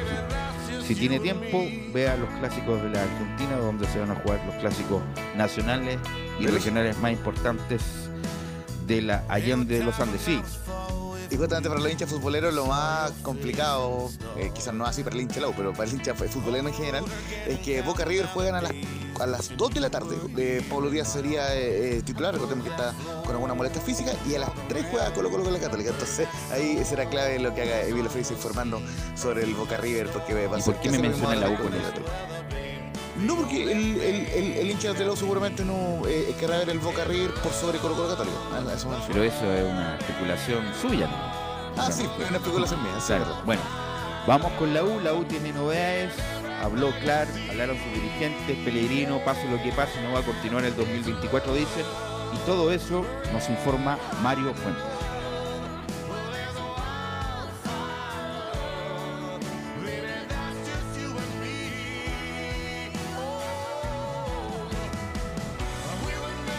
si 0.86 0.96
tiene 0.96 1.20
tiempo, 1.20 1.64
vea 1.94 2.18
los 2.18 2.30
clásicos 2.40 2.82
de 2.82 2.90
la 2.90 3.04
Argentina, 3.04 3.58
donde 3.58 3.88
se 3.88 4.00
van 4.00 4.12
a 4.12 4.16
jugar 4.16 4.40
los 4.46 4.56
clásicos 4.56 5.02
nacionales 5.36 6.00
y 6.40 6.48
regionales 6.48 6.98
más 6.98 7.12
importantes 7.12 8.10
de 8.88 9.02
la 9.04 9.24
Allende 9.30 9.78
de 9.78 9.84
los 9.86 10.00
Andes. 10.00 10.22
Sí, 10.22 10.42
Y 11.32 11.38
justamente 11.38 11.70
para 11.70 11.82
los 11.82 11.92
hinchas 11.92 12.10
futboleros 12.10 12.54
lo 12.54 12.66
más 12.66 13.12
complicado, 13.22 14.10
eh, 14.36 14.52
quizás 14.54 14.74
no 14.74 14.86
así 14.86 15.04
para 15.04 15.16
el 15.16 15.22
hincha 15.22 15.40
Lau, 15.40 15.54
pero 15.56 15.74
para 15.74 15.86
el 15.86 15.94
hincha 15.94 16.16
futbolero 16.16 16.68
en 16.68 16.74
general, 16.74 17.06
es 17.48 17.60
que 17.60 17.82
Boca 17.82 18.04
River 18.04 18.26
juegan 18.28 18.56
a 18.56 18.62
las, 18.62 18.72
a 19.20 19.28
las 19.28 19.56
2 19.56 19.74
de 19.76 19.80
la 19.80 19.90
tarde. 19.92 20.18
Eh, 20.38 20.66
Pablo 20.68 20.90
Díaz 20.90 21.14
sería 21.14 21.56
eh, 21.56 22.02
titular, 22.04 22.34
recordemos 22.34 22.66
que 22.66 22.72
está 22.72 22.94
con 23.26 23.36
alguna 23.36 23.54
molestia 23.54 23.82
física, 23.82 24.12
y 24.28 24.36
a 24.36 24.40
las 24.40 24.50
3 24.70 24.88
juega 24.90 25.14
Colo 25.14 25.30
Colo 25.30 25.44
con 25.44 25.54
la 25.54 25.60
Católica. 25.60 25.92
Entonces 25.92 26.28
ahí 26.52 26.84
será 26.84 27.08
clave 27.08 27.38
lo 27.38 27.54
que 27.54 27.62
haga 27.62 27.82
Emilio 27.84 28.10
Félix 28.10 28.32
informando 28.32 28.82
sobre 29.16 29.44
el 29.44 29.54
Boca 29.54 29.78
River, 29.78 30.10
porque 30.10 30.48
va 30.48 30.56
a 30.56 30.60
¿Y 30.60 30.64
ser 30.64 30.74
por 30.74 30.82
qué 30.82 30.90
me 30.90 31.00
menciona 31.00 31.36
la 31.36 31.50
U 31.50 31.58
con 31.58 31.68
con 31.68 31.76
esto? 31.76 32.02
No, 33.22 33.36
porque 33.36 33.64
el, 33.64 34.00
el, 34.02 34.28
el, 34.28 34.52
el 34.58 34.72
hincha 34.72 34.94
de 34.94 35.16
seguramente 35.16 35.66
no 35.66 36.02
eh, 36.08 36.34
querrá 36.40 36.60
ver 36.60 36.70
el 36.70 36.80
Boca 36.80 37.04
River 37.04 37.34
por 37.36 37.52
sobre 37.52 37.78
Colo 37.80 37.96
Colo 37.96 38.14
eso 38.74 38.90
me. 38.90 38.98
Pero 39.08 39.24
eso 39.24 39.54
es 39.54 39.64
una 39.64 39.98
especulación 39.98 40.64
suya, 40.82 41.08
¿no? 41.08 41.82
Ah, 41.82 41.92
sí, 41.92 42.04
es 42.22 42.30
una 42.30 42.38
especulación 42.38 42.82
mía. 42.82 42.94
Claro. 43.06 43.38
Bueno, 43.46 43.62
vamos 44.26 44.52
con 44.54 44.74
la 44.74 44.84
U. 44.84 45.00
La 45.02 45.14
U 45.14 45.24
tiene 45.26 45.52
novedades. 45.52 46.14
Habló 46.62 46.92
Clark, 47.02 47.30
hablaron 47.50 47.78
sus 47.78 47.94
dirigentes, 47.94 48.58
Pellegrino, 48.66 49.24
pase 49.24 49.50
lo 49.50 49.62
que 49.64 49.72
pase, 49.72 50.02
no 50.02 50.12
va 50.12 50.20
a 50.20 50.24
continuar 50.24 50.66
el 50.66 50.76
2024, 50.76 51.54
dicen. 51.54 51.86
Y 52.34 52.38
todo 52.46 52.72
eso 52.72 53.06
nos 53.32 53.50
informa 53.50 53.98
Mario 54.22 54.54
Fuentes. 54.54 54.84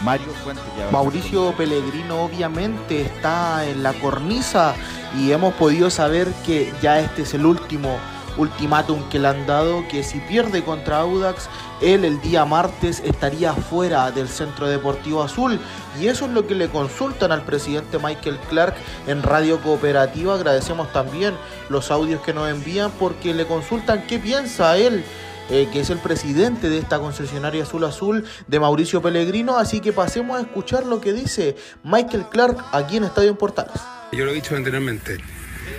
Mario 0.03 0.27
Fuentes 0.43 0.63
Mauricio 0.91 1.53
Pellegrino 1.55 2.23
obviamente 2.23 3.01
está 3.01 3.65
en 3.65 3.83
la 3.83 3.93
cornisa 3.93 4.73
y 5.17 5.31
hemos 5.31 5.53
podido 5.55 5.89
saber 5.89 6.27
que 6.45 6.73
ya 6.81 6.99
este 6.99 7.23
es 7.23 7.33
el 7.33 7.45
último 7.45 7.97
ultimátum 8.37 9.07
que 9.09 9.19
le 9.19 9.27
han 9.27 9.45
dado, 9.45 9.85
que 9.89 10.03
si 10.03 10.19
pierde 10.19 10.63
contra 10.63 10.99
Audax, 10.99 11.49
él 11.81 12.05
el 12.05 12.21
día 12.21 12.45
martes 12.45 13.01
estaría 13.03 13.53
fuera 13.53 14.11
del 14.11 14.29
Centro 14.29 14.67
Deportivo 14.67 15.21
Azul 15.21 15.59
y 15.99 16.07
eso 16.07 16.25
es 16.25 16.31
lo 16.31 16.47
que 16.47 16.55
le 16.55 16.69
consultan 16.69 17.31
al 17.31 17.43
presidente 17.43 17.99
Michael 17.99 18.39
Clark 18.49 18.75
en 19.07 19.21
Radio 19.23 19.59
Cooperativa. 19.61 20.35
Agradecemos 20.35 20.91
también 20.93 21.35
los 21.69 21.91
audios 21.91 22.21
que 22.21 22.33
nos 22.33 22.49
envían 22.49 22.91
porque 22.99 23.33
le 23.33 23.45
consultan 23.45 24.05
qué 24.07 24.19
piensa 24.19 24.77
él 24.77 25.03
eh, 25.51 25.67
que 25.71 25.81
es 25.81 25.89
el 25.89 25.99
presidente 25.99 26.69
de 26.69 26.77
esta 26.77 26.99
concesionaria 26.99 27.63
Azul 27.63 27.83
Azul 27.83 28.23
de 28.47 28.59
Mauricio 28.59 29.01
Pellegrino. 29.01 29.57
Así 29.57 29.81
que 29.81 29.91
pasemos 29.91 30.37
a 30.37 30.41
escuchar 30.41 30.85
lo 30.85 31.01
que 31.01 31.11
dice 31.11 31.57
Michael 31.83 32.27
Clark 32.31 32.57
aquí 32.71 32.95
en 32.95 33.03
Estadio 33.03 33.31
en 33.31 33.35
Portales. 33.35 33.73
Yo 34.13 34.23
lo 34.23 34.31
he 34.31 34.33
dicho 34.33 34.55
anteriormente, 34.55 35.17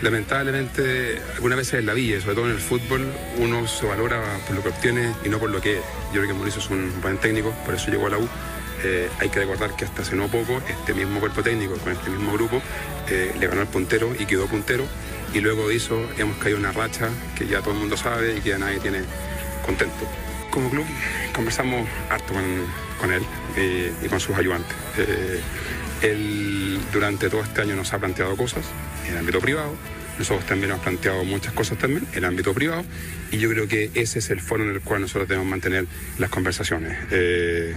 lamentablemente 0.02 1.22
algunas 1.36 1.56
veces 1.56 1.80
en 1.80 1.86
la 1.86 1.94
vida, 1.94 2.20
sobre 2.20 2.34
todo 2.34 2.44
en 2.46 2.52
el 2.52 2.60
fútbol, 2.60 3.06
uno 3.38 3.66
se 3.66 3.86
valora 3.86 4.22
por 4.46 4.56
lo 4.56 4.62
que 4.62 4.68
obtiene 4.68 5.14
y 5.24 5.30
no 5.30 5.38
por 5.38 5.48
lo 5.48 5.60
que 5.62 5.78
es. 5.78 5.84
Yo 6.12 6.20
creo 6.20 6.28
que 6.28 6.34
Mauricio 6.34 6.60
es 6.60 6.68
un 6.68 6.92
buen 7.00 7.16
técnico, 7.16 7.54
por 7.64 7.74
eso 7.74 7.90
llegó 7.90 8.08
a 8.08 8.10
la 8.10 8.18
U. 8.18 8.28
Eh, 8.84 9.08
hay 9.20 9.30
que 9.30 9.38
recordar 9.38 9.74
que 9.74 9.86
hasta 9.86 10.02
hace 10.02 10.16
no 10.16 10.28
poco 10.28 10.60
este 10.68 10.92
mismo 10.92 11.18
cuerpo 11.18 11.42
técnico 11.42 11.76
con 11.76 11.92
este 11.92 12.10
mismo 12.10 12.32
grupo 12.32 12.60
eh, 13.08 13.32
le 13.38 13.46
ganó 13.46 13.60
al 13.60 13.68
puntero 13.68 14.12
y 14.18 14.26
quedó 14.26 14.46
puntero 14.46 14.84
y 15.32 15.40
luego 15.40 15.68
de 15.68 15.76
eso 15.76 16.04
hemos 16.18 16.36
caído 16.38 16.58
una 16.58 16.72
racha 16.72 17.08
que 17.38 17.46
ya 17.46 17.60
todo 17.60 17.74
el 17.74 17.78
mundo 17.78 17.96
sabe 17.96 18.36
y 18.36 18.40
que 18.40 18.50
ya 18.50 18.58
nadie 18.58 18.80
tiene 18.80 19.02
contento. 19.64 20.06
Como 20.50 20.68
club 20.68 20.86
conversamos 21.34 21.88
harto 22.10 22.34
con, 23.00 23.12
él 23.12 23.22
y 24.02 24.08
con 24.08 24.20
sus 24.20 24.36
ayudantes. 24.36 24.76
Eh, 24.98 25.40
él 26.02 26.80
durante 26.92 27.30
todo 27.30 27.42
este 27.42 27.62
año 27.62 27.76
nos 27.76 27.92
ha 27.92 27.98
planteado 27.98 28.36
cosas 28.36 28.64
en 29.06 29.12
el 29.12 29.18
ámbito 29.18 29.40
privado, 29.40 29.74
nosotros 30.18 30.46
también 30.46 30.70
hemos 30.70 30.82
planteado 30.82 31.24
muchas 31.24 31.52
cosas 31.52 31.78
también 31.78 32.06
el 32.14 32.24
ámbito 32.24 32.52
privado 32.54 32.84
y 33.30 33.38
yo 33.38 33.48
creo 33.48 33.66
que 33.68 33.90
ese 33.94 34.18
es 34.18 34.30
el 34.30 34.40
foro 34.40 34.64
en 34.64 34.70
el 34.70 34.80
cual 34.80 35.00
nosotros 35.00 35.28
debemos 35.28 35.48
mantener 35.48 35.86
las 36.18 36.30
conversaciones. 36.30 36.96
Eh, 37.10 37.74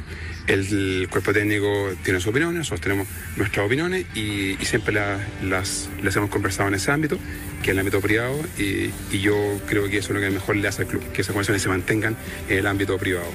el 0.47 1.07
cuerpo 1.09 1.33
técnico 1.33 1.91
tiene 2.03 2.19
sus 2.19 2.27
opiniones, 2.29 2.57
nosotros 2.59 2.81
tenemos 2.81 3.07
nuestras 3.37 3.65
opiniones 3.65 4.05
y, 4.13 4.57
y 4.61 4.65
siempre 4.65 4.93
la- 4.93 5.17
las, 5.43 5.89
las 6.03 6.15
hemos 6.15 6.29
conversado 6.29 6.67
en 6.69 6.75
ese 6.75 6.91
ámbito, 6.91 7.17
que 7.63 7.71
es 7.71 7.73
el 7.73 7.79
ámbito 7.79 7.99
privado, 8.01 8.39
y, 8.59 8.91
y 9.11 9.19
yo 9.21 9.59
creo 9.67 9.89
que 9.89 9.97
eso 9.97 10.09
es 10.09 10.15
lo 10.15 10.19
que 10.21 10.29
mejor 10.29 10.55
le 10.57 10.67
hace 10.67 10.83
al 10.83 10.87
club, 10.87 11.01
que 11.13 11.21
esas 11.21 11.33
conversaciones 11.33 11.63
se 11.63 11.69
mantengan 11.69 12.15
en 12.49 12.59
el 12.59 12.67
ámbito 12.67 12.97
privado. 12.97 13.25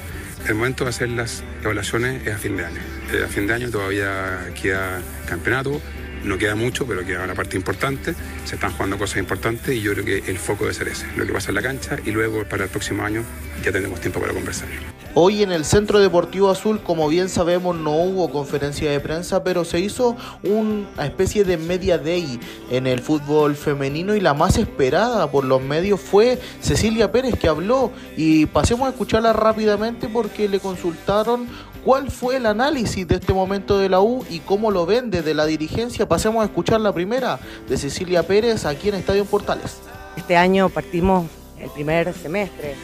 El 0.46 0.54
momento 0.54 0.84
de 0.84 0.90
hacer 0.90 1.08
las 1.08 1.42
evaluaciones 1.62 2.26
es 2.26 2.32
a 2.34 2.38
fin 2.38 2.56
de 2.56 2.64
año. 2.64 2.80
Eh, 3.12 3.24
a 3.24 3.28
fin 3.28 3.46
de 3.46 3.54
año 3.54 3.70
todavía 3.70 4.38
queda 4.60 5.00
campeonato, 5.28 5.82
no 6.24 6.38
queda 6.38 6.54
mucho, 6.54 6.86
pero 6.86 7.04
queda 7.04 7.24
una 7.24 7.34
parte 7.34 7.56
importante. 7.56 8.14
Se 8.44 8.54
están 8.54 8.72
jugando 8.72 8.98
cosas 8.98 9.18
importantes 9.18 9.74
y 9.74 9.80
yo 9.80 9.92
creo 9.92 10.04
que 10.04 10.18
el 10.30 10.38
foco 10.38 10.64
debe 10.64 10.74
ser 10.74 10.88
ese, 10.88 11.06
lo 11.16 11.26
que 11.26 11.32
pasa 11.32 11.50
en 11.50 11.56
la 11.56 11.62
cancha 11.62 11.96
y 12.04 12.10
luego 12.10 12.44
para 12.44 12.64
el 12.64 12.70
próximo 12.70 13.02
año 13.02 13.22
ya 13.62 13.72
tendremos 13.72 14.00
tiempo 14.00 14.20
para 14.20 14.32
conversar. 14.32 14.68
Hoy 15.14 15.42
en 15.42 15.50
el 15.50 15.64
Centro 15.64 15.98
Deportivo 15.98 16.50
Azul, 16.50 16.80
como 16.82 17.08
bien 17.08 17.28
sabemos, 17.28 17.76
no 17.76 17.96
hubo 17.96 18.30
conferencia 18.30 18.92
de 18.92 19.00
prensa, 19.00 19.42
pero 19.42 19.64
se 19.64 19.80
hizo 19.80 20.16
una 20.44 21.04
especie 21.04 21.42
de 21.42 21.56
media 21.56 21.98
day 21.98 22.38
en 22.70 22.86
el 22.86 23.00
fútbol 23.00 23.56
femenino 23.56 24.14
y 24.14 24.20
la 24.20 24.34
más 24.34 24.56
esperada 24.56 25.28
por 25.28 25.44
los 25.44 25.60
medios 25.62 26.00
fue 26.00 26.38
Cecilia 26.60 27.10
Pérez 27.10 27.36
que 27.36 27.48
habló 27.48 27.90
y 28.16 28.46
pasemos 28.46 28.86
a 28.86 28.90
escucharla 28.90 29.32
rápidamente 29.32 30.08
porque 30.08 30.48
le 30.48 30.60
consultaron 30.60 31.48
cuál 31.84 32.10
fue 32.10 32.36
el 32.36 32.46
análisis 32.46 33.06
de 33.06 33.16
este 33.16 33.32
momento 33.32 33.78
de 33.78 33.88
la 33.88 34.00
U 34.00 34.24
y 34.28 34.40
cómo 34.40 34.70
lo 34.70 34.86
ven 34.86 35.10
desde 35.10 35.34
la 35.34 35.46
dirigencia. 35.46 36.08
Pasemos 36.08 36.42
a 36.42 36.46
escuchar 36.46 36.80
la 36.80 36.92
primera 36.92 37.38
de 37.68 37.76
Cecilia 37.76 38.22
Pérez 38.22 38.64
aquí 38.64 38.88
en 38.88 38.96
Estadio 38.96 39.24
Portales. 39.24 39.78
Este 40.16 40.36
año 40.36 40.68
partimos 40.68 41.26
el 41.58 41.70
primer 41.70 42.12
semestre 42.14 42.74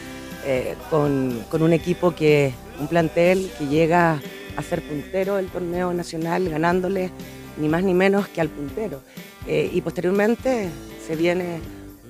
eh, 0.45 0.75
con, 0.89 1.43
con 1.49 1.61
un 1.61 1.73
equipo 1.73 2.13
que, 2.15 2.53
un 2.79 2.87
plantel 2.87 3.51
que 3.57 3.67
llega 3.67 4.21
a 4.55 4.63
ser 4.63 4.81
puntero 4.81 5.35
del 5.35 5.47
torneo 5.47 5.93
nacional, 5.93 6.49
ganándole 6.49 7.11
ni 7.57 7.69
más 7.69 7.83
ni 7.83 7.93
menos 7.93 8.27
que 8.27 8.41
al 8.41 8.49
puntero. 8.49 9.01
Eh, 9.47 9.69
y 9.73 9.81
posteriormente 9.81 10.69
se 11.05 11.15
viene 11.15 11.59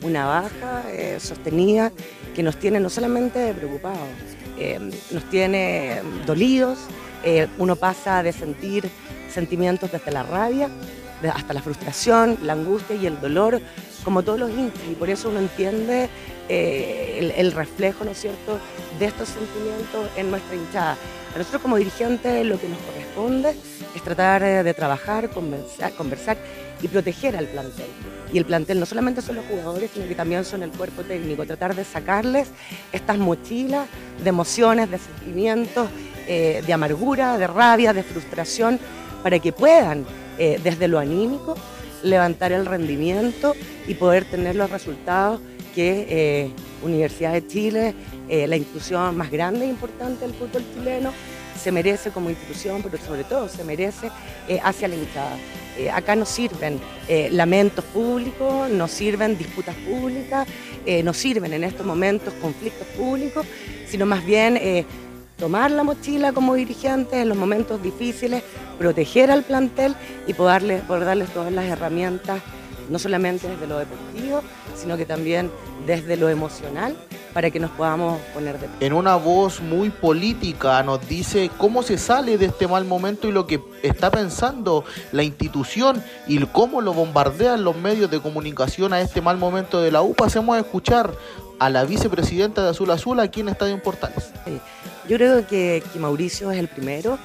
una 0.01 0.25
baja 0.25 0.83
eh, 0.91 1.17
sostenida 1.19 1.91
que 2.35 2.43
nos 2.43 2.57
tiene 2.57 2.79
no 2.79 2.89
solamente 2.89 3.53
preocupados, 3.53 3.99
eh, 4.57 4.79
nos 5.11 5.23
tiene 5.29 6.01
dolidos, 6.25 6.79
eh, 7.23 7.47
uno 7.57 7.75
pasa 7.75 8.23
de 8.23 8.31
sentir 8.31 8.89
sentimientos 9.29 9.91
desde 9.91 10.11
la 10.11 10.23
rabia 10.23 10.69
hasta 11.33 11.53
la 11.53 11.61
frustración, 11.61 12.37
la 12.43 12.53
angustia 12.53 12.95
y 12.95 13.07
el 13.07 13.19
dolor, 13.19 13.59
como 14.03 14.23
todos 14.23 14.39
los 14.39 14.51
hinchas, 14.51 14.83
y 14.89 14.93
por 14.93 15.09
eso 15.09 15.29
uno 15.29 15.39
entiende 15.39 16.09
eh, 16.47 17.33
el, 17.35 17.51
reflejo, 17.51 18.05
¿no 18.05 18.11
es 18.11 18.21
cierto?, 18.21 18.59
de 18.99 19.05
estos 19.05 19.29
sentimientos 19.29 20.09
en 20.15 20.31
nuestra 20.31 20.55
hinchada. 20.55 20.97
A 21.33 21.37
nosotros 21.37 21.61
como 21.61 21.77
dirigentes 21.77 22.45
lo 22.45 22.59
que 22.59 22.69
nos 22.69 22.79
corresponde 22.79 23.55
es 23.95 24.03
tratar 24.03 24.63
de 24.63 24.73
trabajar, 24.73 25.29
conversar, 25.29 25.91
conversar 25.93 26.37
y 26.81 26.87
proteger 26.87 27.35
al 27.35 27.47
plantel. 27.47 27.87
Y 28.31 28.37
el 28.37 28.45
plantel 28.45 28.79
no 28.79 28.85
solamente 28.85 29.21
son 29.21 29.37
los 29.37 29.45
jugadores, 29.45 29.91
sino 29.93 30.07
que 30.07 30.15
también 30.15 30.43
son 30.43 30.63
el 30.63 30.71
cuerpo 30.71 31.03
técnico, 31.03 31.45
tratar 31.45 31.75
de 31.75 31.85
sacarles 31.85 32.49
estas 32.91 33.17
mochilas 33.17 33.87
de 34.21 34.29
emociones, 34.29 34.91
de 34.91 34.97
sentimientos, 34.97 35.89
eh, 36.27 36.61
de 36.65 36.73
amargura, 36.73 37.37
de 37.37 37.47
rabia, 37.47 37.93
de 37.93 38.03
frustración, 38.03 38.79
para 39.23 39.39
que 39.39 39.53
puedan, 39.53 40.05
eh, 40.37 40.59
desde 40.61 40.89
lo 40.89 40.99
anímico, 40.99 41.55
levantar 42.03 42.51
el 42.51 42.65
rendimiento 42.65 43.55
y 43.87 43.93
poder 43.93 44.25
tener 44.25 44.55
los 44.55 44.69
resultados 44.69 45.39
que 45.73 46.05
eh, 46.09 46.51
Universidad 46.83 47.33
de 47.33 47.47
Chile, 47.47 47.95
la 48.29 48.57
institución 48.57 49.15
más 49.15 49.31
grande 49.31 49.65
e 49.65 49.69
importante 49.69 50.25
del 50.25 50.35
fútbol 50.35 50.63
chileno, 50.75 51.11
se 51.57 51.71
merece 51.71 52.11
como 52.11 52.29
institución, 52.29 52.83
pero 52.83 52.97
sobre 53.03 53.23
todo 53.23 53.47
se 53.47 53.63
merece 53.63 54.11
hacia 54.61 54.87
la 54.89 54.95
hinchada. 54.95 55.37
Eh, 55.77 55.89
acá 55.91 56.15
no 56.15 56.25
sirven 56.25 56.79
eh, 57.07 57.29
lamentos 57.31 57.85
públicos, 57.85 58.69
no 58.69 58.87
sirven 58.87 59.37
disputas 59.37 59.75
públicas, 59.75 60.47
eh, 60.85 61.03
no 61.03 61.13
sirven 61.13 61.53
en 61.53 61.63
estos 61.63 61.85
momentos 61.85 62.33
conflictos 62.41 62.87
públicos, 62.97 63.45
sino 63.87 64.05
más 64.05 64.25
bien 64.25 64.59
tomar 65.37 65.69
la 65.69 65.83
mochila 65.83 66.33
como 66.33 66.55
dirigentes 66.55 67.13
en 67.19 67.29
los 67.29 67.37
momentos 67.37 67.81
difíciles, 67.83 68.41
proteger 68.79 69.29
al 69.29 69.43
plantel 69.43 69.95
y 70.25 70.33
poder, 70.33 70.63
darle- 70.63 70.81
poder 70.87 71.05
darles 71.05 71.29
todas 71.29 71.53
las 71.53 71.65
herramientas, 71.65 72.41
no 72.89 72.99
solamente 72.99 73.47
desde 73.47 73.67
lo 73.67 73.77
deportivo, 73.77 74.41
sino 74.75 74.97
que 74.97 75.05
también 75.05 75.51
desde 75.85 76.17
lo 76.17 76.29
emocional, 76.29 76.95
para 77.33 77.51
que 77.51 77.59
nos 77.59 77.71
podamos 77.71 78.19
poner 78.33 78.59
de 78.59 78.67
pie. 78.67 78.87
en 78.87 78.93
una 78.93 79.15
voz 79.15 79.61
muy 79.61 79.89
política 79.89 80.81
nos 80.83 81.07
dice 81.07 81.51
cómo 81.57 81.83
se 81.83 81.97
sale 81.97 82.37
de 82.37 82.47
este 82.47 82.67
mal 82.67 82.85
momento 82.85 83.27
y 83.27 83.31
lo 83.31 83.45
que 83.45 83.61
está 83.83 84.09
pensando 84.09 84.85
la 85.11 85.23
institución 85.23 86.03
y 86.27 86.43
cómo 86.47 86.81
lo 86.81 86.93
bombardean 86.93 87.63
los 87.63 87.75
medios 87.75 88.09
de 88.09 88.19
comunicación 88.19 88.93
a 88.93 89.01
este 89.01 89.21
mal 89.21 89.37
momento 89.37 89.81
de 89.81 89.91
la 89.91 90.01
U. 90.01 90.13
Pasemos 90.13 90.55
a 90.55 90.59
escuchar 90.59 91.13
a 91.59 91.69
la 91.69 91.85
vicepresidenta 91.85 92.63
de 92.63 92.69
Azul 92.69 92.91
Azul 92.91 93.19
aquí 93.19 93.41
en 93.41 93.49
Estadio 93.49 93.81
Portales. 93.81 94.31
Yo 95.07 95.17
creo 95.17 95.47
que, 95.47 95.83
que 95.93 95.99
Mauricio 95.99 96.51
es 96.51 96.59
el 96.59 96.67
primero 96.67 97.17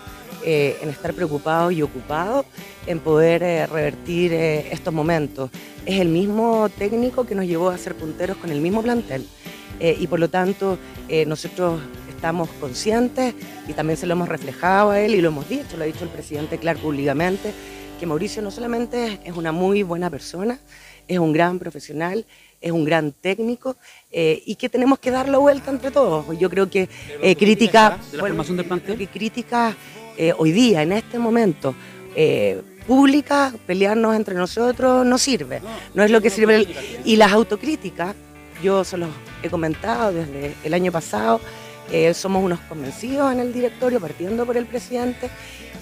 eh, 0.45 0.79
en 0.83 0.89
estar 0.89 1.15
preocupados 1.15 1.73
y 1.73 1.83
ocupados 1.83 2.47
en 2.87 3.01
poder 3.01 3.43
eh, 3.43 3.67
revertir 3.67 4.33
eh, 4.33 4.73
estos 4.73 4.93
momentos. 4.93 5.51
Es 5.87 6.01
el 6.01 6.09
mismo 6.09 6.69
técnico 6.69 7.25
que 7.25 7.35
nos 7.35 7.47
llevó 7.47 7.71
a 7.71 7.79
ser 7.79 7.95
punteros 7.95 8.37
con 8.37 8.51
el 8.51 8.61
mismo 8.61 8.83
plantel 8.83 9.27
eh, 9.83 9.97
y 9.99 10.07
por 10.07 10.21
lo 10.21 10.29
tanto 10.29 10.79
eh, 11.09 11.27
nosotros 11.27 11.81
estamos 12.09 12.49
conscientes 12.61 13.35
y 13.67 13.73
también 13.73 13.97
se 13.97 14.07
lo 14.07 14.13
hemos 14.13 14.29
reflejado 14.29 14.91
a 14.91 15.01
él 15.01 15.15
y 15.17 15.21
lo 15.21 15.29
hemos 15.29 15.49
dicho, 15.49 15.77
lo 15.77 15.83
ha 15.83 15.87
dicho 15.87 16.05
el 16.05 16.11
presidente 16.11 16.59
Clark 16.59 16.79
públicamente, 16.79 17.53
que 17.99 18.07
Mauricio 18.07 18.43
no 18.43 18.53
solamente 18.53 19.19
es 19.25 19.37
una 19.37 19.51
muy 19.51 19.83
buena 19.83 20.09
persona, 20.09 20.61
es 21.09 21.19
un 21.19 21.33
gran 21.33 21.59
profesional, 21.59 22.25
es 22.61 22.71
un 22.71 22.85
gran 22.85 23.11
técnico 23.11 23.77
eh, 24.13 24.41
y 24.47 24.55
que 24.55 24.69
tenemos 24.69 25.01
que 25.01 25.11
dar 25.11 25.29
la 25.29 25.39
vuelta 25.39 25.73
entre 25.73 25.91
todos. 25.91 26.27
Yo 26.39 26.49
creo 26.49 26.71
que 26.71 26.89
eh, 27.21 27.35
crítica, 27.35 27.99
de 28.13 28.19
la 28.19 28.23
formación 28.23 28.57
del 28.57 28.67
plantel? 28.67 28.99
que 28.99 29.09
crítica 29.09 29.75
eh, 30.17 30.33
hoy 30.37 30.53
día, 30.53 30.83
en 30.83 30.93
este 30.93 31.19
momento, 31.19 31.75
eh, 32.15 32.61
pública, 32.87 33.53
pelearnos 33.67 34.15
entre 34.17 34.35
nosotros 34.35 35.07
no 35.07 35.17
sirve. 35.19 35.61
No 35.95 36.03
es 36.03 36.11
lo 36.11 36.21
que 36.21 36.31
sirve. 36.31 36.57
el- 36.57 36.77
y 37.05 37.17
las 37.17 37.33
autocríticas, 37.33 38.15
yo 38.63 38.85
se 38.85 38.97
los 38.97 39.09
he 39.43 39.49
comentado 39.51 40.13
desde 40.13 40.55
el 40.65 40.75
año 40.75 40.91
pasado, 40.93 41.41
eh, 41.91 42.13
somos 42.15 42.43
unos 42.43 42.61
convencidos 42.61 43.33
en 43.33 43.41
el 43.41 43.53
directorio, 43.53 44.01
partiendo 44.01 44.45
por 44.47 44.57
el 44.57 44.67
presidente, 44.67 45.29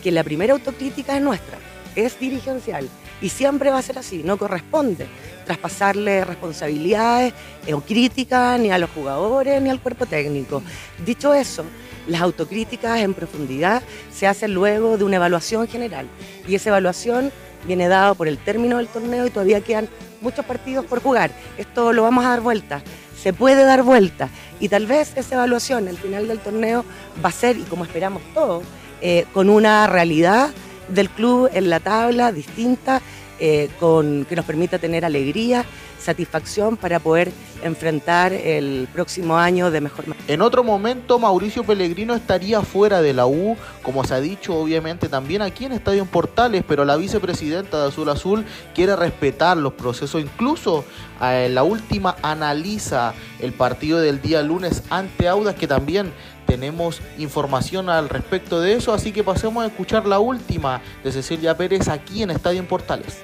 que 0.02 0.10
la 0.10 0.22
primera 0.24 0.52
autocrítica 0.54 1.16
es 1.16 1.22
nuestra, 1.22 1.58
es 1.94 2.18
dirigencial. 2.18 2.88
Y 3.22 3.28
siempre 3.28 3.70
va 3.70 3.78
a 3.78 3.82
ser 3.82 3.98
así, 3.98 4.22
no 4.24 4.38
corresponde 4.38 5.06
traspasarle 5.44 6.24
responsabilidades 6.24 7.34
eh, 7.66 7.74
o 7.74 7.80
críticas 7.80 8.58
ni 8.60 8.70
a 8.70 8.78
los 8.78 8.88
jugadores 8.90 9.60
ni 9.60 9.68
al 9.68 9.80
cuerpo 9.80 10.06
técnico. 10.06 10.62
Dicho 11.04 11.34
eso, 11.34 11.64
las 12.10 12.22
autocríticas 12.22 13.00
en 13.00 13.14
profundidad 13.14 13.82
se 14.12 14.26
hacen 14.26 14.52
luego 14.52 14.98
de 14.98 15.04
una 15.04 15.16
evaluación 15.16 15.68
general. 15.68 16.06
Y 16.46 16.56
esa 16.56 16.70
evaluación 16.70 17.32
viene 17.66 17.88
dada 17.88 18.14
por 18.14 18.26
el 18.26 18.38
término 18.38 18.78
del 18.78 18.88
torneo 18.88 19.26
y 19.26 19.30
todavía 19.30 19.60
quedan 19.60 19.88
muchos 20.20 20.44
partidos 20.44 20.84
por 20.84 21.00
jugar. 21.00 21.30
Esto 21.56 21.92
lo 21.92 22.02
vamos 22.02 22.24
a 22.24 22.30
dar 22.30 22.40
vuelta, 22.40 22.82
se 23.20 23.32
puede 23.32 23.64
dar 23.64 23.82
vuelta. 23.82 24.28
Y 24.58 24.68
tal 24.68 24.86
vez 24.86 25.12
esa 25.16 25.36
evaluación 25.36 25.88
al 25.88 25.96
final 25.96 26.26
del 26.26 26.40
torneo 26.40 26.84
va 27.24 27.28
a 27.28 27.32
ser, 27.32 27.56
y 27.56 27.62
como 27.62 27.84
esperamos 27.84 28.22
todos, 28.34 28.64
eh, 29.00 29.26
con 29.32 29.48
una 29.48 29.86
realidad 29.86 30.50
del 30.88 31.08
club 31.08 31.48
en 31.52 31.70
la 31.70 31.80
tabla 31.80 32.32
distinta, 32.32 33.00
eh, 33.40 33.70
con, 33.80 34.26
que 34.26 34.36
nos 34.36 34.44
permita 34.44 34.78
tener 34.78 35.04
alegría, 35.04 35.64
satisfacción 35.98 36.76
para 36.76 36.98
poder 36.98 37.32
enfrentar 37.62 38.32
el 38.32 38.88
próximo 38.92 39.36
año 39.38 39.70
de 39.70 39.80
mejor 39.80 40.08
manera. 40.08 40.24
En 40.28 40.42
otro 40.42 40.64
momento, 40.64 41.18
Mauricio 41.18 41.64
Pellegrino 41.64 42.14
estaría 42.14 42.62
fuera 42.62 43.02
de 43.02 43.12
la 43.12 43.26
U, 43.26 43.56
como 43.82 44.04
se 44.04 44.14
ha 44.14 44.20
dicho 44.20 44.54
obviamente 44.54 45.08
también 45.08 45.42
aquí 45.42 45.64
en 45.64 45.72
Estadio 45.72 46.06
Portales, 46.06 46.64
pero 46.66 46.84
la 46.84 46.96
vicepresidenta 46.96 47.82
de 47.82 47.88
Azul 47.88 48.08
Azul 48.08 48.44
quiere 48.74 48.96
respetar 48.96 49.56
los 49.56 49.74
procesos. 49.74 50.20
Incluso 50.20 50.84
eh, 51.22 51.48
la 51.50 51.62
última 51.62 52.16
analiza 52.22 53.14
el 53.40 53.52
partido 53.52 54.00
del 54.00 54.20
día 54.22 54.42
lunes 54.42 54.82
ante 54.90 55.28
Audas, 55.28 55.54
que 55.54 55.66
también 55.66 56.12
tenemos 56.50 57.00
información 57.16 57.88
al 57.88 58.08
respecto 58.08 58.60
de 58.60 58.74
eso, 58.74 58.92
así 58.92 59.12
que 59.12 59.22
pasemos 59.22 59.62
a 59.62 59.68
escuchar 59.68 60.04
la 60.04 60.18
última 60.18 60.82
de 61.04 61.12
Cecilia 61.12 61.56
Pérez 61.56 61.86
aquí 61.86 62.24
en 62.24 62.32
Estadio 62.32 62.58
en 62.58 62.66
Portales. 62.66 63.18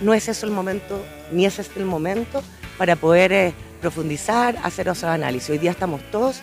no 0.00 0.14
es 0.14 0.26
eso 0.26 0.46
el 0.46 0.52
momento, 0.52 0.98
ni 1.30 1.44
es 1.44 1.58
este 1.58 1.80
el 1.80 1.84
momento 1.84 2.42
para 2.78 2.96
poder 2.96 3.30
eh, 3.30 3.54
profundizar, 3.82 4.56
hacer 4.62 4.88
esos 4.88 5.04
análisis. 5.04 5.50
Hoy 5.50 5.58
día 5.58 5.70
estamos 5.70 6.00
todos 6.10 6.40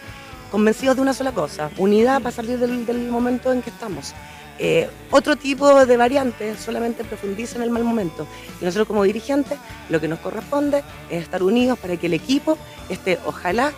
convencidos 0.52 0.98
de 0.98 1.02
una 1.02 1.16
sola 1.16 1.32
cosa, 1.32 1.72
unidad 1.78 2.22
para 2.22 2.36
salir 2.36 2.60
del, 2.60 3.10
momento 3.10 3.52
en 3.52 3.64
que 3.64 3.72
estamos. 3.72 4.14
Eh, 4.60 4.88
otro 5.10 5.36
tipo 5.36 5.84
de 5.84 5.98
variantes 5.98 6.60
solamente 6.60 7.04
profundiza 7.06 7.56
en 7.56 7.64
el 7.64 7.72
mal 7.72 7.84
momento. 7.84 8.28
Y 8.62 8.66
nosotros 8.66 8.88
como 8.88 9.02
dirigentes 9.02 9.58
lo 9.90 10.00
que 10.00 10.08
nos 10.08 10.20
corresponde 10.20 10.84
es 11.10 11.24
estar 11.24 11.42
unidos 11.42 11.80
para 11.80 11.98
que 11.98 12.06
el 12.06 12.14
equipo 12.14 12.56
esté, 12.88 13.18
ojalá, 13.26 13.72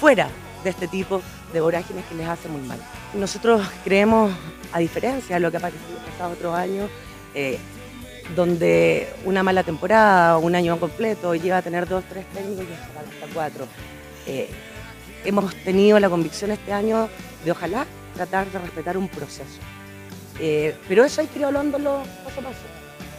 fuera 0.00 0.30
de 0.64 0.70
este 0.70 0.88
tipo 0.88 1.20
de 1.54 1.60
vorágines 1.60 2.04
que 2.06 2.14
les 2.16 2.26
hace 2.26 2.48
muy 2.48 2.60
mal. 2.62 2.78
Nosotros 3.14 3.66
creemos, 3.84 4.32
a 4.72 4.80
diferencia 4.80 5.36
de 5.36 5.40
lo 5.40 5.50
que 5.50 5.56
ha 5.56 5.60
pasado 5.60 6.32
otros 6.32 6.54
años, 6.54 6.90
eh, 7.34 7.58
donde 8.34 9.08
una 9.24 9.42
mala 9.42 9.62
temporada, 9.62 10.36
un 10.38 10.54
año 10.54 10.78
completo, 10.78 11.34
lleva 11.34 11.58
a 11.58 11.62
tener 11.62 11.88
dos, 11.88 12.04
tres 12.08 12.26
técnicos 12.34 12.64
y 12.68 12.72
hasta, 12.72 13.34
cuatro. 13.34 13.66
Eh, 14.26 14.48
hemos 15.24 15.54
tenido 15.56 15.98
la 16.00 16.10
convicción 16.10 16.50
este 16.50 16.72
año 16.72 17.08
de 17.44 17.52
ojalá 17.52 17.86
tratar 18.14 18.50
de 18.50 18.58
respetar 18.58 18.98
un 18.98 19.08
proceso. 19.08 19.60
Eh, 20.40 20.76
pero 20.88 21.04
eso 21.04 21.20
hay 21.20 21.28
que 21.28 21.38
ir 21.38 21.44
hablándolo 21.44 22.02
paso 22.24 22.40
a 22.40 22.44
paso. 22.44 22.66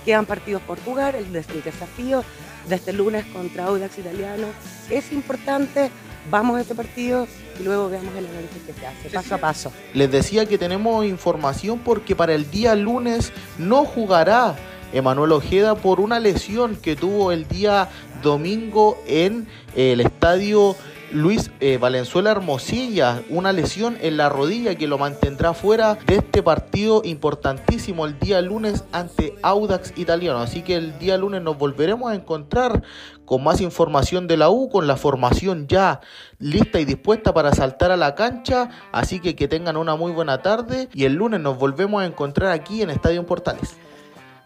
Quedan 0.03 0.25
partidos 0.25 0.61
por 0.63 0.79
jugar, 0.83 1.15
el, 1.15 1.25
el 1.33 1.63
desafío 1.63 2.23
de 2.67 2.75
este 2.75 2.91
lunes 2.91 3.25
contra 3.27 3.65
Audax 3.65 3.97
Italiano 3.97 4.47
es 4.89 5.11
importante. 5.11 5.89
Vamos 6.29 6.57
a 6.57 6.61
este 6.61 6.75
partido 6.75 7.27
y 7.59 7.63
luego 7.63 7.89
veamos 7.89 8.15
el 8.15 8.25
análisis 8.27 8.61
que 8.65 8.73
se 8.73 8.85
hace, 8.85 9.09
paso 9.09 9.35
a 9.35 9.37
paso. 9.37 9.71
Les 9.93 10.11
decía 10.11 10.45
que 10.45 10.57
tenemos 10.57 11.05
información 11.05 11.79
porque 11.79 12.15
para 12.15 12.33
el 12.33 12.49
día 12.51 12.75
lunes 12.75 13.31
no 13.57 13.85
jugará 13.85 14.55
Emanuel 14.93 15.31
Ojeda 15.33 15.75
por 15.75 15.99
una 15.99 16.19
lesión 16.19 16.75
que 16.75 16.95
tuvo 16.95 17.31
el 17.31 17.47
día 17.47 17.89
domingo 18.21 19.01
en 19.07 19.47
el 19.75 20.01
estadio 20.01 20.75
Luis 21.15 21.49
eh, 21.61 21.77
Valenzuela 21.77 22.31
Hermosilla, 22.31 23.23
una 23.29 23.53
lesión 23.53 23.97
en 24.01 24.17
la 24.17 24.27
rodilla 24.27 24.75
que 24.75 24.85
lo 24.85 24.97
mantendrá 24.97 25.53
fuera 25.53 25.97
de 26.05 26.15
este 26.15 26.43
partido 26.43 27.03
importantísimo 27.05 28.05
el 28.05 28.19
día 28.19 28.41
lunes 28.41 28.83
ante 28.91 29.33
Audax 29.41 29.93
Italiano. 29.95 30.39
Así 30.39 30.61
que 30.61 30.75
el 30.75 30.99
día 30.99 31.17
lunes 31.17 31.41
nos 31.41 31.57
volveremos 31.57 32.11
a 32.11 32.15
encontrar 32.15 32.83
con 33.23 33.45
más 33.45 33.61
información 33.61 34.27
de 34.27 34.35
la 34.35 34.49
U, 34.49 34.67
con 34.67 34.87
la 34.87 34.97
formación 34.97 35.67
ya 35.67 36.01
lista 36.37 36.81
y 36.81 36.85
dispuesta 36.85 37.33
para 37.33 37.53
saltar 37.53 37.91
a 37.91 37.97
la 37.97 38.13
cancha. 38.13 38.69
Así 38.91 39.21
que 39.21 39.37
que 39.37 39.47
tengan 39.47 39.77
una 39.77 39.95
muy 39.95 40.11
buena 40.11 40.41
tarde 40.41 40.89
y 40.93 41.05
el 41.05 41.13
lunes 41.13 41.39
nos 41.39 41.57
volvemos 41.57 42.03
a 42.03 42.05
encontrar 42.05 42.51
aquí 42.51 42.81
en 42.81 42.89
Estadio 42.89 43.25
Portales. 43.25 43.77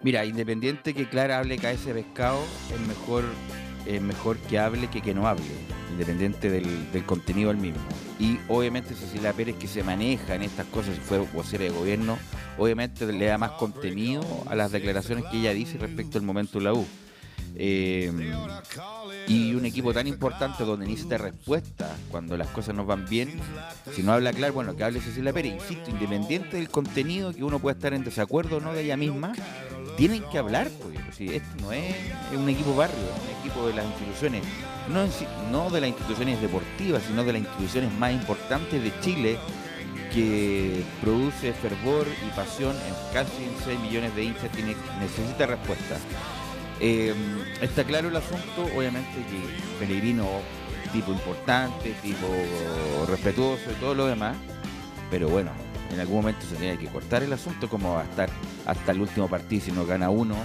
Mira, 0.04 0.24
independiente 0.24 0.94
que 0.94 1.10
Clara 1.10 1.40
hable 1.40 1.58
cae 1.58 1.74
ese 1.74 1.96
pescado, 1.96 2.38
es 2.72 2.88
mejor, 2.88 3.24
es 3.88 4.00
mejor 4.04 4.38
que 4.38 4.60
hable 4.60 4.88
que 4.88 5.02
que 5.02 5.16
no 5.16 5.28
hable, 5.28 5.44
independiente 5.99 6.49
del, 6.49 7.05
contenido 7.05 7.49
del 7.49 7.57
mismo. 7.57 7.81
Y 8.19 8.39
obviamente 8.47 8.95
Cecilia 8.95 9.34
Pérez 9.34 9.57
que 9.57 9.67
se 9.67 9.84
maneja 9.84 10.35
en 10.35 10.43
estas 10.43 10.65
cosas, 10.67 10.95
si 10.95 11.01
fue 11.01 11.19
vocera 11.19 11.65
de 11.65 11.71
gobierno, 11.71 12.17
obviamente 12.57 13.05
le 13.05 13.26
da 13.26 13.38
más 13.38 13.51
contenido 13.51 14.23
a 14.47 14.55
las 14.55 14.71
declaraciones 14.71 15.26
que 15.26 15.38
ella 15.38 15.53
dice 15.53 15.77
respecto 15.77 16.17
al 16.17 16.23
momento 16.23 16.59
de 16.59 16.63
la 16.63 16.73
U. 16.73 16.85
Eh, 17.55 18.11
y 19.27 19.53
un 19.53 19.65
equipo 19.65 19.91
tan 19.93 20.07
importante 20.07 20.63
donde 20.63 20.85
necesita 20.88 21.17
respuesta 21.17 21.93
cuando 22.09 22.38
las 22.38 22.47
cosas 22.47 22.76
no 22.76 22.85
van 22.85 23.05
bien, 23.09 23.38
si 23.93 24.01
no 24.01 24.13
habla 24.13 24.31
claro, 24.31 24.53
bueno, 24.53 24.76
que 24.76 24.84
hable 24.84 25.01
Cecilia 25.01 25.34
Pérez, 25.34 25.55
insisto, 25.55 25.89
independiente 25.89 26.57
del 26.57 26.69
contenido 26.69 27.34
que 27.34 27.43
uno 27.43 27.59
pueda 27.59 27.76
estar 27.76 27.93
en 27.93 28.05
desacuerdo 28.05 28.57
o 28.57 28.59
no 28.61 28.71
de 28.73 28.84
ella 28.84 28.95
misma, 28.95 29.34
tienen 29.97 30.23
que 30.31 30.38
hablar, 30.38 30.69
pues, 30.81 30.98
si 31.11 31.36
esto 31.36 31.49
no 31.61 31.72
es 31.72 31.95
un 32.36 32.48
equipo 32.49 32.76
barrio, 32.76 32.98
un 32.98 33.40
equipo 33.40 33.68
de 33.68 33.73
las 33.73 33.86
instituciones, 33.86 34.44
no, 35.52 35.69
de 35.69 35.81
las 35.81 35.90
instituciones 35.90 36.41
deportivas, 36.41 37.03
sino 37.03 37.23
de 37.23 37.34
las 37.34 37.41
instituciones 37.41 37.91
más 37.94 38.14
importantes 38.14 38.81
de 38.84 38.91
Chile, 39.02 39.38
que 40.14 40.84
produce 41.02 41.53
fervor 41.53 42.07
y 42.26 42.36
pasión 42.36 42.76
en 42.76 43.14
casi 43.14 43.48
6 43.64 43.80
millones 43.80 44.15
de 44.15 44.23
hinchas, 44.23 44.52
tiene, 44.52 44.76
necesita 44.99 45.45
respuesta. 45.45 45.98
Eh, 46.80 47.14
está 47.61 47.84
claro 47.84 48.07
el 48.07 48.15
asunto, 48.15 48.65
obviamente 48.76 49.11
que 49.30 49.86
Pellegrino, 49.86 50.26
tipo 50.91 51.11
importante, 51.11 51.94
tipo 52.02 52.27
respetuoso 53.07 53.69
y 53.69 53.80
todo 53.80 53.94
lo 53.94 54.07
demás, 54.07 54.36
pero 55.11 55.30
bueno, 55.30 55.52
en 55.91 55.99
algún 55.99 56.18
momento 56.18 56.45
se 56.45 56.56
tiene 56.56 56.77
que 56.77 56.88
cortar 56.88 57.23
el 57.23 57.34
asunto, 57.34 57.69
como 57.69 57.95
va 57.95 58.02
a 58.02 58.06
estar 58.06 58.30
hasta 58.65 58.91
el 58.91 59.02
último 59.02 59.27
partido 59.27 59.65
si 59.65 59.72
no 59.72 59.86
gana 59.86 60.10
uno. 60.10 60.36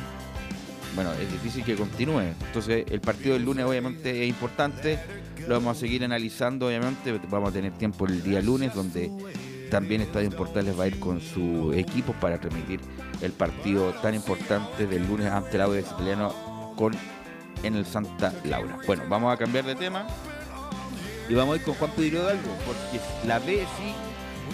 Bueno, 0.95 1.12
es 1.15 1.31
difícil 1.31 1.65
que 1.65 1.75
continúe. 1.75 2.35
Entonces, 2.47 2.85
el 2.89 3.01
partido 3.01 3.35
del 3.35 3.45
lunes 3.45 3.65
obviamente 3.65 4.23
es 4.23 4.29
importante, 4.29 4.99
lo 5.49 5.55
vamos 5.55 5.77
a 5.77 5.81
seguir 5.81 6.05
analizando, 6.05 6.69
obviamente, 6.69 7.19
vamos 7.29 7.51
a 7.51 7.53
tener 7.53 7.73
tiempo 7.73 8.07
el 8.07 8.23
día 8.23 8.41
lunes, 8.41 8.75
donde 8.75 9.11
también 9.71 10.03
Estadio 10.03 10.31
Portales 10.31 10.79
va 10.79 10.85
a 10.85 10.87
ir 10.87 11.01
con 11.01 11.21
su 11.21 11.73
equipo 11.73 12.12
para 12.15 12.39
transmitir 12.39 12.81
el 13.21 13.33
partido 13.33 13.93
tan 13.95 14.15
importante 14.15 14.87
del 14.87 15.07
lunes 15.07 15.27
ante 15.33 15.57
el 15.57 15.62
Audax 15.62 15.91
Italiano 15.93 16.75
con 16.77 16.95
en 17.62 17.75
el 17.75 17.87
Santa 17.87 18.33
Laura. 18.45 18.79
Bueno, 18.87 19.05
vamos 19.09 19.33
a 19.33 19.37
cambiar 19.37 19.65
de 19.65 19.75
tema 19.75 20.07
y 21.29 21.35
vamos 21.35 21.55
a 21.55 21.57
ir 21.59 21.65
con 21.65 21.75
Juan 21.75 21.91
Pedro 21.97 22.23
Hidalgo, 22.23 22.57
porque 22.66 23.01
la 23.27 23.39
B 23.39 23.66
sí 23.79 23.95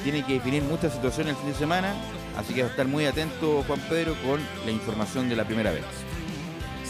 tiene 0.05 0.25
que 0.25 0.35
definir 0.35 0.62
muchas 0.62 0.95
situaciones 0.95 1.35
el 1.35 1.41
fin 1.41 1.53
de 1.53 1.59
semana, 1.59 1.95
así 2.39 2.55
que 2.55 2.62
va 2.62 2.69
a 2.69 2.71
estar 2.71 2.87
muy 2.87 3.05
atento 3.05 3.65
Juan 3.67 3.81
Pedro 3.89 4.15
con 4.25 4.41
la 4.65 4.71
información 4.71 5.29
de 5.29 5.37
la 5.37 5.45
primera 5.45 5.71
vez. 5.71 5.85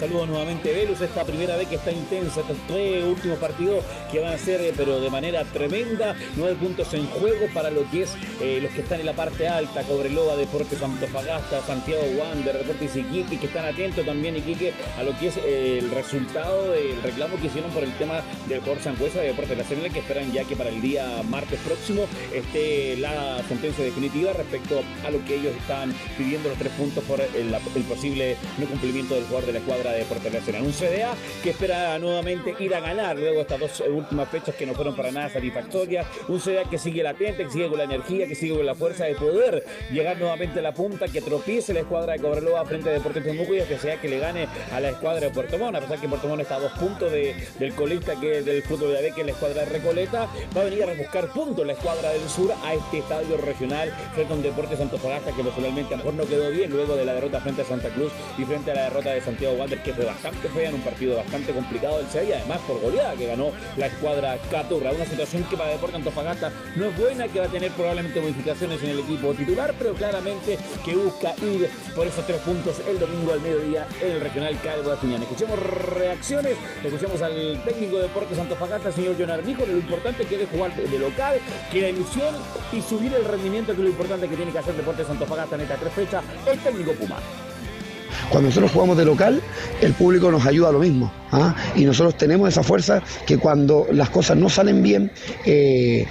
Saludos 0.01 0.29
nuevamente, 0.29 0.73
Velus. 0.73 1.03
Esta 1.03 1.25
primera 1.25 1.59
vez 1.59 1.69
que 1.69 1.75
está 1.75 1.93
intensa, 1.93 2.41
estos 2.41 2.57
tres 2.67 3.05
últimos 3.05 3.37
partidos 3.37 3.85
que 4.11 4.19
van 4.19 4.33
a 4.33 4.39
ser, 4.39 4.63
eh, 4.63 4.73
pero 4.75 4.99
de 4.99 5.11
manera 5.11 5.45
tremenda. 5.45 6.17
Nueve 6.37 6.57
puntos 6.59 6.95
en 6.95 7.07
juego 7.07 7.49
para 7.53 7.71
lo 7.71 7.83
que 7.91 8.05
es 8.05 8.17
eh, 8.41 8.61
los 8.63 8.73
que 8.73 8.81
están 8.81 9.01
en 9.01 9.05
la 9.05 9.13
parte 9.13 9.47
alta: 9.47 9.83
Cobreloa, 9.83 10.37
Deportes 10.37 10.83
Antofagasta, 10.83 11.61
Santiago 11.67 12.03
Wander, 12.19 12.57
Deportes 12.57 12.97
Iquique, 12.97 13.39
que 13.39 13.45
están 13.45 13.67
atentos 13.67 14.07
también, 14.07 14.39
Iquique, 14.39 14.73
a 14.97 15.03
lo 15.03 15.19
que 15.19 15.27
es 15.27 15.37
eh, 15.37 15.81
el 15.81 15.91
resultado 15.91 16.71
del 16.71 17.03
reclamo 17.03 17.37
que 17.37 17.49
hicieron 17.49 17.71
por 17.71 17.85
el 17.85 17.93
tema 17.99 18.23
del 18.49 18.61
jugador 18.61 18.83
Sangüesa 18.83 19.21
de 19.21 19.27
Deportes 19.27 19.59
Nacional, 19.59 19.93
que 19.93 19.99
esperan 19.99 20.33
ya 20.33 20.45
que 20.45 20.57
para 20.57 20.71
el 20.71 20.81
día 20.81 21.23
martes 21.29 21.61
próximo 21.61 22.07
esté 22.33 22.97
la 22.97 23.43
sentencia 23.47 23.85
definitiva 23.85 24.33
respecto 24.33 24.83
a 25.05 25.11
lo 25.11 25.23
que 25.27 25.35
ellos 25.35 25.55
están 25.55 25.95
pidiendo 26.17 26.49
los 26.49 26.57
tres 26.57 26.73
puntos 26.73 27.05
por 27.05 27.21
el, 27.21 27.53
el 27.53 27.83
posible 27.83 28.39
no 28.57 28.65
cumplimiento 28.65 29.15
del 29.15 29.25
jugador 29.25 29.45
de 29.45 29.53
la 29.53 29.59
escuadra 29.59 29.90
de 29.91 29.99
Deportes 29.99 30.33
Nacional. 30.33 30.63
Un 30.63 30.73
CDA 30.73 31.15
que 31.43 31.51
espera 31.51 31.99
nuevamente 31.99 32.55
ir 32.59 32.75
a 32.75 32.81
ganar 32.81 33.17
luego 33.17 33.41
estas 33.41 33.61
dos 33.61 33.81
últimas 33.81 34.29
fechas 34.29 34.55
que 34.55 34.67
no 34.67 34.75
fueron 34.75 34.95
para 34.97 35.11
nada 35.11 35.29
satisfactorias. 35.29 36.07
Un 36.29 36.41
CDA 36.41 36.65
que 36.65 36.79
sigue 36.79 37.03
latente, 37.03 37.45
que 37.45 37.51
sigue 37.51 37.69
con 37.69 37.79
la 37.79 37.85
energía, 37.85 38.27
que 38.27 38.35
sigue 38.35 38.57
con 38.57 38.67
la 38.67 38.75
fuerza 38.75 39.05
de 39.05 39.15
poder 39.15 39.65
llegar 39.91 40.19
nuevamente 40.19 40.61
a 40.61 40.63
la 40.63 40.73
punta, 40.73 41.09
que 41.09 41.21
tropiece 41.21 41.73
la 41.73 41.81
escuadra 41.81 42.15
de 42.15 42.21
Cobreloa 42.21 42.65
frente 42.65 42.91
a 42.91 42.93
Deportes 42.93 43.23
Temuco 43.23 43.55
y 43.55 43.61
que 43.63 43.79
sea 43.79 44.01
que 44.01 44.09
le 44.09 44.19
gane 44.19 44.49
a 44.73 44.81
la 44.81 44.91
escuadra 44.91 45.21
de 45.21 45.31
Puerto 45.31 45.59
Montt, 45.59 45.77
a 45.77 45.81
pesar 45.81 46.01
que 46.01 46.09
Puerto 46.09 46.29
Montt 46.29 46.43
está 46.43 46.57
a 46.57 46.61
dos 46.61 46.73
puntos 46.73 47.11
de, 47.13 47.35
del 47.59 47.75
colista 47.75 48.19
que 48.19 48.43
del 48.43 48.63
fútbol 48.63 48.93
de 48.93 48.99
AB, 48.99 49.15
que 49.15 49.21
es 49.21 49.27
la 49.27 49.33
escuadra 49.33 49.65
de 49.65 49.71
Recoleta, 49.71 50.29
va 50.57 50.61
a 50.63 50.65
venir 50.65 50.83
a 50.85 50.95
buscar 50.95 51.29
puntos 51.29 51.67
la 51.67 51.73
escuadra 51.73 52.11
del 52.11 52.29
sur 52.29 52.53
a 52.65 52.75
este 52.75 52.99
estadio 52.99 53.37
regional 53.37 53.93
frente 54.15 54.33
a 54.33 54.37
un 54.37 54.43
Deportes 54.43 54.81
Antofagasta 54.81 55.33
que 55.33 55.43
personalmente 55.43 55.95
a 55.95 55.97
lo 55.99 56.05
mejor 56.05 56.15
no 56.15 56.27
quedó 56.27 56.51
bien 56.51 56.71
luego 56.71 56.97
de 56.97 57.05
la 57.05 57.15
derrota 57.15 57.41
frente 57.41 57.63
a 57.63 57.65
Santa 57.65 57.89
Cruz 57.91 58.13
y 58.39 58.45
frente 58.45 58.71
a 58.71 58.75
la 58.75 58.83
derrota 58.85 59.11
de 59.11 59.21
Santiago 59.21 59.55
Wander 59.57 59.80
que 59.85 59.93
fue 59.93 60.05
bastante 60.05 60.49
fea 60.49 60.69
en 60.69 60.75
un 60.77 60.81
partido 60.83 61.17
bastante 61.17 61.53
complicado 61.53 61.99
del 61.99 62.29
y 62.29 62.33
además 62.33 62.59
por 62.67 62.81
goleada 62.81 63.15
que 63.15 63.27
ganó 63.27 63.51
la 63.77 63.87
escuadra 63.87 64.39
Caturra. 64.51 64.91
Una 64.93 65.07
situación 65.07 65.45
que 65.45 65.57
para 65.57 65.71
Deportes 65.71 65.97
Antofagasta 65.97 66.53
no 66.77 66.87
es 66.87 66.99
buena, 66.99 67.29
que 67.29 67.41
va 67.41 67.47
a 67.47 67.49
tener 67.49 67.71
probablemente 67.73 68.21
modificaciones 68.21 68.83
en 68.83 68.91
el 68.91 69.01
equipo 69.01 69.33
titular, 69.35 69.75
pero 69.79 69.95
claramente 69.95 70.59
que 70.85 70.95
busca 70.95 71.35
ir 71.43 71.69
por 71.95 72.07
esos 72.07 72.27
tres 72.27 72.39
puntos 72.39 72.81
el 72.89 72.99
domingo 72.99 73.33
al 73.33 73.41
mediodía 73.41 73.87
en 74.03 74.13
el 74.13 74.21
regional 74.21 74.59
Calvo 74.63 74.91
de 74.91 74.97
Piñán. 74.97 75.23
Escuchemos 75.23 75.59
reacciones, 75.59 76.57
escuchemos 76.85 77.23
al 77.23 77.63
técnico 77.65 77.97
de 77.97 78.03
Deportes 78.03 78.39
Antofagasta, 78.39 78.93
señor 78.93 79.17
John 79.19 79.31
Armijo, 79.31 79.65
lo 79.67 79.73
importante 79.73 80.25
que 80.25 80.43
es 80.43 80.49
jugar 80.51 80.75
de 80.75 80.99
local, 80.99 81.39
que 81.73 81.81
la 81.81 81.89
ilusión 81.91 82.35
y 82.73 82.83
subir 82.83 83.15
el 83.15 83.25
rendimiento, 83.25 83.73
que 83.73 83.79
es 83.79 83.85
lo 83.85 83.91
importante 83.91 84.29
que 84.29 84.37
tiene 84.37 84.53
que 84.53 84.59
hacer 84.59 84.75
Deportes 84.75 85.09
Antofagasta 85.09 85.55
en 85.57 85.63
estas 85.63 85.81
tres 85.81 85.93
fechas, 85.93 86.25
el 86.47 86.59
técnico 86.59 86.93
Puma. 86.93 87.19
Cuando 88.29 88.49
nosotros 88.49 88.73
jugamos 88.73 88.97
de 88.97 89.05
local, 89.05 89.43
el 89.81 89.93
público 89.95 90.31
nos 90.31 90.47
ayuda 90.47 90.69
a 90.69 90.73
lo 90.73 90.79
mismo. 90.79 91.13
¿Ah? 91.33 91.55
Y 91.77 91.85
nosotros 91.85 92.17
tenemos 92.17 92.49
esa 92.49 92.63
fuerza 92.63 93.03
que 93.27 93.39
cuando 93.39 93.87
las 93.93 94.11
cosas 94.11 94.37
no 94.37 94.49
salen 94.49 94.83
bien, 94.83 95.11
eh, 95.45 96.07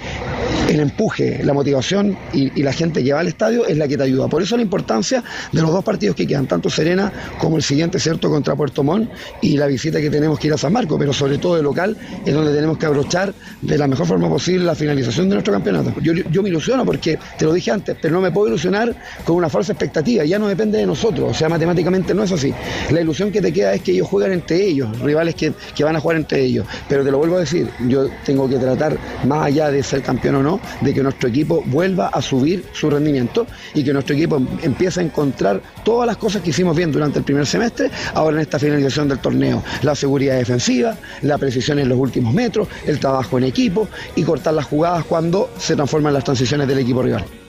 el 0.68 0.80
empuje, 0.80 1.42
la 1.42 1.52
motivación 1.52 2.16
y, 2.32 2.50
la 2.60 2.72
gente 2.72 3.02
que 3.02 3.12
va 3.12 3.20
al 3.20 3.28
estadio 3.28 3.66
es 3.66 3.78
la 3.78 3.88
que 3.88 3.96
te 3.96 4.02
ayuda. 4.02 4.28
Por 4.28 4.42
eso 4.42 4.56
la 4.56 4.62
importancia 4.62 5.24
de 5.50 5.62
los 5.62 5.70
dos 5.72 5.82
partidos 5.82 6.14
que 6.14 6.26
quedan, 6.26 6.46
tanto 6.46 6.68
Serena 6.68 7.12
como 7.38 7.56
el 7.56 7.62
siguiente, 7.62 7.98
¿cierto?, 7.98 8.28
contra 8.28 8.54
Puerto 8.54 8.82
Montt 8.82 9.10
y 9.40 9.56
la 9.56 9.66
visita 9.66 10.00
que 10.00 10.10
tenemos 10.10 10.38
que 10.38 10.48
ir 10.48 10.52
a 10.52 10.58
San 10.58 10.72
Marcos, 10.72 10.98
pero 10.98 11.12
sobre 11.12 11.38
todo 11.38 11.56
de 11.56 11.62
local 11.62 11.96
es 12.24 12.34
donde 12.34 12.52
tenemos 12.52 12.76
que 12.78 12.86
abrochar 12.86 13.32
de 13.62 13.78
la 13.78 13.86
mejor 13.86 14.06
forma 14.06 14.28
posible 14.28 14.64
la 14.64 14.74
finalización 14.74 15.28
de 15.28 15.36
nuestro 15.36 15.52
campeonato. 15.54 15.94
Yo, 16.00 16.12
yo 16.12 16.42
me 16.42 16.50
ilusiono 16.50 16.84
porque, 16.84 17.18
te 17.38 17.44
lo 17.44 17.52
dije 17.52 17.70
antes, 17.70 17.96
pero 18.00 18.14
no 18.14 18.20
me 18.20 18.30
puedo 18.30 18.48
ilusionar 18.48 18.94
con 19.24 19.36
una 19.36 19.48
falsa 19.48 19.72
expectativa, 19.72 20.24
ya 20.24 20.38
no 20.38 20.48
depende 20.48 20.78
de 20.78 20.86
nosotros, 20.86 21.30
o 21.30 21.34
sea, 21.34 21.48
matemáticamente 21.48 22.14
no 22.14 22.22
es 22.22 22.32
así. 22.32 22.52
La 22.90 23.00
ilusión 23.00 23.32
que 23.32 23.40
te 23.40 23.52
queda 23.52 23.74
es 23.74 23.82
que 23.82 23.92
ellos 23.92 24.08
juegan 24.08 24.32
entre 24.32 24.64
ellos, 24.64 24.98
rivales 25.10 25.34
que, 25.34 25.52
que 25.74 25.84
van 25.84 25.96
a 25.96 26.00
jugar 26.00 26.16
entre 26.16 26.42
ellos. 26.42 26.66
Pero 26.88 27.04
te 27.04 27.10
lo 27.10 27.18
vuelvo 27.18 27.36
a 27.36 27.40
decir, 27.40 27.68
yo 27.88 28.08
tengo 28.24 28.48
que 28.48 28.56
tratar, 28.56 28.96
más 29.24 29.46
allá 29.46 29.70
de 29.70 29.82
ser 29.82 30.02
campeón 30.02 30.36
o 30.36 30.42
no, 30.42 30.60
de 30.80 30.94
que 30.94 31.02
nuestro 31.02 31.28
equipo 31.28 31.62
vuelva 31.66 32.08
a 32.08 32.22
subir 32.22 32.64
su 32.72 32.88
rendimiento 32.90 33.46
y 33.74 33.82
que 33.82 33.92
nuestro 33.92 34.14
equipo 34.14 34.40
empiece 34.62 35.00
a 35.00 35.02
encontrar 35.02 35.60
todas 35.84 36.06
las 36.06 36.16
cosas 36.16 36.42
que 36.42 36.50
hicimos 36.50 36.76
bien 36.76 36.92
durante 36.92 37.18
el 37.18 37.24
primer 37.24 37.46
semestre, 37.46 37.90
ahora 38.14 38.36
en 38.36 38.42
esta 38.42 38.58
finalización 38.58 39.08
del 39.08 39.18
torneo. 39.18 39.62
La 39.82 39.94
seguridad 39.94 40.36
defensiva, 40.36 40.96
la 41.22 41.38
precisión 41.38 41.78
en 41.78 41.88
los 41.88 41.98
últimos 41.98 42.32
metros, 42.32 42.68
el 42.86 43.00
trabajo 43.00 43.38
en 43.38 43.44
equipo 43.44 43.88
y 44.14 44.22
cortar 44.22 44.54
las 44.54 44.66
jugadas 44.66 45.04
cuando 45.04 45.50
se 45.58 45.74
transforman 45.74 46.14
las 46.14 46.24
transiciones 46.24 46.68
del 46.68 46.78
equipo 46.78 47.02
rival 47.02 47.39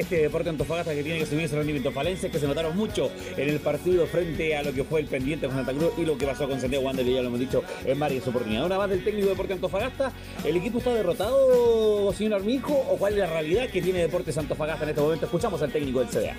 este 0.00 0.16
Deporte 0.16 0.48
Antofagasta 0.48 0.94
que 0.94 1.02
tiene 1.02 1.18
que 1.18 1.26
subir 1.26 1.44
ese 1.44 1.56
rendimiento. 1.56 1.92
Falencias 1.92 2.32
que 2.32 2.38
se 2.38 2.46
notaron 2.46 2.76
mucho 2.76 3.10
en 3.36 3.48
el 3.48 3.60
partido 3.60 4.06
frente 4.06 4.56
a 4.56 4.62
lo 4.62 4.72
que 4.72 4.84
fue 4.84 5.00
el 5.00 5.06
pendiente 5.06 5.46
con 5.46 5.56
Santa 5.56 5.72
Cruz 5.72 5.92
y 5.98 6.04
lo 6.04 6.16
que 6.16 6.26
pasó 6.26 6.48
con 6.48 6.60
Santiago 6.60 6.84
Wander, 6.84 7.06
y 7.06 7.14
ya 7.14 7.22
lo 7.22 7.28
hemos 7.28 7.40
dicho 7.40 7.62
en 7.84 7.98
varias 7.98 8.26
oportunidades. 8.26 8.66
Una 8.66 8.78
más 8.78 8.90
del 8.90 9.04
técnico 9.04 9.26
de 9.26 9.32
Deporte 9.32 9.52
Antofagasta, 9.52 10.12
¿el 10.44 10.56
equipo 10.56 10.78
está 10.78 10.94
derrotado, 10.94 12.12
señor 12.12 12.34
Armijo, 12.34 12.72
o 12.72 12.96
cuál 12.96 13.14
es 13.14 13.18
la 13.20 13.26
realidad 13.26 13.68
que 13.68 13.82
tiene 13.82 14.00
Deportes 14.00 14.36
Antofagasta 14.38 14.84
en 14.84 14.90
este 14.90 15.00
momento? 15.00 15.26
Escuchamos 15.26 15.60
al 15.62 15.70
técnico 15.70 16.00
del 16.00 16.08
CDA 16.08 16.36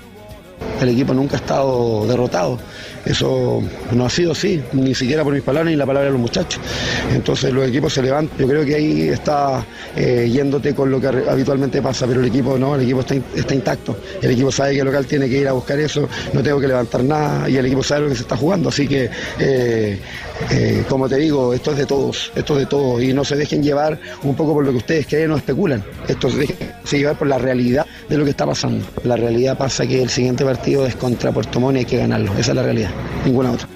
el 0.81 0.89
equipo 0.89 1.13
nunca 1.13 1.37
ha 1.37 1.39
estado 1.39 2.05
derrotado. 2.07 2.59
Eso 3.05 3.63
no 3.91 4.05
ha 4.05 4.09
sido 4.09 4.33
así, 4.33 4.61
ni 4.73 4.93
siquiera 4.93 5.23
por 5.23 5.33
mis 5.33 5.41
palabras 5.41 5.71
ni 5.71 5.75
la 5.75 5.85
palabra 5.85 6.07
de 6.07 6.11
los 6.11 6.21
muchachos. 6.21 6.61
Entonces 7.11 7.51
los 7.51 7.67
equipos 7.67 7.93
se 7.93 8.01
levantan. 8.03 8.37
Yo 8.37 8.47
creo 8.47 8.65
que 8.65 8.75
ahí 8.75 9.09
está 9.09 9.65
eh, 9.95 10.29
yéndote 10.31 10.75
con 10.75 10.91
lo 10.91 11.01
que 11.01 11.07
habitualmente 11.07 11.81
pasa, 11.81 12.05
pero 12.05 12.19
el 12.19 12.27
equipo 12.27 12.57
no, 12.57 12.75
el 12.75 12.81
equipo 12.81 13.01
está, 13.01 13.15
intacto. 13.53 13.97
El 14.21 14.31
equipo 14.31 14.51
sabe 14.51 14.73
que 14.73 14.79
el 14.79 14.85
local 14.85 15.05
tiene 15.05 15.27
que 15.27 15.37
ir 15.37 15.47
a 15.47 15.53
buscar 15.53 15.79
eso, 15.79 16.07
no 16.33 16.43
tengo 16.43 16.59
que 16.59 16.67
levantar 16.67 17.03
nada 17.03 17.49
y 17.49 17.57
el 17.57 17.65
equipo 17.65 17.83
sabe 17.83 18.01
lo 18.01 18.09
que 18.09 18.15
se 18.15 18.21
está 18.21 18.37
jugando. 18.37 18.69
Así 18.69 18.87
que, 18.87 19.09
eh, 19.39 19.99
eh, 20.49 20.83
como 20.89 21.07
te 21.07 21.17
digo, 21.17 21.53
esto 21.53 21.71
es 21.71 21.77
de 21.77 21.85
todos, 21.85 22.31
esto 22.35 22.53
es 22.53 22.59
de 22.59 22.65
todos. 22.65 23.01
Y 23.01 23.13
no 23.13 23.23
se 23.23 23.35
dejen 23.35 23.63
llevar 23.63 23.99
un 24.23 24.35
poco 24.35 24.53
por 24.53 24.65
lo 24.65 24.71
que 24.71 24.77
ustedes 24.77 25.07
creen 25.07 25.31
o 25.31 25.37
especulan. 25.37 25.83
Esto 26.07 26.29
se 26.29 26.37
dejen 26.39 26.57
llevar 26.91 27.17
por 27.17 27.27
la 27.27 27.37
realidad 27.37 27.85
de 28.09 28.17
lo 28.17 28.23
que 28.23 28.31
está 28.31 28.45
pasando. 28.45 28.85
La 29.03 29.15
realidad 29.15 29.57
pasa 29.57 29.85
que 29.85 30.01
el 30.01 30.09
siguiente 30.09 30.43
partido 30.43 30.85
es 30.85 30.95
contra 30.95 31.31
Puerto 31.31 31.59
Montt 31.59 31.77
y 31.77 31.79
hay 31.79 31.85
que 31.85 31.97
ganarlo. 31.97 32.31
Esa 32.37 32.51
es 32.51 32.55
la 32.55 32.63
realidad, 32.63 32.91
ninguna 33.25 33.51
otra. 33.51 33.67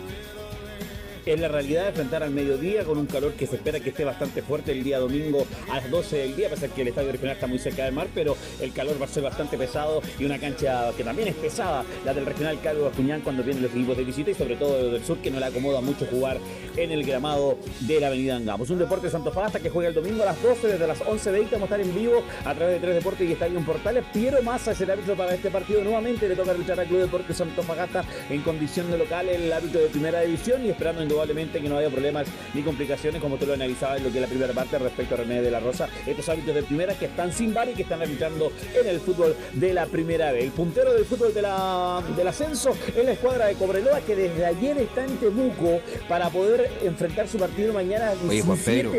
Es 1.26 1.40
la 1.40 1.48
realidad 1.48 1.88
enfrentar 1.88 2.22
al 2.22 2.30
mediodía 2.30 2.84
con 2.84 3.00
un 3.00 3.08
calor 3.08 3.34
que 3.34 3.48
se 3.48 3.56
espera 3.56 3.80
que 3.80 3.90
esté 3.90 4.06
bastante 4.06 4.44
fuerte 4.44 4.72
el 4.72 4.84
día 4.84 5.00
domingo 5.00 5.48
a 5.72 5.78
las 5.78 5.90
12 5.90 6.18
del 6.18 6.36
día, 6.36 6.48
a 6.48 6.50
pesar 6.52 6.70
que 6.70 6.84
el 6.84 6.90
estadio 6.90 7.12
regional 7.12 7.34
está 7.34 7.48
muy 7.48 7.58
cerca 7.58 7.84
del 7.84 7.96
mar, 7.96 8.08
pero 8.14 8.38
el 8.62 8.72
calor 8.74 9.02
va 9.02 9.06
a 9.06 9.08
ser 9.08 9.24
bastante 9.24 9.58
pesado 9.58 10.04
y 10.20 10.26
una 10.26 10.38
cancha 10.38 10.92
que 10.96 11.04
también 11.04 11.30
es 11.30 11.34
pesada, 11.34 11.84
la 12.06 12.14
del 12.14 12.28
regional 12.28 12.60
Calvo 12.62 12.86
Acuñán 12.86 13.22
cuando 13.22 13.42
vienen 13.42 13.64
los 13.64 13.72
equipos 13.72 13.98
de 13.98 14.04
visita 14.04 14.30
y 14.30 14.36
sobre 14.36 14.56
todo 14.56 14.92
del 14.92 15.04
sur 15.04 15.18
que 15.18 15.32
no 15.32 15.40
le 15.40 15.48
acomoda 15.48 15.82
mucho 15.82 16.06
jugar 16.06 16.38
en 16.78 16.92
el 16.92 17.04
gramado 17.04 17.58
de 17.80 18.00
la 18.00 18.08
avenida 18.08 18.36
Angamos. 18.36 18.70
Un 18.70 18.78
deporte 18.78 19.08
de 19.08 19.12
Santo 19.12 19.32
Fagasta 19.32 19.60
que 19.60 19.72
juega 19.72 19.90
el 19.90 19.96
domingo 19.96 20.22
a 20.22 20.28
las 20.28 20.44
12 20.44 20.68
desde 20.68 20.86
las 20.86 21.00
11.20 21.00 21.50
vamos 21.54 21.54
a 21.54 21.64
estar 21.64 21.82
en 21.82 21.96
vivo 21.96 22.24
a 22.44 22.54
través 22.54 22.76
de 22.76 22.80
tres 22.80 22.96
deportes 22.96 23.28
y 23.28 23.32
Estadio 23.32 23.60
Portales. 23.62 24.04
Piero 24.14 24.44
Massa 24.44 24.74
es 24.74 24.82
el 24.82 24.92
árbitro 24.92 25.16
para 25.16 25.34
este 25.34 25.50
partido. 25.50 25.84
Nuevamente 25.84 26.30
le 26.30 26.36
toca 26.36 26.54
luchar 26.54 26.80
al 26.80 26.86
Club 26.86 27.00
Deporte 27.00 27.34
Santo 27.34 27.64
Fagasta 27.64 28.04
en 28.30 28.44
condición 28.44 28.92
de 28.92 29.00
local 29.00 29.28
el 29.28 29.52
árbitro 29.52 29.82
de 29.82 29.88
primera 29.88 30.22
división 30.22 30.64
y 30.64 30.70
esperando 30.70 31.15
indudablemente 31.16 31.62
que 31.62 31.70
no 31.70 31.78
haya 31.78 31.90
problemas 31.90 32.28
ni 32.54 32.62
complicaciones 32.62 33.22
como 33.22 33.38
tú 33.38 33.46
lo 33.46 33.54
analizabas 33.54 33.98
en 33.98 34.04
lo 34.04 34.12
que 34.12 34.18
es 34.18 34.22
la 34.22 34.28
primera 34.28 34.54
parte 34.54 34.78
respecto 34.78 35.16
a 35.16 35.18
René 35.20 35.42
de 35.42 35.52
la 35.52 35.60
Rosa. 35.60 35.88
Estos 36.06 36.28
árbitros 36.30 36.56
de 36.56 36.64
primera 36.64 36.94
que 36.94 37.06
están 37.06 37.32
sin 37.32 37.54
bar 37.54 37.70
y 37.70 37.74
que 37.74 37.84
están 37.84 38.02
arbitrando 38.02 38.52
en 38.80 38.88
el 38.88 39.00
fútbol 39.00 39.36
de 39.54 39.74
la 39.74 39.86
primera 39.86 40.32
vez. 40.32 40.44
El 40.44 40.52
puntero 40.52 40.94
del 40.94 41.06
fútbol 41.06 41.34
de 41.34 41.42
la, 41.42 42.04
del 42.16 42.28
ascenso 42.28 42.76
es 42.96 43.06
la 43.06 43.12
escuadra 43.12 43.48
de 43.48 43.56
Cobreloa 43.56 44.02
que 44.02 44.16
desde 44.16 44.46
ayer 44.46 44.78
está 44.78 45.06
en 45.06 45.18
Temuco 45.18 45.80
para 46.10 46.30
poder 46.30 46.70
enfrentar 46.84 47.28
su 47.28 47.38
partido 47.38 47.74
mañana. 47.74 48.14
Oye, 48.28 48.42
Juan 48.42 48.58
Pedro, 48.58 48.92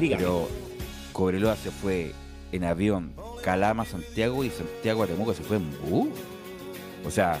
pero 0.00 0.48
Cobreloa 1.12 1.56
se 1.56 1.70
fue 1.70 2.12
en 2.52 2.64
avión 2.64 3.12
Calama, 3.42 3.84
Santiago 3.84 4.44
y 4.44 4.50
Santiago 4.50 5.02
a 5.02 5.06
Temuco 5.06 5.34
se 5.34 5.42
fue 5.42 5.56
en 5.56 5.70
bus. 5.88 6.08
O 7.04 7.10
sea, 7.10 7.38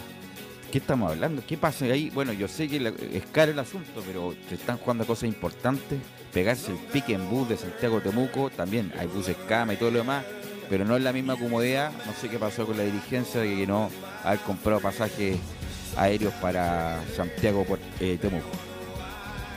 ¿qué 0.70 0.78
estamos 0.78 1.10
hablando? 1.10 1.42
¿Qué 1.46 1.56
pasa 1.56 1.86
ahí? 1.86 2.10
Bueno, 2.10 2.32
yo 2.32 2.48
sé 2.48 2.68
que 2.68 2.76
es 3.12 3.26
caro 3.32 3.52
el 3.52 3.58
asunto, 3.58 4.02
pero 4.06 4.34
se 4.48 4.54
están 4.56 4.78
jugando 4.78 5.06
cosas 5.06 5.24
importantes. 5.24 5.98
Pegarse 6.32 6.72
el 6.72 6.78
pique 6.78 7.14
en 7.14 7.28
bus 7.30 7.48
de 7.48 7.56
Santiago 7.56 8.00
Temuco, 8.00 8.50
también 8.50 8.92
hay 8.98 9.06
buses 9.06 9.36
cama 9.48 9.74
y 9.74 9.76
todo 9.76 9.90
lo 9.90 9.98
demás, 9.98 10.24
pero 10.68 10.84
no 10.84 10.96
es 10.96 11.02
la 11.02 11.12
misma 11.12 11.36
comodidad. 11.36 11.90
No 12.06 12.12
sé 12.12 12.28
qué 12.28 12.38
pasó 12.38 12.66
con 12.66 12.76
la 12.76 12.84
dirigencia 12.84 13.40
de 13.40 13.56
que 13.56 13.66
no 13.66 13.90
haber 14.22 14.40
comprado 14.40 14.80
pasajes 14.80 15.38
aéreos 15.96 16.34
para 16.34 17.00
Santiago 17.16 17.64
eh, 18.00 18.18
Temuco. 18.20 18.67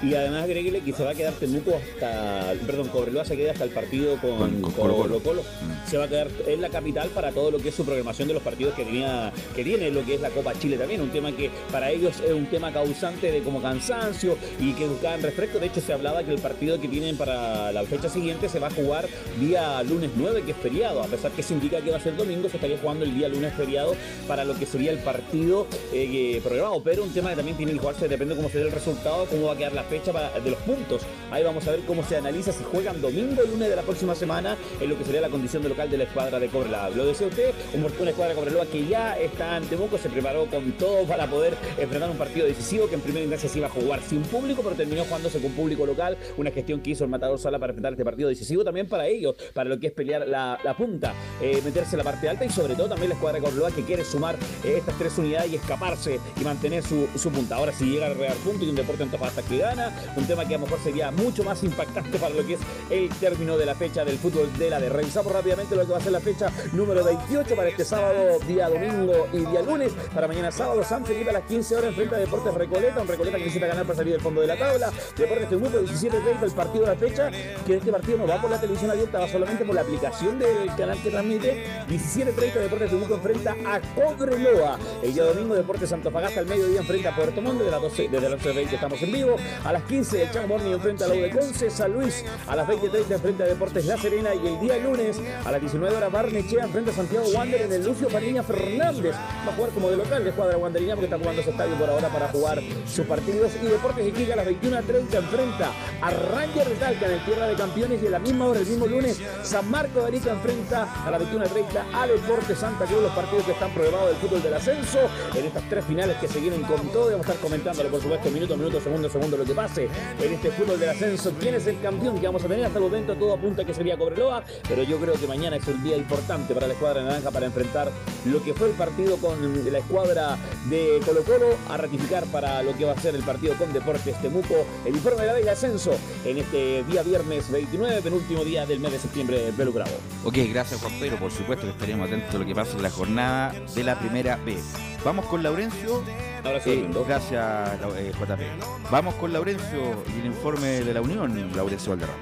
Y 0.04 0.16
además 0.16 0.44
agréguele 0.46 0.80
que 0.82 0.94
se 0.94 1.04
va 1.04 1.12
a 1.12 1.14
quedar 1.16 1.34
Temuco 1.34 1.76
hasta, 1.76 2.54
perdón, 2.66 2.88
Cobreloa 2.88 3.24
se 3.24 3.38
queda 3.38 3.52
hasta 3.52 3.64
el 3.66 3.70
partido 3.70 4.18
con, 4.20 4.38
Con- 4.38 4.62
con 4.62 4.72
Colo. 4.72 5.20
Colo. 5.20 5.44
Se 5.88 5.98
va 5.98 6.06
a 6.06 6.08
quedar 6.08 6.28
en 6.48 6.60
la 6.62 6.70
capital 6.70 7.10
para 7.10 7.32
todo 7.32 7.52
lo 7.52 7.60
que 7.60 7.70
es 7.70 7.76
su 7.76 7.86
programación 7.86 8.28
de 8.28 8.34
los 8.34 8.42
partidos 8.44 8.74
que 8.74 8.84
tenía, 8.84 9.32
que 9.56 9.64
tiene 9.64 9.92
lo 9.92 10.04
que 10.06 10.16
es 10.16 10.22
la 10.22 10.30
Copa 10.30 10.54
Chile 10.58 10.78
también, 10.78 11.02
un 11.02 11.10
tema 11.12 11.32
que 11.32 11.52
para 11.72 11.92
ellos 11.92 12.16
es 12.26 12.32
un 12.34 12.48
tema 12.48 12.72
causante 12.74 13.32
de 13.32 13.42
como 13.42 13.62
cansancio 13.62 14.38
y 14.60 14.74
que 14.74 14.88
buscaban 14.88 15.22
refresco. 15.22 15.60
De 15.60 15.68
hecho, 15.68 15.82
se 15.82 15.94
hablaba 15.94 16.24
que 16.24 16.32
el 16.32 16.40
partido 16.40 16.80
que 16.82 16.88
tienen 16.88 17.16
para 17.18 17.72
la 17.72 17.84
fecha 17.84 18.10
siguiente 18.10 18.50
se 18.50 18.58
va 18.60 18.68
a 18.68 18.72
jugar 18.72 19.08
día 19.40 19.84
lunes 19.84 20.10
9, 20.16 20.42
que 20.46 20.52
es 20.52 20.58
feriado. 20.58 21.04
A 21.04 21.08
pesar 21.08 21.32
que 21.32 21.44
se 21.44 21.54
indica 21.54 21.80
que 21.82 21.92
va 21.92 21.98
a 21.98 22.02
ser 22.02 22.16
domingo, 22.18 22.50
se 22.50 22.58
estaría 22.58 22.78
jugando 22.80 23.06
el 23.06 23.14
día 23.14 23.28
lunes 23.28 23.54
feriado 23.54 23.96
para 24.28 24.46
lo 24.46 24.56
que 24.58 24.66
sería 24.66 24.92
el 24.92 25.00
partido 25.00 25.68
eh, 25.94 26.40
programado. 26.44 26.82
Pero 26.84 27.04
un 27.04 27.14
tema 27.14 27.30
que 27.32 27.36
también 27.36 27.58
tiene 27.58 27.74
que 27.74 27.80
jugarse, 27.80 28.08
depende 28.08 28.36
cómo 28.36 28.50
será 28.50 28.66
el 28.66 28.72
resultado, 28.72 29.26
cómo 29.26 29.48
va 29.48 29.54
a 29.54 29.58
quedar 29.58 29.74
la 29.74 29.84
fecha 29.92 30.14
de 30.40 30.50
los 30.50 30.60
puntos. 30.62 31.02
Ahí 31.32 31.44
vamos 31.44 31.68
a 31.68 31.72
ver 31.72 31.82
cómo 31.82 32.02
se 32.04 32.16
analiza 32.16 32.54
si 32.54 32.64
juegan 32.64 33.02
domingo 33.02 33.42
o 33.42 33.46
lunes 33.46 33.70
de 33.70 33.76
la 33.76 33.82
próxima 33.82 34.16
semana 34.16 34.56
en 34.80 34.90
lo 34.90 34.98
que 34.98 35.04
sería 35.04 35.20
la 35.20 35.28
condición 35.28 35.62
de 35.64 35.68
local 35.70 35.90
de 35.92 35.98
la 35.98 36.06
escuadra 36.06 36.40
de 36.40 36.48
Cobreloa. 36.48 36.90
Lo 36.92 37.06
decía 37.06 37.28
usted, 37.28 37.52
un- 37.74 37.86
una 38.00 38.10
escuadra 38.12 38.34
de 38.34 38.40
Cobreloa 38.40 38.66
que 38.68 38.88
ya 38.88 39.20
está 39.20 39.58
en 39.58 39.66
Temuco, 39.66 39.98
se 39.98 40.08
preparó 40.10 40.46
con 40.46 40.72
todo 40.74 41.04
para 41.06 41.28
poder 41.28 41.56
enfrentar 41.78 42.10
un 42.10 42.18
partido 42.18 42.48
decisivo 42.48 42.88
que 42.88 42.96
en 42.96 43.02
primera 43.02 43.24
instancia 43.26 43.50
se 43.50 43.58
iba 43.58 43.68
a 43.68 43.70
jugar 43.70 44.00
sin 44.02 44.22
público, 44.22 44.62
pero 44.64 44.76
terminó 44.78 45.04
jugándose 45.04 45.40
con 45.42 45.52
público 45.52 45.86
local. 45.86 46.18
Una 46.38 46.52
gestión 46.52 46.80
que 46.80 46.92
hizo 46.92 47.04
el 47.04 47.10
Matador 47.10 47.38
Sala 47.38 47.60
para 47.60 47.72
enfrentar 47.72 47.92
este 47.92 48.06
partido 48.06 48.30
decisivo 48.30 48.64
también 48.64 48.88
para 48.88 49.08
ellos, 49.08 49.36
para 49.54 49.70
lo 49.70 49.78
que 49.78 49.88
es 49.88 49.94
pelear 49.94 50.26
la, 50.28 50.58
punta, 50.78 51.14
eh, 51.42 51.60
meterse 51.66 51.92
en 51.96 51.98
la 51.98 52.04
parte 52.06 52.30
alta 52.30 52.46
y 52.46 52.50
sobre 52.50 52.76
todo 52.76 52.88
también 52.88 53.10
la 53.10 53.16
escuadra 53.16 53.40
de 53.40 53.44
Cobreloa 53.46 53.72
que 53.72 53.84
quiere 53.84 54.06
sumar 54.06 54.36
eh, 54.64 54.76
estas 54.78 54.98
tres 54.98 55.18
unidades 55.18 55.52
y 55.52 55.56
escaparse 55.58 56.20
y 56.40 56.44
mantener 56.44 56.84
su, 56.84 57.08
punta. 57.32 57.56
Ahora 57.58 57.72
si 57.74 57.86
llega 57.86 58.06
a 58.08 58.14
regar 58.14 58.36
punto 58.38 58.64
y 58.66 58.70
un 58.70 58.76
deporte 58.76 59.04
Antofagasta 59.04 59.42
que 59.44 59.58
gana, 59.58 59.81
un 60.16 60.26
tema 60.26 60.46
que 60.46 60.56
a 60.56 60.58
lo 60.58 60.66
mejor 60.66 60.80
sería 60.84 61.12
mucho 61.12 61.44
más 61.44 61.64
impactante 61.64 62.18
para 62.18 62.34
lo 62.34 62.46
que 62.46 62.54
es 62.56 62.60
el 62.90 63.10
término 63.10 63.58
de 63.58 63.66
la 63.66 63.76
fecha 63.76 64.04
del 64.06 64.18
fútbol 64.18 64.52
de 64.58 64.70
la 64.70 64.80
de. 64.80 64.90
Revisamos 64.90 65.32
rápidamente 65.32 65.76
lo 65.76 65.86
que 65.86 65.92
va 65.92 65.98
a 65.98 66.02
ser 66.02 66.12
la 66.12 66.20
fecha 66.20 66.52
número 66.74 67.04
28 67.04 67.56
para 67.56 67.70
este 67.70 67.86
sábado, 67.86 68.40
día 68.48 68.70
domingo 68.70 69.28
y 69.34 69.38
día 69.38 69.62
lunes. 69.62 69.94
Para 70.14 70.28
mañana 70.28 70.52
sábado, 70.52 70.84
San 70.84 71.06
Felipe 71.06 71.30
a 71.30 71.34
las 71.34 71.44
15 71.44 71.76
horas 71.76 71.90
enfrenta 71.90 72.16
a 72.18 72.20
Deportes 72.20 72.54
Recoleta, 72.54 73.02
un 73.02 73.08
Recoleta 73.08 73.38
que 73.38 73.44
necesita 73.44 73.68
ganar 73.68 73.86
para 73.86 73.98
salir 73.98 74.14
del 74.14 74.22
fondo 74.22 74.42
de 74.42 74.48
la 74.48 74.58
tabla. 74.58 74.92
Deportes 75.18 75.50
Temuco 75.50 75.80
17-30 75.80 76.44
el 76.44 76.52
partido 76.52 76.86
de 76.86 76.92
la 76.92 76.98
fecha, 76.98 77.32
que 77.66 77.76
este 77.76 77.92
partido 77.92 78.18
no 78.18 78.28
va 78.28 78.42
por 78.42 78.52
la 78.52 78.60
televisión 78.60 78.92
abierta, 78.92 79.20
va 79.20 79.28
solamente 79.28 79.66
por 79.66 79.76
la 79.76 79.82
aplicación 79.82 80.40
del 80.40 80.68
canal 80.76 81.02
que 81.02 81.10
transmite. 81.10 81.66
17-30 81.88 82.54
Deportes 82.54 82.90
Temuco 82.90 83.16
enfrenta 83.16 83.56
a 83.66 83.80
Cobreloa. 83.96 84.78
El 85.04 85.14
día 85.14 85.24
domingo 85.24 85.56
Deportes 85.56 85.92
Antofagasta 85.92 86.40
al 86.40 86.46
mediodía 86.46 86.82
enfrenta 86.82 87.10
a 87.10 87.16
Puerto 87.16 87.42
Montt, 87.42 87.62
de 87.62 87.72
las 87.72 87.82
12, 87.82 88.10
desde 88.10 88.30
las 88.30 88.40
11.20 88.42 88.74
estamos 88.74 89.02
en 89.02 89.12
vivo. 89.12 89.36
Las 89.72 89.84
15 89.84 90.24
el 90.24 90.48
Morning 90.48 90.72
enfrenta 90.72 91.06
a 91.06 91.08
la 91.08 91.14
U 91.14 91.18
de 91.22 91.30
Conce, 91.30 91.70
San 91.70 91.94
Luis. 91.94 92.26
A 92.48 92.56
las 92.56 92.68
20.30 92.68 93.12
enfrenta 93.12 93.44
a 93.44 93.48
Deportes 93.48 93.86
La 93.86 93.98
Serena 93.98 94.34
y 94.36 94.48
el 94.48 94.60
día 94.60 94.78
lunes 94.78 95.20
a 95.46 95.52
las 95.52 95.62
19 95.62 95.96
horas 95.96 96.12
Barnechea 96.12 96.66
enfrenta 96.66 96.92
a 96.92 96.94
Santiago 96.94 97.26
Wander 97.34 97.62
en 97.62 97.72
el 97.72 97.86
Lucio 97.86 98.10
Pariña 98.10 98.44
Fernández. 98.44 99.16
Va 99.48 99.52
a 99.52 99.56
jugar 99.56 99.72
como 99.72 99.90
de 99.90 99.98
local 99.98 100.24
de 100.24 100.30
escuadra 100.32 100.58
Wanderina 100.58 100.96
porque 100.96 101.06
está 101.06 101.18
jugando 101.18 101.42
ese 101.42 101.52
estadio 101.52 101.76
por 101.76 101.90
ahora 101.90 102.10
para 102.10 102.28
jugar 102.30 102.62
sus 102.86 103.06
partidos. 103.06 103.52
Y 103.62 103.66
Deportes 103.66 104.08
Iquique 104.08 104.34
a 104.34 104.36
las 104.36 104.48
21.30 104.48 105.16
enfrenta 105.16 105.72
a 106.02 106.10
Ranger 106.10 106.68
de 106.68 106.76
Talca 106.76 107.06
en 107.06 107.12
el 107.12 107.26
Tierra 107.26 107.48
de 107.48 107.56
Campeones 107.56 108.04
y 108.04 108.08
a 108.08 108.10
la 108.10 108.20
misma 108.20 108.48
hora 108.48 108.60
el 108.60 108.68
mismo 108.68 108.88
lunes 108.88 109.22
San 109.44 109.70
Marco 109.70 110.02
de 110.02 110.08
Arica 110.08 110.32
enfrenta 110.32 111.06
a 111.06 111.12
las 111.12 111.22
21.30 111.22 111.84
a 111.94 112.08
Deportes 112.08 112.58
Santa 112.58 112.86
Cruz 112.86 113.04
los 113.04 113.14
partidos 113.14 113.46
que 113.46 113.52
están 113.52 113.72
programados 113.74 114.10
del 114.10 114.18
fútbol 114.18 114.44
del 114.44 114.54
ascenso. 114.54 115.00
En 115.36 115.46
estas 115.46 115.64
tres 115.70 115.86
finales 115.86 116.18
que 116.18 116.28
se 116.28 116.40
vienen 116.40 116.64
con 116.64 116.82
todo 116.90 117.12
vamos 117.12 117.28
a 117.28 117.32
estar 117.32 117.42
comentándolo 117.42 117.90
por 117.90 118.02
supuesto 118.02 118.30
minuto 118.32 118.54
a 118.56 118.58
minuto, 118.58 118.82
segundo 118.82 119.08
a 119.08 119.12
segundo 119.12 119.38
lo 119.38 119.46
que 119.46 119.54
en 119.62 120.34
este 120.34 120.50
fútbol 120.50 120.80
del 120.80 120.90
ascenso. 120.90 121.32
¿Quién 121.40 121.54
es 121.54 121.68
el 121.68 121.80
campeón 121.82 122.20
que 122.20 122.26
vamos 122.26 122.44
a 122.44 122.48
tener? 122.48 122.66
Hasta 122.66 122.80
el 122.80 122.86
momento 122.86 123.16
todo 123.16 123.34
apunta 123.34 123.64
que 123.64 123.76
sería 123.76 123.96
Cobreloa, 123.96 124.44
pero 124.68 124.82
yo 124.82 124.98
creo 124.98 125.14
que 125.14 125.28
mañana 125.28 125.58
es 125.58 125.68
un 125.68 125.84
día 125.84 125.98
importante 125.98 126.56
para 126.56 126.66
la 126.66 126.74
escuadra 126.74 127.04
naranja 127.04 127.30
para 127.30 127.46
enfrentar 127.46 127.92
lo 128.26 128.44
que 128.44 128.56
fue 128.56 128.70
el 128.70 128.74
partido 128.74 129.18
con 129.18 129.72
la 129.72 129.78
escuadra 129.78 130.36
de 130.68 131.00
Colo 131.06 131.24
Colo 131.24 131.56
a 131.70 131.78
ratificar 131.78 132.26
para 132.26 132.64
lo 132.64 132.76
que 132.76 132.86
va 132.86 132.94
a 132.94 133.00
ser 133.00 133.14
el 133.14 133.22
partido 133.22 133.54
con 133.56 133.72
Deportes 133.72 134.20
Temuco, 134.20 134.66
el 134.84 134.96
informe 134.96 135.22
de 135.22 135.28
la 135.28 135.34
del 135.36 135.50
ascenso 135.50 135.92
en 136.26 136.40
este 136.40 136.84
día 136.86 137.04
viernes 137.04 137.52
29, 137.52 138.02
penúltimo 138.02 138.44
día 138.44 138.66
del 138.66 138.80
mes 138.80 138.94
de 138.94 139.00
septiembre 139.00 139.44
de 139.44 139.52
Pelu 139.52 139.74
Bravo. 139.74 139.92
Ok, 140.24 140.38
gracias 140.50 140.82
Juan 140.82 141.00
Pedro. 141.00 141.18
Por 141.18 141.32
supuesto 141.32 141.66
que 141.66 141.72
estaremos 141.72 142.08
atentos 142.08 142.34
a 142.34 142.38
lo 142.40 142.46
que 142.48 142.56
pasa 142.56 142.76
en 142.76 142.82
la 142.82 142.90
jornada 142.90 143.54
de 143.76 143.84
la 143.84 144.00
primera 144.00 144.38
vez. 144.38 144.74
Vamos 145.06 145.26
con 145.28 145.44
Laurencio. 145.44 146.04
Eh, 146.44 146.90
gracias, 147.08 147.80
JP. 147.80 148.42
Vamos 148.90 149.16
con 149.16 149.32
Laurencio 149.32 150.04
y 150.16 150.20
el 150.20 150.26
informe 150.26 150.82
de 150.82 150.94
la 150.94 151.02
Unión, 151.02 151.52
Laurencio 151.56 151.92
Valderrama. 151.92 152.20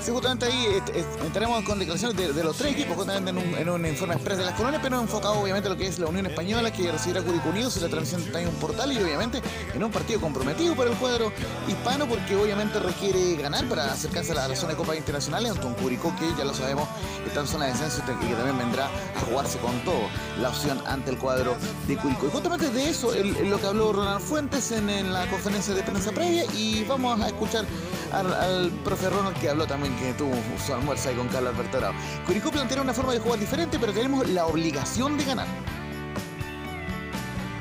Sí, 0.00 0.12
justamente 0.12 0.46
ahí 0.46 0.66
est- 0.76 0.88
est- 0.96 1.20
entraremos 1.24 1.62
con 1.64 1.78
declaraciones 1.78 2.16
de, 2.16 2.44
los 2.44 2.56
tres 2.56 2.72
equipos, 2.72 2.96
justamente 2.96 3.30
en 3.30 3.68
un, 3.68 3.84
informe 3.84 4.14
express 4.14 4.38
de 4.38 4.44
las 4.44 4.54
colonias, 4.54 4.80
pero 4.82 5.00
enfocado 5.00 5.34
obviamente 5.40 5.68
en 5.68 5.74
lo 5.74 5.78
que 5.78 5.86
es 5.88 5.98
la 5.98 6.06
Unión 6.06 6.24
Española, 6.26 6.72
que 6.72 6.90
recibirá 6.90 7.20
Curicó 7.22 7.48
Unidos 7.50 7.76
y 7.76 7.80
la 7.80 7.88
transmisión 7.88 8.22
en 8.36 8.48
un 8.48 8.54
portal 8.54 8.92
y 8.92 9.02
obviamente 9.02 9.42
en 9.74 9.82
un 9.84 9.90
partido 9.90 10.20
comprometido 10.20 10.74
para 10.76 10.90
el 10.90 10.96
cuadro 10.96 11.32
hispano, 11.66 12.06
porque 12.06 12.36
obviamente 12.36 12.78
requiere 12.78 13.36
ganar 13.36 13.68
para 13.68 13.92
acercarse 13.92 14.32
a 14.32 14.34
la, 14.36 14.44
a 14.46 14.56
zona 14.56 14.72
de 14.72 14.76
Copas 14.78 14.96
Internacionales, 14.96 15.50
ante 15.50 15.66
un 15.66 15.74
Curicó 15.74 16.14
que 16.16 16.28
ya 16.38 16.44
lo 16.44 16.54
sabemos 16.54 16.88
está 17.26 17.40
en 17.40 17.46
zona 17.48 17.64
de 17.66 17.72
descenso 17.72 17.98
y 17.98 18.26
que 18.28 18.34
también 18.34 18.56
vendrá 18.56 18.86
a 18.86 19.20
jugarse 19.28 19.58
con 19.58 19.78
todo 19.84 20.08
la 20.40 20.48
opción 20.50 20.80
ante 20.86 21.10
el 21.10 21.18
cuadro 21.18 21.56
de 21.88 21.96
Curicó. 21.96 22.26
Y 22.28 22.30
justamente 22.30 22.70
de 22.70 22.88
eso 22.88 23.12
el- 23.12 23.50
lo 23.50 23.60
que 23.60 23.66
habló 23.66 23.92
Ronald 23.92 24.20
Fuentes 24.20 24.70
en, 24.70 24.88
en 24.88 25.12
la 25.12 25.26
conferencia 25.26 25.74
de 25.74 25.82
prensa 25.82 26.12
previa 26.12 26.44
y 26.54 26.84
vamos 26.84 27.20
a 27.20 27.26
escuchar 27.26 27.64
al, 28.12 28.32
al 28.32 28.70
profe 28.84 29.10
Ronald 29.10 29.36
que 29.38 29.50
habló 29.50 29.66
también 29.66 29.87
que 29.96 30.12
tuvo 30.14 30.32
su 30.64 30.72
almuerzo 30.74 31.08
ahí 31.08 31.14
con 31.16 31.28
Carlos 31.28 31.54
Alberto. 31.54 31.78
Curicó 32.26 32.50
plantea 32.50 32.82
una 32.82 32.94
forma 32.94 33.12
de 33.12 33.18
jugar 33.20 33.38
diferente, 33.38 33.78
pero 33.78 33.92
tenemos 33.92 34.28
la 34.28 34.46
obligación 34.46 35.16
de 35.16 35.24
ganar. 35.24 35.46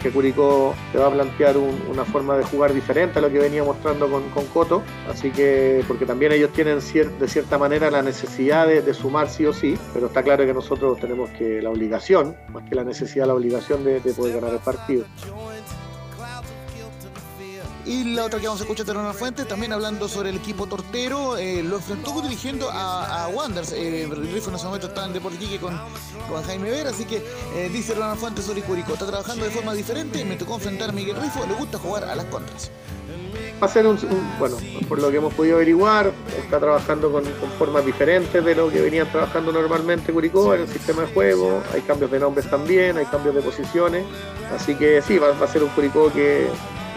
que 0.02 0.12
Curicó 0.12 0.76
te 0.92 1.00
va 1.00 1.08
a 1.08 1.12
plantear 1.12 1.58
un- 1.58 1.82
una 1.90 2.06
forma 2.06 2.38
de 2.38 2.44
jugar 2.44 2.72
diferente 2.72 3.18
a 3.18 3.22
lo 3.24 3.32
que 3.32 3.40
venía 3.40 3.64
mostrando 3.64 4.08
con, 4.08 4.30
con 4.30 4.46
Coto, 4.46 4.84
así 5.10 5.32
que 5.32 5.84
porque 5.88 6.06
también 6.06 6.32
ellos 6.34 6.54
tienen 6.54 6.78
cier- 6.82 7.18
de 7.18 7.28
cierta 7.28 7.58
manera 7.58 7.90
la 7.90 8.04
necesidad 8.04 8.68
de, 8.68 8.84
de 8.84 8.94
sumar 8.94 9.28
sí 9.28 9.48
o 9.48 9.54
sí, 9.54 9.76
pero 9.96 10.06
está 10.06 10.22
claro 10.22 10.46
que 10.46 10.54
nosotros 10.54 11.00
tenemos 11.00 11.32
que 11.32 11.64
la 11.64 11.72
obligación, 11.72 12.38
más 12.50 12.64
que 12.70 12.76
la 12.76 12.84
necesidad, 12.84 13.26
la 13.26 13.34
obligación 13.34 13.84
de, 13.84 14.00
de 14.00 14.14
poder 14.14 14.36
ganar 14.36 14.54
el 14.54 14.60
partido. 14.60 15.04
Y 17.88 18.04
la 18.04 18.26
otra 18.26 18.38
que 18.38 18.48
vamos 18.48 18.60
a 18.60 18.66
escuchar 18.66 18.86
de 18.86 18.92
Ronald 18.92 19.16
Fuentes, 19.16 19.48
también 19.48 19.72
hablando 19.72 20.10
sobre 20.10 20.30
el 20.30 20.36
equipo 20.36 20.68
tortero, 20.68 21.38
eh, 21.38 21.64
lo 21.64 21.78
enfrentó 21.78 22.22
dirigiendo 22.22 22.70
a, 22.70 23.24
a 23.24 23.28
Wanderers. 23.30 23.72
Eh, 23.72 24.04
el 24.04 24.34
Rifo 24.34 24.50
en 24.50 24.58
ese 24.58 24.66
momento 24.66 24.88
estaba 24.88 25.08
en 25.08 25.14
Deportes 25.14 25.42
Iquique 25.42 25.60
con, 25.60 25.80
con 26.28 26.44
Jaime 26.44 26.70
Vera, 26.70 26.90
así 26.90 27.06
que 27.06 27.24
eh, 27.56 27.70
dice 27.72 27.94
Ronald 27.94 28.20
Fuentes 28.20 28.44
sobre 28.44 28.62
Curicó. 28.62 28.92
Está 28.92 29.06
trabajando 29.06 29.46
de 29.46 29.52
forma 29.52 29.74
diferente, 29.74 30.26
me 30.26 30.36
tocó 30.36 30.56
enfrentar 30.56 30.90
a 30.90 30.92
Miguel 30.92 31.16
Rifo, 31.16 31.46
le 31.48 31.54
gusta 31.54 31.80
jugar 31.80 32.04
a 32.04 32.14
las 32.14 32.26
contras. 32.26 32.72
Va 33.64 33.68
a 33.68 33.70
ser 33.70 33.88
un, 33.88 33.98
bueno, 34.38 34.58
por 34.90 35.00
lo 35.02 35.10
que 35.10 35.18
hemos 35.18 35.34
podido 35.34 35.56
averiguar, 35.56 36.12
está 36.38 36.60
trabajando 36.60 37.10
con, 37.10 37.24
formas 37.58 37.86
diferentes 37.86 38.44
de 38.44 38.54
lo 38.54 38.70
que 38.70 38.82
venían 38.82 39.10
trabajando 39.10 39.54
normalmente 39.54 40.12
Curicó 40.12 40.54
en 40.54 40.64
el 40.64 40.68
sistema 40.68 41.04
de 41.04 41.14
juego, 41.14 41.64
hay 41.74 41.82
cambios 41.82 42.12
de 42.12 42.20
nombres 42.20 42.50
también, 42.50 42.98
hay 42.98 43.06
cambios 43.06 43.34
de 43.34 43.42
posiciones, 43.42 44.06
así 44.54 44.76
que 44.76 45.02
sí, 45.02 45.18
va 45.18 45.30
a 45.30 45.48
ser 45.48 45.64
un 45.64 45.70
Curicó 45.70 46.12
que, 46.12 46.50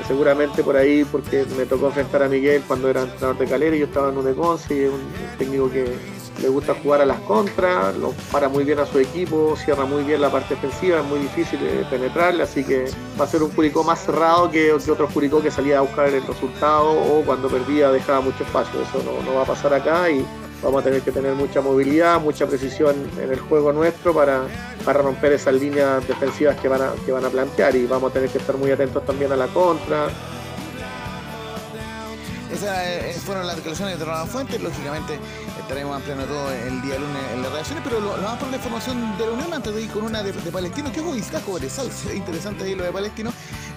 seguramente 0.06 0.62
por 0.62 0.76
ahí, 0.76 1.04
porque 1.04 1.44
me 1.56 1.66
tocó 1.66 1.86
enfrentar 1.86 2.22
a 2.22 2.28
Miguel 2.28 2.62
cuando 2.66 2.88
era 2.88 3.02
entrenador 3.02 3.38
de 3.38 3.46
Calera 3.46 3.76
y 3.76 3.80
yo 3.80 3.86
estaba 3.86 4.10
en 4.10 4.18
Uneconce 4.18 4.74
y 4.74 4.78
es 4.84 4.90
un, 4.90 5.00
un 5.00 5.38
técnico 5.38 5.70
que 5.70 5.96
le 6.40 6.48
gusta 6.48 6.74
jugar 6.74 7.02
a 7.02 7.06
las 7.06 7.20
contras, 7.20 7.96
lo 7.96 8.12
para 8.32 8.48
muy 8.48 8.64
bien 8.64 8.78
a 8.78 8.86
su 8.86 8.98
equipo, 8.98 9.56
cierra 9.56 9.84
muy 9.84 10.04
bien 10.04 10.20
la 10.20 10.30
parte 10.30 10.54
defensiva, 10.54 11.00
es 11.00 11.04
muy 11.04 11.20
difícil 11.20 11.60
de 11.60 11.84
penetrarle, 11.90 12.42
así 12.42 12.64
que 12.64 12.86
va 13.20 13.24
a 13.24 13.28
ser 13.28 13.42
un 13.42 13.50
Curicó 13.50 13.84
más 13.84 14.04
cerrado 14.04 14.50
que, 14.50 14.74
que 14.84 14.90
otro 14.90 15.08
Curicó 15.08 15.42
que 15.42 15.50
salía 15.50 15.78
a 15.78 15.80
buscar 15.82 16.08
el 16.08 16.26
resultado 16.26 16.90
o 16.90 17.22
cuando 17.24 17.48
perdía 17.48 17.90
dejaba 17.90 18.20
mucho 18.20 18.42
espacio. 18.44 18.80
Eso 18.80 19.02
no, 19.04 19.22
no 19.22 19.36
va 19.36 19.42
a 19.42 19.46
pasar 19.46 19.74
acá 19.74 20.10
y 20.10 20.24
vamos 20.62 20.80
a 20.80 20.84
tener 20.84 21.02
que 21.02 21.12
tener 21.12 21.34
mucha 21.34 21.60
movilidad, 21.60 22.20
mucha 22.20 22.46
precisión 22.46 22.96
en 23.20 23.30
el 23.30 23.38
juego 23.38 23.72
nuestro 23.72 24.14
para, 24.14 24.42
para 24.84 25.00
romper 25.00 25.32
esas 25.32 25.54
líneas 25.54 26.06
defensivas 26.06 26.56
que 26.60 26.68
van, 26.68 26.82
a, 26.82 26.92
que 27.04 27.12
van 27.12 27.24
a 27.24 27.30
plantear 27.30 27.74
y 27.76 27.86
vamos 27.86 28.10
a 28.10 28.14
tener 28.14 28.30
que 28.30 28.38
estar 28.38 28.56
muy 28.56 28.70
atentos 28.70 29.04
también 29.04 29.32
a 29.32 29.36
la 29.36 29.46
contra, 29.48 30.08
Esas 32.52 32.78
eh, 32.84 33.14
fueron 33.24 33.46
las 33.46 33.56
declaraciones 33.56 33.98
de 33.98 34.04
Ronald 34.04 34.28
Fuentes. 34.28 34.60
Lógicamente 34.60 35.18
estaremos 35.60 35.94
ampliando 35.94 36.24
todo 36.24 36.50
el 36.50 36.82
día 36.82 36.98
lunes 36.98 37.22
en 37.32 37.42
las 37.42 37.52
reacciones, 37.52 37.84
pero 37.84 38.00
lo, 38.00 38.16
lo 38.16 38.22
vamos 38.22 38.40
por 38.40 38.48
la 38.50 38.56
información 38.56 39.16
de 39.16 39.26
la 39.26 39.32
Unión 39.32 39.54
antes 39.54 39.72
de 39.72 39.82
ir 39.82 39.90
con 39.90 40.02
una 40.02 40.22
de, 40.22 40.32
de 40.32 40.50
Palestino. 40.50 40.90
Que 40.90 41.00
Iztaco 41.16 41.54
Berezal, 41.54 41.92
será 41.92 42.14
interesante 42.14 42.64
ahí 42.64 42.74
lo 42.74 42.82
de 42.82 42.90
Palestino. 42.90 43.32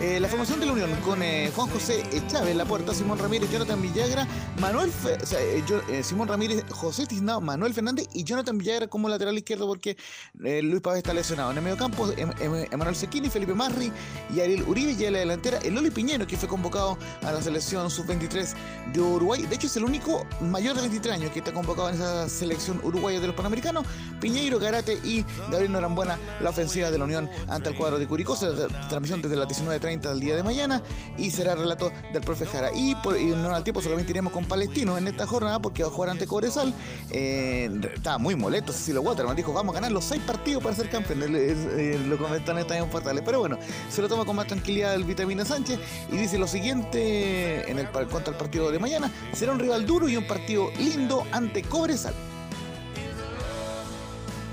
Eh, 0.06 0.20
la 0.20 0.28
formación 0.28 0.60
de 0.60 0.66
la 0.66 0.74
Unión 0.74 0.92
con 0.98 1.24
eh, 1.24 1.50
Juan 1.56 1.70
José 1.70 2.04
Chávez 2.28 2.54
la 2.58 2.66
puerta, 2.66 2.94
Simón 2.94 3.20
Ramírez, 3.20 3.50
Jonathan 3.50 3.82
Villagra, 3.82 4.28
Manuel 4.60 4.92
eh, 5.32 6.04
Simón 6.04 6.28
Ramírez, 6.28 6.66
José 6.72 7.06
Tiznado, 7.06 7.40
Manuel 7.40 7.74
Fernández 7.74 8.10
y 8.14 8.26
Jonathan 8.26 8.58
Villagra 8.58 8.88
como 8.88 9.08
lateral 9.08 9.38
izquierdo 9.38 9.66
porque 9.66 9.96
Luis 10.34 10.82
Pávez 10.82 10.98
está 10.98 11.14
lesionado. 11.14 11.52
En 11.52 11.58
el 11.60 11.64
medio 11.64 11.78
campo, 11.78 12.12
Em- 12.18 12.32
Em- 12.42 12.68
Emanuel 12.70 12.98
Sequini, 12.98 13.30
Felipe 13.30 13.54
Marri 13.54 13.94
y 14.36 14.42
Ariel 14.42 14.64
Uribe 14.64 14.92
y 14.92 15.06
en 15.06 15.14
la 15.14 15.20
delantera 15.20 15.60
el 15.60 15.74
Loli 15.74 15.90
Piñero 15.90 16.28
que 16.28 16.36
fue 16.36 16.50
convocado 16.50 16.98
a 17.22 17.32
la 17.32 17.42
selección 17.42 17.90
sub-23 17.90 18.56
de 18.92 19.00
Uruguay. 19.00 19.44
De 19.44 19.56
hecho 19.56 19.68
es 19.68 19.78
el 19.78 19.86
único 19.86 20.28
mayor 20.42 20.76
de 20.76 20.82
23 20.82 21.14
años 21.16 21.32
que 21.32 21.40
está 21.40 21.54
convocado 21.54 21.88
en 21.88 21.96
esa 21.96 22.28
selección 22.28 22.82
uruguaya 22.84 23.22
de 23.22 23.28
los 23.28 23.36
Panamericanos. 23.38 23.86
Piñeiro, 24.20 24.60
Garate 24.60 25.00
y 25.02 25.24
Gabriel 25.50 25.72
Norambuena, 25.72 26.20
la 26.42 26.50
ofensiva 26.50 26.92
de 26.92 26.98
la 26.98 27.06
Unión 27.06 27.30
ante 27.48 27.70
el 27.70 27.76
cuadro 27.78 27.98
de 28.00 28.06
Curicó. 28.06 28.36
Tra- 28.36 28.68
transmisión 28.90 29.22
desde 29.22 29.38
las 29.38 29.48
19.30 29.48 29.93
del 30.02 30.20
día 30.20 30.36
de 30.36 30.44
mañana 30.44 30.82
y 31.18 31.32
será 31.32 31.56
relato 31.56 31.92
del 32.12 32.22
profe 32.22 32.46
Jara. 32.46 32.70
Y, 32.74 32.96
por, 32.96 33.18
y 33.20 33.26
no 33.28 33.54
al 33.54 33.64
tiempo 33.64 33.82
solamente 33.82 34.12
iremos 34.12 34.34
con 34.34 34.46
Palestino 34.46 34.98
en 34.98 35.08
esta 35.08 35.26
jornada 35.28 35.60
porque 35.60 35.84
va 35.84 35.90
a 35.90 35.92
jugar 35.92 36.10
ante 36.10 36.28
Cobresal. 36.28 36.74
Eh, 37.12 37.70
estaba 37.94 38.18
muy 38.18 38.36
molesto 38.36 38.74
Cecilio 38.74 39.02
Waterman. 39.02 39.36
Dijo, 39.36 39.54
vamos 39.54 39.74
a 39.74 39.80
ganar 39.80 39.92
los 39.92 40.04
seis 40.04 40.22
partidos 40.26 40.64
para 40.64 40.76
ser 40.76 40.90
campeón. 40.90 41.24
Él, 41.24 41.36
es- 41.36 41.58
eh, 41.78 42.00
lo 42.08 42.18
comentan 42.18 42.58
en 42.58 42.90
Portales. 42.90 43.24
Pero 43.26 43.40
bueno, 43.40 43.58
se 43.90 44.02
lo 44.02 44.10
toma 44.10 44.26
con 44.26 44.36
más 44.36 44.48
tranquilidad 44.48 44.94
el 44.96 45.04
Vitamina 45.04 45.46
Sánchez 45.46 45.80
y 46.12 46.18
dice 46.18 46.38
lo 46.38 46.48
siguiente 46.48 47.70
en 47.70 47.80
el, 47.80 47.88
contra 47.90 48.32
el 48.32 48.38
partido 48.38 48.72
de 48.72 48.80
mañana. 48.80 49.12
Será 49.34 49.52
un 49.52 49.60
rival 49.60 49.86
duro 49.86 50.08
y 50.10 50.18
un 50.18 50.26
partido 50.28 50.70
lindo 50.80 51.24
ante 51.32 51.62
Cobresal. 51.64 52.14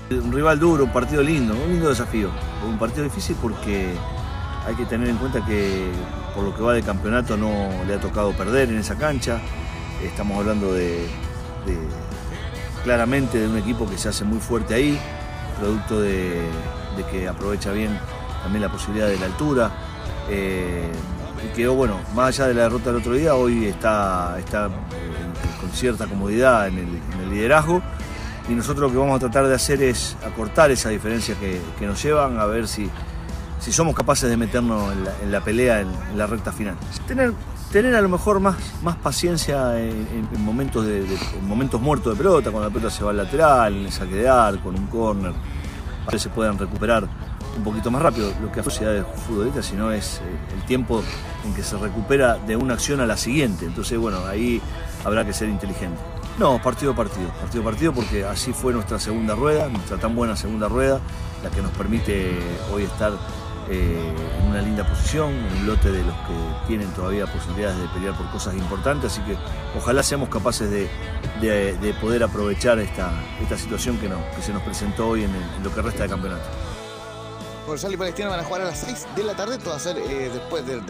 Un 0.09 0.33
rival 0.33 0.59
duro, 0.59 0.83
un 0.83 0.91
partido 0.91 1.23
lindo, 1.23 1.53
un 1.53 1.71
lindo 1.71 1.87
desafío. 1.89 2.29
Un 2.67 2.77
partido 2.77 3.03
difícil 3.05 3.35
porque 3.41 3.93
hay 4.65 4.75
que 4.75 4.85
tener 4.85 5.09
en 5.09 5.17
cuenta 5.17 5.43
que 5.45 5.89
por 6.35 6.43
lo 6.43 6.55
que 6.55 6.61
va 6.61 6.73
de 6.73 6.83
campeonato 6.83 7.35
no 7.37 7.69
le 7.87 7.95
ha 7.95 7.99
tocado 7.99 8.31
perder 8.31 8.69
en 8.69 8.77
esa 8.77 8.95
cancha. 8.95 9.39
Estamos 10.03 10.37
hablando 10.37 10.73
de, 10.73 11.07
claramente 12.83 13.39
de 13.39 13.47
un 13.47 13.57
equipo 13.57 13.89
que 13.89 13.97
se 13.97 14.09
hace 14.09 14.23
muy 14.23 14.39
fuerte 14.39 14.73
ahí, 14.73 14.99
producto 15.59 16.01
de, 16.01 16.41
que 17.11 17.27
aprovecha 17.27 17.71
bien 17.71 17.97
también 18.43 18.61
la 18.61 18.71
posibilidad 18.71 19.07
de 19.07 19.19
la 19.19 19.25
altura. 19.25 19.71
Eh, 20.29 20.89
y 21.43 21.55
quedó, 21.55 21.73
bueno, 21.73 21.99
más 22.15 22.39
allá 22.39 22.47
de 22.47 22.53
la 22.53 22.63
derrota 22.63 22.91
del 22.91 23.01
otro 23.01 23.13
día, 23.13 23.33
hoy 23.33 23.65
está, 23.65 24.37
está 24.37 24.67
eh, 24.67 25.59
con 25.59 25.71
cierta 25.71 26.05
comodidad 26.05 26.67
en 26.67 26.77
el, 26.77 27.29
liderazgo. 27.29 27.81
Y 28.49 28.53
nosotros 28.53 28.89
lo 28.89 28.91
que 28.91 28.97
vamos 28.97 29.15
a 29.15 29.19
tratar 29.19 29.47
de 29.47 29.55
hacer 29.55 29.81
es 29.81 30.17
acortar 30.25 30.69
esa 30.71 30.89
diferencia 30.89 31.35
que, 31.35 31.61
que 31.79 31.85
nos 31.85 32.01
llevan, 32.03 32.39
a 32.39 32.45
ver 32.45 32.67
si, 32.67 32.89
si 33.61 33.71
somos 33.71 33.95
capaces 33.95 34.29
de 34.29 34.35
meternos 34.35 34.91
en 35.23 35.31
la, 35.31 35.39
pelea 35.41 35.79
en, 35.81 35.87
la 36.17 36.27
recta 36.27 36.51
final. 36.51 36.75
Tener, 37.07 37.31
tener 37.71 37.95
a 37.95 38.01
lo 38.01 38.09
mejor 38.09 38.39
más, 38.41 38.57
más 38.83 38.97
paciencia 38.97 39.79
en, 39.79 39.89
en- 40.11 40.29
en 40.35 40.43
momentos 40.43 40.85
de, 40.85 41.03
de- 41.03 41.15
en 41.39 41.47
momentos 41.47 41.79
muertos 41.79 42.13
de 42.13 42.17
pelota, 42.17 42.51
cuando 42.51 42.67
la 42.69 42.73
pelota 42.73 42.93
se 42.93 43.03
va 43.03 43.11
al 43.11 43.17
lateral, 43.17 43.75
en 43.77 43.85
el 43.85 43.91
saque 43.91 44.15
de 44.15 44.27
arco, 44.27 44.69
en 44.69 44.79
un 44.79 44.87
córner, 44.87 45.31
para 46.05 46.11
que 46.15 46.19
se 46.19 46.29
puedan 46.29 46.57
recuperar 46.57 47.07
un 47.55 47.63
poquito 47.63 47.91
más 47.91 48.01
rápido. 48.01 48.31
Lo 48.41 48.51
que 48.51 48.59
hace 48.61 48.69
la 48.69 48.73
sociedad 48.75 48.93
de 48.93 49.03
futbolistas, 49.27 49.65
sino 49.65 49.91
es 49.91 50.17
eh, 50.17 50.55
el 50.57 50.65
tiempo 50.65 51.03
en 51.45 51.53
que 51.53 51.61
se 51.63 51.77
recupera 51.77 52.35
de 52.37 52.55
una 52.55 52.73
acción 52.73 52.99
a 52.99 53.05
la 53.05 53.15
siguiente. 53.17 53.65
Entonces, 53.65 53.97
bueno, 53.99 54.25
ahí 54.25 54.59
habrá 55.05 55.23
que 55.25 55.33
ser 55.33 55.49
inteligente. 55.49 55.99
No, 56.39 56.59
partido 56.61 56.93
a 56.93 56.95
partido, 56.95 57.29
partido 57.41 57.61
a 57.61 57.65
partido, 57.65 57.93
porque 57.93 58.23
así 58.25 58.53
fue 58.53 58.73
nuestra 58.73 58.97
segunda 58.99 59.35
rueda, 59.35 59.67
nuestra 59.67 59.97
tan 59.97 60.15
buena 60.15 60.35
segunda 60.35 60.67
rueda, 60.69 60.99
la 61.43 61.49
que 61.51 61.61
nos 61.61 61.71
permite 61.71 62.39
hoy 62.73 62.83
estar 62.83 63.11
eh, 63.71 64.13
en 64.41 64.47
una 64.49 64.61
linda 64.61 64.85
posición, 64.87 65.33
un 65.33 65.65
lote 65.67 65.91
de 65.91 66.03
los 66.03 66.13
que 66.27 66.67
tienen 66.67 66.87
todavía 66.89 67.25
posibilidades 67.25 67.77
de 67.79 67.87
pelear 67.89 68.15
por 68.15 68.29
cosas 68.31 68.53
importantes, 68.55 69.13
así 69.13 69.21
que 69.21 69.37
ojalá 69.77 70.03
seamos 70.03 70.29
capaces 70.29 70.69
de, 70.69 70.89
de- 71.39 71.77
de 71.77 71.93
poder 71.95 72.23
aprovechar 72.23 72.79
esta, 72.79 73.11
esta 73.41 73.57
situación 73.57 73.97
que, 73.97 74.09
que 74.35 74.41
se 74.41 74.51
nos 74.53 74.61
presentó 74.63 75.07
hoy 75.09 75.23
en 75.23 75.31
lo 75.63 75.73
que 75.73 75.81
resta 75.81 76.03
de 76.03 76.09
campeonato. 76.09 76.43
Cobresal 77.71 77.93
y 77.93 77.95
Palestina 77.95 78.27
van 78.27 78.41
a 78.41 78.43
jugar 78.43 78.63
a 78.63 78.65
las 78.65 78.79
6 78.79 79.07
de 79.15 79.23
la 79.23 79.33
tarde, 79.33 79.57
todo 79.57 79.69
va 79.69 79.77
a 79.77 79.79
ser 79.79 79.97
eh, 79.97 80.29
después 80.29 80.65
de, 80.67 80.81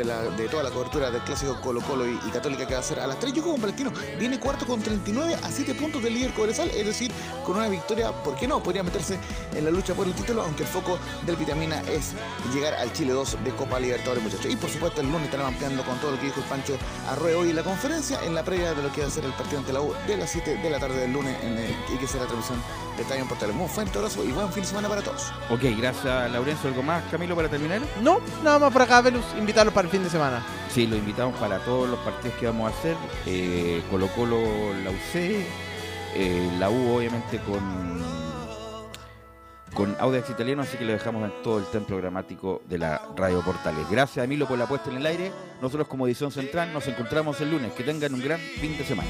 toda 0.48 0.64
la 0.64 0.72
cobertura 0.72 1.12
del 1.12 1.22
clásico 1.22 1.62
Colo 1.62 1.80
Colo 1.82 2.08
y, 2.08 2.18
Católica 2.32 2.66
que 2.66 2.74
va 2.74 2.80
a 2.80 2.84
ser 2.84 3.00
a 3.00 3.06
las 3.06 3.20
3. 3.20 3.34
Yo 3.34 3.44
como 3.44 3.60
Palestino 3.60 3.92
viene 4.18 4.40
cuarto 4.40 4.66
con 4.66 4.82
39 4.82 5.36
a 5.44 5.52
7 5.52 5.76
puntos 5.76 6.02
del 6.02 6.16
líder 6.16 6.34
Cobresal, 6.34 6.72
es 6.72 6.84
decir, 6.84 7.12
con 7.46 7.58
una 7.58 7.68
victoria, 7.68 8.12
¿por 8.12 8.36
qué 8.36 8.48
no? 8.48 8.64
Podría 8.64 8.82
meterse 8.82 9.20
en 9.54 9.64
la 9.64 9.70
lucha 9.70 9.94
por 9.94 10.08
el 10.08 10.14
título, 10.14 10.42
aunque 10.42 10.64
el 10.64 10.70
foco 10.70 10.98
del 11.24 11.36
Vitamina 11.36 11.82
es 11.82 12.14
llegar 12.52 12.74
al 12.74 12.92
Chile 12.94 13.14
2 13.14 13.44
de 13.44 13.52
Copa 13.52 13.80
Libertadores, 13.80 14.24
muchachos. 14.24 14.48
Y 14.52 14.56
por 14.56 14.72
supuesto 14.72 15.02
el 15.02 15.08
lunes 15.12 15.26
estarán 15.26 15.54
ampliando 15.54 15.84
con 15.84 16.00
todo 16.00 16.10
lo 16.10 16.20
que 16.20 16.26
dijo 16.26 16.40
el 16.40 16.48
Pancho 16.48 16.78
Arroyo 17.10 17.42
hoy 17.42 17.52
en 17.52 17.58
la 17.58 17.64
conferencia, 17.64 18.20
en 18.26 18.34
la 18.34 18.42
previa 18.42 18.74
de 18.74 18.82
lo 18.82 18.92
que 18.92 19.02
va 19.02 19.08
a 19.08 19.12
ser 19.12 19.24
el 19.24 19.34
partido 19.34 19.60
ante 19.60 19.72
la 19.72 19.82
U 19.82 19.94
de 20.08 20.18
las 20.18 20.32
7 20.32 20.58
de 20.58 20.70
la 20.72 20.80
tarde 20.80 21.00
del 21.00 21.14
lunes 21.14 21.38
en 21.44 21.60
el- 21.60 21.76
y 21.94 21.98
que 22.00 22.08
será 22.08 22.24
la 22.24 22.30
transmisión 22.32 22.60
de 22.98 23.04
Estadio 23.04 23.22
en 23.22 23.28
Portales. 23.28 23.56
Muy 23.56 23.68
fuerte 23.68 24.00
abrazo 24.00 24.24
y 24.24 24.32
buen 24.32 24.52
fin 24.52 24.64
de 24.64 24.70
semana 24.70 24.90
para 24.90 25.04
todos. 25.04 25.32
Ok, 25.52 25.62
gracias 25.78 26.32
Laurencio. 26.32 26.71
¿Algo 26.72 26.84
más, 26.84 27.04
Camilo, 27.12 27.36
para 27.36 27.50
terminar? 27.50 27.82
No, 28.02 28.22
nada 28.46 28.58
más 28.58 28.72
por 28.72 28.82
acá, 28.84 29.02
Velus, 29.02 29.26
invitarlos 29.38 29.74
para 29.74 29.88
el 29.88 29.92
fin 29.92 30.06
de 30.06 30.10
semana. 30.10 30.42
Sí, 30.70 30.88
lo 30.88 30.96
invitamos 30.96 31.38
para 31.38 31.60
todos 31.60 31.90
los 31.90 32.00
partidos 32.00 32.38
que 32.38 32.46
vamos 32.46 32.72
a 32.72 32.78
hacer. 32.78 32.96
Eh, 33.26 33.84
Colo 33.92 34.08
Colo, 34.16 34.40
la 34.82 34.90
UC, 34.90 35.46
eh, 36.16 36.50
la 36.60 36.70
U 36.70 36.96
obviamente 36.96 37.40
con, 37.40 38.02
con 39.74 39.98
Audax 40.00 40.30
Italiano, 40.30 40.62
así 40.62 40.78
que 40.78 40.86
lo 40.86 40.94
dejamos 40.94 41.26
en 41.26 41.44
todo 41.44 41.60
el 41.60 41.66
templo 41.66 41.98
programático 41.98 42.62
de 42.70 42.78
la 42.78 43.02
Radio 43.18 43.42
Portales. 43.42 43.86
Gracias 43.92 44.24
Emilio 44.24 44.48
por 44.48 44.58
la 44.58 44.66
puesta 44.66 44.90
en 44.90 44.96
el 44.96 45.06
aire. 45.06 45.34
Nosotros 45.62 45.90
como 45.90 46.08
edición 46.08 46.32
central 46.32 46.72
nos 46.72 46.88
encontramos 46.88 47.42
el 47.42 47.52
lunes. 47.52 47.74
Que 47.74 47.84
tengan 47.84 48.14
un 48.14 48.22
gran 48.22 48.40
fin 48.40 48.78
de 48.78 48.86
semana. 48.86 49.10